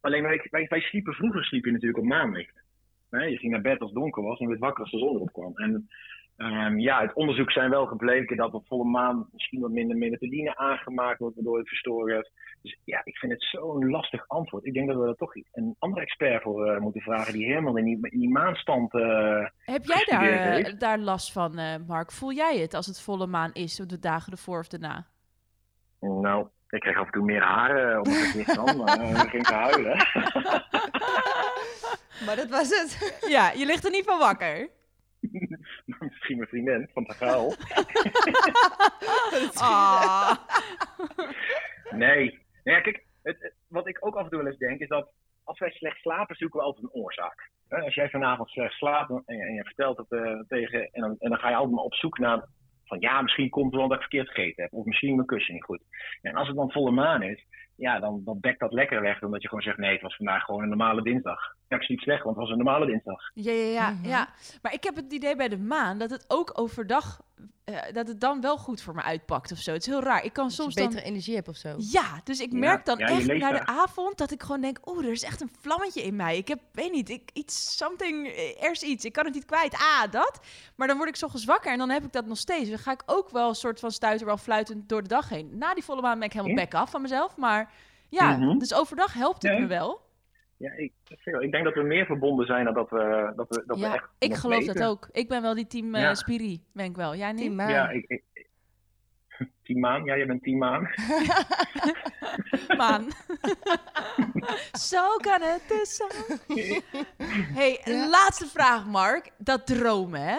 alleen 0.00 0.22
wij, 0.22 0.46
wij, 0.50 0.66
wij 0.68 0.80
sliepen 0.80 1.14
vroeger 1.14 1.44
sliep 1.44 1.64
je 1.64 1.72
natuurlijk 1.72 1.98
op 1.98 2.04
maanlicht. 2.04 2.64
Hè, 3.10 3.24
je 3.24 3.38
ging 3.38 3.52
naar 3.52 3.60
bed 3.60 3.80
als 3.80 3.90
het 3.90 3.98
donker 3.98 4.22
was 4.22 4.38
en 4.38 4.48
werd 4.48 4.60
wakker 4.60 4.82
als 4.82 4.90
de 4.90 4.98
zon 4.98 5.14
erop 5.14 5.32
kwam. 5.32 5.56
En 5.56 5.88
ehm, 6.36 6.78
ja, 6.78 6.98
uit 6.98 7.14
onderzoek 7.14 7.52
zijn 7.52 7.70
wel 7.70 7.86
gebleken 7.86 8.36
dat 8.36 8.52
op 8.52 8.66
volle 8.66 8.84
maan 8.84 9.28
misschien 9.32 9.60
wat 9.60 9.70
minder 9.70 9.96
melatonine 9.96 10.56
aangemaakt 10.56 11.18
wordt, 11.18 11.34
waardoor 11.34 11.58
het 11.58 11.68
verstoord 11.68 12.12
wordt. 12.12 12.30
Dus 12.62 12.78
ja, 12.84 13.00
ik 13.04 13.16
vind 13.16 13.32
het 13.32 13.42
zo'n 13.42 13.90
lastig 13.90 14.28
antwoord. 14.28 14.64
Ik 14.64 14.74
denk 14.74 14.88
dat 14.88 14.96
we 14.96 15.06
er 15.08 15.16
toch 15.16 15.32
een 15.52 15.76
andere 15.78 16.02
expert 16.02 16.42
voor 16.42 16.66
eh, 16.66 16.80
moeten 16.80 17.00
vragen 17.00 17.32
die 17.32 17.46
helemaal 17.46 17.76
in 17.76 17.84
die, 17.84 17.98
in 18.10 18.18
die 18.20 18.30
maanstand. 18.32 18.94
eh, 18.94 19.46
Heb 19.64 19.84
jij 19.84 20.04
daar, 20.10 20.32
eh, 20.32 20.52
heeft. 20.54 20.80
daar 20.80 20.98
last 20.98 21.32
van, 21.32 21.58
eh, 21.58 21.74
Mark? 21.86 22.12
Voel 22.12 22.32
jij 22.32 22.58
het 22.58 22.74
als 22.74 22.86
het 22.86 23.00
volle 23.02 23.26
maan 23.26 23.52
is, 23.52 23.80
of 23.80 23.86
de 23.86 23.98
dagen 23.98 24.32
ervoor 24.32 24.58
of 24.58 24.68
daarna? 24.68 25.06
nou, 26.00 26.48
ik 26.68 26.80
kreeg 26.80 26.98
af 26.98 27.06
en 27.06 27.12
toe 27.12 27.24
meer 27.24 27.42
haren 27.42 27.98
op 27.98 28.06
mijn 28.06 28.16
gezicht 28.18 28.54
dan, 28.54 28.76
maar 28.76 29.24
ik 29.24 29.30
ging 29.30 29.46
te 29.46 29.54
huilen. 29.54 29.96
Maar 32.26 32.36
dat 32.36 32.48
was 32.50 32.68
het. 32.68 33.20
Ja, 33.28 33.50
je 33.52 33.66
ligt 33.66 33.84
er 33.84 33.90
niet 33.90 34.04
van 34.04 34.18
wakker. 34.18 34.68
Misschien 36.26 36.38
mijn 36.38 36.48
vriendin 36.48 36.90
van 36.92 37.14
gehuil. 37.16 37.54
Ah. 39.54 40.36
Nee. 41.90 42.24
Nou 42.64 42.76
ja, 42.76 42.80
kijk, 42.80 43.04
het, 43.22 43.36
het- 43.40 43.54
wat 43.68 43.88
ik 43.88 44.06
ook 44.06 44.14
af 44.16 44.24
en 44.24 44.30
toe 44.30 44.38
wel 44.38 44.46
eens 44.48 44.58
denk, 44.58 44.80
is 44.80 44.88
dat 44.88 45.10
als 45.44 45.58
wij 45.58 45.70
slecht 45.70 45.98
slapen, 46.00 46.36
zoeken 46.36 46.58
we 46.60 46.64
altijd 46.66 46.84
een 46.84 47.00
oorzaak. 47.02 47.50
Als 47.68 47.94
jij 47.94 48.10
vanavond 48.10 48.48
slecht 48.48 48.74
slaapt 48.74 49.10
en 49.10 49.36
je, 49.36 49.42
en 49.42 49.54
je 49.54 49.64
vertelt 49.64 49.96
het 49.96 50.10
eh, 50.12 50.40
tegen, 50.48 50.88
en 50.92 51.00
dan, 51.00 51.16
en 51.18 51.30
dan 51.30 51.38
ga 51.38 51.48
je 51.48 51.54
altijd 51.54 51.74
maar 51.74 51.84
op 51.84 51.94
zoek 51.94 52.18
naar, 52.18 52.44
van 52.84 53.00
ja, 53.00 53.22
misschien 53.22 53.50
komt 53.50 53.66
het 53.66 53.74
wel 53.74 53.88
dat 53.88 53.96
ik 53.96 54.02
verkeerd 54.02 54.28
gegeten 54.28 54.62
heb, 54.62 54.72
of 54.72 54.84
misschien 54.84 55.14
mijn 55.14 55.26
kussen 55.26 55.54
niet 55.54 55.64
goed. 55.64 55.82
En 56.22 56.34
als 56.34 56.46
het 56.48 56.56
dan 56.56 56.70
volle 56.72 56.90
maan 56.90 57.22
is, 57.22 57.46
ja, 57.76 57.98
dan, 58.00 58.22
dan 58.24 58.38
dekt 58.40 58.60
dat 58.60 58.72
lekker 58.72 59.00
weg, 59.00 59.18
dan 59.18 59.30
dat 59.30 59.42
je 59.42 59.48
gewoon 59.48 59.62
zegt, 59.62 59.78
nee, 59.78 59.92
het 59.92 60.02
was 60.02 60.16
vandaag 60.16 60.42
gewoon 60.44 60.62
een 60.62 60.68
normale 60.68 61.02
dinsdag. 61.02 61.40
Ja, 61.68 61.76
ik 61.76 61.82
sliep 61.82 62.00
slecht, 62.00 62.22
want 62.22 62.36
het 62.36 62.44
was 62.44 62.52
een 62.56 62.64
normale 62.64 62.86
dinsdag. 62.86 63.30
Ja, 63.34 63.52
ja, 63.52 63.70
ja, 63.70 63.90
Mhm. 63.90 64.08
ja. 64.08 64.28
Maar 64.62 64.72
ik 64.72 64.84
heb 64.84 64.96
het 64.96 65.12
idee 65.12 65.36
bij 65.36 65.48
de 65.48 65.58
maan 65.58 65.98
dat 65.98 66.10
het 66.10 66.24
ook 66.28 66.50
overdag, 66.60 67.20
eh, 67.64 67.76
dat 67.92 68.08
het 68.08 68.20
dan 68.20 68.40
wel 68.40 68.56
goed 68.58 68.82
voor 68.82 68.94
me 68.94 69.02
uitpakt 69.02 69.52
of 69.52 69.58
zo. 69.58 69.72
Het 69.72 69.80
is 69.80 69.86
heel 69.86 70.02
raar. 70.02 70.24
Ik 70.24 70.32
kan 70.32 70.50
Soms 70.50 70.54
soms 70.56 70.74
je 70.74 70.80
dan... 70.80 70.88
betere 70.88 71.06
energie 71.06 71.34
hebt 71.34 71.48
of 71.48 71.56
zo. 71.56 71.74
Ja, 71.78 72.20
dus 72.24 72.40
ik 72.40 72.52
Ja, 72.52 72.58
merk 72.58 72.84
dan 72.84 72.98
ja, 72.98 73.06
echt 73.06 73.26
naar 73.26 73.52
de 73.52 73.66
avond 73.66 74.18
dat 74.18 74.30
ik 74.30 74.42
gewoon 74.42 74.60
denk, 74.60 74.78
oeh, 74.88 75.04
er 75.04 75.10
is 75.12 75.22
echt 75.22 75.40
een 75.40 75.50
vlammetje 75.60 76.02
in 76.02 76.16
mij. 76.16 76.36
Ik 76.36 76.48
heb, 76.48 76.60
weet 76.72 76.92
niet, 76.92 77.08
ik, 77.10 77.30
iets, 77.32 77.76
something, 77.76 78.26
eh, 78.26 78.64
er 78.64 78.70
is 78.70 78.82
iets. 78.82 79.04
Ik 79.04 79.12
kan 79.12 79.24
het 79.24 79.34
niet 79.34 79.44
kwijt. 79.44 79.74
Ah, 79.74 80.10
dat. 80.10 80.40
Maar 80.76 80.86
dan 80.88 80.96
word 80.96 81.08
ik 81.08 81.16
's 81.16 81.22
ochtends 81.22 81.44
wakker 81.46 81.72
en 81.72 81.78
dan 81.78 81.90
heb 81.90 82.04
ik 82.04 82.12
dat 82.12 82.26
nog 82.26 82.38
steeds. 82.38 82.68
Dan 82.68 82.78
ga 82.78 82.92
ik 82.92 83.02
ook 83.06 83.30
wel 83.30 83.48
een 83.48 83.54
soort 83.54 83.80
van 83.80 83.90
stuiter, 83.90 84.26
wel 84.26 84.36
fluitend 84.36 84.88
door 84.88 85.02
de 85.02 85.08
dag 85.08 85.28
heen. 85.28 85.50
Na 85.58 85.74
die 85.74 85.84
volle 85.84 86.02
maan 86.02 86.18
ben 86.18 86.28
ik 86.28 86.32
helemaal 86.34 86.56
Ja. 86.56 86.62
back 86.64 86.74
af 86.74 86.90
van 86.90 87.02
mezelf. 87.02 87.36
Maar 87.36 87.65
ja, 88.18 88.36
Mhm. 88.36 88.58
dus 88.58 88.74
overdag 88.74 89.12
helpt 89.12 89.42
het 89.42 89.52
Nee. 89.52 89.60
me 89.60 89.66
wel. 89.66 90.04
Ja, 90.58 90.72
ik, 90.72 90.92
ik 91.40 91.50
denk 91.52 91.64
dat 91.64 91.74
we 91.74 91.82
meer 91.82 92.06
verbonden 92.06 92.46
zijn 92.46 92.64
dan 92.64 92.74
dat 92.74 92.90
we, 92.90 93.32
dat 93.36 93.48
we, 93.48 93.62
dat 93.66 93.76
we 93.78 93.82
ja, 93.84 93.94
echt 93.94 94.08
ik 94.18 94.34
geloof 94.34 94.58
weten. 94.58 94.74
dat 94.74 94.88
ook. 94.88 95.08
Ik 95.12 95.28
ben 95.28 95.42
wel 95.42 95.54
die 95.54 95.66
team 95.66 95.94
eh 95.94 96.00
Ja. 96.02 96.14
Spiri, 96.14 96.62
ben 96.72 96.84
ik 96.84 96.96
wel. 96.96 97.14
Jij 97.16 97.32
niet? 97.32 97.40
Team 97.42 97.54
maan. 97.54 97.70
Ja, 97.70 97.88
ik, 97.88 98.04
ik, 98.08 98.22
Team 99.64 99.80
Maan, 99.80 100.04
ja, 100.04 100.16
jij 100.16 100.26
bent 100.26 100.42
Team 100.42 100.58
Maan. 100.58 100.88
Maan. 102.76 103.06
Zo 104.90 105.16
kan 105.16 105.40
het 105.42 105.62
dus 105.68 105.96
zo. 105.96 106.06
hey, 107.54 107.80
Ja. 107.84 108.08
laatste 108.08 108.46
vraag, 108.46 108.86
Mark. 108.86 109.30
Dat 109.38 109.66
dromen, 109.66 110.20
hè? 110.20 110.38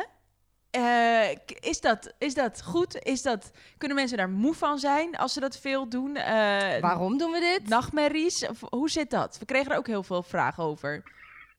Eh, 0.78 1.32
is, 1.60 1.82
dat, 1.82 2.16
is 2.20 2.34
dat 2.34 2.64
goed? 2.64 2.96
Is 2.96 3.22
dat, 3.22 3.74
kunnen 3.78 3.98
mensen 3.98 4.18
daar 4.18 4.30
moe 4.30 4.54
van 4.54 4.78
zijn 4.78 5.16
als 5.16 5.34
ze 5.34 5.40
dat 5.40 5.60
veel 5.60 5.90
doen? 5.90 6.16
Eh, 6.16 6.80
Waarom 6.80 7.18
doen 7.18 7.32
we 7.32 7.40
dit? 7.40 7.70
Nachtmerries? 7.70 8.48
Of 8.50 8.62
hoe 8.70 8.90
zit 8.90 9.10
dat? 9.10 9.40
We 9.40 9.46
kregen 9.46 9.72
er 9.72 9.78
ook 9.78 9.88
heel 9.88 10.04
veel 10.04 10.24
vragen 10.24 10.64
over. 10.64 11.04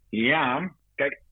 Ja, 0.08 0.72
kijk, 0.94 1.22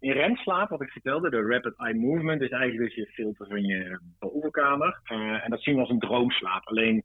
in 0.00 0.12
remslaap, 0.12 0.68
wat 0.68 0.82
ik 0.82 0.90
vertelde, 0.90 1.30
de 1.30 1.42
rapid 1.42 1.74
eye 1.76 1.94
movement, 1.94 2.42
is 2.42 2.50
eigenlijk 2.50 2.88
dus 2.88 2.94
je 2.94 3.12
filter 3.12 3.46
van 3.46 3.62
je 3.62 4.00
bovenkamer. 4.18 5.00
Eh, 5.04 5.44
en 5.44 5.50
dat 5.50 5.62
zien 5.62 5.74
we 5.74 5.80
als 5.80 5.90
een 5.90 5.98
droomslaap. 5.98 6.66
Alleen, 6.66 7.02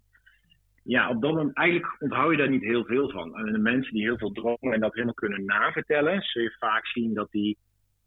ja, 0.84 1.10
op 1.10 1.22
dat 1.22 1.34
moment, 1.34 1.58
eigenlijk 1.58 1.96
onthoud 2.00 2.32
je 2.32 2.38
daar 2.38 2.50
niet 2.50 2.64
heel 2.64 2.86
veel 2.86 3.10
van. 3.10 3.36
En 3.36 3.52
de 3.52 3.58
mensen 3.58 3.94
die 3.94 4.04
heel 4.04 4.18
veel 4.18 4.32
dromen 4.32 4.74
en 4.74 4.80
dat 4.80 4.94
helemaal 4.94 5.14
kunnen 5.14 5.46
navertellen, 5.46 6.22
zul 6.22 6.42
je 6.42 6.56
vaak 6.60 6.88
zien 6.88 7.14
dat 7.14 7.32
die 7.32 7.58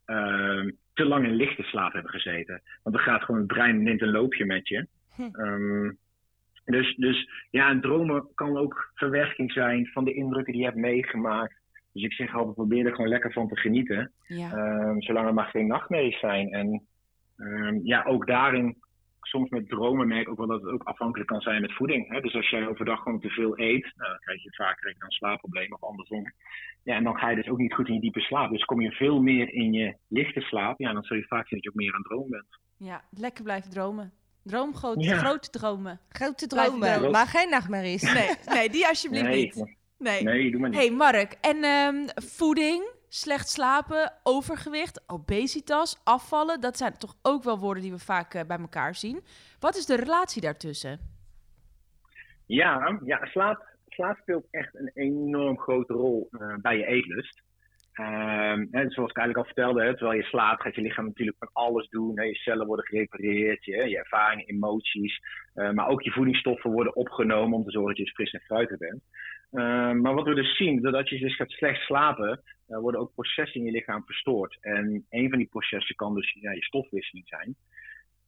ehm, 0.04 0.70
te 0.96 1.04
lang 1.04 1.24
in 1.24 1.34
lichte 1.34 1.62
slaap 1.62 1.92
hebben 1.92 2.10
gezeten. 2.10 2.62
Want 2.82 2.96
dan 2.96 3.04
gaat 3.04 3.22
gewoon 3.22 3.40
het 3.40 3.50
brein 3.50 3.82
neemt 3.82 4.02
een 4.02 4.10
loopje 4.10 4.44
met 4.44 4.68
je. 4.68 4.86
Ehm, 5.32 5.90
dus, 6.64 6.96
dus 6.96 7.30
ja, 7.50 7.68
en 7.68 7.80
dromen 7.80 8.28
kan 8.34 8.56
ook 8.56 8.90
verwerking 8.94 9.52
zijn 9.52 9.86
van 9.86 10.04
de 10.04 10.14
indrukken 10.14 10.52
die 10.52 10.62
je 10.62 10.68
hebt 10.68 10.80
meegemaakt. 10.80 11.54
Dus 11.92 12.02
ik 12.02 12.12
zeg 12.12 12.34
altijd, 12.34 12.54
probeer 12.54 12.86
er 12.86 12.94
gewoon 12.94 13.08
lekker 13.08 13.32
van 13.32 13.48
te 13.48 13.56
genieten. 13.56 14.12
Ja. 14.26 14.50
Ehm, 14.52 15.00
zolang 15.00 15.26
er 15.26 15.34
maar 15.34 15.46
geen 15.46 15.66
nachtmerries 15.66 16.18
zijn. 16.18 16.52
En 16.52 16.86
ehm, 17.36 17.78
ja, 17.82 18.04
ook 18.04 18.26
daarin, 18.26 18.76
soms 19.26 19.50
met 19.50 19.68
dromen 19.68 20.08
merk 20.08 20.20
ik 20.22 20.28
ook 20.28 20.36
wel 20.38 20.46
dat 20.46 20.62
het 20.62 20.70
ook 20.70 20.82
afhankelijk 20.82 21.28
kan 21.28 21.40
zijn 21.40 21.60
met 21.60 21.72
voeding. 21.74 22.08
Hè? 22.08 22.20
Dus 22.20 22.34
als 22.34 22.50
jij 22.50 22.66
overdag 22.68 23.02
gewoon 23.02 23.20
te 23.20 23.28
veel 23.28 23.58
eet, 23.58 23.92
nou, 23.96 24.10
dan 24.10 24.18
krijg 24.20 24.42
je 24.42 24.54
vaak 24.54 24.76
krijg 24.76 24.94
je 24.94 25.00
dan 25.00 25.10
slaapproblemen 25.10 25.82
of 25.82 25.88
andersom. 25.88 26.32
Ja, 26.82 26.94
en 26.94 27.04
dan 27.04 27.16
ga 27.18 27.30
je 27.30 27.36
dus 27.36 27.48
ook 27.48 27.58
niet 27.58 27.74
goed 27.74 27.88
in 27.88 27.94
je 27.94 28.00
diepe 28.00 28.20
slaap. 28.20 28.50
Dus 28.50 28.64
kom 28.64 28.80
je 28.80 28.90
veel 28.92 29.20
meer 29.20 29.52
in 29.52 29.72
je 29.72 29.96
lichte 30.08 30.40
slaap, 30.40 30.78
ja, 30.78 30.92
dan 30.92 31.02
zul 31.02 31.16
je 31.16 31.26
vaak 31.26 31.48
zien 31.48 31.58
dat 31.60 31.62
je 31.62 31.68
ook 31.68 31.76
meer 31.84 31.92
aan 31.92 31.98
het 32.00 32.08
dromen 32.08 32.30
bent. 32.30 32.46
ja, 32.76 33.04
lekker 33.10 33.44
blijven 33.44 33.70
dromen. 33.70 34.12
Droom 34.42 34.74
groot, 34.74 35.04
Ja. 35.04 35.16
grote 35.16 35.50
dromen. 35.50 36.00
Grote 36.08 36.46
dromen, 36.46 36.92
dromen. 36.92 37.10
maar 37.10 37.26
geen 37.26 37.50
nachtmerries. 37.50 38.02
Nee, 38.14 38.28
nee 38.56 38.70
die 38.70 38.86
alsjeblieft 38.86 39.24
Nee, 39.24 39.42
niet. 39.42 39.74
Nee. 39.98 40.22
nee, 40.22 40.50
doe 40.50 40.60
maar 40.60 40.70
niet. 40.70 40.78
Hey 40.78 40.90
Mark, 40.90 41.36
en 41.40 41.62
ehm, 41.64 42.06
voeding, 42.14 42.84
slecht 43.08 43.48
slapen, 43.48 44.12
overgewicht, 44.22 45.04
obesitas, 45.06 46.00
afvallen, 46.04 46.60
dat 46.60 46.76
zijn 46.76 46.98
toch 46.98 47.14
ook 47.22 47.42
wel 47.42 47.58
woorden 47.58 47.82
die 47.82 47.92
we 47.92 47.98
vaak 47.98 48.34
eh, 48.34 48.44
bij 48.46 48.58
elkaar 48.58 48.94
zien. 48.94 49.24
Wat 49.60 49.76
is 49.76 49.86
de 49.86 49.96
relatie 49.96 50.42
daartussen? 50.42 51.00
Ja, 52.46 53.00
ja 53.04 53.26
slaap, 53.26 53.66
slaap 53.88 54.16
speelt 54.16 54.46
echt 54.50 54.74
een 54.74 54.90
enorm 54.94 55.58
grote 55.58 55.92
rol 55.92 56.28
eh, 56.30 56.54
bij 56.56 56.76
je 56.76 56.86
eetlust. 56.86 57.42
Ehm, 57.96 58.66
zoals 58.70 59.10
ik 59.10 59.16
eigenlijk 59.16 59.36
al 59.36 59.44
vertelde, 59.44 59.94
terwijl 59.94 60.18
je 60.18 60.26
slaapt 60.26 60.62
gaat 60.62 60.74
je 60.74 60.80
lichaam 60.80 61.04
natuurlijk 61.04 61.36
van 61.38 61.50
alles 61.52 61.88
doen. 61.88 62.14
Je 62.14 62.34
cellen 62.34 62.66
worden 62.66 62.84
gerepareerd, 62.84 63.64
je, 63.64 63.88
je 63.88 63.98
ervaringen, 63.98 64.46
emoties. 64.46 65.20
eh, 65.54 65.70
maar 65.70 65.88
ook 65.88 66.02
je 66.02 66.10
voedingsstoffen 66.10 66.70
worden 66.70 66.96
opgenomen 66.96 67.58
om 67.58 67.64
te 67.64 67.70
zorgen 67.70 67.96
dat 67.96 68.06
je 68.06 68.12
fris 68.12 68.32
en 68.32 68.40
fruitig 68.40 68.78
bent. 68.78 69.02
Ehm, 69.50 70.00
maar 70.00 70.14
wat 70.14 70.26
we 70.26 70.34
dus 70.34 70.56
zien, 70.56 70.82
doordat 70.82 71.08
je 71.08 71.18
dus 71.18 71.36
gaat 71.36 71.50
slecht 71.50 71.80
slapen, 71.80 72.42
eh, 72.66 72.78
worden 72.78 73.00
ook 73.00 73.14
processen 73.14 73.60
in 73.60 73.66
je 73.66 73.72
lichaam 73.72 74.04
verstoord. 74.04 74.58
En 74.60 75.06
een 75.10 75.28
van 75.28 75.38
die 75.38 75.48
processen 75.48 75.96
kan 75.96 76.14
dus 76.14 76.36
ja, 76.40 76.52
je 76.52 76.64
stofwisseling 76.64 77.28
zijn. 77.28 77.56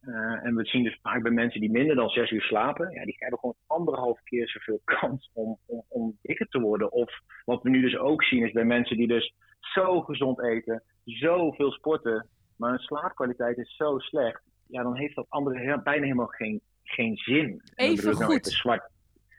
Eh, 0.01 0.45
en 0.45 0.55
we 0.55 0.65
zien 0.65 0.83
dus 0.83 0.99
vaak 1.01 1.21
bij 1.21 1.31
mensen 1.31 1.59
die 1.59 1.71
minder 1.71 1.95
dan 1.95 2.09
zes 2.09 2.31
uur 2.31 2.41
slapen, 2.41 2.91
ja, 2.91 3.05
die 3.05 3.15
hebben 3.17 3.39
gewoon 3.39 3.55
anderhalf 3.67 4.23
keer 4.23 4.49
zoveel 4.49 4.81
kans 4.99 5.29
om, 5.33 5.59
om 5.89 6.17
dikker 6.21 6.47
te 6.47 6.59
worden. 6.59 6.91
Of 6.91 7.11
wat 7.45 7.63
we 7.63 7.69
nu 7.69 7.81
dus 7.81 7.97
ook 7.97 8.23
zien 8.23 8.45
is 8.45 8.51
bij 8.51 8.65
mensen 8.65 8.97
die 8.97 9.07
dus 9.07 9.33
zo 9.73 10.01
gezond 10.01 10.43
eten, 10.43 10.83
zoveel 11.03 11.71
sporten, 11.71 12.27
maar 12.55 12.69
hun 12.69 12.79
slaapkwaliteit 12.79 13.57
is 13.57 13.75
zo 13.75 13.99
slecht. 13.99 14.41
Ja, 14.67 14.83
dan 14.83 14.95
heeft 14.95 15.15
dat 15.15 15.25
andere 15.29 15.81
bijna 15.83 16.03
helemaal 16.03 16.25
geen, 16.25 16.61
geen 16.83 17.17
zin. 17.17 17.61
Even 17.75 18.11
nou 18.11 18.23
goed. 18.23 18.47
even 18.47 18.51
zwart, 18.51 18.89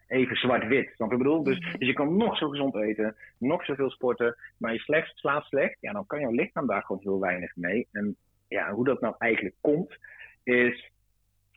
even 0.07 0.37
zwart-wit. 0.37 0.91
Snap 0.95 1.09
je 1.09 1.17
ik 1.17 1.23
bedoel? 1.23 1.43
Dus, 1.43 1.59
dus 1.79 1.89
je 1.89 1.93
kan 1.93 2.17
nog 2.17 2.37
zo 2.37 2.49
gezond 2.49 2.75
eten, 2.75 3.17
nog 3.39 3.65
zoveel 3.65 3.91
sporten, 3.91 4.37
maar 4.57 4.73
je 4.73 4.79
slecht, 4.79 5.19
slaapt 5.19 5.47
slecht, 5.47 5.77
ja, 5.81 5.93
dan 5.93 6.07
kan 6.07 6.21
jouw 6.21 6.31
lichaam 6.31 6.67
daar 6.67 6.83
gewoon 6.83 7.03
heel 7.03 7.21
weinig 7.21 7.57
mee. 7.57 7.89
En 7.93 8.17
ja, 8.49 8.73
hoe 8.73 8.85
dat 8.85 9.01
nou 9.01 9.15
eigenlijk 9.19 9.57
komt, 9.61 9.99
is 10.43 10.91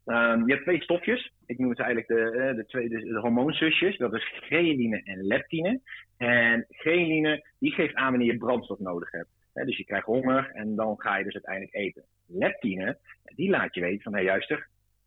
Ehm, 0.06 0.45
je 0.45 0.54
hebt 0.54 0.64
twee 0.64 0.82
stofjes. 0.82 1.34
Ik 1.45 1.60
noem 1.60 1.70
het 1.70 1.80
eigenlijk 1.80 2.08
de, 2.08 2.41
eh, 2.41 2.56
de, 2.56 2.66
twee, 2.66 2.89
de, 2.89 3.20
hormoonzusjes. 3.20 3.97
Dat 3.97 4.14
is 4.14 4.32
ghreline 4.41 5.01
en 5.04 5.24
leptine. 5.24 5.82
En 6.18 6.66
ghreline 6.70 7.45
die 7.60 7.72
geeft 7.72 7.95
aan 7.95 8.10
wanneer 8.10 8.32
je 8.32 8.38
brandstof 8.38 8.80
nodig 8.80 9.12
hebt. 9.12 9.30
Dus 9.54 9.78
je 9.78 9.86
krijgt 9.86 10.06
honger 10.06 10.51
en 10.54 10.76
dan 10.76 10.95
ga 10.97 11.18
je 11.18 11.24
dus 11.24 11.34
uiteindelijk 11.34 11.76
eten. 11.76 12.04
Leptine, 12.28 12.97
die 13.36 13.49
laat 13.49 13.76
je 13.76 13.82
weten 13.82 14.01
van, 14.01 14.16
hé 14.16 14.26
hey, 14.26 14.66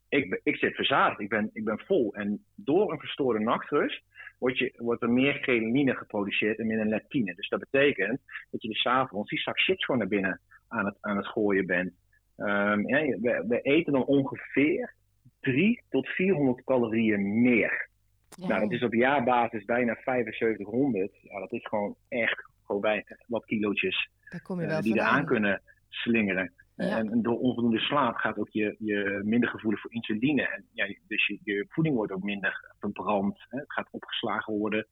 ik, 0.09 0.41
ik 0.43 0.57
zit 0.57 0.75
verzadigd, 0.75 1.21
ik 1.21 1.29
ben, 1.29 1.51
ik 1.53 1.65
ben 1.65 1.79
vol. 1.79 2.15
En 2.15 2.45
door 2.55 2.93
een 2.93 2.99
verstoorde 2.99 3.39
nachtrust 3.39 4.03
wordt, 4.39 4.59
je, 4.59 4.73
wordt 4.77 5.03
er 5.03 5.11
meer 5.11 5.33
ghreline 5.33 5.95
geproduceerd 5.95 6.59
en 6.59 6.67
minder 6.67 6.87
leptine. 6.87 7.35
Dus 7.35 7.49
dat 7.49 7.61
betekent 7.61 8.21
dat 8.51 8.63
je 8.63 8.69
dus 8.69 8.87
avonds 8.87 9.31
die 9.31 9.41
zak 9.41 9.61
chips 9.61 9.85
gewoon 9.85 10.01
naar 10.01 10.11
binnen 10.11 10.41
aan 10.69 10.85
het, 10.85 10.97
aan 11.01 11.17
het 11.17 11.27
gooien 11.27 11.67
bent. 11.67 11.93
Ehm, 12.37 12.89
ja, 12.89 13.18
we, 13.18 13.45
we 13.49 13.61
eten 13.61 13.93
dan 13.93 14.05
ongeveer 14.05 14.95
3 15.41 15.82
tot 15.91 16.09
400 16.09 16.64
calorieën 16.64 17.43
meer. 17.43 17.89
Nou, 18.37 18.61
dat 18.61 18.72
is 18.72 18.82
op 18.82 18.95
jaarbasis 18.95 19.64
bijna 19.64 19.99
7500. 20.05 21.12
Ja, 21.22 21.41
dat 21.41 21.53
is 21.53 21.66
gewoon 21.66 21.97
echt 22.09 22.55
gewoon 22.64 22.80
bij 22.80 23.05
wat 23.26 23.45
kilootjes 23.45 24.11
Daar 24.30 24.43
kom 24.43 24.61
je 24.61 24.64
eh, 24.64 24.72
wel 24.72 24.82
die 24.82 24.95
eraan 24.95 25.24
kunnen 25.24 25.62
slingeren. 25.89 26.53
Ja. 26.76 26.99
En, 26.99 27.11
en 27.11 27.22
door 27.22 27.39
onvoldoende 27.39 27.78
slaap 27.78 28.16
gaat 28.16 28.39
ook 28.39 28.49
je, 28.51 28.76
je 28.78 29.20
minder 29.24 29.49
gevoelig 29.49 29.80
voor 29.80 29.93
insuline. 29.93 30.49
En, 30.49 30.64
ja, 30.72 30.87
dus 31.07 31.26
je, 31.26 31.39
je 31.43 31.66
voeding 31.68 31.97
wordt 31.97 32.12
ook 32.12 32.22
minder 32.22 32.74
verbrand. 32.78 33.45
Hè. 33.49 33.59
Het 33.59 33.72
gaat 33.72 33.89
opgeslagen 33.91 34.55
worden 34.55 34.87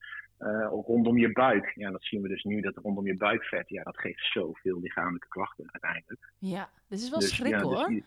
eh, 0.44 0.68
rondom 0.86 1.18
je 1.18 1.32
buik. 1.32 1.72
Ja, 1.74 1.90
dat 1.90 2.04
zien 2.04 2.22
we 2.22 2.28
dus 2.28 2.42
nu, 2.42 2.60
dat 2.60 2.76
rondom 2.76 3.06
je 3.06 3.16
buikvet, 3.16 3.68
ja, 3.68 3.82
dat 3.82 3.98
geeft 3.98 4.30
zoveel 4.32 4.80
lichamelijke 4.80 5.28
klachten 5.28 5.64
uiteindelijk. 5.72 6.32
Ja, 6.38 6.70
dit 6.88 7.00
is 7.00 7.10
wel 7.10 7.18
Dus, 7.18 7.34
schrik 7.34 7.50
ja, 7.50 7.58
dus 7.58 7.66
hoor. 7.66 7.88
die- 7.88 8.04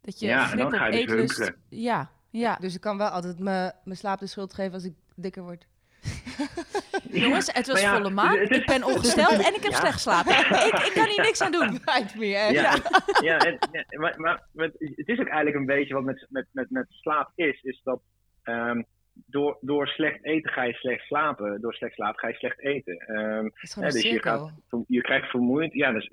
Dat 0.00 0.20
je 0.20 0.26
Ja, 0.26 0.40
en 0.40 0.46
grip 0.46 0.58
dan 0.58 0.66
op 0.66 0.72
ga 0.78 0.86
je 0.86 0.90
dus 0.92 1.00
eetlust... 1.00 1.52
Ja, 1.68 2.10
ja. 2.30 2.56
Dus 2.56 2.74
ik 2.74 2.80
kan 2.80 2.98
wel 2.98 3.08
altijd 3.08 3.38
me- 3.38 3.72
mijn 3.84 3.96
slaap 3.96 4.18
de 4.18 4.26
schuld 4.26 4.54
geven 4.54 4.72
als 4.72 4.84
ik 4.84 4.94
dikker 5.16 5.42
word. 5.42 5.66
Jongens, 7.22 7.52
het 7.52 7.66
was 7.66 7.80
ja, 7.80 7.96
volle 7.96 8.10
maan. 8.10 8.38
het 8.38 8.50
Ik 8.50 8.66
ben 8.66 8.84
ongesteld 8.84 9.32
en 9.46 9.54
ik 9.54 9.62
heb 9.62 9.72
Ja. 9.72 9.78
slecht 9.78 9.92
geslapen. 9.92 10.32
Ik, 10.38 10.86
ik 10.86 10.92
kan 10.94 11.06
hier 11.08 11.20
niks 11.24 11.40
aan 11.40 11.52
doen. 11.52 11.78
Ja, 12.18 12.48
en- 12.74 12.82
ja, 13.22 13.38
en, 13.38 13.58
ja, 13.72 13.98
maar, 13.98 14.14
maar 14.20 14.42
het 14.54 14.72
het 14.78 15.08
is 15.08 15.18
ook 15.18 15.26
eigenlijk 15.26 15.56
een 15.56 15.66
beetje 15.66 15.94
wat 15.94 16.04
met, 16.04 16.26
met, 16.30 16.46
met, 16.52 16.70
met 16.70 16.86
slaap 16.88 17.30
is, 17.34 17.62
is 17.62 17.80
dat 17.84 18.00
ehm, 18.42 18.82
door, 19.26 19.58
door 19.60 19.86
slecht 19.86 20.24
eten 20.24 20.50
ga 20.50 20.62
je 20.62 20.72
slecht 20.72 21.06
slapen, 21.06 21.60
door 21.60 21.74
slecht 21.74 21.94
slapen 21.94 22.18
ga 22.18 22.28
je 22.28 22.34
slecht 22.34 22.60
eten. 22.60 22.96
Ehm, 22.96 23.48
is 23.60 23.74
dus 23.74 24.02
je, 24.02 24.22
gaat, 24.22 24.52
je 24.86 25.00
krijgt 25.00 25.30
vermoeid, 25.30 25.72
ja, 25.72 25.92
dus, 25.92 26.08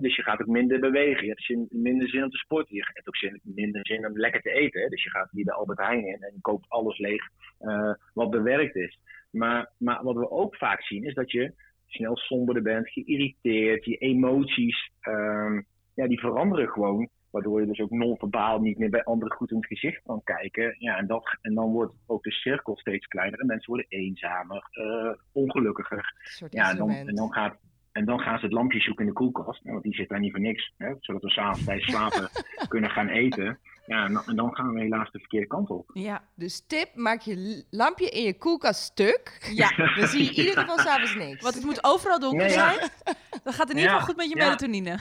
dus 0.00 0.16
je 0.16 0.22
gaat 0.22 0.40
ook 0.40 0.46
minder 0.46 0.80
bewegen. 0.80 1.22
Je 1.22 1.28
hebt 1.28 1.44
zin, 1.44 1.66
minder 1.70 2.08
zin 2.08 2.22
om 2.22 2.30
te 2.30 2.36
sporten. 2.36 2.74
Je 2.74 2.90
hebt 2.92 3.08
ook 3.08 3.16
zin, 3.16 3.40
minder 3.42 3.86
zin 3.86 4.06
om 4.06 4.18
lekker 4.18 4.42
te 4.42 4.50
eten. 4.50 4.80
Hè. 4.80 4.88
Dus 4.88 5.02
je 5.02 5.10
gaat 5.10 5.30
hier 5.30 5.44
de 5.44 5.52
Albert 5.52 5.78
Heijn 5.78 6.06
in 6.06 6.22
en 6.22 6.38
koopt 6.40 6.68
alles 6.68 6.98
leeg 6.98 7.22
eh, 7.58 7.92
wat 8.14 8.30
bewerkt 8.30 8.76
is. 8.76 8.98
Maar, 9.30 9.70
maar 9.78 10.02
wat 10.02 10.16
we 10.16 10.30
ook 10.30 10.56
vaak 10.56 10.82
zien 10.82 11.04
is 11.04 11.14
dat 11.14 11.30
je 11.30 11.52
snel 11.86 12.16
somberder 12.16 12.62
bent, 12.62 12.88
geïrriteerd, 12.88 13.84
je 13.84 13.96
emoties, 13.96 14.90
ehm, 15.00 15.60
ja, 15.94 16.06
die 16.06 16.20
veranderen 16.20 16.68
gewoon. 16.68 17.08
Waardoor 17.30 17.60
je 17.60 17.66
dus 17.66 17.80
ook 17.80 17.90
non-verbaal 17.90 18.60
niet 18.60 18.78
meer 18.78 18.90
bij 18.90 19.04
anderen 19.04 19.36
goed 19.36 19.50
in 19.50 19.56
het 19.56 19.66
gezicht 19.66 20.00
kan 20.06 20.20
kijken. 20.24 20.74
Ja, 20.78 20.96
en, 20.96 21.06
dat, 21.06 21.36
en 21.42 21.54
dan 21.54 21.70
wordt 21.72 21.94
ook 22.06 22.22
de 22.22 22.30
cirkel 22.32 22.76
steeds 22.76 23.06
kleiner. 23.06 23.38
En 23.40 23.46
mensen 23.46 23.70
worden 23.72 23.86
eenzamer, 23.88 24.68
eh, 24.70 25.12
ongelukkiger. 25.32 26.14
Ja, 26.50 26.70
en 26.70 26.76
dan, 26.76 26.90
en, 26.90 27.14
dan 27.14 27.32
gaat, 27.32 27.56
en 27.92 28.04
dan 28.04 28.20
gaan 28.20 28.38
ze 28.38 28.44
het 28.44 28.54
lampje 28.54 28.80
zoeken 28.80 29.04
in 29.04 29.10
de 29.10 29.16
koelkast. 29.16 29.60
hè, 29.64 29.70
Want 29.72 29.82
die 29.82 29.94
zit 29.94 30.08
daar 30.08 30.18
niet 30.20 30.30
voor 30.30 30.40
niks. 30.40 30.72
Hè, 30.76 30.94
zodat 31.00 31.22
we 31.22 31.30
s'avonds 31.30 31.64
bij 31.64 31.80
slapen 31.90 32.28
kunnen 32.68 32.90
gaan 32.90 33.08
eten. 33.08 33.58
Ja, 33.86 34.04
en 34.04 34.12
dan, 34.12 34.22
en 34.26 34.36
dan 34.36 34.54
gaan 34.54 34.72
we 34.72 34.80
helaas 34.80 35.10
de 35.10 35.18
verkeerde 35.18 35.46
kant 35.46 35.70
op. 35.70 35.90
Ja, 35.94 36.24
Dus 36.34 36.66
tip, 36.66 36.88
maak 36.94 37.20
je 37.20 37.64
lampje 37.70 38.08
in 38.10 38.22
je 38.22 38.36
koelkast 38.38 38.80
stuk. 38.82 39.50
ja. 39.54 39.76
Dan 39.96 40.06
zie 40.08 40.24
je 40.24 40.30
in 40.30 40.36
ieder 40.36 40.58
geval 40.58 40.78
s'avons 40.78 41.14
niks. 41.14 41.42
Want 41.42 41.54
het 41.54 41.64
moet 41.64 41.84
overal 41.84 42.18
donker 42.20 42.38
Nee, 42.46 42.54
ja. 42.56 42.72
zijn. 42.74 42.90
Dan 43.42 43.52
gaat 43.52 43.68
het 43.68 43.70
in 43.70 43.76
ieder 43.76 43.92
Ja, 43.92 43.98
geval 43.98 44.06
goed 44.06 44.16
met 44.16 44.28
je 44.30 44.36
ja. 44.36 44.44
melatonine. 44.44 44.98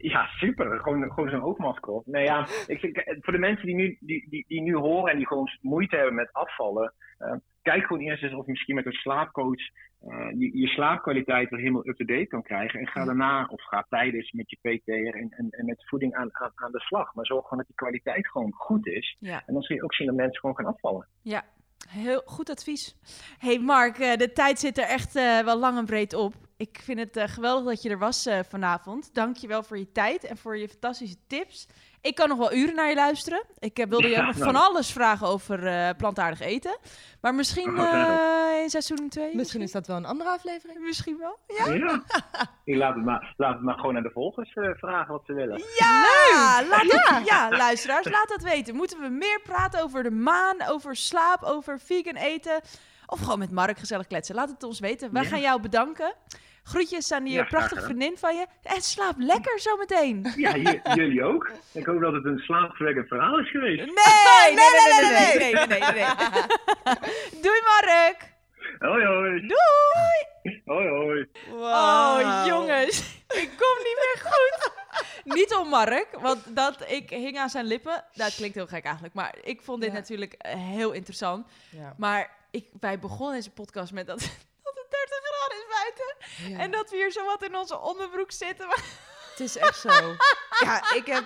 Ja, 0.00 0.26
super. 0.26 0.80
Gewoon, 0.80 1.12
gewoon 1.12 1.30
zo'n 1.30 1.42
oogmasker 1.42 1.92
op. 1.92 2.06
Nee, 2.06 2.24
ja, 2.24 2.46
ik, 2.66 2.82
ik- 2.82 3.16
voor 3.20 3.32
de 3.32 3.38
mensen 3.38 3.66
die 3.66 3.74
nu, 3.74 3.96
die, 4.00 4.28
die, 4.28 4.44
die 4.48 4.60
nu 4.62 4.74
horen 4.76 5.10
en 5.12 5.16
die 5.16 5.26
gewoon 5.26 5.48
moeite 5.60 5.96
hebben 5.96 6.14
met 6.14 6.32
afvallen. 6.32 6.94
eh, 7.18 7.32
kijk 7.62 7.84
gewoon 7.86 8.02
eerst 8.02 8.22
eens 8.22 8.34
of 8.34 8.44
je 8.44 8.50
misschien 8.50 8.74
met 8.74 8.86
een 8.86 8.92
slaapcoach 8.92 9.60
eh, 10.00 10.30
je, 10.38 10.58
je 10.58 10.66
slaapkwaliteit 10.66 11.50
weer 11.50 11.58
helemaal 11.60 11.86
up-to-date 11.88 12.26
kan 12.26 12.42
krijgen. 12.42 12.80
En 12.80 12.86
ga 12.86 13.04
daarna, 13.04 13.46
of 13.46 13.62
ga 13.62 13.86
tijdens 13.88 14.32
met 14.32 14.50
je 14.50 14.56
PT'er 14.56 15.14
en, 15.14 15.28
en, 15.30 15.48
en 15.50 15.64
met 15.64 15.88
voeding 15.88 16.14
aan, 16.14 16.28
aan, 16.32 16.52
aan 16.54 16.72
de 16.72 16.80
slag. 16.80 17.14
Maar 17.14 17.26
zorg 17.26 17.42
gewoon 17.42 17.58
dat 17.58 17.66
die 17.66 17.76
kwaliteit 17.76 18.28
gewoon 18.28 18.52
goed 18.52 18.86
is. 18.86 19.16
Ja. 19.20 19.42
En 19.46 19.52
dan 19.54 19.62
zul 19.62 19.76
je 19.76 19.82
ook 19.84 19.94
zien 19.94 20.06
dat 20.06 20.16
mensen 20.16 20.40
gewoon 20.40 20.56
gaan 20.56 20.66
afvallen. 20.74 21.08
Ja, 21.22 21.42
heel 21.88 22.22
goed 22.24 22.50
advies. 22.50 22.94
hey 23.38 23.58
Mark, 23.58 23.98
eh, 23.98 24.16
de 24.16 24.32
tijd 24.32 24.58
zit 24.58 24.78
er 24.78 24.84
echt 24.84 25.16
eh, 25.16 25.38
wel 25.38 25.58
lang 25.58 25.78
en 25.78 25.84
breed 25.84 26.14
op. 26.14 26.34
Ik 26.56 26.80
vind 26.82 26.98
het 26.98 27.16
eh, 27.16 27.28
geweldig 27.28 27.64
dat 27.64 27.82
je 27.82 27.88
er 27.88 27.98
was 27.98 28.28
vanavond. 28.48 29.14
Dank 29.14 29.36
je 29.36 29.46
wel 29.46 29.62
voor 29.62 29.78
je 29.78 29.92
tijd 29.92 30.24
en 30.24 30.36
voor 30.36 30.56
je 30.56 30.68
fantastische 30.68 31.16
tips. 31.26 31.66
Ik 32.04 32.14
kan 32.14 32.28
nog 32.28 32.38
wel 32.38 32.52
uren 32.54 32.74
naar 32.74 32.88
je 32.88 32.94
luisteren. 32.94 33.42
Ik 33.58 33.78
eh, 33.78 33.86
wilde 33.86 34.08
je 34.08 34.14
Ja, 34.14 34.24
nog 34.26 34.36
nou. 34.36 34.44
van 34.52 34.56
alles 34.62 34.92
vragen 34.92 35.26
over 35.26 35.66
eh, 35.66 35.88
plantaardig 35.96 36.40
eten. 36.40 36.78
Maar 37.20 37.34
misschien 37.34 37.78
Oh, 37.80 37.92
eh, 37.94 38.62
in 38.62 38.70
seizoen 38.70 39.08
2? 39.08 39.34
Misschien 39.36 39.60
is 39.62 39.72
dat 39.72 39.86
wel 39.86 39.96
een 39.96 40.04
andere 40.04 40.30
aflevering. 40.30 40.78
Misschien 40.80 41.18
wel. 41.18 41.38
Ja, 41.46 41.72
Ja. 41.72 42.02
Ik 42.64 42.76
laat, 42.76 42.94
het 42.94 43.04
maar, 43.04 43.34
laat 43.36 43.52
het 43.54 43.62
maar 43.62 43.74
gewoon 43.74 43.96
aan 43.96 44.02
de 44.02 44.10
volgers 44.10 44.52
eh, 44.54 44.70
vragen 44.74 45.12
wat 45.12 45.22
ze 45.26 45.32
willen. 45.32 45.62
ja, 45.78 46.62
laat 46.68 46.82
het- 46.82 47.26
ja, 47.26 47.48
luisteraars, 47.50 48.10
laat 48.10 48.28
dat 48.28 48.42
weten. 48.42 48.74
Moeten 48.74 49.00
we 49.00 49.08
meer 49.08 49.40
praten 49.42 49.82
over 49.82 50.02
de 50.02 50.10
maan, 50.10 50.56
over 50.68 50.96
slaap, 50.96 51.42
over 51.42 51.80
vegan 51.80 52.16
eten? 52.16 52.60
Of 53.06 53.20
gewoon 53.20 53.38
met 53.38 53.50
Mark 53.50 53.78
gezellig 53.78 54.06
kletsen? 54.06 54.34
Laat 54.34 54.48
het 54.50 54.62
ons 54.62 54.80
weten. 54.80 55.12
Wij 55.12 55.22
Ja. 55.22 55.28
gaan 55.28 55.40
jou 55.40 55.60
bedanken. 55.60 56.14
Groetjes 56.64 57.12
aan 57.12 57.24
die 57.24 57.32
ja, 57.32 57.44
prachtige 57.44 57.82
vriendin 57.82 58.18
van 58.18 58.36
je. 58.36 58.46
En 58.62 58.82
slaap 58.82 59.14
lekker 59.18 59.60
zometeen. 59.60 60.32
Ja, 60.36 60.56
jullie 60.94 61.22
ook. 61.22 61.50
Ik 61.72 61.86
hoop 61.86 62.00
dat 62.00 62.12
het 62.12 62.24
een 62.24 62.38
slaapverwekkend 62.38 63.08
verhaal 63.08 63.38
is 63.38 63.50
geweest. 63.50 63.78
Nee, 63.78 64.54
nee, 64.54 64.70
nee, 64.70 65.10
nee, 65.12 65.54
nee, 65.54 65.66
nee, 65.66 65.92
nee. 65.92 66.06
Doei 67.42 67.60
Mark. 67.64 68.32
Hoi, 68.78 69.04
hoi. 69.04 69.40
Doei. 69.40 70.62
Hoi, 70.64 70.88
hoi. 70.88 71.28
Wow. 71.50 71.62
Oh, 71.62 72.42
jongens. 72.46 73.22
Ik 73.28 73.50
kom 73.56 73.76
niet 73.78 73.98
meer 74.04 74.32
goed. 74.32 74.72
niet 75.24 75.54
om 75.54 75.68
Mark, 75.68 76.08
want 76.20 76.56
dat 76.56 76.90
ik 76.90 77.10
hing 77.10 77.38
aan 77.38 77.50
zijn 77.50 77.64
lippen. 77.64 78.04
Dat 78.12 78.34
klinkt 78.34 78.54
heel 78.54 78.66
gek 78.66 78.84
eigenlijk, 78.84 79.14
maar 79.14 79.34
ik 79.42 79.62
vond 79.62 79.80
dit 79.80 79.92
natuurlijk 79.92 80.34
heel 80.48 80.92
interessant. 80.92 81.46
Ja. 81.70 81.94
Maar 81.96 82.30
ik, 82.50 82.66
wij 82.80 82.98
begonnen 82.98 83.34
deze 83.34 83.50
podcast 83.50 83.92
met 83.92 84.06
dat 84.06 84.30
dat 85.48 85.58
het 85.58 85.66
30 85.66 85.66
graden 85.66 85.66
is 85.66 85.66
buiten. 85.82 86.14
Ja. 86.56 86.58
En 86.64 86.70
dat 86.70 86.90
we 86.90 86.96
hier 86.96 87.10
zo 87.12 87.24
wat 87.24 87.42
in 87.42 87.56
onze 87.56 87.78
onderbroek 87.78 88.32
zitten. 88.32 88.66
Maar 88.66 88.82
Het 89.30 89.40
is 89.40 89.56
echt 89.56 89.78
zo. 89.80 90.16
ja, 90.58 90.92
ik 90.94 91.06
heb, 91.06 91.24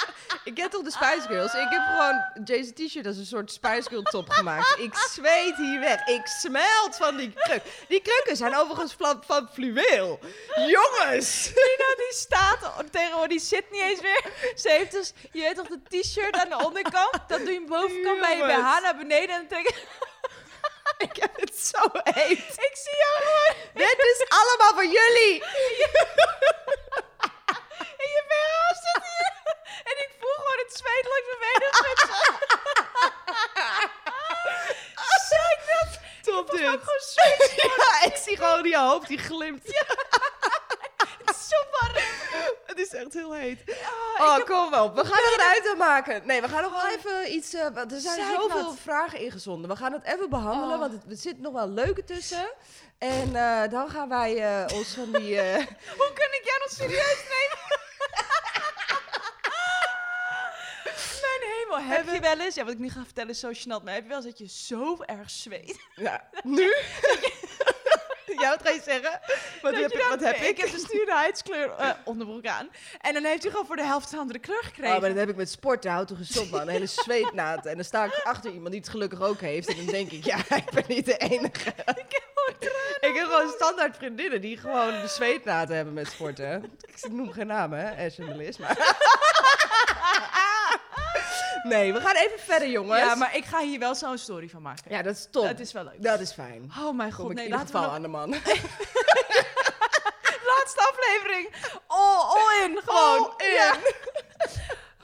ik 0.50 0.56
heb 0.56 0.70
toch 0.70 0.82
de 0.82 0.90
Spice 0.90 1.26
Girls. 1.28 1.54
Ik 1.54 1.66
heb 1.70 1.82
gewoon 1.86 2.44
Jason 2.44 2.72
T-shirt 2.72 3.06
als 3.06 3.16
een 3.16 3.26
soort 3.26 3.52
Spice 3.52 3.88
Girl 3.88 4.02
top 4.02 4.30
gemaakt. 4.30 4.78
Ik 4.78 4.94
zweet 4.94 5.56
hier 5.56 5.80
weg. 5.80 6.06
Ik 6.06 6.26
smelt 6.26 6.96
van 6.96 7.16
die 7.16 7.32
kruk. 7.32 7.62
Die 7.88 8.00
krukken 8.02 8.36
zijn 8.36 8.56
overigens 8.56 8.94
van, 8.98 9.22
van 9.26 9.48
fluweel. 9.52 10.18
Jongens! 10.56 11.46
Nina 11.46 11.94
die 11.96 12.12
staat 12.14 12.72
tegenwoordig, 12.90 13.28
die 13.28 13.40
zit 13.40 13.70
niet 13.70 13.82
eens 13.82 14.00
meer. 14.00 14.22
Ze 14.56 14.70
heeft 14.70 14.92
dus, 14.92 15.12
je 15.32 15.40
weet 15.40 15.56
toch, 15.56 15.66
de 15.68 16.00
t-shirt 16.00 16.36
aan 16.36 16.48
de 16.48 16.64
onderkant. 16.64 17.12
Dat 17.28 17.38
doe 17.40 17.52
je 17.52 17.64
bovenkant 17.66 18.20
bij 18.20 18.36
je. 18.36 18.44
BH 18.44 18.82
naar 18.82 18.96
beneden. 18.96 19.34
En 19.34 19.46
dan 19.48 19.62
trek 19.62 19.84
Ik 20.98 21.16
heb 21.16 21.40
het 21.40 21.58
zo 21.58 21.78
heet. 21.92 22.38
ik 22.38 22.70
zie 22.72 22.96
is 24.20 24.28
allemaal 24.38 24.72
voor 24.74 24.84
jullie. 24.98 25.34
in 28.04 28.10
je 28.16 28.22
BH 28.30 28.74
zit 28.84 29.02
hier. 29.10 29.32
En 29.84 29.96
ik 30.04 30.10
voel 30.20 30.34
gewoon 30.34 30.58
het 30.64 30.72
zweet 30.76 31.06
langs 31.12 31.26
mijn 31.28 31.40
benen 31.52 31.72
zwitsen. 31.74 32.18
Zeg 35.28 35.56
dat? 35.66 36.00
Top 36.22 36.46
Ik 36.52 36.58
dit. 36.58 36.66
gewoon 36.68 37.00
zweet. 37.14 37.52
Ja, 37.56 38.02
ik 38.04 38.16
zie 38.16 38.36
gewoon 38.36 38.68
je 38.68 38.78
hoofd 38.78 39.08
die 39.08 39.18
glimt. 39.18 39.59
Op. 44.82 44.94
We 44.94 45.04
gaan 45.04 45.62
er 45.62 45.70
een 45.70 45.78
maken. 45.78 46.22
Nee, 46.26 46.40
we 46.40 46.48
gaan 46.48 46.62
nog 46.62 46.82
wel 46.82 46.90
even 46.90 47.34
iets... 47.34 47.54
eh, 47.54 47.76
er 47.76 48.00
zijn 48.00 48.26
zoveel 48.34 48.72
vragen 48.72 49.18
ingezonden. 49.20 49.70
We 49.70 49.76
gaan 49.76 49.92
het 49.92 50.04
even 50.04 50.30
behandelen, 50.30 50.74
Oh. 50.74 50.78
want 50.80 50.92
het, 50.92 51.02
er 51.10 51.16
zit 51.16 51.40
nog 51.40 51.52
wel 51.52 51.68
leuke 51.68 52.04
tussen. 52.04 52.50
En 52.98 53.36
eh, 53.36 53.70
dan 53.70 53.90
gaan 53.90 54.08
wij 54.08 54.36
eh, 54.66 54.76
ons 54.76 54.94
van 54.94 55.12
die... 55.12 55.36
Hoe 55.98 56.10
kan 56.14 56.30
ik 56.32 56.40
jou 56.44 56.58
nog 56.60 56.70
serieus 56.70 57.24
nemen? 57.28 57.58
Mijn 61.20 61.52
hemel, 61.52 61.78
heb 61.96 62.08
je 62.14 62.20
wel 62.20 62.38
eens... 62.40 62.54
Ja, 62.54 62.64
wat 62.64 62.72
ik 62.72 62.78
nu 62.78 62.90
ga 62.90 63.04
vertellen 63.04 63.30
is 63.30 63.40
zo 63.40 63.50
gênant, 63.52 63.84
maar 63.84 63.94
heb 63.94 64.02
je 64.02 64.08
wel 64.08 64.16
eens 64.16 64.26
dat 64.26 64.38
je 64.38 64.48
zo 64.48 65.02
erg 65.02 65.30
zweet? 65.30 65.78
ja, 65.94 66.28
nu? 66.42 66.72
Wat 68.48 68.60
ga 68.62 68.70
je 68.70 68.80
zeggen? 68.84 69.20
Wat, 69.62 69.74
heb, 69.74 69.90
ik- 69.92 70.06
wat 70.08 70.20
heb 70.24 70.36
ik? 70.36 70.48
Ik 70.48 70.58
heb 70.58 70.70
de 70.70 70.78
stuurde 70.78 71.12
huidskleur 71.12 71.70
eh, 71.78 71.90
onderbroek 72.04 72.46
aan. 72.46 72.68
En 73.00 73.14
dan 73.14 73.24
heeft 73.24 73.42
hij 73.42 73.50
gewoon 73.50 73.66
voor 73.66 73.76
de 73.76 73.84
helft 73.84 74.12
een 74.12 74.18
andere 74.18 74.38
kleur 74.38 74.62
gekregen. 74.62 74.94
Oh, 74.94 75.00
maar 75.00 75.08
dat 75.10 75.18
heb 75.18 75.28
ik 75.28 75.36
met 75.36 75.50
sporten. 75.50 75.90
Houd 75.90 76.08
toch 76.08 76.16
gestopt, 76.18 76.50
man. 76.50 76.60
Een 76.60 76.68
hele 76.68 76.86
zweetnaad. 76.86 77.66
En 77.66 77.74
dan 77.74 77.84
sta 77.84 78.04
ik 78.04 78.20
achter 78.24 78.50
iemand 78.50 78.70
die 78.70 78.80
het 78.80 78.88
gelukkig 78.90 79.20
ook 79.22 79.40
heeft. 79.40 79.68
En 79.68 79.76
dan 79.76 79.86
denk 79.86 80.10
ik, 80.10 80.24
ja, 80.24 80.36
ik 80.56 80.70
ben 80.70 80.84
niet 80.88 81.04
de 81.06 81.16
enige. 81.16 81.68
Ik 83.00 83.14
heb 83.16 83.24
gewoon 83.26 83.48
standaard 83.50 83.96
vriendinnen 83.96 84.40
die 84.40 84.56
gewoon 84.56 85.00
de 85.00 85.08
zweetnaad 85.08 85.68
hebben 85.68 85.94
met 85.94 86.06
sporten. 86.08 86.64
Ik 87.02 87.12
noem 87.12 87.32
geen 87.32 87.46
namen, 87.46 87.78
hè, 87.78 88.06
en 88.06 88.12
Melis, 88.26 88.58
maar... 88.58 88.76
Nee, 91.62 91.92
we 91.92 92.00
gaan 92.00 92.16
even 92.16 92.38
verder, 92.38 92.68
jongens. 92.68 93.00
Ja, 93.00 93.14
maar 93.14 93.36
ik 93.36 93.44
ga 93.44 93.60
hier 93.60 93.78
wel 93.78 93.94
zo'n 93.94 94.18
story 94.18 94.48
van 94.48 94.62
maken. 94.62 94.84
Ja, 94.88 95.02
dat 95.02 95.14
is 95.14 95.28
top. 95.30 95.46
Het 95.46 95.60
is 95.60 95.72
wel 95.72 95.84
leuk. 95.84 96.02
Dat 96.02 96.20
is 96.20 96.32
fijn. 96.32 96.72
Oh 96.78 96.96
mijn 96.96 97.12
Kom 97.12 97.22
god, 97.22 97.30
ik 97.30 97.36
nee, 97.36 97.48
laten 97.48 97.74
we 97.74 97.80
nog... 97.80 97.92
aan 97.92 98.02
de 98.02 98.08
man. 98.08 98.30
Laatste 100.50 100.92
aflevering. 100.92 101.54
All, 101.86 102.16
all 102.16 102.64
in, 102.64 102.80
gewoon. 102.84 103.18
All 103.18 103.32
in. 103.46 103.52
Ja. 103.52 103.74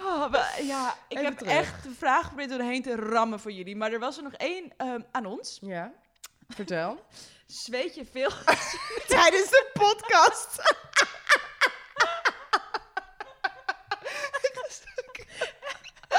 Oh, 0.01 0.35
ja, 0.63 0.95
ik 1.09 1.19
Even 1.19 1.25
heb 1.25 1.39
terug. 1.39 1.53
echt 1.53 1.83
de 1.83 1.93
vraag 1.99 2.21
geprobeerd 2.23 2.51
doorheen 2.51 2.83
te 2.83 2.95
rammen 2.95 3.41
voor 3.41 3.53
jullie. 3.53 3.77
Maar 3.77 3.93
er 3.93 3.99
was 3.99 4.17
er 4.17 4.23
nog 4.23 4.33
één 4.33 4.73
ehm, 4.77 5.01
aan 5.13 5.27
ons. 5.27 5.59
Ja, 5.61 5.93
vertel. 6.49 7.05
Zweet 7.47 7.95
je 7.95 8.05
veel? 8.13 8.31
Tijdens 9.17 9.51
de 9.51 9.71
podcast. 9.73 10.49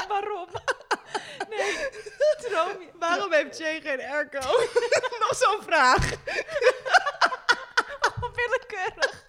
Waarom? 0.08 0.48
Nee, 1.48 1.74
droom 2.38 2.80
je. 2.80 2.88
Waarom 2.98 3.32
heeft 3.32 3.58
Jay 3.58 3.80
geen 3.80 4.00
airco? 4.00 4.38
Nog 5.24 5.36
zo'n 5.36 5.62
vraag. 5.62 6.10
Willekeurig. 8.38 9.24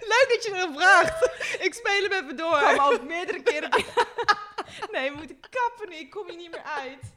Leuk 0.00 0.26
dat 0.28 0.44
je 0.44 0.50
erom 0.54 0.74
vraagt. 0.74 1.24
Ik 1.60 1.74
speel 1.74 2.02
hem 2.02 2.12
even 2.12 2.36
door. 2.36 2.58
kwam 2.58 2.92
ook 2.92 3.02
meerdere 3.02 3.42
keren. 3.42 3.70
nee, 4.92 5.10
we 5.10 5.16
moeten 5.16 5.40
kappen 5.40 5.88
nu. 5.88 5.94
Ik 5.96 6.10
kom 6.10 6.28
hier 6.28 6.36
niet 6.36 6.50
meer 6.50 6.62
uit. 6.62 7.12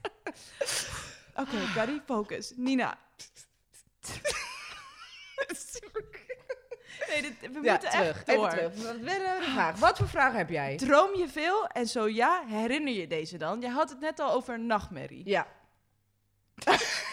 Oké, 1.35 1.71
Carrie, 1.73 2.01
focus. 2.05 2.51
Nina. 2.55 2.97
Nee, 7.09 7.21
dit, 7.21 7.33
we 7.39 7.59
Ja, 7.61 7.71
moeten 7.71 7.89
terug. 7.89 8.07
echt 8.07 8.25
door. 8.25 8.47
Even 8.47 8.71
terug. 8.71 9.01
Wat 9.03 9.43
vraag? 9.43 9.79
Wat 9.79 9.97
voor 9.97 10.07
vraag 10.07 10.33
heb 10.33 10.49
jij? 10.49 10.75
Droom 10.77 11.15
je 11.15 11.27
veel? 11.27 11.67
En 11.67 11.87
zo 11.87 12.07
ja, 12.09 12.43
herinner 12.47 12.93
je 12.93 13.07
deze 13.07 13.37
dan? 13.37 13.61
Je 13.61 13.69
had 13.69 13.89
het 13.89 13.99
net 13.99 14.19
al 14.19 14.31
over 14.31 14.53
een 14.53 14.65
nachtmerrie. 14.65 15.21
Ja. 15.29 15.47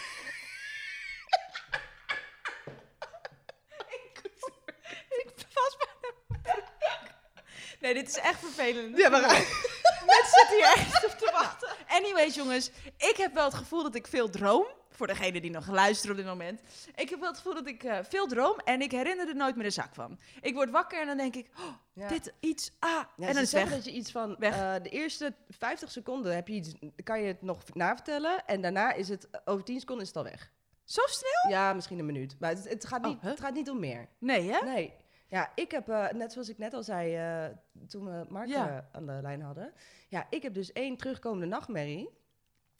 Nee, 7.79 7.93
dit 7.93 8.07
is 8.07 8.17
echt 8.17 8.39
vervelend. 8.39 8.97
Ja, 8.97 9.09
maar 9.09 9.21
Mensen 9.21 10.31
zitten 10.39 10.55
hier 10.55 10.73
echt 10.75 11.05
op 11.05 11.11
te 11.11 11.29
wachten. 11.31 11.69
Anyways, 11.87 12.35
jongens. 12.35 12.71
Ik 12.97 13.15
heb 13.17 13.33
wel 13.33 13.45
het 13.45 13.53
gevoel 13.53 13.83
dat 13.83 13.95
ik 13.95 14.07
veel 14.07 14.29
droom. 14.29 14.65
Voor 14.95 15.07
degene 15.07 15.41
die 15.41 15.51
nog 15.51 15.67
luisteren 15.67 16.11
op 16.11 16.17
dit 16.21 16.25
moment. 16.31 16.61
Ik 16.95 17.09
heb 17.09 17.19
wel 17.19 17.27
het 17.29 17.37
gevoel 17.37 17.53
dat 17.53 17.67
ik 17.67 17.83
eh, 17.83 17.97
veel 18.03 18.27
droom. 18.27 18.57
En 18.59 18.81
ik 18.81 18.91
herinner 18.91 19.27
er 19.27 19.35
nooit 19.35 19.55
meer 19.55 19.65
een 19.65 19.71
zak 19.71 19.93
van. 19.95 20.19
Ik 20.41 20.53
word 20.53 20.69
wakker 20.69 20.99
en 21.01 21.07
dan 21.07 21.17
denk 21.17 21.35
ik... 21.35 21.49
Oh, 21.59 21.65
Ja. 21.93 22.07
dit, 22.07 22.33
iets, 22.39 22.71
ah. 22.79 22.89
Ja, 23.17 23.27
en 23.27 23.33
dan 23.33 23.43
is 23.43 23.51
weg. 23.51 23.69
dat 23.69 23.85
je 23.85 23.91
iets 23.91 24.11
van 24.11 24.35
Weg. 24.39 24.53
eh, 24.55 24.73
de 24.83 24.89
eerste 24.89 25.33
50 25.49 25.91
seconden 25.91 26.35
heb 26.35 26.47
je 26.47 26.53
iets, 26.53 26.73
kan 27.03 27.21
je 27.21 27.27
het 27.27 27.41
nog 27.41 27.73
navertellen 27.73 28.45
en 28.45 28.61
daarna 28.61 28.93
is 28.93 29.09
het 29.09 29.27
over 29.45 29.63
10 29.63 29.79
seconden 29.79 30.03
is 30.03 30.09
het 30.13 30.17
al 30.17 30.23
weg. 30.31 30.51
Zo 30.83 31.01
snel? 31.05 31.51
Ja, 31.51 31.73
misschien 31.73 31.99
een 31.99 32.05
minuut, 32.05 32.35
maar 32.39 32.49
het, 32.49 32.69
het 32.69 32.85
gaat 32.85 33.03
niet, 33.05 33.15
Oh, 33.15 33.21
huh? 33.21 33.29
het 33.29 33.39
gaat 33.39 33.53
niet 33.53 33.69
om 33.69 33.79
meer. 33.79 34.07
Nee, 34.19 34.51
hè? 34.51 34.59
Nee. 34.65 34.93
Ja, 35.27 35.51
ik 35.55 35.71
heb, 35.71 35.89
eh, 35.89 36.09
net 36.11 36.31
zoals 36.31 36.49
ik 36.49 36.57
net 36.57 36.73
al 36.73 36.83
zei 36.83 37.53
toen 37.87 38.05
we 38.05 38.25
Mark 38.29 38.47
Ja. 38.47 38.89
aan 38.91 39.05
de 39.05 39.19
lijn 39.21 39.41
hadden. 39.41 39.73
Ja, 40.07 40.27
ik 40.29 40.43
heb 40.43 40.53
dus 40.53 40.71
één 40.71 40.97
terugkomende 40.97 41.45
nachtmerrie. 41.45 42.09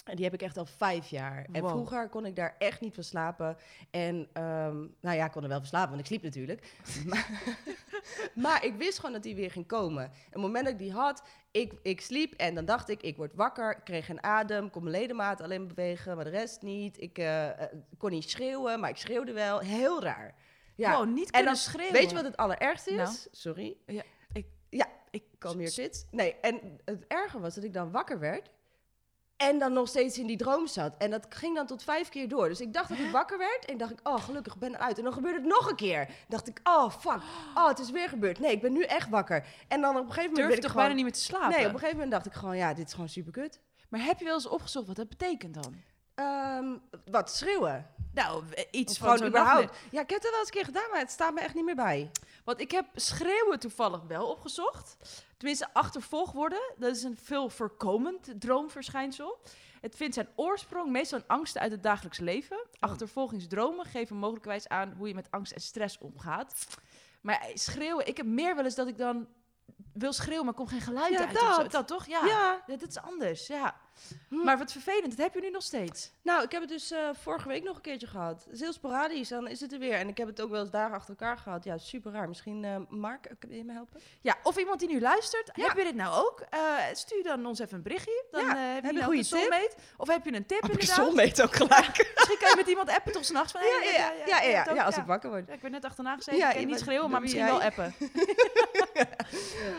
En 0.05 0.15
die 0.15 0.25
heb 0.25 0.33
ik 0.33 0.41
echt 0.41 0.57
al 0.57 0.65
vijf 0.65 1.07
jaar. 1.09 1.45
En 1.51 1.61
Wow. 1.61 1.69
vroeger 1.69 2.09
kon 2.09 2.25
ik 2.25 2.35
daar 2.35 2.55
echt 2.57 2.81
niet 2.81 2.93
van 2.93 3.03
slapen. 3.03 3.57
En 3.91 4.29
ehm, 4.33 4.77
nou 5.01 5.15
ja, 5.17 5.25
ik 5.25 5.31
kon 5.31 5.43
er 5.43 5.49
wel 5.49 5.57
van 5.57 5.67
slapen, 5.67 5.89
want 5.89 5.99
ik 5.99 6.05
sliep 6.05 6.23
natuurlijk. 6.23 6.67
maar, 7.09 7.29
maar 8.33 8.65
ik 8.65 8.75
wist 8.75 8.95
gewoon 8.97 9.13
dat 9.13 9.23
die 9.23 9.35
weer 9.35 9.51
ging 9.51 9.67
komen. 9.67 10.03
En 10.03 10.11
het 10.29 10.41
moment 10.41 10.63
dat 10.63 10.73
ik 10.73 10.79
die 10.79 10.91
had, 10.91 11.23
ik, 11.51 11.73
ik 11.81 12.01
sliep 12.01 12.33
en 12.33 12.55
dan 12.55 12.65
dacht 12.65 12.89
ik, 12.89 13.01
ik 13.01 13.17
word 13.17 13.35
wakker, 13.35 13.71
ik 13.77 13.83
kreeg 13.83 14.05
geen 14.05 14.23
adem, 14.23 14.69
kon 14.69 14.83
mijn 14.83 14.95
ledemaat 14.95 15.41
alleen 15.41 15.67
bewegen, 15.67 16.15
maar 16.15 16.25
de 16.25 16.29
rest 16.29 16.61
niet. 16.61 17.01
Ik 17.01 17.17
eh, 17.17 17.49
eh, 17.49 17.67
kon 17.97 18.11
niet 18.11 18.29
schreeuwen, 18.29 18.79
maar 18.79 18.89
ik 18.89 18.97
schreeuwde 18.97 19.33
wel. 19.33 19.59
Heel 19.59 20.03
raar. 20.03 20.35
Ja. 20.75 21.03
Niet 21.03 21.25
En 21.25 21.31
kunnen 21.31 21.45
dan, 21.45 21.55
schreeuwen. 21.55 21.93
Weet 21.93 22.09
je 22.09 22.15
wat 22.15 22.25
het 22.25 22.37
allerergste 22.37 22.89
is? 22.89 22.95
Nou. 22.95 23.15
Sorry. 23.31 23.77
Ja, 23.85 24.03
ik... 24.33 24.47
Ja, 24.69 24.87
ik 25.09 25.23
Kom 25.39 25.57
hier 25.57 25.69
zit. 25.69 26.07
Nee, 26.11 26.35
en 26.41 26.79
het 26.85 27.05
erge 27.07 27.39
was 27.39 27.55
dat 27.55 27.63
ik 27.63 27.73
dan 27.73 27.91
wakker 27.91 28.19
werd. 28.19 28.49
En 29.37 29.59
dan 29.59 29.73
nog 29.73 29.87
steeds 29.87 30.17
in 30.17 30.27
die 30.27 30.37
droom 30.37 30.67
zat. 30.67 30.97
En 30.97 31.11
dat 31.11 31.25
ging 31.29 31.55
dan 31.55 31.65
tot 31.65 31.83
vijf 31.83 32.09
keer 32.09 32.27
door. 32.27 32.47
Dus 32.47 32.61
ik 32.61 32.73
dacht 32.73 32.89
dat 32.89 32.97
ik 32.97 33.11
wakker 33.11 33.37
werd. 33.37 33.65
En 33.65 33.77
dacht 33.77 33.91
ik, 33.91 33.99
oh 34.03 34.23
gelukkig, 34.23 34.53
ik 34.53 34.59
ben 34.59 34.75
eruit. 34.75 34.97
En 34.97 35.03
dan 35.03 35.13
gebeurde 35.13 35.39
het 35.39 35.47
nog 35.47 35.69
een 35.69 35.75
keer. 35.75 36.09
dacht 36.27 36.47
ik, 36.47 36.59
oh 36.63 36.91
fuck. 36.91 37.21
Oh, 37.55 37.67
het 37.67 37.79
is 37.79 37.91
weer 37.91 38.09
gebeurd. 38.09 38.39
Nee, 38.39 38.51
ik 38.51 38.61
ben 38.61 38.73
nu 38.73 38.83
echt 38.83 39.09
wakker. 39.09 39.45
En 39.67 39.81
dan 39.81 39.97
op 39.97 40.05
een 40.05 40.13
gegeven 40.13 40.29
moment 40.29 40.35
Durf 40.35 40.47
werd 40.47 40.49
je 40.49 40.55
ik 40.55 40.61
toch 40.61 40.71
gewoon... 40.71 40.85
bijna 40.85 40.95
niet 40.95 41.03
meer 41.03 41.13
te 41.13 41.19
slapen? 41.19 41.49
Nee, 41.49 41.67
op 41.67 41.73
een 41.73 41.79
gegeven 41.79 41.93
moment 41.93 42.11
dacht 42.11 42.25
ik 42.25 42.33
gewoon, 42.33 42.57
ja, 42.57 42.73
dit 42.73 42.87
is 42.87 42.93
gewoon 42.93 43.09
super 43.09 43.31
kut. 43.31 43.59
Maar 43.89 44.03
heb 44.03 44.19
je 44.19 44.25
wel 44.25 44.33
eens 44.33 44.47
opgezocht 44.47 44.87
wat 44.87 44.95
dat 44.95 45.09
betekent 45.09 45.63
dan? 45.63 45.81
Ehm, 46.15 46.77
wat, 47.11 47.31
schreeuwen? 47.31 47.89
Nou, 48.13 48.43
eh, 48.53 48.63
iets 48.71 49.01
Of 49.01 49.07
van 49.07 49.27
überhaupt? 49.27 49.77
Ja, 49.91 50.01
ik 50.01 50.09
heb 50.09 50.21
het 50.21 50.29
wel 50.31 50.39
eens 50.39 50.47
een 50.47 50.53
keer 50.53 50.65
gedaan, 50.65 50.89
maar 50.91 50.99
het 50.99 51.11
staat 51.11 51.33
me 51.33 51.39
echt 51.39 51.53
niet 51.53 51.65
meer 51.65 51.75
bij. 51.75 52.11
Want 52.43 52.59
ik 52.59 52.71
heb 52.71 52.85
schreeuwen 52.95 53.59
toevallig 53.59 54.01
wel 54.07 54.29
opgezocht. 54.29 54.97
Tenminste, 55.45 55.73
achtervolg 55.73 56.31
worden. 56.31 56.73
Dat 56.77 56.95
is 56.95 57.03
een 57.03 57.17
veel 57.17 57.49
voorkomend 57.49 58.33
droomverschijnsel. 58.39 59.39
Het 59.81 59.95
vindt 59.95 60.13
zijn 60.13 60.27
oorsprong 60.35 60.91
meestal 60.91 61.19
in 61.19 61.27
angsten 61.27 61.61
uit 61.61 61.71
het 61.71 61.83
dagelijks 61.83 62.19
leven. 62.19 62.65
Achtervolgingsdromen 62.79 63.85
geven 63.85 64.15
mogelijkwijs 64.15 64.67
aan 64.67 64.93
hoe 64.97 65.07
je 65.07 65.13
met 65.13 65.31
angst 65.31 65.51
en 65.53 65.61
stress 65.61 65.97
omgaat. 65.97 66.67
Maar 67.21 67.49
schreeuwen, 67.53 68.07
ik 68.07 68.17
heb 68.17 68.25
meer 68.25 68.55
wel 68.55 68.63
eens 68.63 68.75
dat 68.75 68.87
ik 68.87 68.97
dan 68.97 69.27
wil 69.93 70.13
schreeuwen, 70.13 70.45
maar 70.45 70.53
komt 70.53 70.69
geen 70.69 70.81
geluid 70.81 71.13
Ja, 71.13 71.19
uit. 71.27 71.41
of 71.41 71.53
zo. 71.53 71.61
dat. 71.61 71.71
dat 71.71 71.87
toch? 71.87 72.05
Ja. 72.05 72.25
Ja. 72.25 72.63
Ja, 72.67 72.75
dit 72.77 72.87
is 72.87 72.97
anders, 72.97 73.47
ja. 73.47 73.75
Hm. 74.29 74.35
Maar 74.43 74.57
wat 74.57 74.71
vervelend, 74.71 75.09
dat 75.17 75.25
heb 75.25 75.33
je 75.33 75.41
nu 75.41 75.49
nog 75.49 75.63
steeds. 75.63 76.11
Nou, 76.21 76.43
ik 76.43 76.51
heb 76.51 76.61
het 76.61 76.69
dus 76.69 76.91
eh, 76.91 76.99
vorige 77.21 77.47
week 77.47 77.63
nog 77.63 77.75
een 77.75 77.81
keertje 77.81 78.07
gehad. 78.07 78.43
Het 78.43 78.53
is 78.53 78.59
heel 78.59 78.73
sporadisch, 78.73 79.27
dan 79.29 79.47
is 79.47 79.59
het 79.59 79.73
er 79.73 79.79
weer. 79.79 79.93
En 79.93 80.07
ik 80.07 80.17
heb 80.17 80.27
het 80.27 80.41
ook 80.41 80.49
wel 80.49 80.61
eens 80.61 80.69
dagen 80.71 80.95
achter 80.95 81.09
elkaar 81.09 81.37
gehad. 81.37 81.63
Ja, 81.63 81.77
super 81.77 82.11
raar. 82.11 82.27
Misschien, 82.27 82.63
eh, 82.63 82.75
Mark, 82.89 83.29
kun 83.39 83.55
je 83.55 83.63
me 83.63 83.73
helpen? 83.73 84.01
Ja, 84.21 84.35
of 84.43 84.57
iemand 84.57 84.79
die 84.79 84.89
nu 84.89 85.01
luistert, 85.01 85.49
Ja. 85.53 85.65
heb 85.67 85.77
je 85.77 85.83
dit 85.83 85.95
nou 85.95 86.25
ook? 86.25 86.39
Eh, 86.49 86.59
stuur 86.93 87.23
dan 87.23 87.45
ons 87.45 87.59
even 87.59 87.75
een 87.77 87.83
berichtje. 87.83 88.23
Dan 88.31 88.45
Ja, 88.45 88.55
heb 88.55 88.83
heb 88.83 88.91
je 88.93 88.97
een 88.99 89.03
goede 89.03 89.19
een 89.19 89.25
soulmate. 89.25 89.73
Of 89.97 90.07
heb 90.07 90.25
je 90.25 90.33
een 90.33 90.45
tip 90.45 90.61
Heb 90.61 90.63
een 90.63 90.79
inderdaad? 90.79 90.95
soulmate 91.05 91.43
ook 91.43 91.55
gelijk? 91.55 92.11
Misschien 92.15 92.37
kan 92.37 92.49
je 92.49 92.55
met 92.57 92.67
iemand 92.67 92.89
appen 92.89 93.11
toch 93.11 93.25
s'nachts. 93.25 93.53
Ja, 93.65 93.91
ja, 93.91 94.11
ja, 94.25 94.41
ja, 94.41 94.73
ja, 94.73 94.83
als 94.83 94.97
ik 94.97 95.03
wakker 95.05 95.29
word. 95.29 95.49
Ik 95.49 95.61
ben 95.61 95.71
net 95.71 95.85
achterna 95.85 96.15
gezeten. 96.15 96.39
Ja, 96.39 96.49
ik 96.51 96.55
kan 96.57 96.65
niet 96.65 96.79
schreeuwen, 96.79 97.09
maar 97.09 97.21
misschien 97.21 97.45
wel 97.45 97.61
appen. 97.61 97.93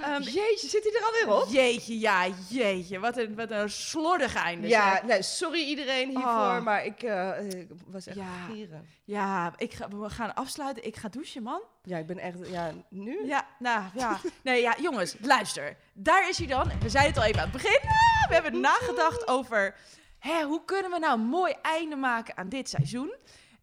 Ehm, 0.02 0.22
Jeetje, 0.22 0.68
zit 0.68 0.82
hij 0.82 0.92
er 0.92 1.04
alweer 1.06 1.42
op? 1.42 1.48
jeetje, 1.52 1.98
ja, 1.98 2.26
jeetje. 2.48 2.98
Wat 2.98 3.16
een, 3.16 3.34
wat 3.34 3.50
een 3.50 3.70
slordig 4.06 4.34
einde. 4.34 4.68
Ja, 4.68 4.92
zeg. 4.92 5.02
nee, 5.02 5.22
sorry 5.22 5.60
iedereen 5.60 6.08
hiervoor, 6.08 6.30
Oh. 6.30 6.60
maar 6.62 6.84
ik, 6.84 7.02
eh, 7.02 7.48
ik 7.48 7.68
was 7.86 8.06
echt 8.06 8.16
Ja. 8.16 8.44
gieren. 8.50 8.86
Ja, 9.04 9.52
ik 9.56 9.72
ga, 9.74 9.88
we 9.88 10.10
gaan 10.10 10.34
afsluiten. 10.34 10.84
Ik 10.86 10.96
ga 10.96 11.08
douchen, 11.08 11.42
man. 11.42 11.60
Ja, 11.82 11.98
ik 11.98 12.06
ben 12.06 12.18
echt, 12.18 12.36
ja, 12.50 12.72
nu? 12.88 13.26
Ja, 13.26 13.46
nou 13.58 13.82
ja. 13.94 14.18
Nee, 14.42 14.60
ja, 14.62 14.74
jongens, 14.80 15.16
luister. 15.20 15.76
Daar 15.92 16.28
is 16.28 16.38
hij 16.38 16.46
dan. 16.46 16.70
We 16.80 16.88
zeiden 16.88 17.12
het 17.14 17.22
al 17.22 17.28
even 17.28 17.40
aan 17.42 17.50
het 17.52 17.62
begin. 17.62 17.80
Ah, 17.82 18.28
We 18.28 18.34
hebben 18.34 18.60
nagedacht 18.60 19.28
over 19.28 19.74
hè, 20.18 20.42
hoe 20.42 20.64
kunnen 20.64 20.90
we 20.90 20.98
nou 20.98 21.18
een 21.20 21.26
mooi 21.26 21.54
einde 21.62 21.96
maken 21.96 22.36
aan 22.36 22.48
dit 22.48 22.68
seizoen. 22.68 23.14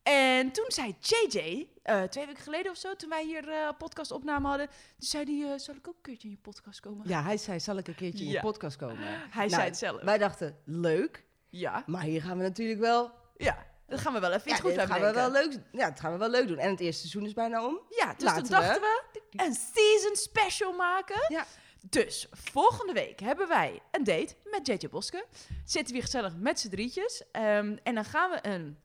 En 0.04 0.52
toen 0.52 0.66
zei 0.68 0.96
JJ, 1.00 1.68
eh, 1.84 2.02
twee 2.04 2.26
weken 2.26 2.44
geleden 2.44 2.72
of 2.72 2.78
zo, 2.78 2.96
toen 2.96 3.10
wij 3.10 3.24
hier 3.24 3.50
eh 3.50 3.70
podcast 3.78 4.12
opname 4.12 4.48
hadden, 4.48 4.68
toen 4.68 4.76
zei 4.98 5.42
hij, 5.42 5.52
eh, 5.54 5.60
zal 5.60 5.76
ik 5.76 5.88
ook 5.88 5.96
een 5.96 6.02
keertje 6.02 6.28
in 6.28 6.34
je 6.34 6.40
podcast 6.42 6.80
komen? 6.80 7.08
Ja, 7.08 7.24
hij 7.24 7.38
zei, 7.38 7.60
zal 7.60 7.78
ik 7.78 7.88
een 7.88 7.96
keertje 7.96 8.24
in 8.24 8.30
je 8.30 8.34
Ja. 8.36 8.42
podcast 8.42 8.76
komen? 8.78 8.98
Hij 9.30 9.46
Nou, 9.46 9.50
zei 9.50 9.64
het 9.64 9.78
zelf. 9.78 10.02
Wij 10.02 10.18
dachten, 10.18 10.58
leuk, 10.66 11.24
Ja, 11.50 11.84
maar 11.86 12.02
hier 12.02 12.22
gaan 12.22 12.38
we 12.38 12.44
natuurlijk 12.44 12.80
wel... 12.80 13.12
ja. 13.38 13.72
Dat 13.88 14.00
gaan 14.02 14.14
we 14.14 14.20
wel 14.20 14.32
even 14.32 14.42
Ja, 14.46 14.52
iets 14.52 14.60
goed 14.62 14.70
dit 14.70 14.80
aan 14.80 14.88
gaan 14.88 15.02
we 15.02 15.12
wel 15.12 15.32
leuk, 15.32 15.60
ja, 15.72 15.90
dat 15.90 16.00
gaan 16.00 16.12
we 16.12 16.18
wel 16.18 16.30
leuk 16.30 16.48
doen. 16.48 16.58
En 16.58 16.70
het 16.70 16.80
eerste 16.80 17.00
seizoen 17.02 17.26
is 17.26 17.34
bijna 17.34 17.66
om. 17.66 17.80
Ja, 17.90 18.14
dus 18.14 18.24
Laten 18.24 18.42
toen 18.44 18.52
dachten 18.52 18.82
we 18.82 19.22
een 19.32 19.54
season 19.54 20.16
special 20.16 20.74
maken. 20.74 21.26
Ja. 21.28 21.46
Dus 21.90 22.28
volgende 22.32 22.94
week 22.94 23.20
hebben 23.20 23.48
wij 23.48 23.80
een 23.92 24.04
date 24.04 24.36
met 24.44 24.68
JJ 24.68 24.90
Boske. 24.90 25.26
Zitten 25.66 25.86
we 25.86 25.94
hier 25.94 26.02
gezellig 26.04 26.36
met 26.36 26.60
z'n 26.60 26.70
drietjes. 26.70 27.24
Ehm, 27.32 27.78
en 27.84 27.96
dan 27.96 28.06
gaan 28.06 28.30
we 28.32 28.48
een 28.48 28.78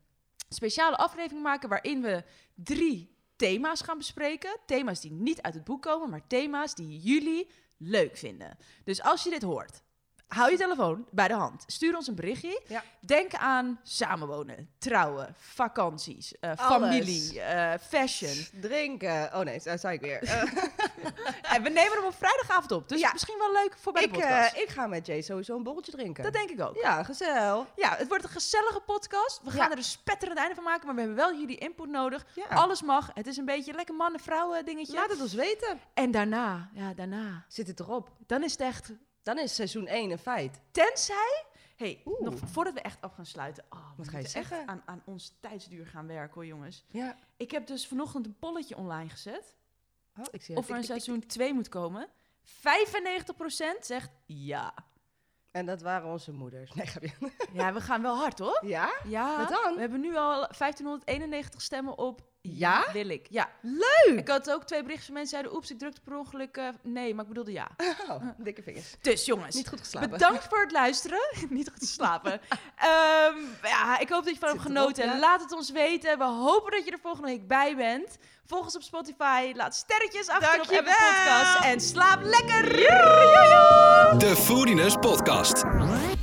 speciale 0.48 0.96
aflevering 0.96 1.42
maken 1.42 1.68
waarin 1.68 2.02
we 2.02 2.24
drie 2.54 3.16
thema's 3.36 3.80
gaan 3.80 3.98
bespreken. 3.98 4.58
Thema's 4.66 5.00
die 5.00 5.12
niet 5.12 5.42
uit 5.42 5.54
het 5.54 5.64
boek 5.64 5.82
komen, 5.82 6.10
maar 6.10 6.26
thema's 6.26 6.74
die 6.74 6.98
jullie 6.98 7.48
leuk 7.76 8.16
vinden. 8.16 8.56
Dus 8.84 9.02
als 9.02 9.22
je 9.22 9.30
dit 9.30 9.42
hoort, 9.42 9.82
Hou 10.28 10.50
je 10.50 10.56
telefoon 10.56 11.06
bij 11.10 11.28
de 11.28 11.34
hand. 11.34 11.64
Stuur 11.66 11.96
ons 11.96 12.06
een 12.06 12.14
berichtje. 12.14 12.60
Ja. 12.66 12.82
Denk 13.00 13.34
aan 13.34 13.80
samenwonen, 13.82 14.70
trouwen, 14.78 15.34
vakanties, 15.36 16.38
eh, 16.40 16.50
familie, 16.56 17.40
eh, 17.40 17.78
fashion. 17.88 18.60
Drinken. 18.60 19.30
Oh 19.34 19.40
nee, 19.40 19.60
daar 19.64 19.78
zei 19.78 19.94
ik 19.94 20.00
weer. 20.00 20.22
Eh, 21.42 21.55
En 21.55 21.62
we 21.62 21.68
nemen 21.68 21.92
hem 21.96 22.05
op 22.05 22.14
vrijdagavond 22.14 22.72
op. 22.72 22.88
Dus 22.88 23.00
Ja. 23.00 23.12
misschien 23.12 23.38
wel 23.38 23.52
leuk 23.52 23.74
voor 23.78 23.92
bij 23.92 24.02
de 24.02 24.09
podcast. 24.09 24.56
ik 24.56 24.68
ga 24.68 24.86
met 24.86 25.06
Jay 25.06 25.20
sowieso 25.22 25.56
een 25.56 25.62
borreltje 25.62 25.92
drinken. 25.92 26.22
dat 26.24 26.32
denk 26.32 26.50
ik 26.50 26.60
ook. 26.60 26.76
Ja, 26.76 27.02
gezellig. 27.02 27.66
Ja, 27.76 27.94
het 27.96 28.09
wordt 28.09 28.24
een 28.24 28.30
gezellige 28.30 28.80
podcast. 28.80 29.40
We 29.42 29.50
gaan 29.50 29.64
Ja. 29.64 29.70
er 29.70 29.76
een 29.76 29.84
spetterend 29.84 30.38
einde 30.38 30.55
van 30.55 30.64
maken, 30.64 30.86
maar 30.86 30.94
we 30.94 31.00
hebben 31.00 31.18
wel 31.18 31.34
jullie 31.34 31.56
input 31.59 31.88
nodig. 31.88 32.26
Alles 32.48 32.82
mag. 32.82 33.10
Het 33.14 33.26
is 33.26 33.36
een 33.36 33.44
beetje 33.44 33.72
lekker 33.72 33.94
mannen-vrouwen 33.94 34.64
dingetje. 34.64 34.92
Laat 34.94 35.10
het 35.10 35.20
ons 35.20 35.34
weten. 35.34 35.80
En 35.94 36.10
daarna, 36.10 36.70
ja, 36.74 36.94
daarna, 36.94 37.44
Zit 37.48 37.66
het 37.66 37.80
erop? 37.80 38.10
dan 38.26 38.42
is 38.42 38.52
het 38.52 38.60
echt... 38.60 38.92
Dan 39.23 39.39
is 39.39 39.55
seizoen 39.55 39.86
1 39.86 40.11
een 40.11 40.19
feit. 40.19 40.61
Tenzij... 40.70 41.45
hey, 41.77 42.03
Oeh. 42.05 42.20
nog 42.20 42.35
voordat 42.45 42.74
we 42.74 42.81
echt 42.81 43.01
af 43.01 43.15
gaan 43.15 43.27
sluiten. 43.27 43.65
Oh, 43.70 43.90
we 43.90 43.97
Wat 43.97 44.09
ga 44.09 44.16
je 44.16 44.23
echt 44.23 44.32
zeggen? 44.32 44.69
Aan, 44.69 44.82
aan 44.86 45.03
ons 45.05 45.36
tijdsduur 45.40 45.86
gaan 45.86 46.07
werken, 46.07 46.35
hoor, 46.35 46.47
jongens. 46.47 46.85
Ja. 46.89 47.19
Ik 47.36 47.51
heb 47.51 47.66
dus 47.66 47.86
vanochtend 47.86 48.27
een 48.27 48.39
polletje 48.39 48.77
online 48.77 49.09
gezet. 49.09 49.57
Oh, 50.19 50.24
ik 50.31 50.43
zie 50.43 50.57
of 50.57 50.69
er 50.69 50.77
een 50.77 50.85
seizoen 50.85 51.27
2 51.27 51.55
moet 51.55 51.69
komen. 51.69 52.09
95% 52.45 52.51
zegt 53.81 54.11
ja. 54.27 54.74
En 55.51 55.66
dat 55.66 55.82
waren 55.82 56.11
onze 56.11 56.32
moeders. 56.32 56.73
Nee, 56.73 56.86
ga. 56.86 57.01
Ja, 57.53 57.73
we 57.73 57.81
gaan 57.81 58.03
wel 58.03 58.16
hard, 58.16 58.39
hoor. 58.39 58.61
Ja? 58.66 58.93
Ja. 59.05 59.36
Wat 59.36 59.49
dan? 59.49 59.74
We 59.74 59.81
hebben 59.81 60.01
nu 60.01 60.16
al 60.16 60.35
1591 60.36 61.62
stemmen 61.62 61.99
op. 61.99 62.23
Ja? 62.56 62.84
Wil 62.92 63.08
ik. 63.08 63.26
Ja. 63.30 63.48
Leuk! 63.62 64.18
Ik 64.18 64.28
had 64.28 64.50
ook 64.50 64.64
twee 64.64 64.82
berichten 64.82 65.06
van 65.06 65.14
mensen 65.14 65.32
die 65.36 65.46
zeiden, 65.48 65.54
oeps, 65.54 65.70
ik 65.70 65.78
drukte 65.78 66.00
per 66.00 66.16
ongeluk. 66.18 66.56
eh, 66.56 66.68
nee, 66.82 67.14
maar 67.14 67.22
ik 67.22 67.28
bedoelde 67.28 67.52
ja. 67.52 67.68
Oh, 68.08 68.22
dikke 68.38 68.62
vingers. 68.62 68.94
Dus 69.00 69.24
jongens, 69.24 69.54
Niet 69.54 69.68
goed 69.68 69.78
geslapen. 69.80 70.10
bedankt 70.10 70.44
voor 70.48 70.60
het 70.60 70.72
luisteren. 70.72 71.20
Niet 71.48 71.68
goed 71.70 71.80
te 71.80 71.86
slapen. 71.86 72.40
Ehm, 72.76 73.36
ja, 73.62 73.98
ik 73.98 74.08
hoop 74.08 74.24
dat 74.24 74.34
je 74.34 74.40
van 74.40 74.48
hebt 74.48 74.60
genoten. 74.62 75.04
ja. 75.04 75.18
Laat 75.18 75.40
het 75.40 75.52
ons 75.52 75.70
weten. 75.70 76.18
We 76.18 76.24
hopen 76.24 76.70
dat 76.72 76.84
je 76.84 76.90
er 76.90 76.98
volgende 77.02 77.28
week 77.28 77.48
bij 77.48 77.76
bent. 77.76 78.16
Volg 78.46 78.64
ons 78.64 78.76
op 78.76 78.82
Spotify. 78.82 79.52
Laat 79.56 79.74
sterretjes 79.74 80.28
achter 80.28 80.48
op 80.48 80.54
Dankjewel. 80.56 80.92
Apple 80.94 81.24
Podcast. 81.24 81.64
En 81.64 81.80
slaap 81.80 82.22
lekker. 82.22 82.68
De 84.18 84.34
Foodiness 84.36 84.96
Podcast. 85.00 85.62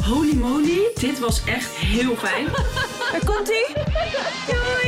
Holy 0.06 0.35
moly, 0.35 0.91
dit 0.95 1.19
was 1.19 1.45
echt 1.45 1.72
heel 1.76 2.15
fijn. 2.15 2.45
Daar 3.11 3.26
komt 3.26 3.49
ie. 3.49 3.65
Doei. 4.47 4.85